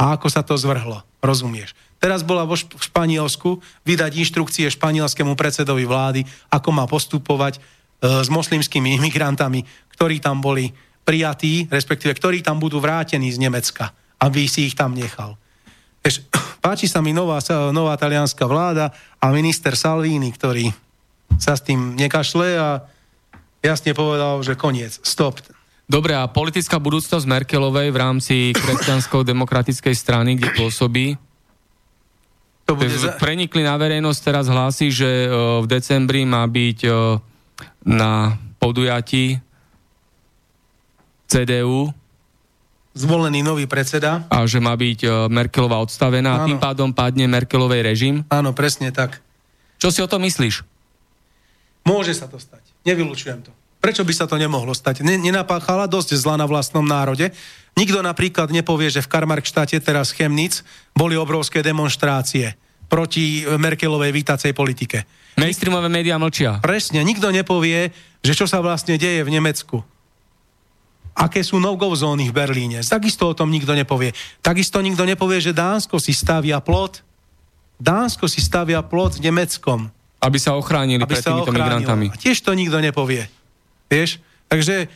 A 0.01 0.17
ako 0.17 0.33
sa 0.33 0.41
to 0.41 0.57
zvrhlo, 0.57 1.05
rozumieš? 1.21 1.77
Teraz 2.01 2.25
bola 2.25 2.49
vo 2.49 2.57
Španielsku 2.57 3.61
vydať 3.85 4.17
inštrukcie 4.17 4.65
španielskému 4.73 5.37
predsedovi 5.37 5.85
vlády, 5.85 6.25
ako 6.49 6.69
má 6.73 6.89
postupovať 6.89 7.61
e, 7.61 8.25
s 8.25 8.33
moslimskými 8.33 8.97
imigrantami, 8.97 9.61
ktorí 9.93 10.17
tam 10.25 10.41
boli 10.41 10.73
prijatí, 11.05 11.69
respektíve 11.69 12.17
ktorí 12.17 12.41
tam 12.41 12.57
budú 12.57 12.81
vrátení 12.81 13.29
z 13.29 13.45
Nemecka, 13.45 13.93
aby 14.17 14.49
si 14.49 14.73
ich 14.73 14.75
tam 14.79 14.97
nechal. 14.97 15.37
Eš, 16.01 16.25
páči 16.65 16.89
sa 16.89 17.05
mi 17.05 17.13
nová, 17.13 17.37
nová 17.69 17.93
talianská 18.01 18.49
vláda 18.49 18.97
a 19.21 19.29
minister 19.37 19.77
Salvini, 19.77 20.33
ktorý 20.33 20.73
sa 21.37 21.53
s 21.53 21.61
tým 21.61 21.93
nekašle 22.01 22.49
a 22.57 22.69
jasne 23.61 23.93
povedal, 23.93 24.41
že 24.41 24.57
koniec, 24.57 24.97
stop. 25.05 25.45
Dobre, 25.91 26.15
a 26.15 26.31
politická 26.31 26.79
budúcnosť 26.79 27.27
Merkelovej 27.27 27.91
v 27.91 27.99
rámci 27.99 28.37
kresťansko-demokratickej 28.55 29.95
strany, 29.99 30.39
kde 30.39 30.55
pôsobí, 30.55 31.19
to 32.63 32.79
bude 32.79 32.95
za... 32.95 33.19
prenikli 33.19 33.67
na 33.67 33.75
verejnosť, 33.75 34.21
teraz 34.23 34.47
hlási, 34.47 34.95
že 34.95 35.27
v 35.59 35.67
decembri 35.67 36.23
má 36.23 36.47
byť 36.47 36.87
na 37.83 38.39
podujatí 38.63 39.43
CDU 41.27 41.91
zvolený 42.95 43.43
nový 43.43 43.67
predseda. 43.71 44.27
A 44.31 44.47
že 44.47 44.59
má 44.59 44.75
byť 44.75 44.99
e, 45.07 45.09
Merkelová 45.31 45.79
odstavená 45.79 46.43
a 46.43 46.45
tým 46.47 46.59
pádom 46.59 46.91
padne 46.91 47.31
Merkelovej 47.31 47.87
režim. 47.87 48.27
Áno, 48.29 48.51
presne 48.51 48.91
tak. 48.91 49.23
Čo 49.79 49.95
si 49.95 50.03
o 50.03 50.11
to 50.11 50.19
myslíš? 50.19 50.67
Môže 51.87 52.13
sa 52.13 52.27
to 52.27 52.37
stať. 52.37 52.61
Nevylučujem 52.85 53.47
to. 53.47 53.53
Prečo 53.81 54.05
by 54.05 54.13
sa 54.13 54.29
to 54.29 54.37
nemohlo 54.37 54.77
stať? 54.77 55.01
Nenapáchala 55.01 55.89
dosť 55.89 56.15
zla 56.21 56.37
na 56.37 56.45
vlastnom 56.45 56.85
národe. 56.85 57.33
Nikto 57.81 58.05
napríklad 58.05 58.53
nepovie, 58.53 58.93
že 58.93 59.01
v 59.01 59.09
Karmarkštáte 59.09 59.81
teraz 59.81 60.13
Chemnic 60.13 60.61
boli 60.93 61.17
obrovské 61.17 61.65
demonstrácie 61.65 62.55
proti 62.93 63.47
Merkelovej 63.49 64.13
vítacej 64.13 64.53
politike. 64.53 65.09
Mainstreamové 65.41 65.89
médiá 65.89 66.21
mlčia. 66.21 66.61
Presne, 66.61 67.01
nikto 67.01 67.33
nepovie, 67.33 67.95
že 68.21 68.37
čo 68.37 68.45
sa 68.45 68.61
vlastne 68.61 69.01
deje 69.01 69.25
v 69.25 69.33
Nemecku 69.33 69.81
aké 71.21 71.45
sú 71.45 71.61
no-go 71.61 71.93
zóny 71.93 72.33
v 72.33 72.35
Berlíne. 72.35 72.81
Takisto 72.81 73.29
o 73.29 73.37
tom 73.37 73.53
nikto 73.53 73.77
nepovie. 73.77 74.17
Takisto 74.41 74.81
nikto 74.81 75.05
nepovie, 75.05 75.43
že 75.43 75.53
Dánsko 75.53 76.01
si 76.01 76.17
stavia 76.17 76.65
plot. 76.65 77.05
Dánsko 77.77 78.25
si 78.25 78.41
stavia 78.41 78.81
plot 78.81 79.19
s 79.19 79.21
Nemeckom. 79.21 79.93
Aby 80.21 80.39
sa 80.41 80.57
ochránili 80.57 81.05
aby 81.05 81.13
pred 81.17 81.25
sa 81.25 81.33
týmito 81.33 81.53
ochránilo. 81.53 81.61
migrantami. 81.61 82.07
A 82.13 82.17
tiež 82.17 82.41
to 82.41 82.57
nikto 82.57 82.81
nepovie. 82.81 83.29
Vieš? 83.91 84.23
Takže 84.47 84.87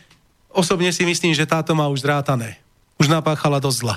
osobne 0.55 0.95
si 0.95 1.03
myslím, 1.03 1.35
že 1.35 1.45
táto 1.51 1.75
má 1.75 1.91
už 1.91 2.07
zrátané. 2.07 2.63
Už 2.97 3.11
napáchala 3.11 3.59
dosť 3.59 3.79
zla. 3.83 3.97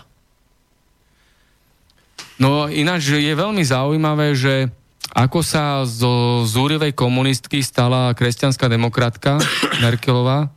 No 2.41 2.69
ináč 2.69 3.13
je 3.13 3.33
veľmi 3.33 3.61
zaujímavé, 3.61 4.33
že 4.33 4.69
ako 5.13 5.39
sa 5.41 5.81
zo 5.85 6.45
zúrivej 6.45 6.93
komunistky 6.93 7.61
stala 7.65 8.13
kresťanská 8.13 8.69
demokratka 8.69 9.41
Merkelová, 9.85 10.49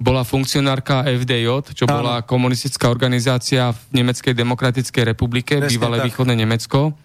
bola 0.00 0.24
funkcionárka 0.24 1.04
FDJ, 1.04 1.76
čo 1.76 1.84
Áno. 1.84 2.00
bola 2.00 2.14
komunistická 2.24 2.88
organizácia 2.88 3.68
v 3.68 4.00
Nemeckej 4.00 4.32
demokratickej 4.32 5.04
republike, 5.04 5.60
Presne 5.60 5.76
bývalé 5.76 5.96
tak. 6.00 6.06
východné 6.08 6.34
Nemecko. 6.40 6.96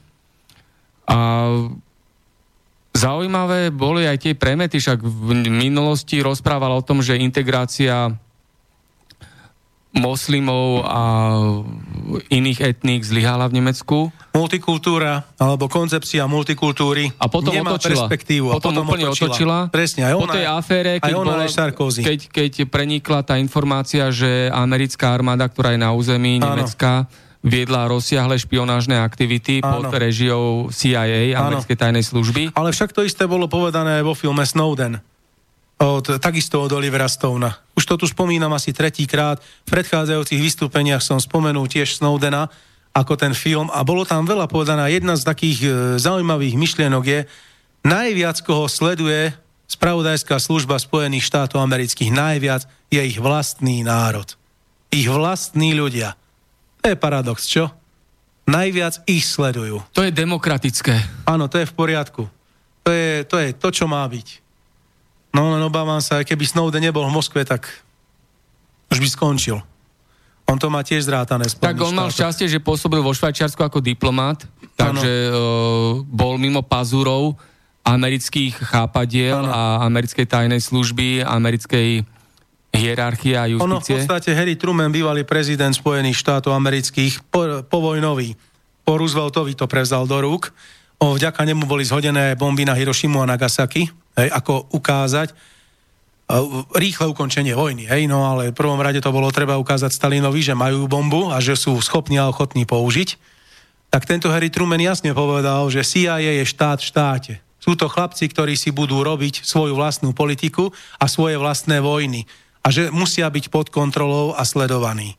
A 1.06 1.18
zaujímavé 2.96 3.76
boli 3.76 4.08
aj 4.08 4.18
tie 4.24 4.34
premety, 4.34 4.80
však 4.80 5.04
v 5.04 5.46
minulosti 5.52 6.24
rozprávala 6.24 6.80
o 6.80 6.86
tom, 6.86 7.04
že 7.04 7.20
integrácia 7.20 8.16
moslimov 9.96 10.84
a 10.84 11.04
iných 12.28 12.60
etník 12.60 13.08
zlyhala 13.08 13.48
v 13.48 13.64
Nemecku. 13.64 14.12
Multikultúra, 14.36 15.24
alebo 15.40 15.72
koncepcia 15.72 16.28
multikultúry 16.28 17.16
a 17.16 17.32
potom 17.32 17.56
nemá 17.56 17.80
otočila. 17.80 18.04
perspektívu. 18.04 18.52
Potom, 18.52 18.76
a 18.76 18.84
potom 18.84 18.84
úplne 18.92 19.08
otočila. 19.08 19.32
otočila. 19.32 19.58
Presne, 19.72 20.02
aj 20.04 20.14
ona, 20.20 20.20
po 20.20 20.28
tej 20.36 20.46
afére, 20.52 20.92
keď, 21.00 21.08
aj 21.08 21.16
ona, 21.16 21.32
bola, 21.32 21.44
aj 21.48 22.04
keď, 22.04 22.20
keď 22.28 22.52
prenikla 22.68 23.20
tá 23.24 23.40
informácia, 23.40 24.12
že 24.12 24.52
americká 24.52 25.16
armáda, 25.16 25.48
ktorá 25.48 25.72
je 25.72 25.80
na 25.80 25.96
území 25.96 26.44
Áno. 26.44 26.52
Nemecka, 26.52 27.08
viedla 27.46 27.86
rozsiahle 27.86 28.42
špionážne 28.42 28.98
aktivity 28.98 29.62
Áno. 29.62 29.86
pod 29.86 29.94
režiou 29.94 30.74
CIA, 30.74 31.38
americkej 31.38 31.78
tajnej 31.78 32.02
služby. 32.02 32.58
Ale 32.58 32.74
však 32.74 32.92
to 32.92 33.06
isté 33.06 33.30
bolo 33.30 33.46
povedané 33.46 34.02
vo 34.02 34.18
filme 34.18 34.42
Snowden 34.42 34.98
od, 35.78 36.06
takisto 36.18 36.64
od 36.64 36.72
Olivera 36.74 37.06
Stona. 37.06 37.54
Už 37.78 37.84
to 37.86 37.96
tu 38.00 38.06
spomínam 38.08 38.52
asi 38.56 38.72
tretíkrát. 38.72 39.44
V 39.68 39.70
predchádzajúcich 39.76 40.40
vystúpeniach 40.40 41.04
som 41.04 41.20
spomenul 41.22 41.68
tiež 41.68 42.00
Snowdena 42.00 42.48
ako 42.96 43.20
ten 43.20 43.36
film 43.36 43.68
a 43.76 43.84
bolo 43.84 44.08
tam 44.08 44.24
veľa 44.24 44.48
povedaná. 44.48 44.88
Jedna 44.88 45.20
z 45.20 45.28
takých 45.28 45.58
e, 45.62 45.70
zaujímavých 46.00 46.56
myšlienok 46.56 47.04
je, 47.04 47.20
najviac 47.84 48.40
koho 48.40 48.72
sleduje 48.72 49.36
spravodajská 49.68 50.40
služba 50.40 50.80
Spojených 50.80 51.28
štátov 51.28 51.60
amerických, 51.60 52.16
najviac 52.16 52.64
je 52.88 53.02
ich 53.04 53.20
vlastný 53.20 53.84
národ. 53.84 54.32
Ich 54.96 55.12
vlastní 55.12 55.76
ľudia. 55.76 56.16
To 56.86 56.94
je 56.94 57.02
paradox, 57.02 57.49
čo? 57.49 57.74
Najviac 58.45 59.02
ich 59.10 59.26
sledujú. 59.26 59.82
To 59.98 60.06
je 60.06 60.14
demokratické. 60.14 60.94
Áno, 61.26 61.49
to 61.49 61.57
je 61.57 61.66
v 61.66 61.74
poriadku. 61.74 62.30
To 62.86 62.90
je 62.94 63.26
to, 63.26 63.41
je 63.41 63.57
to 63.57 63.74
čo 63.74 63.90
má 63.90 64.06
byť. 64.06 64.45
No 65.34 65.49
len 65.49 65.66
obávam 65.66 65.98
sa, 65.98 66.22
keby 66.22 66.45
Snowden 66.45 66.86
nebol 66.86 67.02
v 67.10 67.18
Moskve, 67.18 67.41
tak 67.41 67.66
už 68.94 69.02
by 69.02 69.07
skončil. 69.10 69.57
On 70.45 70.62
to 70.62 70.70
má 70.70 70.86
tiež 70.86 71.10
zrátané. 71.10 71.49
Tak 71.49 71.74
on 71.82 71.98
mal 71.98 72.14
šťastie, 72.14 72.45
že 72.45 72.62
pôsobil 72.62 73.02
vo 73.02 73.18
Švajčiarsku 73.18 73.66
ako 73.66 73.82
diplomat, 73.82 74.45
takže 74.78 75.34
uh, 75.34 76.06
bol 76.06 76.38
mimo 76.38 76.62
pazúrov 76.62 77.34
amerických 77.82 78.62
chápadiel 78.62 79.41
ano. 79.41 79.49
a 79.49 79.62
americkej 79.90 80.30
tajnej 80.30 80.62
služby, 80.62 81.26
americkej 81.26 82.06
hierarchie 82.76 83.34
a 83.40 83.48
justície. 83.48 83.66
Ono 83.66 83.80
v 83.80 83.88
podstate 83.88 84.30
Harry 84.36 84.60
Truman, 84.60 84.92
bývalý 84.92 85.24
prezident 85.24 85.72
Spojených 85.72 86.20
štátov 86.20 86.52
amerických, 86.52 87.26
po, 87.32 87.64
povojnový, 87.66 88.36
po 88.84 89.00
Rooseveltovi 89.00 89.56
to 89.58 89.66
prevzal 89.66 90.06
do 90.06 90.20
rúk. 90.22 90.52
O, 91.00 91.16
vďaka 91.16 91.44
nemu 91.44 91.66
boli 91.66 91.84
zhodené 91.88 92.38
bomby 92.40 92.64
na 92.64 92.78
Hirošimu 92.78 93.24
a 93.24 93.28
Nagasaki, 93.28 93.88
hej, 94.16 94.30
ako 94.32 94.72
ukázať 94.76 95.34
rýchle 96.74 97.06
ukončenie 97.06 97.54
vojny, 97.54 97.86
hej, 97.86 98.10
no 98.10 98.26
ale 98.26 98.50
v 98.50 98.58
prvom 98.58 98.82
rade 98.82 98.98
to 98.98 99.14
bolo 99.14 99.30
treba 99.30 99.62
ukázať 99.62 99.94
Stalinovi, 99.94 100.42
že 100.42 100.58
majú 100.58 100.90
bombu 100.90 101.30
a 101.30 101.38
že 101.38 101.54
sú 101.54 101.78
schopní 101.86 102.18
a 102.18 102.26
ochotní 102.26 102.66
použiť. 102.66 103.14
Tak 103.94 104.10
tento 104.10 104.34
Harry 104.34 104.50
Truman 104.50 104.82
jasne 104.82 105.14
povedal, 105.14 105.70
že 105.70 105.86
CIA 105.86 106.18
je 106.42 106.44
štát 106.50 106.82
v 106.82 106.90
štáte. 106.90 107.34
Sú 107.62 107.78
to 107.78 107.86
chlapci, 107.86 108.26
ktorí 108.26 108.58
si 108.58 108.74
budú 108.74 109.06
robiť 109.06 109.46
svoju 109.46 109.78
vlastnú 109.78 110.18
politiku 110.18 110.74
a 110.98 111.06
svoje 111.06 111.38
vlastné 111.38 111.78
vojny. 111.78 112.26
A 112.66 112.74
že 112.74 112.90
musia 112.90 113.30
byť 113.30 113.54
pod 113.54 113.70
kontrolou 113.70 114.34
a 114.34 114.42
sledovaní. 114.42 115.14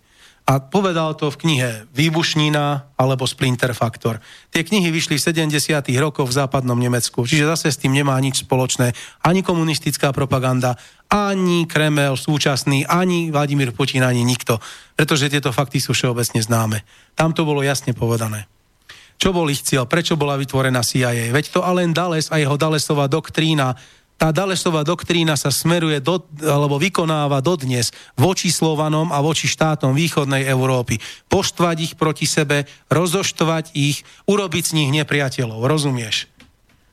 A 0.47 0.62
povedal 0.62 1.18
to 1.18 1.27
v 1.27 1.43
knihe 1.43 1.70
Výbušnina 1.90 2.94
alebo 2.94 3.27
Splinter 3.27 3.74
Factor. 3.74 4.23
Tie 4.55 4.62
knihy 4.62 4.94
vyšli 4.94 5.18
v 5.18 5.51
70. 5.51 5.59
rokoch 5.98 6.31
v 6.31 6.39
západnom 6.39 6.78
Nemecku, 6.78 7.27
čiže 7.27 7.51
zase 7.51 7.74
s 7.74 7.82
tým 7.82 7.90
nemá 7.90 8.14
nič 8.23 8.47
spoločné. 8.47 8.94
Ani 9.27 9.43
komunistická 9.43 10.14
propaganda, 10.14 10.78
ani 11.10 11.66
Kremel 11.66 12.14
súčasný, 12.14 12.86
ani 12.86 13.35
Vladimír 13.35 13.74
Putin, 13.74 14.06
ani 14.06 14.23
nikto. 14.23 14.62
Pretože 14.94 15.35
tieto 15.35 15.51
fakty 15.51 15.82
sú 15.82 15.98
všeobecne 15.98 16.39
známe. 16.39 16.86
Tam 17.18 17.35
to 17.35 17.43
bolo 17.43 17.66
jasne 17.66 17.90
povedané. 17.90 18.47
Čo 19.18 19.35
bol 19.35 19.51
ich 19.51 19.66
cieľ? 19.66 19.90
Prečo 19.90 20.14
bola 20.14 20.39
vytvorená 20.39 20.86
CIA? 20.86 21.35
Veď 21.35 21.59
to 21.59 21.66
Allen 21.66 21.90
Dales 21.90 22.31
a 22.31 22.39
jeho 22.39 22.55
Dalesová 22.55 23.10
doktrína 23.10 23.74
tá 24.16 24.32
Dalesová 24.32 24.80
doktrína 24.80 25.36
sa 25.36 25.52
smeruje 25.52 26.01
do, 26.01 26.24
alebo 26.40 26.80
vykonáva 26.80 27.44
dodnes 27.44 27.93
voči 28.16 28.48
Slovanom 28.48 29.12
a 29.12 29.20
voči 29.20 29.44
štátom 29.44 29.93
východnej 29.93 30.48
Európy. 30.48 30.97
Poštvať 31.28 31.76
ich 31.84 31.93
proti 32.01 32.24
sebe, 32.24 32.64
rozoštvať 32.88 33.76
ich, 33.76 34.09
urobiť 34.24 34.64
z 34.72 34.76
nich 34.80 34.90
nepriateľov, 34.97 35.68
rozumieš? 35.68 36.32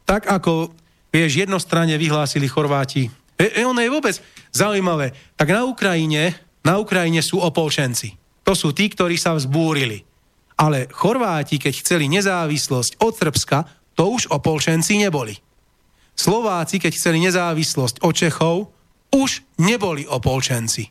Tak 0.03 0.27
ako, 0.27 0.75
vieš, 1.15 1.47
jednostranne 1.47 1.95
vyhlásili 1.95 2.51
Chorváti. 2.51 3.07
E, 3.39 3.55
e, 3.55 3.63
ono 3.63 3.79
je 3.79 3.87
vôbec 3.87 4.19
zaujímavé. 4.51 5.15
Tak 5.39 5.47
na 5.47 5.63
Ukrajine, 5.63 6.35
na 6.59 6.75
Ukrajine 6.75 7.23
sú 7.23 7.39
opolčenci. 7.39 8.19
To 8.43 8.51
sú 8.51 8.75
tí, 8.75 8.91
ktorí 8.91 9.15
sa 9.15 9.31
vzbúrili. 9.31 10.03
Ale 10.59 10.91
Chorváti, 10.91 11.55
keď 11.55 11.73
chceli 11.79 12.11
nezávislosť 12.11 12.99
od 12.99 13.15
Srbska, 13.15 13.57
to 13.95 14.11
už 14.11 14.27
opolčenci 14.27 14.99
neboli. 14.99 15.39
Slováci, 16.13 16.77
keď 16.77 16.91
chceli 16.93 17.17
nezávislosť 17.25 18.05
od 18.05 18.13
Čechov, 18.13 18.55
už 19.13 19.45
neboli 19.61 20.05
opolčenci. 20.05 20.89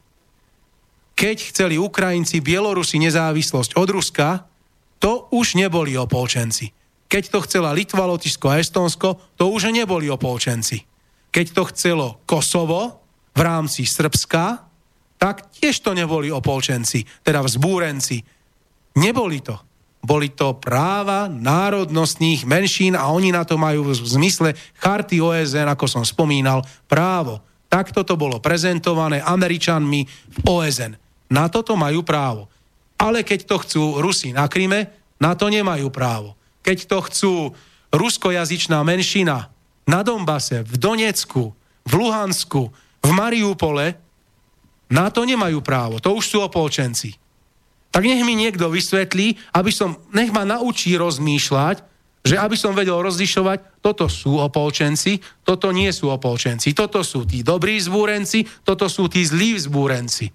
Keď 1.15 1.37
chceli 1.55 1.79
Ukrajinci, 1.79 2.43
Bielorusi 2.43 2.99
nezávislosť 2.99 3.79
od 3.79 3.89
Ruska, 3.91 4.29
to 5.03 5.27
už 5.35 5.59
neboli 5.59 5.99
opolčenci. 5.99 6.71
Keď 7.11 7.25
to 7.29 7.39
chcela 7.45 7.75
Litva, 7.75 8.07
Lotyšsko 8.07 8.47
a 8.49 8.59
Estonsko, 8.63 9.35
to 9.37 9.51
už 9.51 9.75
neboli 9.75 10.07
opolčenci. 10.09 10.87
Keď 11.35 11.47
to 11.53 11.63
chcelo 11.75 12.07
Kosovo 12.25 13.03
v 13.35 13.41
rámci 13.43 13.85
Srbska, 13.85 14.65
tak 15.19 15.51
tiež 15.55 15.83
to 15.83 15.95
neboli 15.95 16.31
opolčenci, 16.31 17.05
teda 17.23 17.43
vzbúrenci. 17.47 18.23
Neboli 18.99 19.39
to. 19.43 19.59
Boli 20.03 20.35
to 20.35 20.59
práva 20.59 21.31
národnostných 21.31 22.43
menšín 22.43 22.99
a 22.99 23.07
oni 23.15 23.31
na 23.31 23.47
to 23.47 23.55
majú 23.55 23.87
v 23.87 23.95
zmysle 23.95 24.51
charty 24.75 25.23
OSN, 25.23 25.71
ako 25.71 25.87
som 25.87 26.03
spomínal, 26.03 26.67
právo. 26.91 27.39
Takto 27.71 28.03
to 28.03 28.19
bolo 28.19 28.43
prezentované 28.43 29.23
Američanmi 29.23 30.01
v 30.27 30.37
OSN. 30.43 30.99
Na 31.31 31.47
toto 31.47 31.79
majú 31.79 32.03
právo. 32.03 32.51
Ale 32.99 33.23
keď 33.23 33.47
to 33.47 33.57
chcú 33.63 33.83
Rusi 34.03 34.35
na 34.35 34.51
Kryme, 34.51 34.91
na 35.23 35.39
to 35.39 35.47
nemajú 35.47 35.87
právo. 35.95 36.35
Keď 36.67 36.79
to 36.91 36.99
chcú 37.07 37.35
ruskojazyčná 37.95 38.83
menšina 38.83 39.55
na 39.87 40.03
Dombase, 40.03 40.67
v 40.67 40.75
Donecku, 40.83 41.55
v 41.87 41.93
Luhansku, 41.95 42.75
v 43.03 43.11
Mariupole, 43.15 43.95
na 44.91 45.15
to 45.15 45.23
nemajú 45.23 45.63
právo. 45.63 46.03
To 46.03 46.19
už 46.19 46.25
sú 46.27 46.39
opolčenci 46.43 47.22
tak 47.93 48.09
nech 48.09 48.25
mi 48.25 48.33
niekto 48.33 48.73
vysvetlí, 48.73 49.53
aby 49.53 49.69
som, 49.69 50.01
nech 50.17 50.33
ma 50.33 50.49
naučí 50.49 50.97
rozmýšľať, 50.97 51.93
že 52.23 52.39
aby 52.39 52.57
som 52.57 52.73
vedel 52.73 52.97
rozlišovať, 53.03 53.83
toto 53.85 54.07
sú 54.07 54.39
opolčenci, 54.41 55.21
toto 55.43 55.75
nie 55.75 55.91
sú 55.93 56.09
opolčenci, 56.09 56.73
toto 56.73 57.05
sú 57.05 57.29
tí 57.29 57.45
dobrí 57.45 57.77
zbúrenci, 57.77 58.47
toto 58.65 58.87
sú 58.87 59.11
tí 59.11 59.27
zlí 59.27 59.59
zbúrenci. 59.59 60.31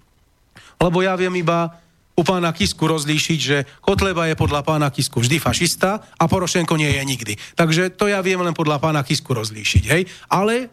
Lebo 0.78 1.02
ja 1.02 1.18
viem 1.18 1.34
iba 1.40 1.80
u 2.18 2.22
pána 2.22 2.52
Kisku 2.52 2.84
rozlíšiť, 2.84 3.38
že 3.40 3.62
Kotleba 3.80 4.28
je 4.28 4.36
podľa 4.36 4.66
pána 4.66 4.90
Kisku 4.90 5.22
vždy 5.22 5.38
fašista 5.40 6.02
a 6.18 6.24
Porošenko 6.28 6.74
nie 6.76 6.90
je 6.90 7.02
nikdy. 7.02 7.34
Takže 7.54 7.94
to 7.94 8.10
ja 8.10 8.20
viem 8.20 8.42
len 8.42 8.54
podľa 8.54 8.82
pána 8.82 9.02
Kisku 9.06 9.34
rozlíšiť, 9.34 9.84
hej? 9.86 10.02
Ale 10.28 10.68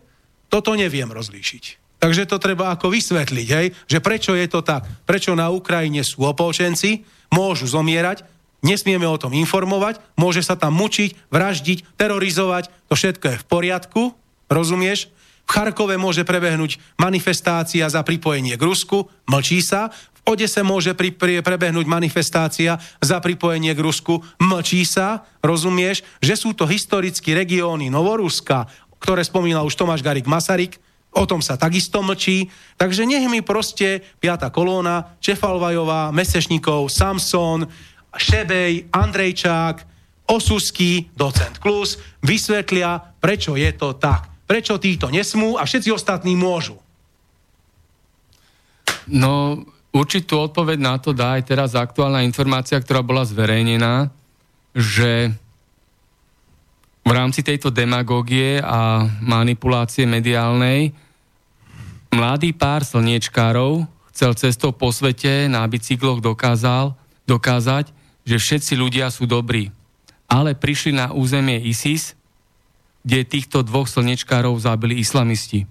toto 0.49 0.74
neviem 0.74 1.10
rozlíšiť. 1.10 1.85
Takže 2.06 2.30
to 2.30 2.38
treba 2.38 2.69
ako 2.69 2.94
vysvetliť, 2.94 3.48
hej? 3.49 3.73
že 3.90 3.98
prečo 3.98 4.38
je 4.38 4.45
to 4.45 4.61
tak, 4.61 4.86
prečo 5.10 5.34
na 5.34 5.49
Ukrajine 5.49 6.06
sú 6.06 6.22
opolčenci, 6.22 7.02
môžu 7.34 7.65
zomierať, 7.65 8.22
nesmieme 8.61 9.10
o 9.10 9.18
tom 9.18 9.34
informovať, 9.34 9.98
môže 10.14 10.45
sa 10.45 10.53
tam 10.53 10.77
mučiť, 10.77 11.34
vraždiť, 11.34 11.98
terorizovať, 11.98 12.69
to 12.86 12.94
všetko 12.94 13.26
je 13.26 13.41
v 13.41 13.45
poriadku, 13.49 14.02
rozumieš? 14.53 15.10
V 15.45 15.57
Charkove 15.57 15.98
môže 15.98 16.22
prebehnúť 16.22 16.77
manifestácia 17.02 17.90
za 17.90 18.06
pripojenie 18.06 18.53
k 18.53 18.61
Rusku, 18.61 19.10
mlčí 19.26 19.65
sa. 19.65 19.90
V 19.90 20.38
Odese 20.38 20.61
môže 20.61 20.94
pri, 20.94 21.10
pri, 21.10 21.41
prebehnúť 21.41 21.90
manifestácia 21.90 22.77
za 23.02 23.18
pripojenie 23.18 23.73
k 23.73 23.82
Rusku, 23.82 24.22
mlčí 24.38 24.86
sa, 24.86 25.26
rozumieš? 25.41 26.06
Že 26.22 26.36
sú 26.38 26.49
to 26.53 26.69
historické 26.69 27.34
regióny 27.34 27.90
Novoruska, 27.90 28.69
ktoré 29.02 29.26
spomínal 29.26 29.65
už 29.65 29.73
Tomáš 29.73 30.06
Garik 30.06 30.30
Masaryk, 30.30 30.85
O 31.16 31.24
tom 31.24 31.40
sa 31.40 31.56
takisto 31.56 32.04
mlčí. 32.04 32.52
Takže 32.76 33.08
nech 33.08 33.24
mi 33.32 33.40
proste 33.40 34.04
piata 34.20 34.52
kolóna, 34.52 35.16
Čefalvajová, 35.24 36.12
Mesešníkov, 36.12 36.92
Samson, 36.92 37.64
Šebej, 38.12 38.92
Andrejčák, 38.92 39.96
Osusky, 40.26 41.08
docent 41.14 41.62
Klus 41.62 42.02
vysvetlia, 42.26 42.98
prečo 43.22 43.54
je 43.56 43.70
to 43.78 43.94
tak. 43.96 44.28
Prečo 44.46 44.78
títo 44.82 45.10
nesmú 45.10 45.58
a 45.58 45.66
všetci 45.66 45.90
ostatní 45.94 46.34
môžu. 46.34 46.78
No, 49.06 49.62
určitú 49.94 50.50
odpoveď 50.50 50.78
na 50.82 50.98
to 50.98 51.14
dá 51.14 51.38
aj 51.38 51.44
teraz 51.46 51.72
aktuálna 51.78 52.26
informácia, 52.26 52.82
ktorá 52.82 53.06
bola 53.06 53.22
zverejnená, 53.22 54.10
že 54.74 55.30
v 57.06 57.12
rámci 57.14 57.46
tejto 57.46 57.70
demagógie 57.70 58.58
a 58.66 59.06
manipulácie 59.22 60.10
mediálnej 60.10 60.90
Mladý 62.16 62.56
pár 62.56 62.88
slniečkárov 62.88 63.92
chcel 64.16 64.32
cestou 64.40 64.72
po 64.72 64.88
svete 64.96 65.52
na 65.52 65.68
bicykloch 65.68 66.24
dokázal, 66.24 66.96
dokázať, 67.28 67.92
že 68.24 68.40
všetci 68.40 68.80
ľudia 68.80 69.12
sú 69.12 69.28
dobrí. 69.28 69.76
Ale 70.32 70.56
prišli 70.56 70.96
na 70.96 71.12
územie 71.12 71.60
ISIS, 71.60 72.16
kde 73.04 73.28
týchto 73.28 73.68
dvoch 73.68 73.92
slnečkárov 73.92 74.56
zabili 74.56 74.96
islamisti. 74.96 75.68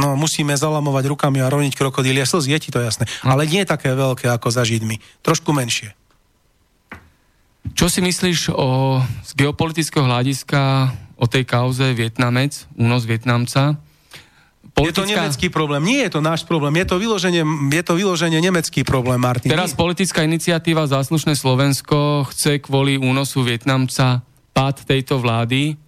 No, 0.00 0.16
musíme 0.16 0.56
zalamovať 0.56 1.12
rukami 1.12 1.44
a 1.44 1.52
rovniť 1.52 1.76
krokodílie 1.76 2.24
slzy, 2.24 2.56
je 2.56 2.60
ti 2.64 2.70
to 2.72 2.80
jasné. 2.80 3.04
No. 3.20 3.36
Ale 3.36 3.44
nie 3.44 3.68
také 3.68 3.92
veľké 3.92 4.32
ako 4.32 4.48
za 4.48 4.64
Židmi. 4.64 4.96
Trošku 5.20 5.52
menšie. 5.52 5.92
Čo 7.76 7.92
si 7.92 8.00
myslíš 8.00 8.48
o, 8.48 9.04
z 9.04 9.30
geopolitického 9.36 10.08
hľadiska 10.08 10.88
o 11.20 11.28
tej 11.28 11.44
kauze 11.44 11.92
Vietnamec, 11.92 12.64
únos 12.80 13.04
Vietnamca? 13.04 13.76
Politická... 14.76 15.08
Je 15.08 15.08
to 15.08 15.12
nemecký 15.16 15.46
problém. 15.48 15.82
Nie 15.88 16.00
je 16.06 16.10
to 16.14 16.20
náš 16.20 16.44
problém. 16.44 16.76
Je 16.76 16.86
to 16.86 17.00
vyloženie, 17.00 17.42
je 17.72 17.82
to 17.82 17.94
vyloženie 17.96 18.38
nemecký 18.44 18.84
problém, 18.84 19.16
Martin. 19.16 19.48
Teraz 19.48 19.72
Nie. 19.72 19.80
politická 19.80 20.20
iniciatíva 20.22 20.84
Záslušné 20.84 21.32
Slovensko 21.32 22.28
chce 22.28 22.60
kvôli 22.60 23.00
únosu 23.00 23.40
Vietnamca 23.40 24.20
pád 24.52 24.84
tejto 24.84 25.16
vlády 25.16 25.80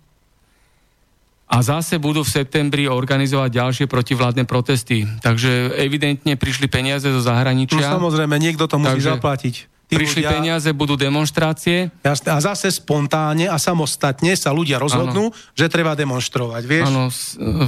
a 1.48 1.64
zase 1.64 1.96
budú 1.96 2.20
v 2.24 2.30
septembri 2.32 2.84
organizovať 2.88 3.48
ďalšie 3.48 3.86
protivládne 3.88 4.44
protesty. 4.44 5.08
Takže 5.24 5.72
evidentne 5.80 6.36
prišli 6.36 6.68
peniaze 6.68 7.08
zo 7.08 7.24
zahraničia. 7.24 7.80
No 7.80 8.04
samozrejme, 8.04 8.36
niekto 8.36 8.68
to 8.68 8.76
musí 8.76 9.00
Takže... 9.00 9.16
zaplatiť. 9.16 9.54
Prišli 9.88 10.20
ľudia, 10.20 10.36
peniaze, 10.36 10.68
budú 10.76 11.00
demonstrácie. 11.00 11.88
Jasne, 12.04 12.36
a 12.36 12.38
zase 12.44 12.68
spontánne 12.68 13.48
a 13.48 13.56
samostatne 13.56 14.36
sa 14.36 14.52
ľudia 14.52 14.76
rozhodnú, 14.76 15.32
ano. 15.32 15.56
že 15.56 15.64
treba 15.72 15.96
demonstrovať, 15.96 16.62
vieš? 16.68 16.92
Áno, 16.92 17.08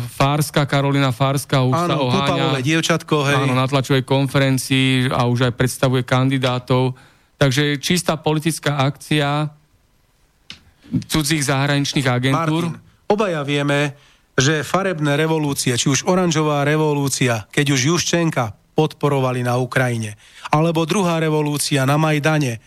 Fárska, 0.05 0.69
Karolina 0.69 1.17
Fárska 1.17 1.65
už 1.65 1.89
ano, 1.89 1.89
sa 1.89 1.97
oháňa. 1.97 2.61
dievčatko, 2.61 3.25
hej. 3.25 3.49
Áno, 3.49 3.57
na 3.57 3.65
tlačovej 3.65 4.05
konferencii 4.05 5.09
a 5.09 5.25
už 5.25 5.49
aj 5.49 5.53
predstavuje 5.57 6.05
kandidátov. 6.05 6.93
Takže 7.41 7.81
čistá 7.81 8.21
politická 8.21 8.85
akcia 8.85 9.49
cudzích 11.09 11.41
zahraničných 11.41 12.05
agentúr. 12.05 12.69
Martin, 12.69 13.09
obaja 13.09 13.41
vieme, 13.49 13.97
že 14.37 14.61
farebné 14.61 15.17
revolúcie, 15.17 15.73
či 15.73 15.89
už 15.89 16.05
oranžová 16.05 16.69
revolúcia, 16.69 17.49
keď 17.49 17.67
už 17.73 17.81
Juščenka 17.97 18.60
podporovali 18.75 19.45
na 19.45 19.59
Ukrajine. 19.61 20.17
Alebo 20.49 20.87
druhá 20.89 21.19
revolúcia 21.21 21.83
na 21.85 22.01
Majdane. 22.01 22.63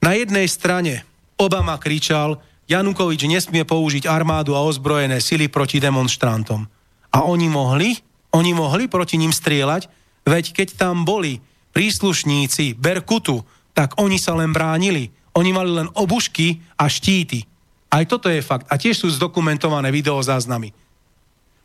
Na 0.00 0.12
jednej 0.16 0.48
strane 0.50 1.06
Obama 1.34 1.76
kričal, 1.80 2.38
Janukovič 2.64 3.28
nesmie 3.28 3.66
použiť 3.66 4.08
armádu 4.08 4.56
a 4.56 4.64
ozbrojené 4.64 5.20
sily 5.20 5.52
proti 5.52 5.82
demonstrantom. 5.82 6.64
A 7.12 7.26
oni 7.26 7.50
mohli? 7.50 7.94
Oni 8.34 8.56
mohli 8.56 8.88
proti 8.88 9.20
ním 9.20 9.30
strieľať? 9.30 9.86
Veď 10.24 10.44
keď 10.56 10.68
tam 10.80 11.04
boli 11.04 11.38
príslušníci 11.76 12.78
Berkutu, 12.80 13.44
tak 13.76 13.98
oni 14.00 14.16
sa 14.16 14.32
len 14.38 14.54
bránili. 14.54 15.12
Oni 15.34 15.50
mali 15.50 15.74
len 15.74 15.90
obušky 15.92 16.62
a 16.78 16.86
štíty. 16.86 17.42
Aj 17.90 18.02
toto 18.06 18.30
je 18.30 18.42
fakt. 18.42 18.70
A 18.70 18.78
tiež 18.78 19.02
sú 19.04 19.08
zdokumentované 19.10 19.90
videozáznamy. 19.90 20.70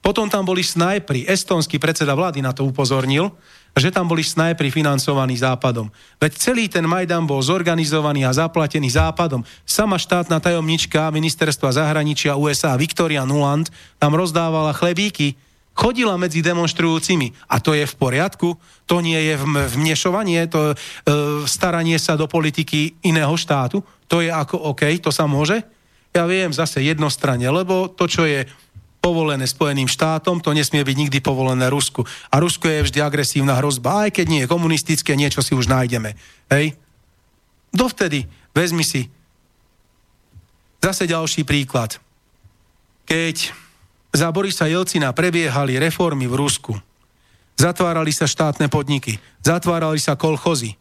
Potom 0.09 0.25
tam 0.25 0.41
boli 0.41 0.65
snajpri. 0.65 1.29
Estonský 1.29 1.77
predseda 1.77 2.17
vlády 2.17 2.41
na 2.41 2.49
to 2.49 2.65
upozornil, 2.65 3.29
že 3.77 3.93
tam 3.93 4.09
boli 4.09 4.25
snajpri 4.25 4.73
financovaní 4.73 5.37
Západom. 5.37 5.93
Veď 6.17 6.33
celý 6.33 6.65
ten 6.65 6.81
Majdan 6.89 7.29
bol 7.29 7.37
zorganizovaný 7.45 8.25
a 8.25 8.33
zaplatený 8.33 8.89
Západom. 8.89 9.45
Sama 9.69 10.01
štátna 10.01 10.41
tajomnička 10.41 11.13
ministerstva 11.13 11.77
zahraničia 11.77 12.33
USA 12.41 12.73
Victoria 12.73 13.21
Nuland 13.21 13.69
tam 14.01 14.17
rozdávala 14.17 14.73
chlebíky, 14.73 15.37
chodila 15.77 16.17
medzi 16.17 16.41
demonstrujúcimi. 16.41 17.45
A 17.45 17.61
to 17.61 17.77
je 17.77 17.85
v 17.85 17.93
poriadku? 17.93 18.57
To 18.89 19.05
nie 19.05 19.29
je 19.29 19.37
vmešovanie, 19.77 20.49
to 20.49 20.73
e, 20.73 20.75
staranie 21.45 22.01
sa 22.01 22.17
do 22.17 22.25
politiky 22.25 22.97
iného 23.05 23.37
štátu? 23.37 23.85
To 24.09 24.25
je 24.25 24.33
ako 24.33 24.73
OK, 24.73 24.89
to 25.05 25.13
sa 25.13 25.29
môže? 25.29 25.61
Ja 26.09 26.25
viem 26.25 26.49
zase 26.49 26.81
jednostranne, 26.81 27.45
lebo 27.53 27.85
to, 27.93 28.09
čo 28.09 28.25
je 28.25 28.49
povolené 28.99 29.47
Spojeným 29.47 29.87
štátom, 29.87 30.43
to 30.43 30.51
nesmie 30.51 30.83
byť 30.83 30.95
nikdy 30.95 31.19
povolené 31.23 31.71
Rusku. 31.71 32.03
A 32.31 32.35
Rusko 32.39 32.67
je 32.67 32.85
vždy 32.85 32.99
agresívna 32.99 33.55
hrozba, 33.57 34.07
aj 34.07 34.19
keď 34.19 34.25
nie 34.27 34.39
je 34.43 34.51
komunistické, 34.51 35.15
niečo 35.15 35.39
si 35.39 35.55
už 35.55 35.71
nájdeme. 35.71 36.19
Hej? 36.51 36.75
Dovtedy, 37.71 38.27
vezmi 38.51 38.83
si 38.83 39.07
zase 40.83 41.07
ďalší 41.07 41.47
príklad. 41.47 41.99
Keď 43.07 43.55
za 44.11 44.27
Borisa 44.35 44.67
Jelcina 44.67 45.15
prebiehali 45.15 45.79
reformy 45.79 46.27
v 46.27 46.35
Rusku, 46.35 46.73
zatvárali 47.55 48.11
sa 48.11 48.27
štátne 48.27 48.67
podniky, 48.67 49.17
zatvárali 49.43 49.99
sa 49.99 50.19
kolchozy, 50.19 50.75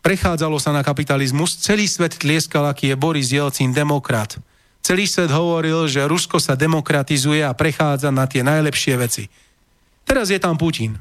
prechádzalo 0.00 0.56
sa 0.56 0.72
na 0.72 0.80
kapitalizmus, 0.80 1.60
celý 1.60 1.84
svet 1.84 2.16
tlieskal, 2.16 2.64
aký 2.64 2.92
je 2.92 2.96
Boris 2.96 3.28
Jelcin 3.28 3.76
demokrat– 3.76 4.40
Celý 4.84 5.04
svet 5.04 5.28
hovoril, 5.28 5.84
že 5.90 6.08
Rusko 6.08 6.40
sa 6.40 6.56
demokratizuje 6.56 7.44
a 7.44 7.52
prechádza 7.52 8.08
na 8.08 8.24
tie 8.24 8.40
najlepšie 8.40 8.94
veci. 8.96 9.28
Teraz 10.08 10.32
je 10.32 10.40
tam 10.40 10.56
Putin. 10.56 10.96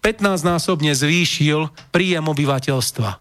15-násobne 0.00 0.96
zvýšil 0.96 1.68
príjem 1.92 2.24
obyvateľstva. 2.24 3.20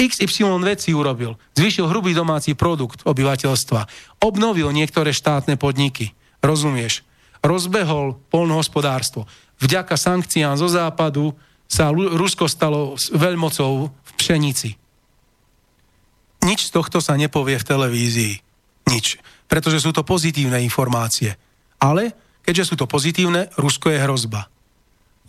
XY 0.00 0.58
veci 0.64 0.90
urobil. 0.96 1.36
Zvýšil 1.54 1.86
hrubý 1.86 2.16
domáci 2.16 2.56
produkt 2.56 3.04
obyvateľstva. 3.04 3.86
Obnovil 4.24 4.72
niektoré 4.74 5.12
štátne 5.12 5.54
podniky. 5.60 6.16
Rozumieš? 6.40 7.04
Rozbehol 7.44 8.16
polnohospodárstvo. 8.32 9.28
Vďaka 9.60 9.94
sankciám 9.94 10.56
zo 10.56 10.66
západu 10.66 11.36
sa 11.68 11.92
Rusko 11.92 12.48
stalo 12.48 12.96
veľmocou 13.12 13.92
v 13.92 14.10
pšenici. 14.16 14.80
Nič 16.44 16.68
z 16.68 16.70
tohto 16.72 17.00
sa 17.00 17.16
nepovie 17.16 17.56
v 17.56 17.68
televízii. 17.68 18.34
Nič 18.90 19.18
pretože 19.54 19.78
sú 19.78 19.94
to 19.94 20.02
pozitívne 20.02 20.60
informácie. 20.64 21.36
Ale 21.78 22.10
keďže 22.42 22.72
sú 22.72 22.74
to 22.74 22.90
pozitívne, 22.90 23.52
Rusko 23.54 23.92
je 23.92 24.02
hrozba. 24.02 24.50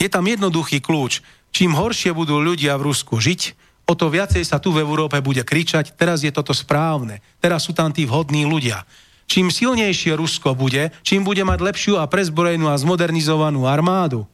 Je 0.01 0.09
tam 0.11 0.25
jednoduchý 0.27 0.83
kľúč. 0.83 1.23
Čím 1.53 1.77
horšie 1.77 2.11
budú 2.11 2.41
ľudia 2.41 2.75
v 2.75 2.91
Rusku 2.91 3.21
žiť, 3.21 3.55
o 3.85 3.93
to 3.95 4.11
viacej 4.11 4.43
sa 4.43 4.59
tu 4.59 4.75
v 4.75 4.83
Európe 4.83 5.15
bude 5.21 5.45
kričať, 5.45 5.95
teraz 5.95 6.25
je 6.25 6.33
toto 6.33 6.51
správne, 6.51 7.23
teraz 7.39 7.63
sú 7.63 7.71
tam 7.71 7.95
tí 7.95 8.03
vhodní 8.03 8.43
ľudia. 8.43 8.83
Čím 9.29 9.53
silnejšie 9.53 10.17
Rusko 10.17 10.57
bude, 10.57 10.91
čím 11.05 11.23
bude 11.23 11.45
mať 11.47 11.59
lepšiu 11.61 11.93
a 12.01 12.09
prezbrojenú 12.09 12.67
a 12.67 12.75
zmodernizovanú 12.75 13.69
armádu, 13.69 14.27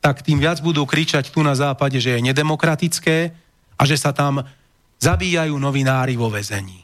tak 0.00 0.22
tým 0.24 0.38
viac 0.38 0.62
budú 0.64 0.86
kričať 0.86 1.28
tu 1.28 1.42
na 1.44 1.58
západe, 1.58 1.98
že 1.98 2.16
je 2.16 2.24
nedemokratické 2.24 3.36
a 3.74 3.82
že 3.84 3.98
sa 3.98 4.14
tam 4.14 4.46
zabíjajú 5.02 5.58
novinári 5.58 6.16
vo 6.16 6.32
väzení. 6.32 6.83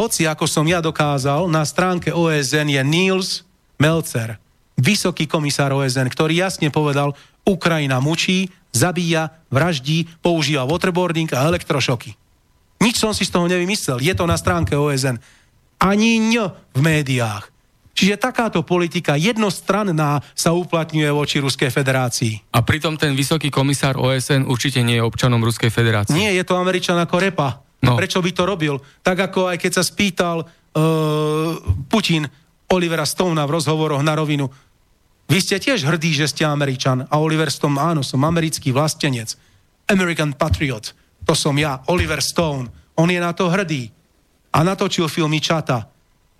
Hoci, 0.00 0.24
ako 0.24 0.48
som 0.48 0.64
ja 0.64 0.80
dokázal, 0.80 1.44
na 1.52 1.60
stránke 1.60 2.08
OSN 2.08 2.72
je 2.72 2.80
Niels 2.80 3.44
Melcer, 3.76 4.40
vysoký 4.80 5.28
komisár 5.28 5.76
OSN, 5.76 6.08
ktorý 6.08 6.40
jasne 6.40 6.72
povedal, 6.72 7.12
Ukrajina 7.44 8.00
mučí, 8.00 8.48
zabíja, 8.72 9.28
vraždí, 9.52 10.08
používa 10.24 10.64
waterboarding 10.64 11.28
a 11.36 11.44
elektrošoky. 11.44 12.16
Nič 12.80 12.96
som 12.96 13.12
si 13.12 13.28
z 13.28 13.32
toho 13.36 13.44
nevymyslel. 13.44 14.00
Je 14.00 14.16
to 14.16 14.24
na 14.24 14.40
stránke 14.40 14.72
OSN. 14.72 15.20
Ani 15.76 16.16
ň 16.16 16.48
v 16.72 16.80
médiách. 16.80 17.52
Čiže 17.92 18.16
takáto 18.16 18.64
politika 18.64 19.20
jednostranná 19.20 20.24
sa 20.32 20.56
uplatňuje 20.56 21.12
voči 21.12 21.44
Ruskej 21.44 21.68
federácii. 21.68 22.56
A 22.56 22.64
pritom 22.64 22.96
ten 22.96 23.12
vysoký 23.12 23.52
komisár 23.52 24.00
OSN 24.00 24.48
určite 24.48 24.80
nie 24.80 24.96
je 24.96 25.04
občanom 25.04 25.44
Ruskej 25.44 25.68
federácie. 25.68 26.16
Nie, 26.16 26.32
je 26.32 26.44
to 26.48 26.56
Američan 26.56 26.96
ako 26.96 27.20
repa. 27.20 27.60
No. 27.80 27.96
Prečo 27.96 28.20
by 28.20 28.30
to 28.36 28.44
robil? 28.44 28.74
Tak 29.00 29.32
ako 29.32 29.48
aj 29.48 29.56
keď 29.56 29.72
sa 29.80 29.84
spýtal 29.84 30.44
uh, 30.44 31.56
Putin 31.88 32.28
Olivera 32.70 33.08
Stona 33.08 33.48
v 33.48 33.56
rozhovoroch 33.56 34.04
na 34.04 34.14
rovinu, 34.14 34.46
vy 35.30 35.38
ste 35.38 35.62
tiež 35.62 35.86
hrdí, 35.86 36.10
že 36.10 36.26
ste 36.26 36.42
Američan. 36.42 37.06
A 37.06 37.22
Oliver 37.22 37.54
Stone, 37.54 37.78
áno, 37.78 38.02
som 38.02 38.18
americký 38.26 38.74
vlastenec. 38.74 39.38
American 39.86 40.34
Patriot. 40.34 40.90
To 41.22 41.38
som 41.38 41.54
ja, 41.54 41.86
Oliver 41.86 42.18
Stone. 42.18 42.66
On 42.98 43.06
je 43.06 43.22
na 43.22 43.30
to 43.30 43.46
hrdý. 43.46 43.94
A 44.50 44.66
natočil 44.66 45.06
filmy 45.06 45.38
Čata. 45.38 45.86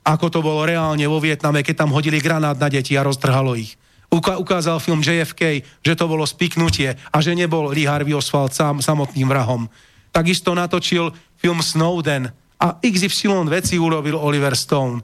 Ako 0.02 0.26
to 0.26 0.42
bolo 0.42 0.66
reálne 0.66 1.06
vo 1.06 1.22
Vietname, 1.22 1.62
keď 1.62 1.86
tam 1.86 1.94
hodili 1.94 2.18
granát 2.18 2.58
na 2.58 2.66
deti 2.66 2.98
a 2.98 3.06
roztrhalo 3.06 3.54
ich. 3.54 3.78
Uka- 4.10 4.42
ukázal 4.42 4.82
film 4.82 5.06
JFK, 5.06 5.62
že 5.86 5.94
to 5.94 6.10
bolo 6.10 6.26
spiknutie 6.26 6.98
a 6.98 7.16
že 7.22 7.38
nebol 7.38 7.70
Lee 7.70 7.86
Harvey 7.86 8.10
Oswald 8.10 8.50
sám, 8.50 8.82
samotným 8.82 9.30
vrahom. 9.30 9.70
Takisto 10.10 10.50
natočil 10.50 11.14
film 11.40 11.64
Snowden 11.64 12.28
a 12.60 12.76
XY 12.84 13.48
veci 13.48 13.80
urobil 13.80 14.20
Oliver 14.20 14.52
Stone, 14.52 15.00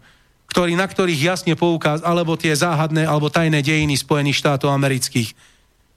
ktorý, 0.53 0.77
na 0.77 0.85
ktorých 0.85 1.33
jasne 1.33 1.57
poukázal, 1.57 2.05
alebo 2.05 2.37
tie 2.37 2.53
záhadné, 2.53 3.09
alebo 3.09 3.33
tajné 3.33 3.65
dejiny 3.65 3.97
Spojených 3.97 4.45
štátov 4.45 4.69
amerických. 4.69 5.33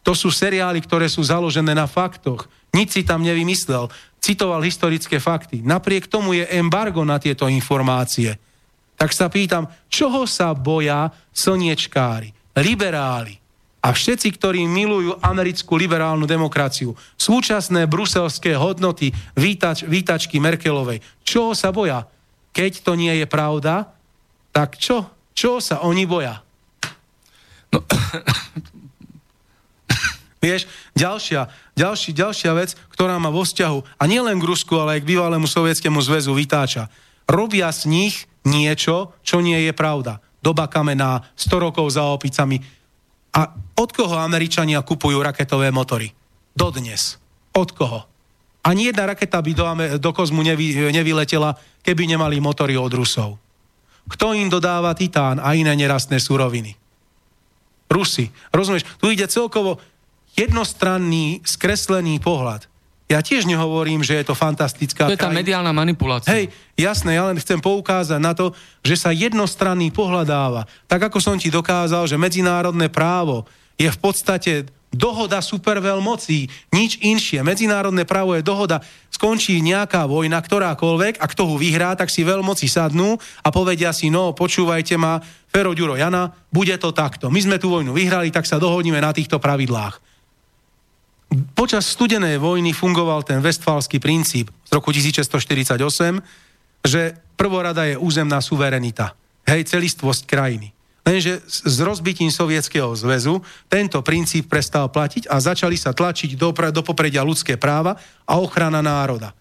To 0.07 0.15
sú 0.15 0.31
seriály, 0.31 0.79
ktoré 0.79 1.11
sú 1.11 1.19
založené 1.19 1.75
na 1.75 1.85
faktoch. 1.85 2.47
Nič 2.71 2.95
si 2.95 3.01
tam 3.03 3.19
nevymyslel. 3.19 3.91
Citoval 4.23 4.63
historické 4.63 5.19
fakty. 5.19 5.59
Napriek 5.59 6.07
tomu 6.07 6.39
je 6.39 6.47
embargo 6.55 7.03
na 7.03 7.19
tieto 7.19 7.51
informácie. 7.51 8.39
Tak 8.95 9.11
sa 9.11 9.27
pýtam, 9.27 9.67
čoho 9.87 10.23
sa 10.27 10.55
boja 10.55 11.11
slniečkári, 11.35 12.31
liberáli, 12.59 13.39
a 13.79 13.95
všetci, 13.95 14.35
ktorí 14.35 14.67
milujú 14.67 15.23
americkú 15.23 15.79
liberálnu 15.79 16.27
demokraciu, 16.27 16.99
súčasné 17.15 17.87
bruselské 17.87 18.51
hodnoty 18.59 19.15
vítač, 19.39 19.87
vítačky 19.87 20.35
Merkelovej, 20.43 20.99
čo 21.23 21.55
sa 21.55 21.71
boja? 21.71 22.03
Keď 22.51 22.83
to 22.83 22.99
nie 22.99 23.23
je 23.23 23.23
pravda, 23.23 23.87
tak 24.51 24.75
čo? 24.75 25.07
Čo 25.31 25.63
sa 25.63 25.79
oni 25.79 26.03
boja? 26.03 26.43
No. 27.71 27.79
Vieš, 30.43 30.71
ďalšia, 30.95 31.51
ďalší, 31.75 32.15
ďalšia 32.15 32.51
vec, 32.55 32.71
ktorá 32.95 33.19
má 33.19 33.27
vo 33.27 33.43
vzťahu, 33.43 33.99
a 33.99 34.03
nielen 34.07 34.39
k 34.39 34.47
Rusku, 34.47 34.71
ale 34.79 34.99
aj 34.99 35.03
k 35.03 35.09
bývalému 35.15 35.47
sovietskému 35.47 35.99
zväzu 35.99 36.31
vytáča. 36.31 36.87
Robia 37.27 37.67
z 37.75 37.91
nich 37.91 38.15
niečo, 38.47 39.11
čo 39.23 39.43
nie 39.43 39.67
je 39.67 39.73
pravda. 39.75 40.23
Doba 40.39 40.71
kamená, 40.71 41.27
100 41.35 41.59
rokov 41.59 41.91
za 41.91 42.07
opicami, 42.07 42.63
a 43.35 43.41
od 43.77 43.89
koho 43.93 44.17
Američania 44.17 44.81
kupujú 44.81 45.21
raketové 45.21 45.69
motory? 45.69 46.09
Dodnes. 46.53 47.21
Od 47.53 47.69
koho? 47.71 47.99
Ani 48.65 48.91
jedna 48.91 49.07
raketa 49.07 49.39
by 49.39 49.51
do, 49.55 49.65
do 50.01 50.11
kozmu 50.11 50.43
nevy, 50.43 50.91
nevyletela, 50.91 51.55
keby 51.85 52.09
nemali 52.09 52.43
motory 52.43 52.75
od 52.75 52.91
Rusov. 52.91 53.39
Kto 54.09 54.33
im 54.33 54.49
dodáva 54.49 54.91
titán 54.97 55.37
a 55.39 55.53
iné 55.53 55.71
nerastné 55.77 56.17
suroviny? 56.17 56.75
Rusi. 57.89 58.29
Rozumieš? 58.53 58.85
Tu 59.01 59.13
ide 59.13 59.25
celkovo 59.29 59.81
jednostranný, 60.37 61.41
skreslený 61.45 62.21
pohľad. 62.21 62.69
Ja 63.09 63.25
tiež 63.25 63.49
nehovorím, 63.49 64.05
že 64.05 64.21
je 64.21 64.29
to 64.29 64.37
fantastická 64.37 65.09
To 65.09 65.17
je 65.17 65.19
tá 65.19 65.33
mediálna 65.33 65.73
manipulácia. 65.73 66.29
Hej, 66.29 66.53
jasné, 66.77 67.17
ja 67.17 67.25
len 67.25 67.41
chcem 67.41 67.57
poukázať 67.57 68.21
na 68.21 68.37
to, 68.37 68.53
že 68.85 69.01
sa 69.01 69.09
jednostranný 69.09 69.89
pohľadáva. 69.89 70.69
Tak 70.85 71.09
ako 71.09 71.17
som 71.17 71.33
ti 71.41 71.49
dokázal, 71.49 72.05
že 72.05 72.21
medzinárodné 72.21 72.85
právo 72.93 73.49
je 73.81 73.89
v 73.89 73.97
podstate 73.97 74.69
dohoda 74.93 75.41
superveľmocí, 75.41 76.69
nič 76.69 77.01
inšie. 77.01 77.41
Medzinárodné 77.41 78.05
právo 78.05 78.37
je 78.37 78.45
dohoda, 78.45 78.81
skončí 79.09 79.57
nejaká 79.61 80.05
vojna, 80.05 80.37
ktorákoľvek, 80.37 81.17
a 81.17 81.25
kto 81.25 81.49
ho 81.49 81.55
vyhrá, 81.57 81.97
tak 81.97 82.13
si 82.13 82.21
veľmoci 82.21 82.69
sadnú 82.69 83.17
a 83.41 83.49
povedia 83.49 83.89
si, 83.89 84.13
no 84.13 84.37
počúvajte 84.37 84.97
ma, 85.01 85.17
Fero 85.49 85.73
Ďuro 85.73 85.97
Jana, 85.97 86.29
bude 86.53 86.77
to 86.77 86.93
takto. 86.93 87.33
My 87.33 87.41
sme 87.41 87.57
tú 87.57 87.73
vojnu 87.73 87.89
vyhrali, 87.89 88.29
tak 88.29 88.45
sa 88.45 88.61
dohodneme 88.61 89.01
na 89.01 89.13
týchto 89.13 89.41
pravidlách. 89.41 90.08
Počas 91.53 91.85
studenej 91.85 92.41
vojny 92.41 92.73
fungoval 92.73 93.21
ten 93.21 93.37
vestfálsky 93.37 94.01
princíp 94.01 94.49
z 94.65 94.71
roku 94.73 94.89
1648, 94.89 95.77
že 96.81 97.01
prvorada 97.37 97.85
je 97.85 98.01
územná 98.01 98.41
suverenita. 98.41 99.13
Hej, 99.45 99.69
celistvosť 99.69 100.25
krajiny. 100.25 100.73
Lenže 101.05 101.41
s 101.45 101.77
rozbitím 101.81 102.29
Sovietskeho 102.29 102.93
zväzu 102.93 103.41
tento 103.65 104.01
princíp 104.05 104.45
prestal 104.45 104.89
platiť 104.93 105.25
a 105.25 105.41
začali 105.41 105.73
sa 105.73 105.93
tlačiť 105.93 106.37
do, 106.37 106.53
do 106.53 106.81
popredia 106.85 107.25
ľudské 107.25 107.57
práva 107.57 107.97
a 108.29 108.37
ochrana 108.37 108.81
národa. 108.81 109.33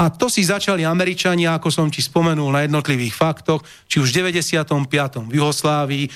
A 0.00 0.08
to 0.08 0.32
si 0.32 0.40
začali 0.40 0.80
Američania, 0.80 1.52
ako 1.60 1.68
som 1.68 1.92
ti 1.92 2.00
spomenul 2.00 2.48
na 2.48 2.64
jednotlivých 2.64 3.12
faktoch, 3.12 3.60
či 3.84 4.00
už 4.00 4.08
v 4.08 4.32
95. 4.32 5.28
v 5.28 5.34
Juhoslávii, 5.36 6.04
e, 6.08 6.10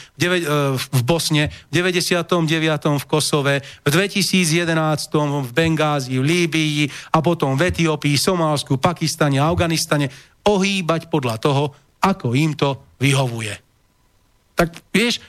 v 0.80 1.02
Bosne, 1.04 1.52
v 1.68 1.84
99. 1.84 2.96
v 2.96 3.04
Kosove, 3.04 3.60
v 3.60 3.88
2011. 3.92 5.44
v 5.44 5.50
Bengázi, 5.52 6.16
v 6.16 6.24
Líbii 6.24 6.88
a 7.12 7.20
potom 7.20 7.60
v 7.60 7.68
Etiópii, 7.68 8.16
Somálsku, 8.16 8.80
Pakistane, 8.80 9.36
Afganistane, 9.36 10.08
ohýbať 10.48 11.12
podľa 11.12 11.36
toho, 11.36 11.76
ako 12.00 12.32
im 12.32 12.56
to 12.56 12.96
vyhovuje. 12.96 13.52
Tak 14.56 14.72
vieš, 14.96 15.20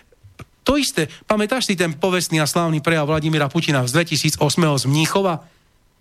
to 0.63 0.79
isté, 0.79 1.11
pamätáš 1.27 1.67
si 1.67 1.75
ten 1.75 1.91
povestný 1.91 2.39
a 2.39 2.47
slávny 2.47 2.79
prejav 2.79 3.05
Vladimíra 3.05 3.51
Putina 3.51 3.83
z 3.83 3.99
2008. 3.99 4.39
z 4.79 4.85
Mníchova? 4.87 5.54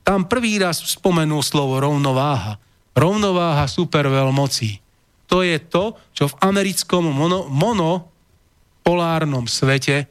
Tam 0.05 0.29
prvý 0.29 0.61
raz 0.61 0.85
spomenul 0.85 1.41
slovo 1.41 1.81
rovnováha. 1.81 2.61
Rovnováha 2.93 3.65
superveľmocí. 3.67 4.85
To 5.33 5.41
je 5.41 5.57
to, 5.59 5.97
čo 6.13 6.31
v 6.31 6.39
americkom 6.45 7.09
mono, 7.09 7.49
monopolárnom 7.49 9.49
svete 9.49 10.07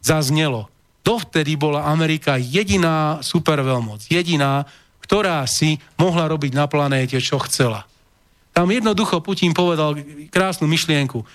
zaznelo. 0.00 0.70
Dovtedy 1.04 1.58
bola 1.58 1.90
Amerika 1.90 2.40
jediná 2.40 3.20
superveľmoc, 3.20 4.08
jediná, 4.08 4.64
ktorá 5.04 5.44
si 5.44 5.76
mohla 6.00 6.30
robiť 6.30 6.56
na 6.56 6.64
planéte, 6.64 7.20
čo 7.20 7.36
chcela. 7.44 7.84
Tam 8.54 8.70
jednoducho 8.70 9.20
Putin 9.20 9.52
povedal 9.52 9.98
krásnu 10.30 10.70
myšlienku 10.70 11.26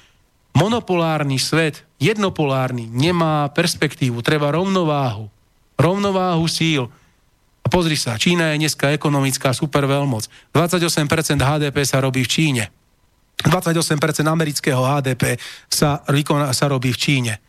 monopolárny 0.59 1.37
svet, 1.37 1.85
jednopolárny, 2.01 2.89
nemá 2.89 3.47
perspektívu, 3.53 4.19
treba 4.19 4.51
rovnováhu. 4.51 5.31
Rovnováhu 5.79 6.43
síl. 6.51 6.91
Pozri 7.69 7.95
sa, 7.95 8.17
Čína 8.17 8.53
je 8.53 8.65
dneska 8.65 8.91
ekonomická 8.91 9.53
superveľmoc. 9.53 10.27
28% 10.51 11.05
HDP 11.37 11.77
sa 11.85 12.01
robí 12.01 12.25
v 12.25 12.29
Číne. 12.29 12.63
28% 13.45 13.95
amerického 14.27 14.83
HDP 14.83 15.39
sa, 15.71 16.03
sa 16.51 16.65
robí 16.67 16.91
v 16.91 16.99
Číne. 16.99 17.33
E, 17.37 17.39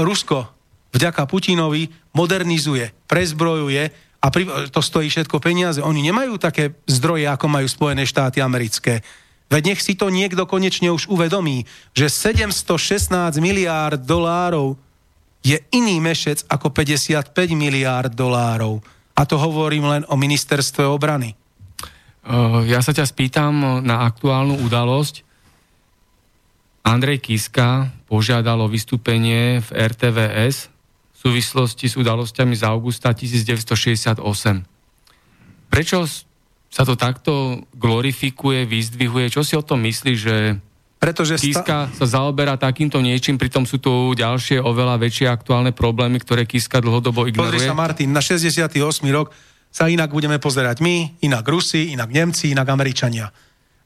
Rusko 0.00 0.48
vďaka 0.94 1.28
Putinovi 1.28 1.90
modernizuje, 2.16 3.04
prezbrojuje 3.04 3.82
a 4.22 4.26
pri, 4.30 4.70
to 4.70 4.80
stojí 4.80 5.10
všetko 5.10 5.42
peniaze. 5.42 5.82
Oni 5.82 6.00
nemajú 6.00 6.38
také 6.38 6.78
zdroje, 6.86 7.26
ako 7.26 7.46
majú 7.50 7.66
Spojené 7.66 8.06
štáty 8.06 8.38
americké. 8.38 9.02
Veď 9.52 9.76
nech 9.76 9.84
si 9.84 9.92
to 9.92 10.08
niekto 10.08 10.48
konečne 10.48 10.88
už 10.88 11.12
uvedomí, 11.12 11.68
že 11.92 12.08
716 12.08 13.36
miliárd 13.42 14.00
dolárov 14.00 14.80
je 15.42 15.58
iný 15.74 15.98
mešec 15.98 16.46
ako 16.46 16.70
55 16.70 17.34
miliárd 17.58 18.14
dolárov. 18.14 18.78
A 19.12 19.26
to 19.26 19.36
hovorím 19.36 19.90
len 19.90 20.02
o 20.08 20.16
ministerstve 20.16 20.86
obrany. 20.86 21.34
Ja 22.70 22.78
sa 22.80 22.94
ťa 22.94 23.02
spýtam 23.02 23.82
na 23.82 24.06
aktuálnu 24.06 24.62
udalosť. 24.62 25.26
Andrej 26.86 27.22
Kiska 27.22 27.90
požiadal 28.06 28.62
o 28.62 28.70
vystúpenie 28.70 29.58
v 29.62 29.68
RTVS 29.74 30.70
v 31.10 31.16
súvislosti 31.18 31.86
s 31.90 31.94
udalosťami 31.98 32.54
z 32.58 32.62
augusta 32.66 33.14
1968. 33.14 34.18
Prečo 35.70 35.98
sa 36.72 36.82
to 36.88 36.94
takto 36.98 37.62
glorifikuje, 37.76 38.66
vyzdvihuje. 38.66 39.26
Čo 39.30 39.42
si 39.44 39.54
o 39.58 39.62
tom 39.62 39.84
myslí, 39.86 40.12
že 40.16 40.58
pretože 41.02 41.34
Kiska 41.34 41.90
sa 41.90 42.06
zaoberá 42.06 42.54
takýmto 42.54 43.02
niečím, 43.02 43.34
pritom 43.34 43.66
sú 43.66 43.82
tu 43.82 44.14
ďalšie 44.14 44.62
oveľa 44.62 45.02
väčšie 45.02 45.26
aktuálne 45.26 45.74
problémy, 45.74 46.22
ktoré 46.22 46.46
Kiska 46.46 46.78
dlhodobo 46.78 47.26
ignoruje. 47.26 47.58
Pozri 47.58 47.66
sa, 47.66 47.74
Martin, 47.74 48.14
na 48.14 48.22
68. 48.22 48.78
rok 49.10 49.34
sa 49.66 49.90
inak 49.90 50.14
budeme 50.14 50.38
pozerať 50.38 50.78
my, 50.78 51.18
inak 51.26 51.42
Rusi, 51.42 51.90
inak 51.90 52.06
Nemci, 52.06 52.54
inak 52.54 52.70
Američania. 52.70 53.34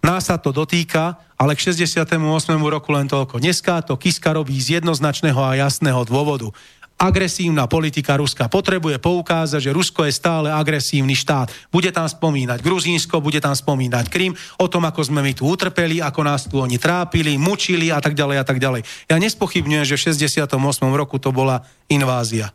Nás 0.05 0.29
sa 0.29 0.37
to 0.37 0.53
dotýka, 0.53 1.17
ale 1.41 1.57
k 1.57 1.73
68. 1.73 2.21
roku 2.69 2.93
len 2.93 3.09
toľko. 3.09 3.41
Dneska 3.41 3.81
to 3.81 3.97
Kiska 3.97 4.37
robí 4.37 4.53
z 4.61 4.79
jednoznačného 4.79 5.41
a 5.41 5.57
jasného 5.57 6.05
dôvodu 6.05 6.53
agresívna 6.97 7.69
politika 7.69 8.17
Ruska. 8.17 8.49
Potrebuje 8.49 8.97
poukázať, 8.97 9.61
že 9.69 9.75
Rusko 9.77 10.09
je 10.09 10.17
stále 10.17 10.49
agresívny 10.49 11.13
štát. 11.13 11.53
Bude 11.69 11.93
tam 11.93 12.09
spomínať 12.09 12.65
Gruzínsko, 12.65 13.21
bude 13.21 13.37
tam 13.41 13.53
spomínať 13.53 14.09
Krym, 14.09 14.33
o 14.57 14.67
tom, 14.67 14.89
ako 14.89 15.05
sme 15.05 15.21
my 15.21 15.33
tu 15.37 15.45
utrpeli, 15.45 16.01
ako 16.01 16.21
nás 16.25 16.49
tu 16.49 16.57
oni 16.57 16.81
trápili, 16.81 17.37
mučili 17.37 17.93
a 17.93 18.01
tak 18.01 18.17
ďalej 18.17 18.37
a 18.41 18.45
tak 18.45 18.59
ďalej. 18.59 18.83
Ja 19.13 19.21
nespochybňujem, 19.21 19.85
že 19.85 19.97
v 20.01 20.05
68. 20.17 20.57
roku 20.97 21.21
to 21.21 21.31
bola 21.37 21.69
invázia. 21.93 22.51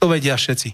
To 0.00 0.08
vedia 0.08 0.36
všetci. 0.36 0.72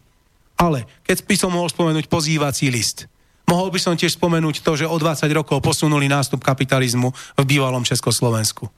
Ale 0.63 0.87
keď 1.03 1.27
by 1.27 1.35
som 1.35 1.51
mohol 1.51 1.67
spomenúť 1.67 2.07
pozývací 2.07 2.71
list, 2.71 3.11
mohol 3.51 3.75
by 3.75 3.83
som 3.83 3.99
tiež 3.99 4.15
spomenúť 4.15 4.63
to, 4.63 4.79
že 4.79 4.87
o 4.87 4.95
20 4.95 5.27
rokov 5.35 5.59
posunuli 5.59 6.07
nástup 6.07 6.39
kapitalizmu 6.39 7.11
v 7.11 7.45
bývalom 7.45 7.83
Československu. 7.83 8.71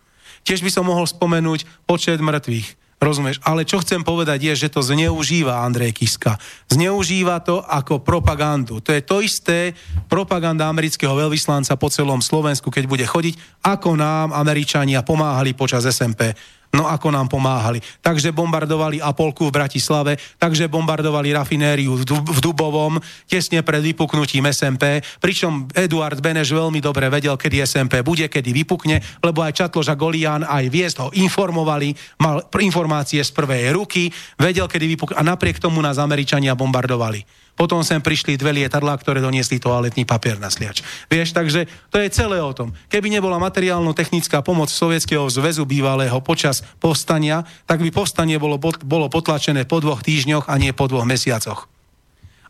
Tiež 0.45 0.65
by 0.65 0.71
som 0.73 0.89
mohol 0.89 1.05
spomenúť 1.05 1.85
počet 1.89 2.21
mŕtvych, 2.21 2.84
Rozumieš? 3.05 3.37
Ale 3.45 3.69
čo 3.69 3.85
chcem 3.85 4.01
povedať 4.01 4.41
je, 4.49 4.67
že 4.67 4.73
to 4.73 4.81
zneužíva 4.81 5.61
Andrej 5.61 5.93
Kiska. 5.93 6.41
Zneužíva 6.73 7.45
to 7.45 7.61
ako 7.61 8.01
propagandu. 8.01 8.81
To 8.81 8.97
je 8.97 9.05
to 9.05 9.21
isté 9.21 9.77
propaganda 10.09 10.65
amerického 10.65 11.13
veľvyslanca 11.13 11.77
po 11.77 11.93
celom 11.93 12.25
Slovensku, 12.25 12.73
keď 12.73 12.85
bude 12.89 13.05
chodiť, 13.05 13.61
ako 13.61 14.01
nám 14.01 14.33
Američania 14.33 15.05
pomáhali 15.05 15.53
počas 15.53 15.85
SMP 15.85 16.33
No 16.75 16.91
ako 16.91 17.15
nám 17.15 17.31
pomáhali. 17.31 17.79
Takže 18.03 18.35
bombardovali 18.35 18.99
Apolku 18.99 19.47
v 19.47 19.55
Bratislave, 19.55 20.19
takže 20.43 20.67
bombardovali 20.67 21.31
rafinériu 21.31 21.95
v 22.03 22.39
Dubovom, 22.43 22.99
tesne 23.31 23.63
pred 23.63 23.79
vypuknutím 23.79 24.51
SMP, 24.51 24.99
pričom 25.23 25.71
Eduard 25.71 26.19
Beneš 26.19 26.51
veľmi 26.51 26.83
dobre 26.83 27.07
vedel, 27.07 27.39
kedy 27.39 27.63
SMP 27.63 28.03
bude, 28.03 28.27
kedy 28.27 28.51
vypukne, 28.51 28.99
lebo 29.23 29.47
aj 29.47 29.55
Čatlož 29.55 29.95
Golian, 29.95 30.43
aj 30.43 30.65
Viest 30.67 30.99
ho 30.99 31.15
informovali, 31.15 31.95
mal 32.19 32.43
informácie 32.59 33.23
z 33.23 33.31
prvej 33.31 33.71
ruky, 33.71 34.11
vedel, 34.35 34.67
kedy 34.67 34.85
vypukne 34.99 35.15
a 35.15 35.23
napriek 35.23 35.63
tomu 35.63 35.79
nás 35.79 36.03
Američania 36.03 36.59
bombardovali. 36.59 37.44
Potom 37.55 37.87
sem 37.87 38.03
prišli 38.03 38.35
dve 38.35 38.51
lietadlá, 38.51 38.99
ktoré 38.99 39.23
doniesli 39.23 39.63
toaletný 39.63 40.03
papier 40.03 40.43
na 40.43 40.51
sliač. 40.51 40.83
Vieš, 41.07 41.31
takže 41.31 41.71
to 41.87 42.03
je 42.03 42.11
celé 42.11 42.43
o 42.43 42.51
tom. 42.51 42.75
Keby 42.91 43.07
nebola 43.15 43.39
materiálno-technická 43.39 44.43
pomoc 44.43 44.75
Sovietskeho 44.75 45.23
zväzu 45.31 45.63
bývalého 45.63 46.19
počas 46.19 46.67
povstania, 46.83 47.47
tak 47.71 47.79
by 47.79 47.95
povstanie 47.95 48.43
bolo, 48.43 48.59
bolo 48.83 49.07
potlačené 49.07 49.71
po 49.71 49.79
dvoch 49.79 50.03
týždňoch 50.03 50.51
a 50.51 50.55
nie 50.59 50.75
po 50.75 50.91
dvoch 50.91 51.07
mesiacoch. 51.07 51.71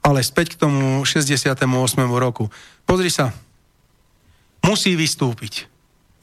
Ale 0.00 0.24
späť 0.24 0.56
k 0.56 0.64
tomu 0.64 1.04
68. 1.04 1.60
roku. 2.16 2.48
Pozri 2.88 3.12
sa, 3.12 3.36
musí 4.64 4.96
vystúpiť. 4.96 5.68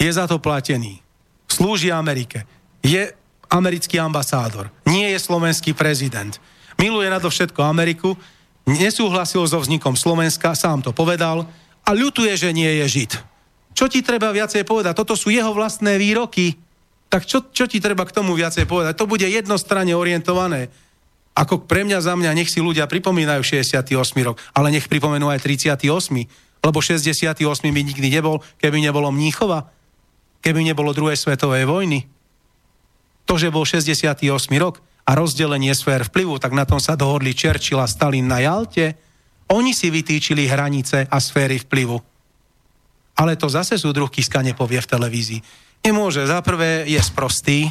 Je 0.02 0.10
za 0.10 0.26
to 0.26 0.42
platený. 0.42 1.06
Slúži 1.46 1.94
Amerike. 1.94 2.50
Je 2.82 3.14
americký 3.46 4.02
ambasádor. 4.02 4.74
Nie 4.90 5.14
je 5.14 5.20
slovenský 5.22 5.78
prezident. 5.78 6.34
Miluje 6.82 7.06
nadovšetko 7.14 7.62
Ameriku, 7.62 8.18
nesúhlasil 8.70 9.44
so 9.48 9.58
vznikom 9.58 9.98
Slovenska, 9.98 10.54
sám 10.54 10.86
to 10.86 10.92
povedal, 10.94 11.50
a 11.82 11.90
ľutuje, 11.98 12.34
že 12.38 12.54
nie 12.54 12.70
je 12.82 12.86
Žid. 12.88 13.12
Čo 13.72 13.90
ti 13.90 14.04
treba 14.04 14.30
viacej 14.30 14.68
povedať? 14.68 14.94
Toto 14.94 15.16
sú 15.18 15.32
jeho 15.32 15.50
vlastné 15.56 15.98
výroky. 15.98 16.60
Tak 17.12 17.28
čo, 17.28 17.50
čo 17.52 17.66
ti 17.68 17.82
treba 17.82 18.08
k 18.08 18.16
tomu 18.16 18.38
viacej 18.38 18.68
povedať? 18.68 18.96
To 19.00 19.10
bude 19.10 19.26
jednostranne 19.26 19.96
orientované. 19.96 20.72
Ako 21.32 21.64
pre 21.64 21.88
mňa, 21.88 22.04
za 22.04 22.14
mňa, 22.16 22.36
nech 22.36 22.52
si 22.52 22.60
ľudia 22.60 22.92
pripomínajú 22.92 23.42
68. 23.42 23.88
rok, 24.28 24.38
ale 24.52 24.68
nech 24.72 24.92
pripomenú 24.92 25.32
aj 25.32 25.40
38. 25.44 25.88
Lebo 26.62 26.80
68. 26.84 27.40
by 27.72 27.82
nikdy 27.82 28.08
nebol, 28.12 28.44
keby 28.60 28.84
nebolo 28.84 29.10
Mníchova, 29.10 29.72
keby 30.44 30.68
nebolo 30.68 30.92
druhej 30.92 31.18
svetovej 31.18 31.66
vojny. 31.66 32.06
To, 33.26 33.40
že 33.40 33.48
bol 33.48 33.64
68. 33.64 34.28
rok, 34.60 34.84
a 35.06 35.12
rozdelenie 35.18 35.74
sfér 35.74 36.08
vplyvu, 36.08 36.38
tak 36.38 36.54
na 36.54 36.64
tom 36.64 36.78
sa 36.78 36.96
dohodli 36.96 37.34
Churchill 37.34 37.82
a 37.82 37.88
Stalin 37.90 38.30
na 38.30 38.40
Jalte. 38.40 38.96
Oni 39.52 39.76
si 39.76 39.92
vytýčili 39.92 40.48
hranice 40.48 41.10
a 41.10 41.18
sféry 41.20 41.60
vplyvu. 41.60 42.00
Ale 43.20 43.36
to 43.36 43.52
zase 43.52 43.76
súdruh 43.76 44.08
Kiska 44.08 44.40
nepovie 44.40 44.80
v 44.80 44.88
televízii. 44.88 45.40
Nemôže. 45.84 46.24
Za 46.24 46.40
prvé 46.46 46.88
je 46.88 47.02
sprostý, 47.02 47.68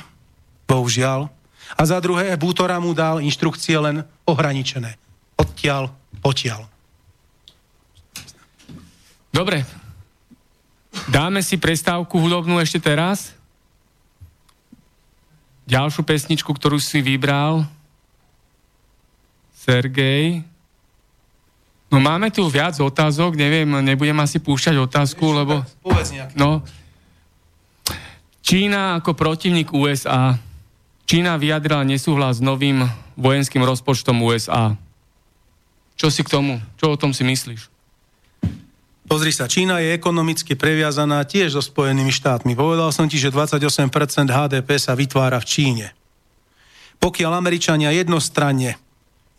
bohužiaľ. 0.69 1.31
A 1.79 1.83
za 1.87 2.03
druhé, 2.03 2.35
Bútora 2.35 2.83
mu 2.83 2.93
dal 2.93 3.23
inštrukcie 3.23 3.79
len 3.79 4.03
ohraničené. 4.27 4.99
Odtiaľ, 5.39 5.95
potiaľ. 6.21 6.67
Dobre. 9.31 9.63
Dáme 11.07 11.39
si 11.41 11.55
prestávku 11.55 12.19
hudobnú 12.19 12.59
ešte 12.59 12.83
teraz. 12.83 13.40
Ďalšiu 15.71 16.03
pesničku, 16.03 16.51
ktorú 16.51 16.83
si 16.83 16.99
vybral. 16.99 17.63
Sergej. 19.55 20.43
No 21.87 22.03
máme 22.03 22.35
tu 22.35 22.43
viac 22.51 22.75
otázok, 22.75 23.39
neviem, 23.39 23.71
nebudem 23.79 24.19
asi 24.19 24.43
púšťať 24.43 24.83
otázku, 24.83 25.31
lebo... 25.31 25.63
Povedz 25.87 26.11
nejaký. 26.11 26.35
No, 26.35 26.67
Čína 28.51 28.99
ako 28.99 29.15
protivník 29.15 29.71
USA. 29.71 30.35
Čína 31.07 31.39
vyjadrila 31.39 31.87
nesúhlas 31.87 32.43
s 32.43 32.43
novým 32.43 32.83
vojenským 33.15 33.63
rozpočtom 33.63 34.19
USA. 34.27 34.75
Čo 35.95 36.11
si 36.11 36.27
k 36.27 36.35
tomu? 36.35 36.59
Čo 36.75 36.91
o 36.91 36.99
tom 36.99 37.15
si 37.15 37.23
myslíš? 37.23 37.70
Pozri 39.11 39.35
sa, 39.35 39.51
Čína 39.51 39.83
je 39.83 39.91
ekonomicky 39.91 40.55
previazaná 40.55 41.27
tiež 41.27 41.59
so 41.59 41.59
Spojenými 41.59 42.15
štátmi. 42.15 42.55
Povedal 42.55 42.95
som 42.95 43.11
ti, 43.11 43.19
že 43.19 43.35
28% 43.35 43.91
HDP 44.31 44.79
sa 44.79 44.95
vytvára 44.95 45.43
v 45.43 45.51
Číne. 45.51 45.87
Pokiaľ 47.03 47.35
Američania 47.35 47.91
jednostranne, 47.91 48.79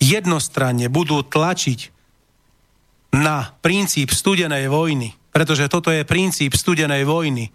jednostranne 0.03 0.91
budú 0.91 1.23
tlačiť 1.23 1.87
na 3.15 3.55
princíp 3.63 4.11
studenej 4.11 4.67
vojny, 4.67 5.15
pretože 5.31 5.71
toto 5.71 5.87
je 5.87 6.03
princíp 6.03 6.51
studenej 6.51 7.07
vojny, 7.07 7.47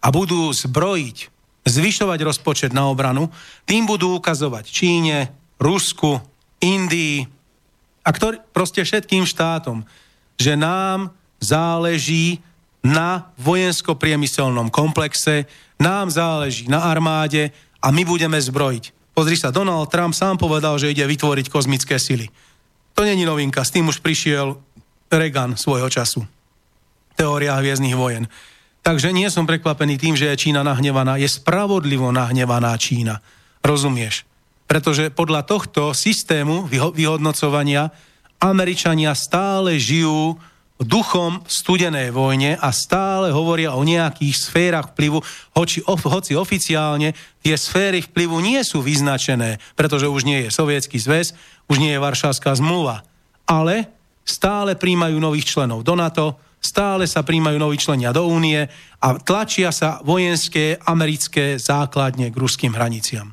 a 0.00 0.08
budú 0.08 0.48
zbrojiť, 0.56 1.28
zvyšovať 1.68 2.18
rozpočet 2.24 2.72
na 2.72 2.88
obranu, 2.88 3.28
tým 3.68 3.84
budú 3.84 4.16
ukazovať 4.16 4.64
Číne, 4.64 5.28
Rusku, 5.60 6.24
Indii 6.64 7.28
a 8.00 8.08
ktorý, 8.08 8.40
proste 8.48 8.80
všetkým 8.80 9.28
štátom, 9.28 9.84
že 10.40 10.56
nám 10.56 11.19
záleží 11.40 12.38
na 12.84 13.32
vojensko-priemyselnom 13.40 14.68
komplexe, 14.72 15.44
nám 15.80 16.12
záleží 16.12 16.68
na 16.68 16.84
armáde 16.84 17.52
a 17.80 17.88
my 17.92 18.04
budeme 18.04 18.36
zbrojiť. 18.36 19.16
Pozri 19.16 19.36
sa, 19.36 19.52
Donald 19.52 19.88
Trump 19.92 20.16
sám 20.16 20.40
povedal, 20.40 20.76
že 20.80 20.92
ide 20.92 21.04
vytvoriť 21.04 21.52
kozmické 21.52 22.00
sily. 22.00 22.28
To 22.96 23.04
není 23.04 23.24
novinka, 23.24 23.64
s 23.64 23.72
tým 23.72 23.88
už 23.88 24.00
prišiel 24.00 24.56
Reagan 25.10 25.56
svojho 25.56 25.90
času. 25.90 26.24
Teória 27.16 27.58
hviezdnych 27.58 27.96
vojen. 27.96 28.30
Takže 28.80 29.12
nie 29.12 29.28
som 29.28 29.44
prekvapený 29.44 30.00
tým, 30.00 30.16
že 30.16 30.32
je 30.32 30.48
Čína 30.48 30.64
nahnevaná. 30.64 31.20
Je 31.20 31.28
spravodlivo 31.28 32.08
nahnevaná 32.14 32.72
Čína. 32.80 33.20
Rozumieš? 33.60 34.24
Pretože 34.64 35.12
podľa 35.12 35.44
tohto 35.44 35.92
systému 35.92 36.64
vyhodnocovania 36.70 37.92
Američania 38.40 39.12
stále 39.12 39.76
žijú 39.76 40.38
duchom 40.80 41.44
studenej 41.44 42.08
vojne 42.08 42.56
a 42.56 42.72
stále 42.72 43.28
hovoria 43.30 43.76
o 43.76 43.84
nejakých 43.84 44.34
sférach 44.36 44.96
vplyvu, 44.96 45.20
hoci, 45.52 45.84
hoci 45.84 46.32
oficiálne 46.32 47.12
tie 47.44 47.54
sféry 47.56 48.00
vplyvu 48.00 48.40
nie 48.40 48.60
sú 48.64 48.80
vyznačené, 48.80 49.60
pretože 49.76 50.08
už 50.08 50.24
nie 50.24 50.48
je 50.48 50.54
Sovietský 50.54 50.96
zväz, 50.96 51.36
už 51.68 51.76
nie 51.76 51.92
je 51.92 52.00
Varšavská 52.00 52.56
zmluva. 52.56 53.04
Ale 53.44 53.92
stále 54.24 54.72
príjmajú 54.72 55.20
nových 55.20 55.52
členov 55.52 55.84
do 55.84 55.92
NATO, 55.92 56.40
stále 56.60 57.04
sa 57.04 57.24
príjmajú 57.24 57.56
noví 57.60 57.76
členia 57.80 58.12
do 58.12 58.24
únie 58.28 58.64
a 59.00 59.08
tlačia 59.20 59.72
sa 59.72 60.00
vojenské 60.04 60.80
americké 60.84 61.56
základne 61.56 62.32
k 62.32 62.36
ruským 62.36 62.72
hraniciam. 62.72 63.32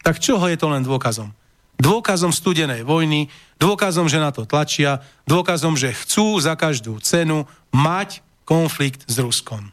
Tak 0.00 0.20
čoho 0.20 0.44
je 0.48 0.56
to 0.60 0.68
len 0.72 0.84
dôkazom? 0.84 1.32
Dôkazom 1.76 2.32
studenej 2.32 2.82
vojny, 2.82 3.28
dôkazom, 3.60 4.08
že 4.08 4.16
na 4.16 4.32
to 4.32 4.48
tlačia, 4.48 5.04
dôkazom, 5.28 5.76
že 5.76 5.92
chcú 5.92 6.40
za 6.40 6.56
každú 6.56 6.96
cenu 7.04 7.44
mať 7.72 8.24
konflikt 8.48 9.04
s 9.04 9.20
Ruskom. 9.20 9.68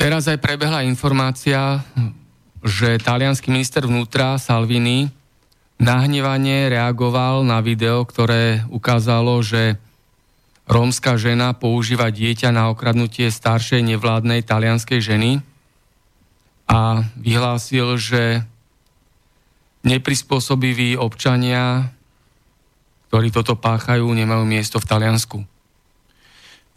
Teraz 0.00 0.30
aj 0.30 0.40
prebehla 0.40 0.86
informácia, 0.86 1.84
že 2.64 2.96
talianský 3.00 3.52
minister 3.52 3.84
vnútra 3.84 4.40
Salvini 4.40 5.12
nahnevane 5.80 6.68
reagoval 6.68 7.44
na 7.44 7.60
video, 7.64 8.04
ktoré 8.04 8.64
ukázalo, 8.68 9.40
že 9.40 9.80
rómska 10.68 11.16
žena 11.16 11.56
používa 11.56 12.12
dieťa 12.12 12.52
na 12.52 12.68
okradnutie 12.70 13.32
staršej 13.32 13.82
nevládnej 13.82 14.44
talianskej 14.44 15.00
ženy 15.02 15.42
a 16.70 17.02
vyhlásil, 17.18 17.98
že 17.98 18.44
neprispôsobiví 19.86 20.96
občania, 20.96 21.92
ktorí 23.08 23.32
toto 23.32 23.56
páchajú, 23.56 24.06
nemajú 24.06 24.44
miesto 24.44 24.76
v 24.78 24.88
Taliansku. 24.88 25.38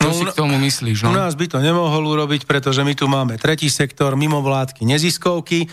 Čo 0.04 0.10
no, 0.10 0.16
si 0.16 0.24
k 0.28 0.36
tomu 0.36 0.56
myslíš? 0.60 1.08
No? 1.08 1.12
U 1.12 1.16
nás 1.16 1.38
by 1.38 1.46
to 1.48 1.60
nemohol 1.64 2.04
urobiť, 2.04 2.44
pretože 2.44 2.84
my 2.84 2.94
tu 2.96 3.08
máme 3.08 3.40
tretí 3.40 3.72
sektor, 3.72 4.16
mimovládky, 4.20 4.84
neziskovky, 4.84 5.68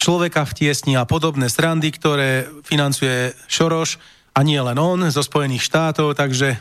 človeka 0.00 0.48
v 0.48 0.56
tiesni 0.56 0.96
a 0.96 1.04
podobné 1.04 1.52
srandy, 1.52 1.92
ktoré 1.92 2.48
financuje 2.64 3.36
Šoroš 3.48 4.00
a 4.32 4.40
nie 4.40 4.56
len 4.56 4.76
on 4.80 5.04
zo 5.12 5.20
Spojených 5.20 5.64
štátov, 5.64 6.16
takže 6.16 6.56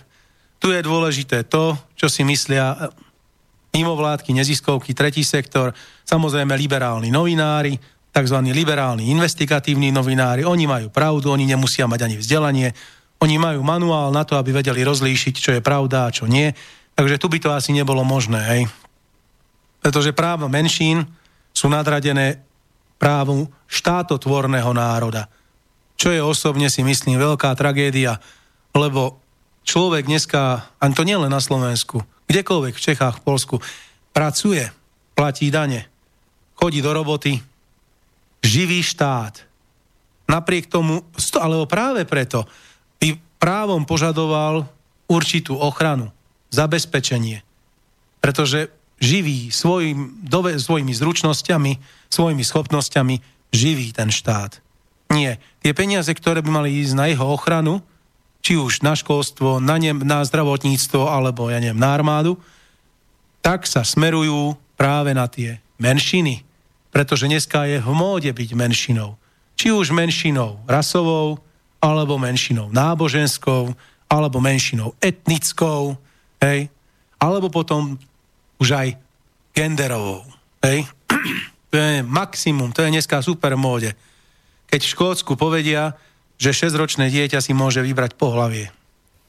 tu 0.60 0.76
je 0.76 0.84
dôležité 0.84 1.48
to, 1.48 1.80
čo 1.96 2.12
si 2.12 2.28
myslia 2.28 2.92
mimovládky, 3.72 4.36
neziskovky, 4.36 4.92
tretí 4.92 5.24
sektor, 5.24 5.72
samozrejme 6.04 6.52
liberálni 6.60 7.08
novinári, 7.14 7.80
tzv. 8.10 8.38
liberálni 8.50 9.14
investigatívni 9.14 9.94
novinári, 9.94 10.46
oni 10.46 10.66
majú 10.66 10.88
pravdu, 10.90 11.30
oni 11.30 11.46
nemusia 11.46 11.86
mať 11.86 12.10
ani 12.10 12.16
vzdelanie, 12.18 12.68
oni 13.20 13.36
majú 13.36 13.62
manuál 13.62 14.10
na 14.16 14.24
to, 14.24 14.40
aby 14.40 14.56
vedeli 14.56 14.82
rozlíšiť, 14.82 15.36
čo 15.36 15.52
je 15.56 15.62
pravda 15.62 16.08
a 16.08 16.14
čo 16.14 16.26
nie. 16.26 16.56
Takže 16.96 17.20
tu 17.20 17.28
by 17.32 17.40
to 17.40 17.50
asi 17.52 17.72
nebolo 17.76 18.04
možné, 18.04 18.42
hej. 18.44 18.62
Pretože 19.80 20.16
práva 20.16 20.52
menšín 20.52 21.08
sú 21.56 21.72
nadradené 21.72 22.44
právu 23.00 23.48
štátotvorného 23.68 24.72
národa. 24.76 25.32
Čo 26.00 26.12
je 26.12 26.24
osobne 26.24 26.68
si 26.72 26.84
myslím 26.84 27.20
veľká 27.20 27.56
tragédia, 27.56 28.20
lebo 28.76 29.20
človek 29.64 30.08
dneska, 30.08 30.72
ani 30.80 30.96
to 30.96 31.04
nielen 31.08 31.32
na 31.32 31.44
Slovensku, 31.44 32.04
kdekoľvek 32.28 32.76
v 32.76 32.84
Čechách, 32.92 33.20
v 33.20 33.26
Polsku, 33.26 33.56
pracuje, 34.16 34.68
platí 35.16 35.52
dane, 35.52 35.88
chodí 36.56 36.80
do 36.80 36.92
roboty, 36.92 37.40
živý 38.44 38.84
štát. 38.84 39.44
Napriek 40.30 40.70
tomu, 40.70 41.02
alebo 41.38 41.66
práve 41.66 42.06
preto, 42.06 42.46
by 43.02 43.18
právom 43.42 43.88
požadoval 43.88 44.68
určitú 45.10 45.58
ochranu, 45.58 46.14
zabezpečenie. 46.54 47.42
Pretože 48.22 48.70
živí 49.00 49.50
svojim, 49.50 50.22
dove, 50.22 50.60
svojimi 50.60 50.92
zručnosťami, 50.94 51.80
svojimi 52.12 52.44
schopnosťami, 52.44 53.16
živí 53.50 53.96
ten 53.96 54.14
štát. 54.14 54.60
Nie. 55.10 55.42
Tie 55.66 55.74
peniaze, 55.74 56.14
ktoré 56.14 56.46
by 56.46 56.52
mali 56.62 56.70
ísť 56.86 56.94
na 56.94 57.10
jeho 57.10 57.26
ochranu, 57.34 57.82
či 58.46 58.56
už 58.56 58.86
na 58.86 58.94
školstvo, 58.94 59.58
na, 59.58 59.82
ne, 59.82 59.92
na 59.92 60.22
zdravotníctvo, 60.24 61.10
alebo 61.10 61.50
ja 61.50 61.58
neviem, 61.58 61.80
na 61.80 61.92
armádu, 61.92 62.38
tak 63.42 63.66
sa 63.66 63.82
smerujú 63.82 64.56
práve 64.78 65.12
na 65.16 65.26
tie 65.28 65.60
menšiny. 65.82 66.46
Pretože 66.90 67.30
dneska 67.30 67.70
je 67.70 67.78
v 67.78 67.92
móde 67.94 68.32
byť 68.34 68.50
menšinou. 68.58 69.16
Či 69.60 69.76
už 69.76 69.92
menšinou 69.92 70.64
rasovou, 70.66 71.38
alebo 71.80 72.20
menšinou 72.20 72.68
náboženskou, 72.72 73.72
alebo 74.10 74.38
menšinou 74.42 74.98
etnickou, 75.00 75.96
hej, 76.44 76.68
alebo 77.20 77.48
potom 77.48 77.96
už 78.60 78.70
aj 78.76 78.88
genderovou. 79.56 80.26
Hej? 80.64 80.86
To 81.70 81.78
je 81.78 82.02
maximum, 82.02 82.74
to 82.74 82.82
je 82.82 82.90
dneska 82.90 83.22
super 83.22 83.54
móde. 83.54 83.94
Keď 84.74 84.82
v 84.82 84.90
Škótsku 84.90 85.38
povedia, 85.38 85.94
že 86.42 86.50
6-ročné 86.50 87.14
dieťa 87.14 87.38
si 87.46 87.54
môže 87.54 87.86
vybrať 87.86 88.18
pohlavie. 88.18 88.74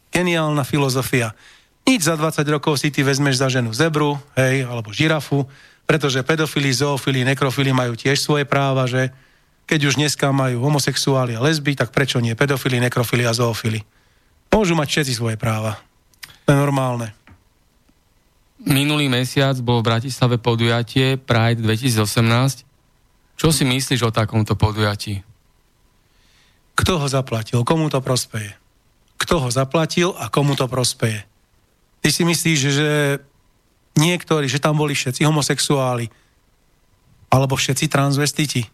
Geniálna 0.09 0.65
filozofia. 0.65 1.37
Nič 1.85 2.09
za 2.09 2.17
20 2.17 2.41
rokov 2.49 2.81
si 2.81 2.89
ty 2.89 3.05
vezmeš 3.05 3.37
za 3.37 3.53
ženu 3.53 3.77
zebru, 3.77 4.17
hej, 4.41 4.65
alebo 4.65 4.89
žirafu, 4.89 5.45
pretože 5.91 6.23
pedofili, 6.23 6.71
zoofili, 6.71 7.27
nekrofili 7.27 7.75
majú 7.75 7.99
tiež 7.99 8.23
svoje 8.23 8.47
práva, 8.47 8.87
že 8.87 9.11
keď 9.67 9.91
už 9.91 9.99
dneska 9.99 10.31
majú 10.31 10.63
homosexuáli 10.63 11.35
a 11.35 11.43
lesby, 11.43 11.75
tak 11.75 11.91
prečo 11.91 12.23
nie 12.23 12.39
pedofili, 12.39 12.79
nekrofili 12.79 13.27
a 13.27 13.35
zoofili? 13.35 13.83
Môžu 14.55 14.79
mať 14.79 14.87
všetci 14.87 15.19
svoje 15.19 15.35
práva. 15.35 15.83
To 16.47 16.55
je 16.55 16.59
normálne. 16.63 17.11
Minulý 18.63 19.11
mesiac 19.11 19.59
bol 19.59 19.83
v 19.83 19.91
Bratislave 19.91 20.39
podujatie 20.39 21.19
Pride 21.19 21.59
2018. 21.67 22.63
Čo 23.35 23.51
si 23.51 23.67
myslíš 23.67 24.07
o 24.07 24.15
takomto 24.15 24.55
podujatí? 24.55 25.27
Kto 26.79 27.03
ho 27.03 27.07
zaplatil? 27.11 27.67
Komu 27.67 27.91
to 27.91 27.99
prospeje? 27.99 28.61
kto 29.21 29.47
ho 29.47 29.49
zaplatil 29.53 30.17
a 30.17 30.33
komu 30.33 30.57
to 30.57 30.65
prospeje. 30.65 31.29
Ty 32.01 32.09
si 32.09 32.25
myslíš, 32.25 32.59
že 32.73 32.89
niektorí, 34.01 34.49
že 34.49 34.63
tam 34.63 34.81
boli 34.81 34.97
všetci 34.97 35.21
homosexuáli, 35.29 36.09
alebo 37.29 37.55
všetci 37.55 37.87
transvestiti. 37.87 38.65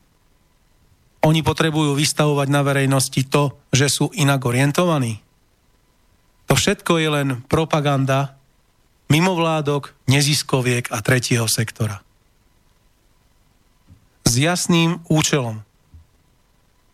Oni 1.26 1.42
potrebujú 1.42 1.98
vystavovať 1.98 2.48
na 2.48 2.62
verejnosti 2.62 3.20
to, 3.26 3.58
že 3.74 3.90
sú 3.90 4.14
inak 4.14 4.46
orientovaní. 4.46 5.20
To 6.46 6.54
všetko 6.54 7.02
je 7.02 7.08
len 7.10 7.28
propaganda 7.50 8.38
mimovládok, 9.10 9.94
neziskoviek 10.06 10.90
a 10.94 11.02
tretieho 11.02 11.46
sektora. 11.50 12.02
S 14.26 14.38
jasným 14.38 15.02
účelom. 15.06 15.62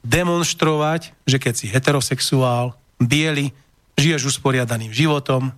Demonstrovať, 0.02 1.14
že 1.28 1.36
keď 1.38 1.54
si 1.54 1.66
heterosexuál, 1.70 2.74
biely, 2.98 3.54
žiješ 3.96 4.36
usporiadaným 4.36 4.92
životom, 4.92 5.52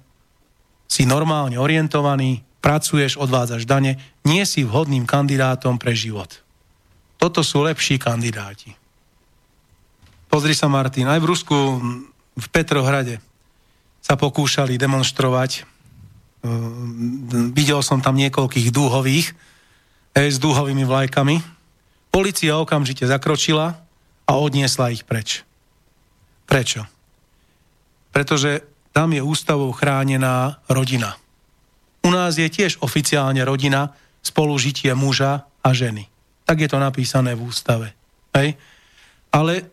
si 0.84 1.08
normálne 1.08 1.58
orientovaný, 1.58 2.44
pracuješ, 2.64 3.20
odvádzaš 3.20 3.68
dane, 3.68 4.00
nie 4.24 4.40
si 4.48 4.64
vhodným 4.64 5.04
kandidátom 5.04 5.76
pre 5.76 5.92
život. 5.92 6.40
Toto 7.20 7.44
sú 7.44 7.60
lepší 7.60 8.00
kandidáti. 8.00 8.72
Pozri 10.32 10.56
sa, 10.56 10.72
Martin, 10.72 11.04
aj 11.04 11.20
v 11.20 11.28
Rusku, 11.28 11.56
v 12.34 12.46
Petrohrade 12.48 13.20
sa 14.00 14.16
pokúšali 14.16 14.80
demonstrovať 14.80 15.68
Ehm, 16.44 17.56
videl 17.56 17.80
som 17.80 18.04
tam 18.04 18.20
niekoľkých 18.20 18.68
dúhových 18.68 19.32
eh, 20.12 20.28
s 20.28 20.36
dúhovými 20.36 20.84
vlajkami. 20.84 21.40
Polícia 22.12 22.60
okamžite 22.60 23.08
zakročila 23.08 23.80
a 24.28 24.32
odniesla 24.36 24.92
ich 24.92 25.08
preč. 25.08 25.42
Prečo? 26.44 26.84
Pretože 28.12 28.62
tam 28.94 29.10
je 29.10 29.24
ústavou 29.24 29.72
chránená 29.74 30.62
rodina. 30.70 31.16
U 32.04 32.12
nás 32.12 32.36
je 32.36 32.46
tiež 32.46 32.84
oficiálne 32.84 33.40
rodina 33.42 33.96
spolužitie 34.20 34.92
muža 34.92 35.48
a 35.64 35.70
ženy. 35.72 36.06
Tak 36.44 36.60
je 36.60 36.68
to 36.68 36.76
napísané 36.76 37.32
v 37.32 37.48
ústave. 37.48 37.96
Hej? 38.36 38.60
Ale 39.32 39.64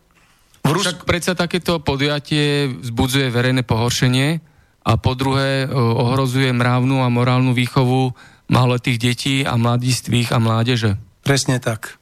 v 0.64 0.70
Rus... 0.72 0.88
Však 0.88 1.04
predsa 1.04 1.36
takéto 1.36 1.76
podujatie 1.84 2.72
vzbudzuje 2.72 3.28
verejné 3.28 3.62
pohoršenie, 3.62 4.40
a 4.82 4.98
po 4.98 5.14
druhé 5.14 5.64
e, 5.64 5.66
ohrozuje 5.74 6.50
mravnú 6.50 7.06
a 7.06 7.08
morálnu 7.08 7.54
výchovu 7.54 8.12
maloletých 8.50 8.98
detí 8.98 9.36
a 9.46 9.54
mladistvých 9.54 10.34
a 10.34 10.38
mládeže. 10.42 10.98
Presne 11.22 11.62
tak. 11.62 11.96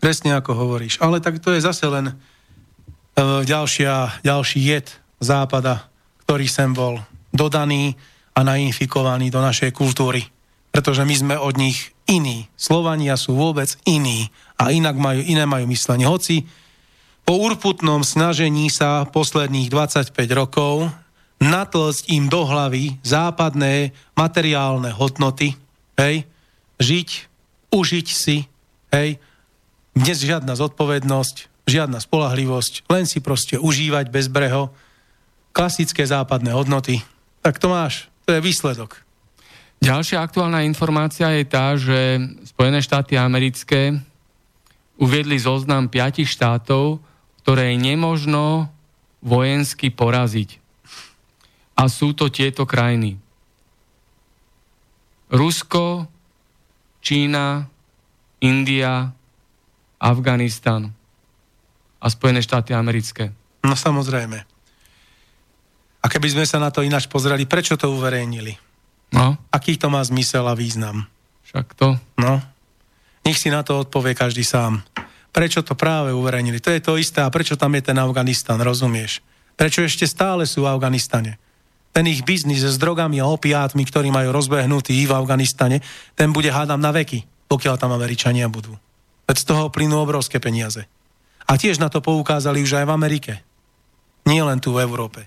Presne 0.00 0.34
ako 0.34 0.56
hovoríš. 0.56 0.98
Ale 1.04 1.20
tak 1.20 1.38
to 1.38 1.52
je 1.52 1.60
zase 1.62 1.86
len 1.86 2.12
uh, 2.12 3.40
ďalšia, 3.46 4.24
ďalší 4.26 4.58
jed 4.60 4.86
západa, 5.22 5.88
ktorý 6.26 6.50
sem 6.50 6.74
bol 6.74 7.00
dodaný 7.30 7.94
a 8.36 8.40
nainfikovaný 8.44 9.32
do 9.32 9.40
našej 9.40 9.72
kultúry. 9.72 10.28
Pretože 10.68 11.08
my 11.08 11.14
sme 11.16 11.34
od 11.40 11.56
nich 11.56 11.96
iní. 12.04 12.52
Slovania 12.60 13.16
sú 13.16 13.32
vôbec 13.32 13.72
iní 13.88 14.28
a 14.60 14.68
inak 14.68 15.00
majú, 15.00 15.24
iné 15.24 15.48
majú 15.48 15.64
myslenie. 15.72 16.04
Hoci 16.04 16.44
po 17.26 17.40
urputnom 17.40 18.04
snažení 18.04 18.68
sa 18.68 19.08
posledných 19.08 19.72
25 19.72 20.14
rokov 20.36 20.92
natlsť 21.42 22.12
im 22.12 22.30
do 22.30 22.46
hlavy 22.46 23.02
západné 23.02 23.92
materiálne 24.14 24.92
hodnoty, 24.94 25.58
hej, 25.98 26.24
žiť, 26.80 27.08
užiť 27.72 28.06
si, 28.08 28.46
hej, 28.94 29.20
dnes 29.96 30.18
žiadna 30.20 30.56
zodpovednosť, 30.56 31.66
žiadna 31.66 31.98
spolahlivosť, 32.00 32.88
len 32.92 33.04
si 33.08 33.18
proste 33.20 33.56
užívať 33.58 34.12
bez 34.12 34.30
breho, 34.30 34.72
klasické 35.50 36.04
západné 36.04 36.52
hodnoty. 36.52 37.00
Tak 37.40 37.58
to 37.58 37.72
máš, 37.72 38.12
to 38.26 38.34
je 38.34 38.42
výsledok. 38.42 39.06
Ďalšia 39.78 40.18
aktuálna 40.18 40.66
informácia 40.66 41.30
je 41.30 41.44
tá, 41.46 41.78
že 41.78 42.18
Spojené 42.42 42.82
štáty 42.82 43.14
americké 43.14 43.94
uviedli 44.98 45.38
zoznam 45.38 45.86
piatich 45.86 46.26
štátov, 46.26 46.98
ktoré 47.46 47.70
je 47.70 47.94
nemožno 47.94 48.66
vojensky 49.22 49.94
poraziť. 49.94 50.58
A 51.76 51.86
sú 51.86 52.16
to 52.16 52.32
tieto 52.32 52.66
krajiny. 52.66 53.20
Rusko, 55.30 56.08
Čína, 57.04 57.70
India, 58.42 59.12
Afganistan 60.02 60.90
a 62.02 62.06
Spojené 62.10 62.42
štáty 62.42 62.74
americké. 62.74 63.30
No 63.62 63.78
samozrejme. 63.78 64.55
A 66.06 66.10
keby 66.10 66.38
sme 66.38 66.46
sa 66.46 66.62
na 66.62 66.70
to 66.70 66.86
ináč 66.86 67.10
pozreli, 67.10 67.50
prečo 67.50 67.74
to 67.74 67.90
uverejnili? 67.90 68.54
No. 69.10 69.34
Aký 69.50 69.74
to 69.74 69.90
má 69.90 69.98
zmysel 70.06 70.46
a 70.46 70.54
význam? 70.54 71.10
Však 71.50 71.74
to. 71.74 71.98
No. 72.22 72.38
Nech 73.26 73.42
si 73.42 73.50
na 73.50 73.66
to 73.66 73.82
odpovie 73.82 74.14
každý 74.14 74.46
sám. 74.46 74.86
Prečo 75.34 75.66
to 75.66 75.74
práve 75.74 76.14
uverejnili? 76.14 76.62
To 76.62 76.70
je 76.70 76.78
to 76.78 76.94
isté. 76.94 77.26
A 77.26 77.34
prečo 77.34 77.58
tam 77.58 77.74
je 77.74 77.90
ten 77.90 77.98
Afganistan, 77.98 78.62
rozumieš? 78.62 79.18
Prečo 79.58 79.82
ešte 79.82 80.06
stále 80.06 80.46
sú 80.46 80.62
v 80.62 80.70
Afganistane? 80.70 81.42
ten 81.96 82.12
ich 82.12 82.28
biznis 82.28 82.60
s 82.60 82.76
drogami 82.76 83.24
a 83.24 83.32
opiátmi, 83.32 83.88
ktorí 83.88 84.12
majú 84.12 84.28
rozbehnutý 84.28 84.92
v 85.08 85.16
Afganistane, 85.16 85.80
ten 86.12 86.28
bude 86.28 86.52
hádam 86.52 86.76
na 86.76 86.92
veky, 86.92 87.24
pokiaľ 87.48 87.80
tam 87.80 87.96
Američania 87.96 88.52
budú. 88.52 88.76
Veď 89.24 89.36
z 89.40 89.46
toho 89.48 89.72
plynú 89.72 89.96
obrovské 90.04 90.36
peniaze. 90.36 90.84
A 91.48 91.56
tiež 91.56 91.80
na 91.80 91.88
to 91.88 92.04
poukázali 92.04 92.60
už 92.60 92.76
aj 92.76 92.84
v 92.84 92.92
Amerike. 92.92 93.32
Nie 94.28 94.44
len 94.44 94.60
tu 94.60 94.76
v 94.76 94.84
Európe. 94.84 95.24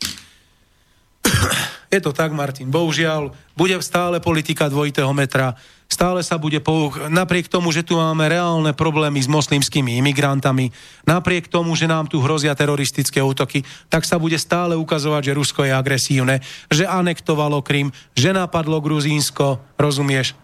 Je 1.93 1.99
to 2.01 2.13
tak, 2.13 2.29
Martin. 2.31 2.69
Bohužiaľ, 2.69 3.33
bude 3.57 3.73
stále 3.81 4.21
politika 4.21 4.69
dvojitého 4.69 5.09
metra 5.13 5.57
stále 5.89 6.21
sa 6.21 6.37
bude 6.37 6.61
pouk... 6.61 7.09
Napriek 7.09 7.49
tomu, 7.49 7.73
že 7.73 7.81
tu 7.81 7.97
máme 7.97 8.29
reálne 8.29 8.71
problémy 8.77 9.17
s 9.17 9.27
moslimskými 9.27 9.97
imigrantami, 9.97 10.69
napriek 11.03 11.49
tomu, 11.49 11.73
že 11.73 11.89
nám 11.89 12.05
tu 12.05 12.21
hrozia 12.21 12.53
teroristické 12.53 13.19
útoky, 13.19 13.65
tak 13.89 14.05
sa 14.05 14.21
bude 14.21 14.37
stále 14.37 14.77
ukazovať, 14.77 15.33
že 15.33 15.35
Rusko 15.35 15.65
je 15.65 15.73
agresívne, 15.73 16.45
že 16.69 16.85
anektovalo 16.85 17.65
Krym, 17.65 17.89
že 18.13 18.29
napadlo 18.31 18.77
Gruzínsko, 18.79 19.57
rozumieš? 19.81 20.37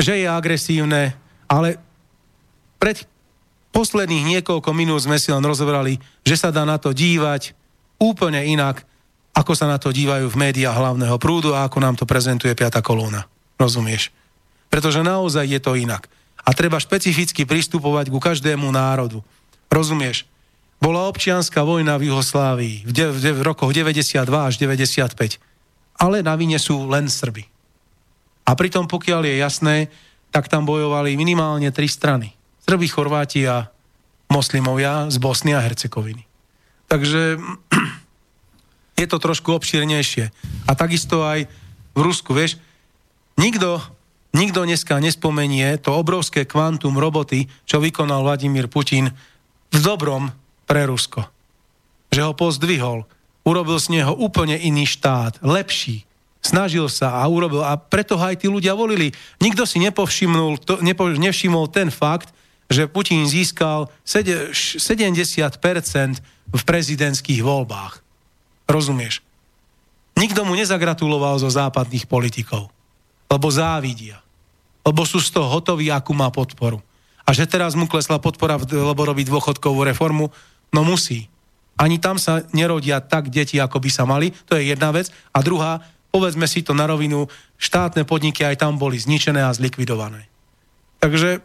Že 0.00 0.24
je 0.24 0.26
agresívne, 0.26 1.02
ale 1.46 1.76
pred 2.80 3.04
posledných 3.76 4.40
niekoľko 4.40 4.72
minút 4.72 5.04
sme 5.04 5.20
si 5.20 5.28
len 5.28 5.44
rozobrali, 5.44 6.00
že 6.24 6.34
sa 6.40 6.48
dá 6.48 6.64
na 6.64 6.80
to 6.80 6.96
dívať 6.96 7.52
úplne 8.00 8.40
inak, 8.42 8.82
ako 9.32 9.52
sa 9.56 9.64
na 9.64 9.80
to 9.80 9.88
dívajú 9.92 10.28
v 10.28 10.40
médiách 10.40 10.76
hlavného 10.76 11.16
prúdu 11.16 11.56
a 11.56 11.64
ako 11.64 11.78
nám 11.80 11.96
to 11.96 12.04
prezentuje 12.04 12.52
piata 12.52 12.84
kolóna. 12.84 13.24
Rozumieš? 13.56 14.12
Pretože 14.68 15.00
naozaj 15.00 15.48
je 15.48 15.60
to 15.60 15.72
inak. 15.76 16.08
A 16.42 16.52
treba 16.52 16.76
špecificky 16.76 17.48
pristupovať 17.48 18.12
ku 18.12 18.20
každému 18.20 18.68
národu. 18.68 19.24
Rozumieš? 19.72 20.28
Bola 20.82 21.06
občianská 21.06 21.62
vojna 21.62 21.94
v 21.96 22.10
Juhoslávii 22.10 22.76
v, 22.84 22.90
de- 22.90 23.12
v, 23.14 23.18
de- 23.22 23.36
v 23.38 23.42
rokoch 23.46 23.70
92 23.70 24.26
až 24.26 24.54
95. 24.58 25.38
Ale 26.02 26.20
na 26.20 26.34
vine 26.34 26.58
sú 26.58 26.90
len 26.90 27.06
Srby. 27.06 27.46
A 28.42 28.58
pritom, 28.58 28.90
pokiaľ 28.90 29.22
je 29.22 29.34
jasné, 29.38 29.76
tak 30.34 30.50
tam 30.50 30.66
bojovali 30.66 31.14
minimálne 31.14 31.70
tri 31.70 31.86
strany. 31.86 32.34
Srby, 32.66 32.90
Chorváti 32.90 33.46
a 33.46 33.70
moslimovia 34.26 35.06
z 35.12 35.16
Bosny 35.22 35.54
a 35.54 35.62
Hercegoviny. 35.62 36.26
Takže 36.90 37.38
je 38.96 39.06
to 39.08 39.18
trošku 39.18 39.52
obšírnejšie. 39.56 40.30
A 40.68 40.72
takisto 40.76 41.24
aj 41.24 41.48
v 41.92 42.00
Rusku, 42.00 42.32
vieš, 42.32 42.60
nikto 43.36 43.80
Nikto 44.32 44.64
dneska 44.64 44.96
nespomenie 44.96 45.76
to 45.76 45.92
obrovské 45.92 46.48
kvantum 46.48 46.96
roboty, 46.96 47.52
čo 47.68 47.84
vykonal 47.84 48.24
Vladimír 48.24 48.64
Putin 48.64 49.12
v 49.68 49.76
dobrom 49.76 50.32
pre 50.64 50.88
Rusko. 50.88 51.28
Že 52.08 52.20
ho 52.24 52.32
pozdvihol. 52.32 53.04
Urobil 53.44 53.76
z 53.76 54.00
neho 54.00 54.16
úplne 54.16 54.56
iný 54.56 54.88
štát, 54.88 55.44
lepší. 55.44 56.08
Snažil 56.40 56.88
sa 56.88 57.20
a 57.20 57.28
urobil. 57.28 57.60
A 57.60 57.76
preto 57.76 58.16
ho 58.16 58.24
aj 58.24 58.40
tí 58.40 58.48
ľudia 58.48 58.72
volili. 58.72 59.12
Nikto 59.44 59.68
si 59.68 59.84
nepovšimnul, 59.84 60.64
to, 60.64 60.80
nepo, 60.80 61.12
nevšimol 61.12 61.68
ten 61.68 61.92
fakt, 61.92 62.32
že 62.72 62.88
Putin 62.88 63.28
získal 63.28 63.92
70% 64.08 64.80
v 66.56 66.62
prezidentských 66.64 67.44
voľbách. 67.44 68.00
Rozumieš? 68.68 69.24
Nikto 70.18 70.44
mu 70.44 70.52
nezagratuloval 70.54 71.40
zo 71.40 71.48
západných 71.48 72.04
politikov 72.06 72.68
lebo 73.32 73.48
závidia. 73.48 74.20
Lebo 74.84 75.08
sú 75.08 75.24
z 75.24 75.32
toho 75.32 75.48
hotoví, 75.48 75.88
akú 75.88 76.12
má 76.12 76.28
podporu. 76.28 76.84
A 77.24 77.32
že 77.32 77.48
teraz 77.48 77.72
mu 77.72 77.88
klesla 77.88 78.20
podpora, 78.20 78.60
lebo 78.60 79.08
robí 79.08 79.24
dôchodkovú 79.24 79.88
reformu, 79.88 80.28
no 80.74 80.80
musí. 80.84 81.32
Ani 81.80 81.96
tam 81.96 82.20
sa 82.20 82.44
nerodia 82.52 83.00
tak 83.00 83.32
deti, 83.32 83.56
ako 83.56 83.80
by 83.80 83.88
sa 83.88 84.04
mali, 84.04 84.34
to 84.44 84.58
je 84.58 84.68
jedna 84.68 84.92
vec. 84.92 85.08
A 85.32 85.40
druhá, 85.40 85.80
povedzme 86.12 86.44
si 86.44 86.60
to 86.60 86.76
na 86.76 86.84
rovinu, 86.84 87.30
štátne 87.56 88.04
podniky 88.04 88.44
aj 88.44 88.60
tam 88.60 88.76
boli 88.76 89.00
zničené 89.00 89.40
a 89.40 89.54
zlikvidované. 89.54 90.28
Takže 91.00 91.40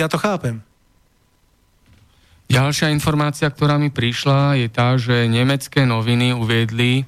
ja 0.00 0.06
to 0.08 0.16
chápem. 0.16 0.64
Ďalšia 2.50 2.90
informácia, 2.90 3.46
ktorá 3.46 3.78
mi 3.78 3.94
prišla, 3.94 4.58
je 4.58 4.66
tá, 4.66 4.98
že 4.98 5.30
nemecké 5.30 5.86
noviny 5.86 6.34
uviedli, 6.34 7.06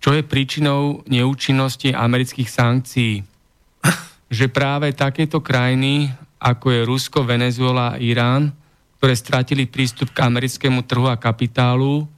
čo 0.00 0.16
je 0.16 0.24
príčinou 0.24 1.04
neúčinnosti 1.04 1.92
amerických 1.92 2.48
sankcií. 2.48 3.20
že 4.40 4.48
práve 4.48 4.88
takéto 4.96 5.44
krajiny, 5.44 6.08
ako 6.40 6.72
je 6.72 6.80
Rusko, 6.88 7.28
Venezuela 7.28 7.92
a 7.92 8.00
Irán, 8.00 8.56
ktoré 8.96 9.12
stratili 9.12 9.68
prístup 9.68 10.16
k 10.16 10.24
americkému 10.24 10.80
trhu 10.88 11.12
a 11.12 11.20
kapitálu, 11.20 12.08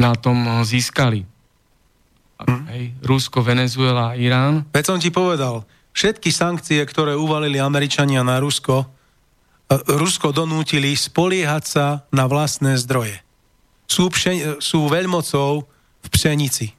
na 0.00 0.16
tom 0.16 0.64
získali. 0.64 1.28
Hm. 2.40 2.62
Hej, 2.72 2.84
Rusko, 3.04 3.44
Venezuela 3.44 4.14
a 4.14 4.16
Irán. 4.16 4.64
Veď 4.72 4.96
som 4.96 4.98
ti 5.02 5.12
povedal, 5.12 5.68
všetky 5.92 6.32
sankcie, 6.32 6.80
ktoré 6.88 7.12
uvalili 7.18 7.60
Američania 7.60 8.24
na 8.24 8.40
Rusko, 8.40 8.96
Rusko 9.68 10.32
donútili 10.32 10.96
spoliehať 10.96 11.64
sa 11.68 11.86
na 12.08 12.24
vlastné 12.24 12.80
zdroje. 12.80 13.20
Sú, 13.84 14.08
pše, 14.08 14.60
sú 14.64 14.88
veľmocou 14.88 15.68
v 16.04 16.08
pšenici. 16.08 16.72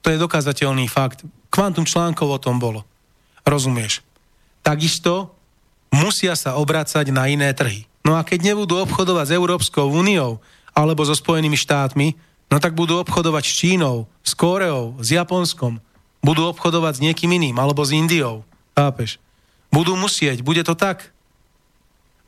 To 0.00 0.08
je 0.08 0.20
dokázateľný 0.20 0.88
fakt. 0.88 1.24
Kvantum 1.52 1.84
článkov 1.84 2.28
o 2.28 2.38
tom 2.40 2.56
bolo. 2.56 2.88
Rozumieš? 3.44 4.00
Takisto 4.64 5.36
musia 5.92 6.32
sa 6.36 6.56
obracať 6.56 7.12
na 7.12 7.28
iné 7.28 7.52
trhy. 7.52 7.84
No 8.06 8.16
a 8.16 8.24
keď 8.24 8.54
nebudú 8.54 8.80
obchodovať 8.86 9.26
s 9.28 9.36
Európskou 9.36 9.90
úniou 9.90 10.40
alebo 10.72 11.02
so 11.04 11.12
Spojenými 11.12 11.58
štátmi, 11.58 12.14
no 12.52 12.56
tak 12.62 12.78
budú 12.78 13.00
obchodovať 13.02 13.44
s 13.44 13.52
Čínou, 13.60 14.06
s 14.22 14.32
Kóreou, 14.36 14.94
s 15.02 15.10
Japonskom. 15.10 15.82
Budú 16.22 16.48
obchodovať 16.48 17.00
s 17.00 17.04
niekým 17.04 17.34
iným 17.34 17.56
alebo 17.58 17.82
s 17.82 17.90
Indiou. 17.90 18.46
Chápeš? 18.78 19.18
Budú 19.74 19.98
musieť, 19.98 20.40
bude 20.46 20.62
to 20.62 20.78
tak. 20.78 21.15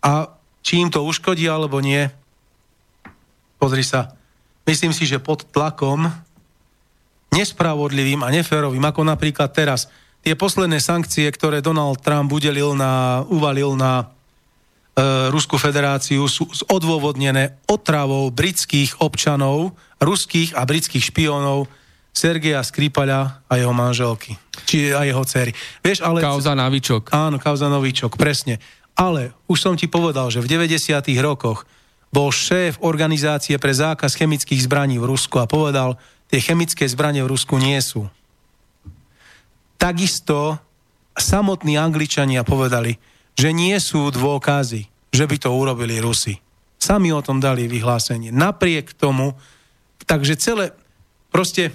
A 0.04 0.32
či 0.62 0.82
im 0.82 0.90
to 0.92 1.02
uškodí 1.02 1.48
alebo 1.48 1.80
nie, 1.80 2.06
pozri 3.58 3.82
sa, 3.82 4.14
myslím 4.68 4.94
si, 4.94 5.08
že 5.08 5.22
pod 5.22 5.48
tlakom 5.50 6.06
nespravodlivým 7.34 8.24
a 8.24 8.32
neférovým, 8.32 8.84
ako 8.84 9.04
napríklad 9.04 9.52
teraz, 9.52 9.90
tie 10.24 10.34
posledné 10.34 10.80
sankcie, 10.80 11.28
ktoré 11.28 11.60
Donald 11.60 12.00
Trump 12.00 12.30
udelil 12.32 12.72
na, 12.72 13.22
uvalil 13.28 13.76
na 13.76 14.04
e, 14.04 15.30
Ruskú 15.30 15.60
federáciu, 15.60 16.24
sú 16.26 16.48
odôvodnené 16.72 17.60
otravou 17.68 18.32
britských 18.32 18.98
občanov, 19.04 19.76
ruských 20.00 20.56
a 20.56 20.64
britských 20.64 21.04
špionov 21.12 21.68
Sergeja 22.18 22.64
Skripala 22.66 23.46
a 23.46 23.52
jeho 23.54 23.70
manželky. 23.70 24.34
Či 24.66 24.90
a 24.90 25.06
jeho 25.06 25.22
dcery. 25.22 25.54
Vieš, 25.86 26.02
ale... 26.02 26.18
Kauza 26.18 26.58
Novičok. 26.58 27.14
Áno, 27.14 27.38
kauza 27.38 27.70
Novičok, 27.70 28.18
presne. 28.18 28.58
Ale 28.98 29.30
už 29.46 29.58
som 29.62 29.74
ti 29.78 29.86
povedal, 29.86 30.26
že 30.34 30.42
v 30.42 30.50
90. 30.50 30.98
rokoch 31.22 31.62
bol 32.10 32.34
šéf 32.34 32.82
organizácie 32.82 33.54
pre 33.62 33.70
zákaz 33.70 34.18
chemických 34.18 34.66
zbraní 34.66 34.98
v 34.98 35.06
Rusku 35.14 35.38
a 35.38 35.46
povedal, 35.46 35.94
tie 36.26 36.42
chemické 36.42 36.82
zbranie 36.90 37.22
v 37.22 37.30
Rusku 37.30 37.62
nie 37.62 37.78
sú. 37.78 38.10
Takisto 39.78 40.58
samotní 41.14 41.78
Angličania 41.78 42.42
povedali, 42.42 42.98
že 43.38 43.54
nie 43.54 43.78
sú 43.78 44.10
dôkazy, 44.10 44.90
že 45.14 45.24
by 45.30 45.36
to 45.38 45.54
urobili 45.54 46.02
Rusi. 46.02 46.34
Sami 46.78 47.14
o 47.14 47.22
tom 47.22 47.38
dali 47.38 47.70
vyhlásenie. 47.70 48.34
Napriek 48.34 48.98
tomu, 48.98 49.38
takže 50.02 50.34
celé, 50.34 50.74
proste, 51.30 51.70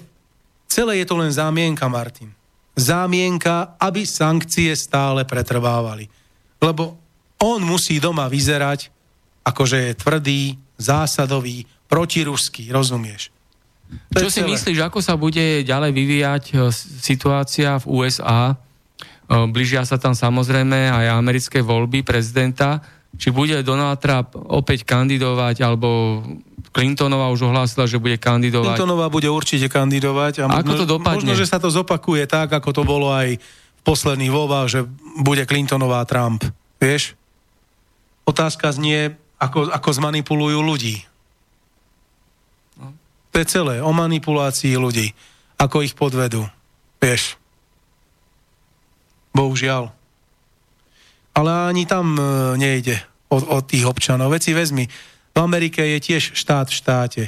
celé 0.68 1.00
je 1.00 1.06
to 1.08 1.16
len 1.16 1.32
zámienka, 1.32 1.88
Martin. 1.88 2.36
Zámienka, 2.76 3.80
aby 3.80 4.04
sankcie 4.04 4.76
stále 4.76 5.24
pretrvávali. 5.24 6.10
Lebo 6.60 7.03
on 7.44 7.60
musí 7.68 8.00
doma 8.00 8.32
vyzerať, 8.32 8.88
akože 9.44 9.78
je 9.92 9.92
tvrdý, 10.00 10.42
zásadový, 10.80 11.68
protiruský, 11.92 12.72
rozumieš? 12.72 13.30
Čo 14.10 14.30
si 14.32 14.42
myslíš, 14.42 14.80
ako 14.82 15.00
sa 15.04 15.14
bude 15.20 15.62
ďalej 15.62 15.92
vyvíjať 15.94 16.44
e, 16.50 16.54
situácia 17.04 17.78
v 17.84 17.86
USA? 18.02 18.54
E, 18.54 18.56
blížia 19.52 19.86
sa 19.86 20.02
tam 20.02 20.18
samozrejme 20.18 20.90
aj 20.90 21.06
americké 21.14 21.62
voľby 21.62 22.02
prezidenta. 22.02 22.82
Či 23.14 23.30
bude 23.30 23.62
Donald 23.62 24.02
Trump 24.02 24.34
opäť 24.34 24.90
kandidovať, 24.90 25.62
alebo 25.62 26.22
Clintonová 26.74 27.30
už 27.30 27.54
ohlásila, 27.54 27.86
že 27.86 28.02
bude 28.02 28.18
kandidovať. 28.18 28.82
Clintonová 28.82 29.14
bude 29.14 29.30
určite 29.30 29.70
kandidovať. 29.70 30.42
A 30.42 30.50
možno, 30.50 30.58
ako 30.58 30.74
to 30.74 30.86
dopadne? 30.90 31.22
Možno, 31.22 31.38
že 31.38 31.46
sa 31.46 31.62
to 31.62 31.70
zopakuje 31.70 32.26
tak, 32.26 32.50
ako 32.50 32.74
to 32.74 32.82
bolo 32.82 33.14
aj 33.14 33.38
v 33.38 33.82
posledných 33.86 34.34
voľbách, 34.34 34.68
že 34.74 34.80
bude 35.22 35.46
Clintonová 35.46 36.02
Trump. 36.10 36.42
Vieš? 36.82 37.14
Otázka 38.24 38.72
znie, 38.72 39.20
ako, 39.40 39.68
ako 39.72 39.90
zmanipulujú 39.92 40.60
ľudí. 40.64 41.04
To 43.34 43.36
je 43.42 43.50
celé 43.50 43.82
o 43.82 43.90
manipulácii 43.90 44.78
ľudí. 44.78 45.12
Ako 45.58 45.82
ich 45.82 45.98
podvedú. 45.98 46.46
Vieš. 47.02 47.36
Bohužiaľ. 49.34 49.90
Ale 51.34 51.50
ani 51.74 51.90
tam 51.90 52.14
e, 52.14 52.22
nejde 52.62 53.02
o, 53.34 53.42
o 53.42 53.58
tých 53.66 53.90
občanov. 53.90 54.30
Veci 54.30 54.54
vezmi. 54.54 54.86
V 55.34 55.38
Amerike 55.42 55.82
je 55.82 56.00
tiež 56.00 56.38
štát 56.38 56.70
v 56.70 56.78
štáte. 56.78 57.24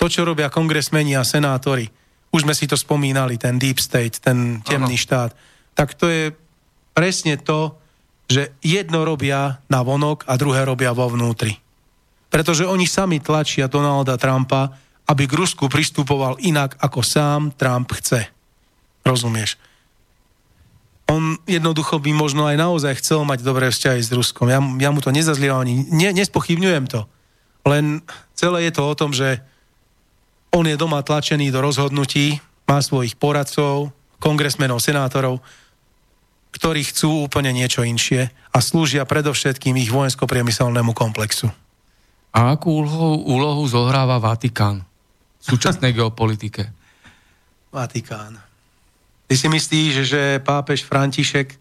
To, 0.00 0.08
čo 0.08 0.24
robia 0.24 0.48
kongresmeni 0.48 1.12
a 1.12 1.28
senátori, 1.28 1.92
už 2.32 2.48
sme 2.48 2.56
si 2.56 2.64
to 2.64 2.76
spomínali, 2.76 3.36
ten 3.36 3.60
deep 3.60 3.76
state, 3.76 4.24
ten 4.24 4.64
temný 4.64 4.96
ano. 4.96 5.04
štát, 5.04 5.30
tak 5.76 5.92
to 5.92 6.08
je 6.08 6.32
presne 6.96 7.36
to, 7.40 7.76
že 8.28 8.52
jedno 8.60 9.08
robia 9.08 9.64
na 9.72 9.80
vonok 9.80 10.28
a 10.28 10.36
druhé 10.36 10.68
robia 10.68 10.92
vo 10.92 11.08
vnútri. 11.08 11.56
Pretože 12.28 12.68
oni 12.68 12.84
sami 12.84 13.24
tlačia 13.24 13.72
Donalda 13.72 14.20
Trumpa, 14.20 14.76
aby 15.08 15.24
k 15.24 15.32
Rusku 15.32 15.72
pristupoval 15.72 16.36
inak, 16.44 16.76
ako 16.76 17.00
sám 17.00 17.56
Trump 17.56 17.88
chce. 17.96 18.28
Rozumieš? 19.00 19.56
On 21.08 21.40
jednoducho 21.48 21.96
by 21.96 22.12
možno 22.12 22.44
aj 22.44 22.60
naozaj 22.60 23.00
chcel 23.00 23.24
mať 23.24 23.40
dobré 23.40 23.72
vzťahy 23.72 24.04
s 24.04 24.12
Ruskom. 24.12 24.52
Ja, 24.52 24.60
ja 24.60 24.92
mu 24.92 25.00
to 25.00 25.08
nezazlievam 25.08 25.64
ani, 25.64 25.88
ne, 25.88 26.12
nespochybňujem 26.12 26.84
to. 26.84 27.08
Len 27.64 28.04
celé 28.36 28.68
je 28.68 28.72
to 28.76 28.84
o 28.84 28.92
tom, 28.92 29.16
že 29.16 29.40
on 30.52 30.68
je 30.68 30.76
doma 30.76 31.00
tlačený 31.00 31.48
do 31.48 31.64
rozhodnutí, 31.64 32.44
má 32.68 32.84
svojich 32.84 33.16
poradcov, 33.16 33.88
kongresmenov, 34.20 34.84
senátorov, 34.84 35.40
ktorí 36.52 36.84
chcú 36.86 37.28
úplne 37.28 37.52
niečo 37.52 37.84
inšie 37.84 38.32
a 38.52 38.58
slúžia 38.58 39.04
predovšetkým 39.04 39.76
ich 39.76 39.92
vojensko-priemyselnému 39.92 40.96
komplexu. 40.96 41.52
A 42.32 42.52
akú 42.56 42.84
úlohu, 42.84 43.24
úlohu 43.24 43.64
zohráva 43.68 44.20
Vatikán? 44.20 44.88
súčasnej 45.48 45.94
geopolitike? 45.98 46.68
Vatikán. 47.72 48.40
Ty 49.28 49.34
si 49.36 49.48
myslíš, 49.48 49.92
že 50.08 50.20
pápež 50.40 50.84
František, 50.88 51.56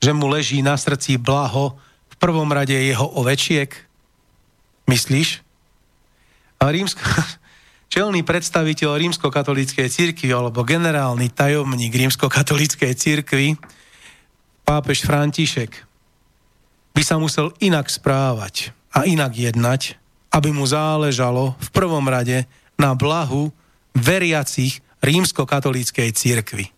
že 0.00 0.10
mu 0.14 0.30
leží 0.30 0.62
na 0.62 0.78
srdci 0.78 1.18
blaho 1.18 1.74
v 2.10 2.14
prvom 2.16 2.48
rade 2.48 2.74
jeho 2.74 3.06
ovečiek? 3.18 3.70
Myslíš? 4.86 5.42
A 6.62 6.70
rímsko, 6.70 7.02
čelný 7.94 8.22
predstaviteľ 8.22 8.94
rímskokatolíckej 8.94 9.90
cirkvi 9.90 10.30
alebo 10.30 10.62
generálny 10.62 11.34
tajomník 11.34 11.90
rímskokatolíckej 11.90 12.94
cirkvi, 12.94 13.58
pápež 14.70 15.02
František, 15.02 15.82
by 16.94 17.02
sa 17.02 17.18
musel 17.18 17.50
inak 17.58 17.90
správať 17.90 18.70
a 18.94 19.02
inak 19.02 19.34
jednať, 19.34 19.98
aby 20.30 20.54
mu 20.54 20.62
záležalo 20.62 21.58
v 21.58 21.68
prvom 21.74 22.06
rade 22.06 22.46
na 22.78 22.94
blahu 22.94 23.50
veriacich 23.98 24.78
rímskokatolíckej 25.02 26.14
cirkvi. 26.14 26.70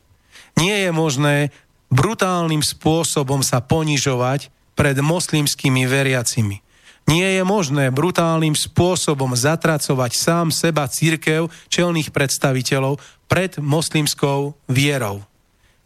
Nie 0.57 0.89
je 0.89 0.91
možné 0.93 1.53
brutálnym 1.93 2.65
spôsobom 2.65 3.45
sa 3.45 3.61
ponižovať 3.61 4.49
pred 4.73 4.97
moslimskými 4.97 5.85
veriacimi. 5.85 6.65
Nie 7.05 7.37
je 7.37 7.43
možné 7.45 7.93
brutálnym 7.93 8.57
spôsobom 8.57 9.37
zatracovať 9.37 10.17
sám 10.17 10.49
seba 10.49 10.89
církev 10.89 11.53
čelných 11.69 12.09
predstaviteľov 12.09 12.97
pred 13.29 13.61
moslimskou 13.61 14.57
vierou. 14.65 15.21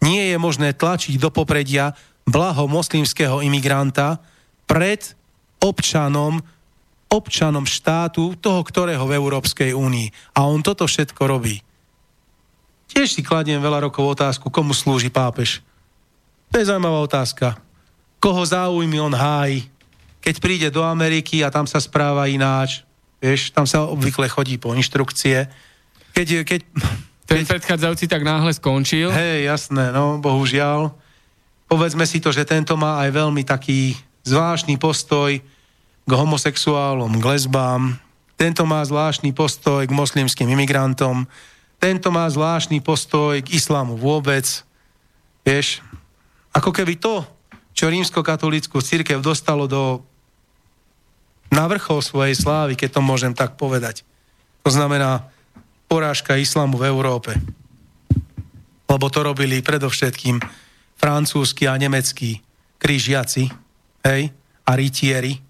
Nie 0.04 0.34
je 0.34 0.36
možné 0.36 0.76
tlačiť 0.76 1.16
do 1.16 1.32
popredia 1.32 1.96
blaho 2.26 2.66
moslimského 2.66 3.40
imigranta 3.40 4.20
pred 4.66 5.14
občanom 5.62 6.42
občanom 7.06 7.62
štátu, 7.62 8.34
toho 8.34 8.60
ktorého 8.66 9.06
v 9.06 9.14
Európskej 9.14 9.70
únii. 9.72 10.34
A 10.34 10.50
on 10.50 10.58
toto 10.58 10.90
všetko 10.90 11.22
robí. 11.30 11.62
Tiež 12.90 13.14
si 13.14 13.22
kladiem 13.22 13.62
veľa 13.62 13.86
rokov 13.86 14.18
otázku, 14.18 14.50
komu 14.50 14.74
slúži 14.74 15.10
pápež. 15.10 15.62
To 16.50 16.58
je 16.58 16.66
zaujímavá 16.66 17.02
otázka. 17.02 17.58
Koho 18.18 18.42
záujmy 18.42 18.98
on 18.98 19.14
hájí? 19.14 19.70
Keď 20.22 20.34
príde 20.42 20.68
do 20.74 20.82
Ameriky 20.82 21.46
a 21.46 21.54
tam 21.54 21.70
sa 21.70 21.78
správa 21.78 22.26
ináč, 22.26 22.82
vieš, 23.22 23.54
tam 23.54 23.66
sa 23.66 23.86
obvykle 23.86 24.26
chodí 24.26 24.58
po 24.58 24.74
inštrukcie. 24.74 25.46
Keď, 26.10 26.42
keď, 26.42 26.60
Ten 27.26 27.42
keď... 27.42 27.58
predchádzajúci 27.58 28.06
tak 28.06 28.22
náhle 28.22 28.54
skončil. 28.54 29.10
Hej, 29.10 29.50
jasné, 29.50 29.90
no, 29.90 30.22
bohužiaľ. 30.22 30.94
Povedzme 31.66 32.06
si 32.06 32.22
to, 32.22 32.30
že 32.30 32.46
tento 32.46 32.78
má 32.78 33.02
aj 33.02 33.10
veľmi 33.10 33.42
taký 33.42 33.98
zvláštny 34.22 34.78
postoj, 34.78 35.42
k 36.06 36.12
homosexuálom, 36.14 37.18
k 37.18 37.24
lesbám, 37.34 37.98
tento 38.38 38.62
má 38.62 38.78
zvláštny 38.86 39.34
postoj 39.34 39.82
k 39.82 39.90
moslimským 39.90 40.46
imigrantom, 40.46 41.26
tento 41.82 42.08
má 42.14 42.30
zvláštny 42.30 42.78
postoj 42.78 43.42
k 43.42 43.58
islámu 43.58 43.98
vôbec. 43.98 44.46
Vieš, 45.42 45.82
ako 46.54 46.70
keby 46.70 46.94
to, 46.96 47.26
čo 47.74 47.90
rímsko-katolickú 47.90 48.78
církev 48.78 49.18
dostalo 49.18 49.66
do 49.66 50.00
na 51.50 51.66
vrchol 51.66 52.02
svojej 52.02 52.34
slávy, 52.34 52.74
keď 52.78 52.98
to 52.98 53.00
môžem 53.02 53.34
tak 53.34 53.58
povedať. 53.58 54.02
To 54.62 54.70
znamená 54.70 55.26
porážka 55.86 56.38
islamu 56.38 56.78
v 56.78 56.90
Európe. 56.90 57.34
Lebo 58.86 59.06
to 59.10 59.26
robili 59.26 59.62
predovšetkým 59.62 60.38
francúzsky 60.98 61.66
a 61.66 61.74
nemeckí 61.78 62.42
krížiaci, 62.78 63.50
hej, 64.06 64.22
a 64.66 64.70
rytieri. 64.74 65.42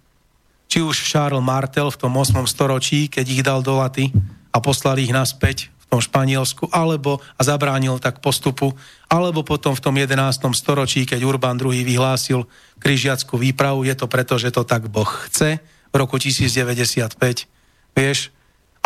Či 0.66 0.82
už 0.82 0.96
Charles 1.06 1.44
Martel 1.44 1.88
v 1.92 2.00
tom 2.00 2.12
8. 2.16 2.44
storočí, 2.48 3.06
keď 3.06 3.26
ich 3.28 3.42
dal 3.44 3.60
do 3.62 3.78
laty 3.78 4.10
a 4.50 4.58
poslali 4.58 5.06
ich 5.06 5.14
naspäť 5.14 5.70
v 5.86 5.94
tom 5.94 6.00
Španielsku, 6.02 6.66
alebo 6.74 7.22
a 7.38 7.40
zabránil 7.46 8.02
tak 8.02 8.18
postupu, 8.18 8.74
alebo 9.06 9.46
potom 9.46 9.70
v 9.78 9.84
tom 9.84 9.94
11. 9.94 10.18
storočí, 10.58 11.06
keď 11.06 11.22
Urban 11.22 11.54
II 11.54 11.70
vyhlásil 11.86 12.42
križiackú 12.82 13.38
výpravu, 13.38 13.86
je 13.86 13.94
to 13.94 14.10
preto, 14.10 14.34
že 14.34 14.50
to 14.50 14.66
tak 14.66 14.90
Boh 14.90 15.06
chce, 15.30 15.62
v 15.62 15.94
roku 15.94 16.18
1095, 16.18 17.46
vieš, 17.94 18.34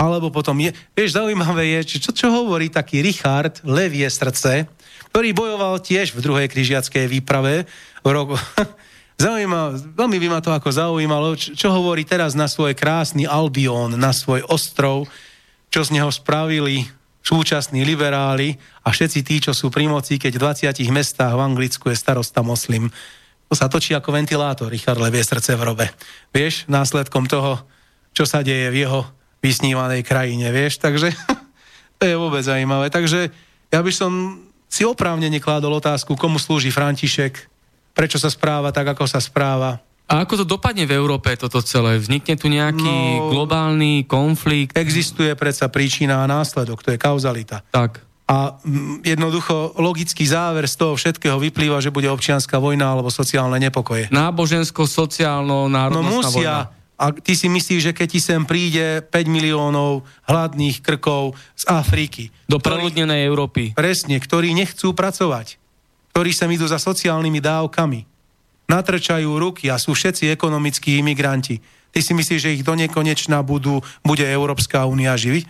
alebo 0.00 0.32
potom 0.32 0.56
je, 0.56 0.72
vieš, 0.96 1.20
zaujímavé 1.20 1.76
je, 1.76 2.00
čo, 2.00 2.16
čo 2.16 2.32
hovorí 2.32 2.72
taký 2.72 3.04
Richard, 3.04 3.60
levie 3.68 4.08
srdce, 4.08 4.64
ktorý 5.12 5.36
bojoval 5.36 5.84
tiež 5.84 6.16
v 6.16 6.24
druhej 6.24 6.48
križiackej 6.48 7.04
výprave 7.04 7.68
v 8.00 8.08
roku... 8.08 8.40
Zaujímavé, 9.20 9.76
veľmi 10.00 10.16
by 10.16 10.28
ma 10.32 10.40
to 10.40 10.48
ako 10.48 10.72
zaujímalo, 10.72 11.36
čo, 11.36 11.52
čo 11.52 11.68
hovorí 11.68 12.08
teraz 12.08 12.32
na 12.32 12.48
svoj 12.48 12.72
krásny 12.72 13.28
Albion, 13.28 13.92
na 13.92 14.16
svoj 14.16 14.40
ostrov, 14.48 15.04
čo 15.68 15.84
z 15.84 15.92
neho 15.92 16.08
spravili 16.08 16.88
súčasní 17.20 17.84
liberáli 17.84 18.56
a 18.80 18.88
všetci 18.88 19.20
tí, 19.20 19.36
čo 19.44 19.52
sú 19.52 19.68
pri 19.68 19.92
moci, 19.92 20.16
keď 20.16 20.40
v 20.40 20.72
20 20.72 20.88
mestách 20.88 21.36
v 21.36 21.44
Anglicku 21.52 21.92
je 21.92 22.00
starosta 22.00 22.40
moslim. 22.40 22.88
To 23.52 23.52
sa 23.52 23.68
točí 23.68 23.92
ako 23.92 24.08
ventilátor, 24.08 24.72
Richard 24.72 24.96
Levie 24.96 25.20
srdce 25.20 25.52
v 25.52 25.68
robe. 25.68 25.86
Vieš, 26.32 26.64
následkom 26.72 27.28
toho, 27.28 27.60
čo 28.16 28.24
sa 28.24 28.40
deje 28.40 28.72
v 28.72 28.88
jeho 28.88 29.04
vysnívanej 29.40 30.04
krajine, 30.04 30.52
vieš, 30.52 30.78
takže 30.80 31.12
to 31.98 32.02
je 32.04 32.16
vôbec 32.16 32.44
zaujímavé. 32.44 32.92
Takže 32.92 33.32
ja 33.72 33.80
by 33.80 33.92
som 33.92 34.44
si 34.70 34.86
oprávne 34.86 35.26
nekládol 35.26 35.82
otázku, 35.82 36.14
komu 36.14 36.38
slúži 36.38 36.70
František, 36.70 37.50
prečo 37.92 38.22
sa 38.22 38.30
správa 38.30 38.70
tak, 38.70 38.94
ako 38.94 39.04
sa 39.08 39.18
správa. 39.18 39.82
A 40.10 40.26
ako 40.26 40.42
to 40.42 40.46
dopadne 40.46 40.90
v 40.90 40.94
Európe 40.94 41.30
toto 41.38 41.62
celé? 41.62 41.98
Vznikne 41.98 42.34
tu 42.34 42.50
nejaký 42.50 42.96
no, 43.18 43.30
globálny 43.30 44.10
konflikt? 44.10 44.74
Existuje 44.74 45.30
predsa 45.38 45.70
príčina 45.70 46.26
a 46.26 46.30
následok, 46.30 46.82
to 46.82 46.90
je 46.94 46.98
kauzalita. 46.98 47.62
Tak. 47.70 48.02
A 48.30 48.58
mm, 48.62 49.06
jednoducho 49.06 49.74
logický 49.78 50.22
záver 50.26 50.66
z 50.66 50.78
toho 50.78 50.94
všetkého 50.94 51.38
vyplýva, 51.38 51.82
že 51.82 51.94
bude 51.94 52.10
občianská 52.10 52.58
vojna 52.58 52.94
alebo 52.94 53.10
sociálne 53.10 53.58
nepokoje. 53.58 54.10
Nábožensko, 54.10 54.86
sociálno, 54.86 55.66
národnostná 55.70 56.26
no 56.26 56.30
musia, 56.30 56.54
vojna. 56.66 56.79
A 57.00 57.16
ty 57.16 57.32
si 57.32 57.48
myslíš, 57.48 57.80
že 57.80 57.96
keď 57.96 58.08
ti 58.12 58.20
sem 58.20 58.44
príde 58.44 59.00
5 59.08 59.24
miliónov 59.24 60.04
hladných 60.28 60.84
krkov 60.84 61.32
z 61.56 61.64
Afriky. 61.72 62.28
Do 62.44 62.60
preľudnenej 62.60 63.24
Európy. 63.24 63.72
Presne, 63.72 64.20
ktorí 64.20 64.52
nechcú 64.52 64.92
pracovať 64.92 65.60
ktorí 66.10 66.30
sem 66.34 66.50
idú 66.50 66.66
za 66.66 66.76
sociálnymi 66.76 67.40
dávkami. 67.40 68.00
Natrčajú 68.68 69.30
ruky 69.38 69.70
a 69.70 69.78
sú 69.78 69.94
všetci 69.94 70.30
ekonomickí 70.30 70.98
imigranti. 70.98 71.58
Ty 71.90 72.00
si 72.04 72.12
myslíš, 72.14 72.40
že 72.44 72.54
ich 72.54 72.66
do 72.66 72.76
nekonečna 72.78 73.42
budú, 73.42 73.82
bude 74.06 74.22
Európska 74.22 74.86
únia 74.86 75.14
živiť? 75.18 75.48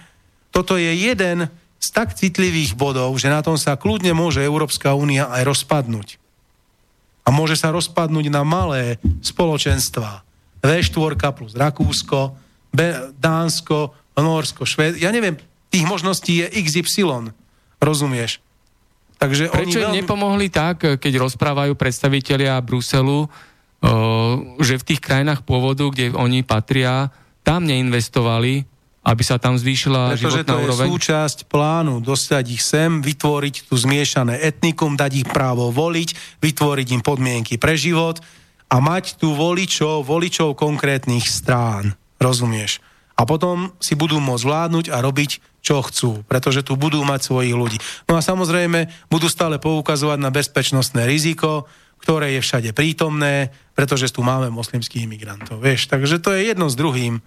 Toto 0.54 0.80
je 0.80 0.88
jeden 0.88 1.50
z 1.80 1.88
tak 1.92 2.16
citlivých 2.16 2.76
bodov, 2.76 3.12
že 3.18 3.28
na 3.28 3.42
tom 3.44 3.58
sa 3.60 3.76
kľudne 3.76 4.12
môže 4.16 4.40
Európska 4.40 4.96
únia 4.96 5.28
aj 5.28 5.42
rozpadnúť. 5.48 6.16
A 7.24 7.34
môže 7.34 7.60
sa 7.60 7.74
rozpadnúť 7.74 8.32
na 8.32 8.40
malé 8.44 8.96
spoločenstva. 9.20 10.24
V4 10.60 11.16
plus 11.32 11.52
Rakúsko, 11.56 12.36
B- 12.70 13.12
Dánsko, 13.16 13.96
Norsko, 14.20 14.68
Švéd... 14.68 15.00
Ja 15.00 15.08
neviem, 15.10 15.40
tých 15.72 15.86
možností 15.88 16.44
je 16.44 16.46
XY. 16.60 17.32
Rozumieš? 17.80 18.44
Takže 19.20 19.52
Prečo 19.52 19.80
veľmi... 19.80 20.04
nepomohli 20.04 20.48
tak, 20.48 21.00
keď 21.00 21.12
rozprávajú 21.20 21.76
predstavitelia 21.76 22.56
Bruselu, 22.64 23.24
o, 23.24 23.28
že 24.60 24.80
v 24.80 24.86
tých 24.86 25.00
krajinách 25.00 25.44
pôvodu, 25.44 25.88
kde 25.92 26.16
oni 26.16 26.40
patria, 26.40 27.12
tam 27.44 27.68
neinvestovali, 27.68 28.64
aby 29.00 29.22
sa 29.24 29.40
tam 29.40 29.56
zvýšila 29.56 30.16
Pretože 30.16 30.44
životná 30.44 30.56
to 30.56 30.64
úroveň? 30.64 30.86
je 30.88 30.92
súčasť 30.92 31.38
plánu 31.48 32.04
dostať 32.04 32.44
ich 32.52 32.60
sem, 32.64 33.00
vytvoriť 33.00 33.68
tu 33.68 33.74
zmiešané 33.76 34.40
etnikum, 34.40 34.96
dať 34.96 35.24
ich 35.24 35.28
právo 35.28 35.72
voliť, 35.72 36.40
vytvoriť 36.40 36.88
im 36.96 37.02
podmienky 37.04 37.56
pre 37.56 37.76
život 37.80 38.20
a 38.70 38.76
mať 38.78 39.18
tu 39.18 39.34
voličov, 39.34 40.06
voličov 40.06 40.54
konkrétnych 40.54 41.26
strán. 41.26 41.98
Rozumieš? 42.22 42.78
A 43.18 43.28
potom 43.28 43.76
si 43.82 43.98
budú 43.98 44.16
môcť 44.16 44.46
vládnuť 44.46 44.86
a 44.94 45.04
robiť 45.04 45.60
čo 45.60 45.84
chcú, 45.84 46.24
pretože 46.24 46.64
tu 46.64 46.78
budú 46.80 47.04
mať 47.04 47.20
svojich 47.28 47.52
ľudí. 47.52 47.76
No 48.08 48.16
a 48.16 48.24
samozrejme 48.24 48.88
budú 49.12 49.28
stále 49.28 49.60
poukazovať 49.60 50.16
na 50.16 50.32
bezpečnostné 50.32 51.04
riziko, 51.04 51.68
ktoré 52.00 52.32
je 52.32 52.40
všade 52.40 52.70
prítomné, 52.72 53.52
pretože 53.74 54.10
tu 54.12 54.20
máme 54.20 54.50
moslimských 54.52 55.06
imigrantov. 55.06 55.62
Vieš, 55.62 55.88
takže 55.88 56.20
to 56.20 56.34
je 56.34 56.52
jedno 56.52 56.68
s 56.68 56.76
druhým. 56.76 57.22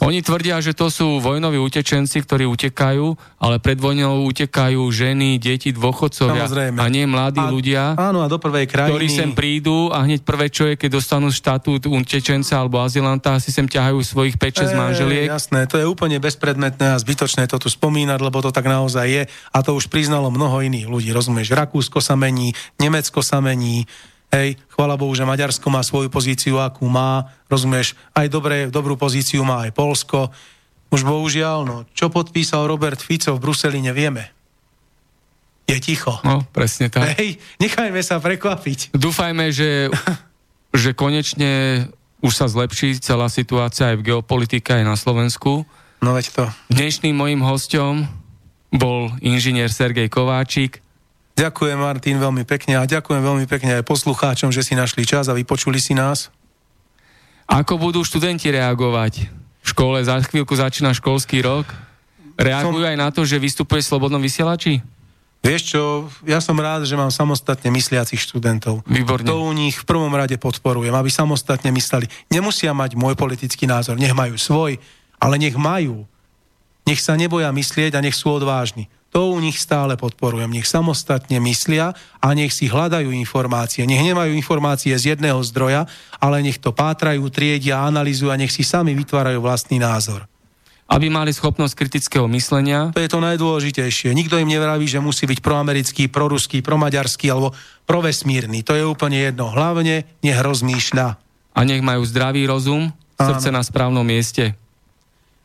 Oni 0.00 0.24
tvrdia, 0.24 0.56
že 0.64 0.72
to 0.72 0.88
sú 0.88 1.20
vojnoví 1.20 1.60
utečenci, 1.60 2.24
ktorí 2.24 2.48
utekajú, 2.48 3.04
ale 3.36 3.60
pred 3.60 3.76
vojnou 3.76 4.24
utekajú 4.30 4.80
ženy, 4.88 5.36
deti, 5.36 5.76
dôchodcovia 5.76 6.48
Samozrejme. 6.48 6.78
a 6.80 6.86
nie 6.88 7.04
mladí 7.04 7.42
a, 7.42 7.50
ľudia, 7.52 7.82
áno, 7.98 8.24
a 8.24 8.30
do 8.32 8.40
prvej 8.40 8.64
krajiny. 8.64 8.92
ktorí 8.94 9.06
sem 9.12 9.30
prídu 9.36 9.92
a 9.92 10.08
hneď 10.08 10.24
prvé, 10.24 10.48
čo 10.48 10.64
je, 10.72 10.80
keď 10.80 10.96
dostanú 10.96 11.28
štatút 11.28 11.84
utečenca 11.84 12.56
alebo 12.56 12.80
azylanta, 12.80 13.36
si 13.42 13.52
sem 13.52 13.68
ťahajú 13.68 14.00
svojich 14.00 14.40
5-6 14.40 14.72
e, 14.72 14.76
manželiek. 14.78 15.26
Jasné, 15.28 15.68
to 15.68 15.76
je 15.76 15.84
úplne 15.84 16.16
bezpredmetné 16.16 16.96
a 16.96 16.96
zbytočné 16.96 17.44
to 17.44 17.60
tu 17.60 17.68
spomínať, 17.68 18.24
lebo 18.24 18.40
to 18.40 18.48
tak 18.48 18.64
naozaj 18.64 19.04
je 19.04 19.22
a 19.28 19.58
to 19.60 19.76
už 19.76 19.92
priznalo 19.92 20.32
mnoho 20.32 20.64
iných 20.64 20.88
ľudí. 20.88 21.12
Rozumieš, 21.12 21.52
Rakúsko 21.52 22.00
sa 22.00 22.16
mení, 22.16 22.56
Nemecko 22.80 23.20
sa 23.20 23.44
mení, 23.44 23.84
Hej, 24.28 24.60
chvala 24.68 25.00
Bohu, 25.00 25.16
že 25.16 25.24
Maďarsko 25.24 25.72
má 25.72 25.80
svoju 25.80 26.12
pozíciu, 26.12 26.60
akú 26.60 26.84
má, 26.84 27.32
rozumieš, 27.48 27.96
aj 28.12 28.28
dobré, 28.28 28.68
dobrú 28.68 28.92
pozíciu 29.00 29.40
má 29.40 29.64
aj 29.64 29.72
Polsko. 29.72 30.28
Už 30.92 31.04
bohužiaľ, 31.04 31.64
no, 31.64 31.76
čo 31.96 32.12
podpísal 32.12 32.68
Robert 32.68 33.00
Fico 33.00 33.32
v 33.32 33.40
Bruseli, 33.40 33.80
nevieme. 33.80 34.28
Je 35.68 35.76
ticho. 35.80 36.16
No, 36.24 36.44
presne 36.52 36.88
tak. 36.88 37.16
Hej, 37.16 37.40
nechajme 37.60 38.00
sa 38.00 38.20
prekvapiť. 38.20 38.96
Dúfajme, 38.96 39.52
že, 39.52 39.92
že 40.82 40.96
konečne 40.96 41.84
už 42.24 42.32
sa 42.34 42.48
zlepší 42.48 42.98
celá 43.00 43.28
situácia 43.28 43.92
aj 43.92 44.00
v 44.00 44.12
geopolitike, 44.12 44.76
aj 44.76 44.84
na 44.84 44.96
Slovensku. 44.96 45.68
No 46.00 46.16
veď 46.16 46.26
to. 46.34 46.44
Dnešným 46.72 47.14
mojim 47.14 47.40
hostom 47.44 48.08
bol 48.74 49.12
inžinier 49.24 49.72
Sergej 49.72 50.12
Kováčik, 50.12 50.84
Ďakujem 51.38 51.78
Martin 51.78 52.18
veľmi 52.18 52.42
pekne 52.42 52.82
a 52.82 52.82
ďakujem 52.82 53.22
veľmi 53.22 53.46
pekne 53.46 53.78
aj 53.78 53.86
poslucháčom, 53.86 54.50
že 54.50 54.66
si 54.66 54.74
našli 54.74 55.06
čas 55.06 55.30
a 55.30 55.38
vypočuli 55.38 55.78
si 55.78 55.94
nás. 55.94 56.34
Ako 57.46 57.78
budú 57.78 58.02
študenti 58.02 58.50
reagovať? 58.50 59.30
V 59.62 59.68
škole 59.70 60.02
za 60.02 60.18
chvíľku 60.18 60.58
začína 60.58 60.90
školský 60.90 61.46
rok. 61.46 61.70
Reagujú 62.34 62.82
som... 62.82 62.90
aj 62.90 62.96
na 62.98 63.08
to, 63.14 63.22
že 63.22 63.38
vystupuje 63.38 63.78
v 63.78 63.86
slobodnom 63.86 64.18
vysielači? 64.18 64.82
Vieš 65.38 65.62
čo, 65.70 65.82
ja 66.26 66.42
som 66.42 66.58
rád, 66.58 66.82
že 66.82 66.98
mám 66.98 67.14
samostatne 67.14 67.70
mysliacich 67.70 68.18
študentov. 68.18 68.82
Výborne. 68.90 69.22
To 69.30 69.46
u 69.46 69.54
nich 69.54 69.78
v 69.78 69.86
prvom 69.86 70.10
rade 70.10 70.34
podporujem, 70.34 70.90
aby 70.90 71.06
samostatne 71.06 71.70
mysleli. 71.70 72.10
Nemusia 72.26 72.74
mať 72.74 72.98
môj 72.98 73.14
politický 73.14 73.70
názor, 73.70 73.94
nech 73.94 74.10
majú 74.10 74.34
svoj, 74.34 74.82
ale 75.22 75.38
nech 75.38 75.54
majú. 75.54 76.02
Nech 76.82 76.98
sa 76.98 77.14
neboja 77.14 77.54
myslieť 77.54 77.94
a 77.94 78.02
nech 78.02 78.18
sú 78.18 78.34
odvážni. 78.34 78.90
To 79.08 79.32
u 79.32 79.40
nich 79.40 79.56
stále 79.56 79.96
podporujem. 79.96 80.52
Nech 80.52 80.68
samostatne 80.68 81.40
myslia 81.40 81.96
a 82.20 82.28
nech 82.36 82.52
si 82.52 82.68
hľadajú 82.68 83.08
informácie. 83.08 83.88
Nech 83.88 84.04
nemajú 84.04 84.36
informácie 84.36 84.92
z 85.00 85.16
jedného 85.16 85.40
zdroja, 85.48 85.88
ale 86.20 86.44
nech 86.44 86.60
to 86.60 86.76
pátrajú, 86.76 87.24
triedia, 87.32 87.88
analýzujú 87.88 88.28
a 88.28 88.36
nech 88.36 88.52
si 88.52 88.60
sami 88.60 88.92
vytvárajú 88.92 89.40
vlastný 89.40 89.80
názor. 89.80 90.28
Aby 90.88 91.12
mali 91.12 91.36
schopnosť 91.36 91.76
kritického 91.76 92.24
myslenia. 92.32 92.92
To 92.96 93.00
je 93.00 93.12
to 93.12 93.20
najdôležitejšie. 93.20 94.12
Nikto 94.12 94.40
im 94.40 94.48
nevraví, 94.48 94.88
že 94.88 95.04
musí 95.04 95.28
byť 95.28 95.40
proamerický, 95.44 96.08
proruský, 96.08 96.64
promaďarský 96.64 97.28
alebo 97.28 97.52
provesmírny. 97.84 98.64
To 98.64 98.72
je 98.72 98.84
úplne 98.88 99.20
jedno. 99.20 99.52
Hlavne 99.52 100.08
nech 100.24 100.38
rozmýšľa. 100.40 101.08
A 101.52 101.60
nech 101.64 101.84
majú 101.84 102.04
zdravý 102.08 102.48
rozum, 102.48 102.88
srdce 103.20 103.52
Áno. 103.52 103.60
na 103.60 103.62
správnom 103.64 104.04
mieste. 104.04 104.56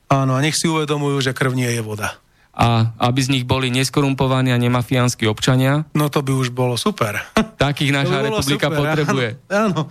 Áno, 0.08 0.36
a 0.36 0.40
nech 0.40 0.56
si 0.56 0.70
uvedomujú, 0.70 1.20
že 1.20 1.36
krv 1.36 1.58
nie 1.58 1.68
je 1.68 1.84
voda 1.84 2.23
a 2.54 2.94
aby 3.10 3.20
z 3.26 3.34
nich 3.34 3.46
boli 3.50 3.74
neskorumpovaní 3.74 4.54
a 4.54 4.62
nemafiánsky 4.62 5.26
občania. 5.26 5.90
No 5.98 6.14
to 6.14 6.22
by 6.22 6.38
už 6.38 6.54
bolo 6.54 6.78
super. 6.78 7.18
Takých 7.66 7.92
naša 7.92 8.22
republika 8.22 8.70
super, 8.70 8.78
potrebuje. 8.78 9.30
Áno, 9.50 9.58
áno, 9.58 9.82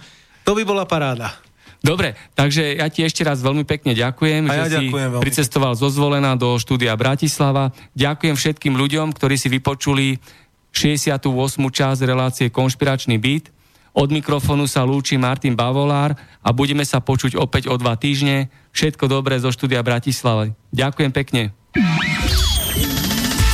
to 0.46 0.50
by 0.54 0.62
bola 0.62 0.86
paráda. 0.86 1.34
Dobre, 1.82 2.14
takže 2.38 2.78
ja 2.78 2.86
ti 2.86 3.02
ešte 3.02 3.26
raz 3.26 3.42
veľmi 3.42 3.66
pekne 3.66 3.90
ďakujem, 3.98 4.46
A 4.46 4.54
ja 4.54 4.70
že 4.70 4.86
ďakujem 4.86 5.10
si 5.10 5.14
veľmi 5.18 5.24
pricestoval 5.26 5.74
zo 5.74 5.90
Zvolena 5.90 6.38
do 6.38 6.54
štúdia 6.54 6.94
Bratislava. 6.94 7.74
Ďakujem 7.98 8.38
všetkým 8.38 8.74
ľuďom, 8.78 9.10
ktorí 9.10 9.34
si 9.34 9.50
vypočuli 9.50 10.22
68. 10.70 11.26
časť 11.58 12.00
relácie 12.06 12.46
Konšpiračný 12.54 13.18
byt. 13.18 13.50
Od 13.92 14.08
mikrofónu 14.08 14.64
sa 14.70 14.86
lúči 14.86 15.20
Martin 15.20 15.52
Bavolár 15.58 16.16
a 16.40 16.48
budeme 16.54 16.86
sa 16.86 17.02
počuť 17.02 17.36
opäť 17.36 17.68
o 17.68 17.74
dva 17.76 17.98
týždne. 17.98 18.48
Všetko 18.72 19.10
dobré 19.10 19.36
zo 19.42 19.50
štúdia 19.50 19.82
Bratislavy. 19.82 20.54
Ďakujem 20.70 21.12
pekne. 21.12 21.42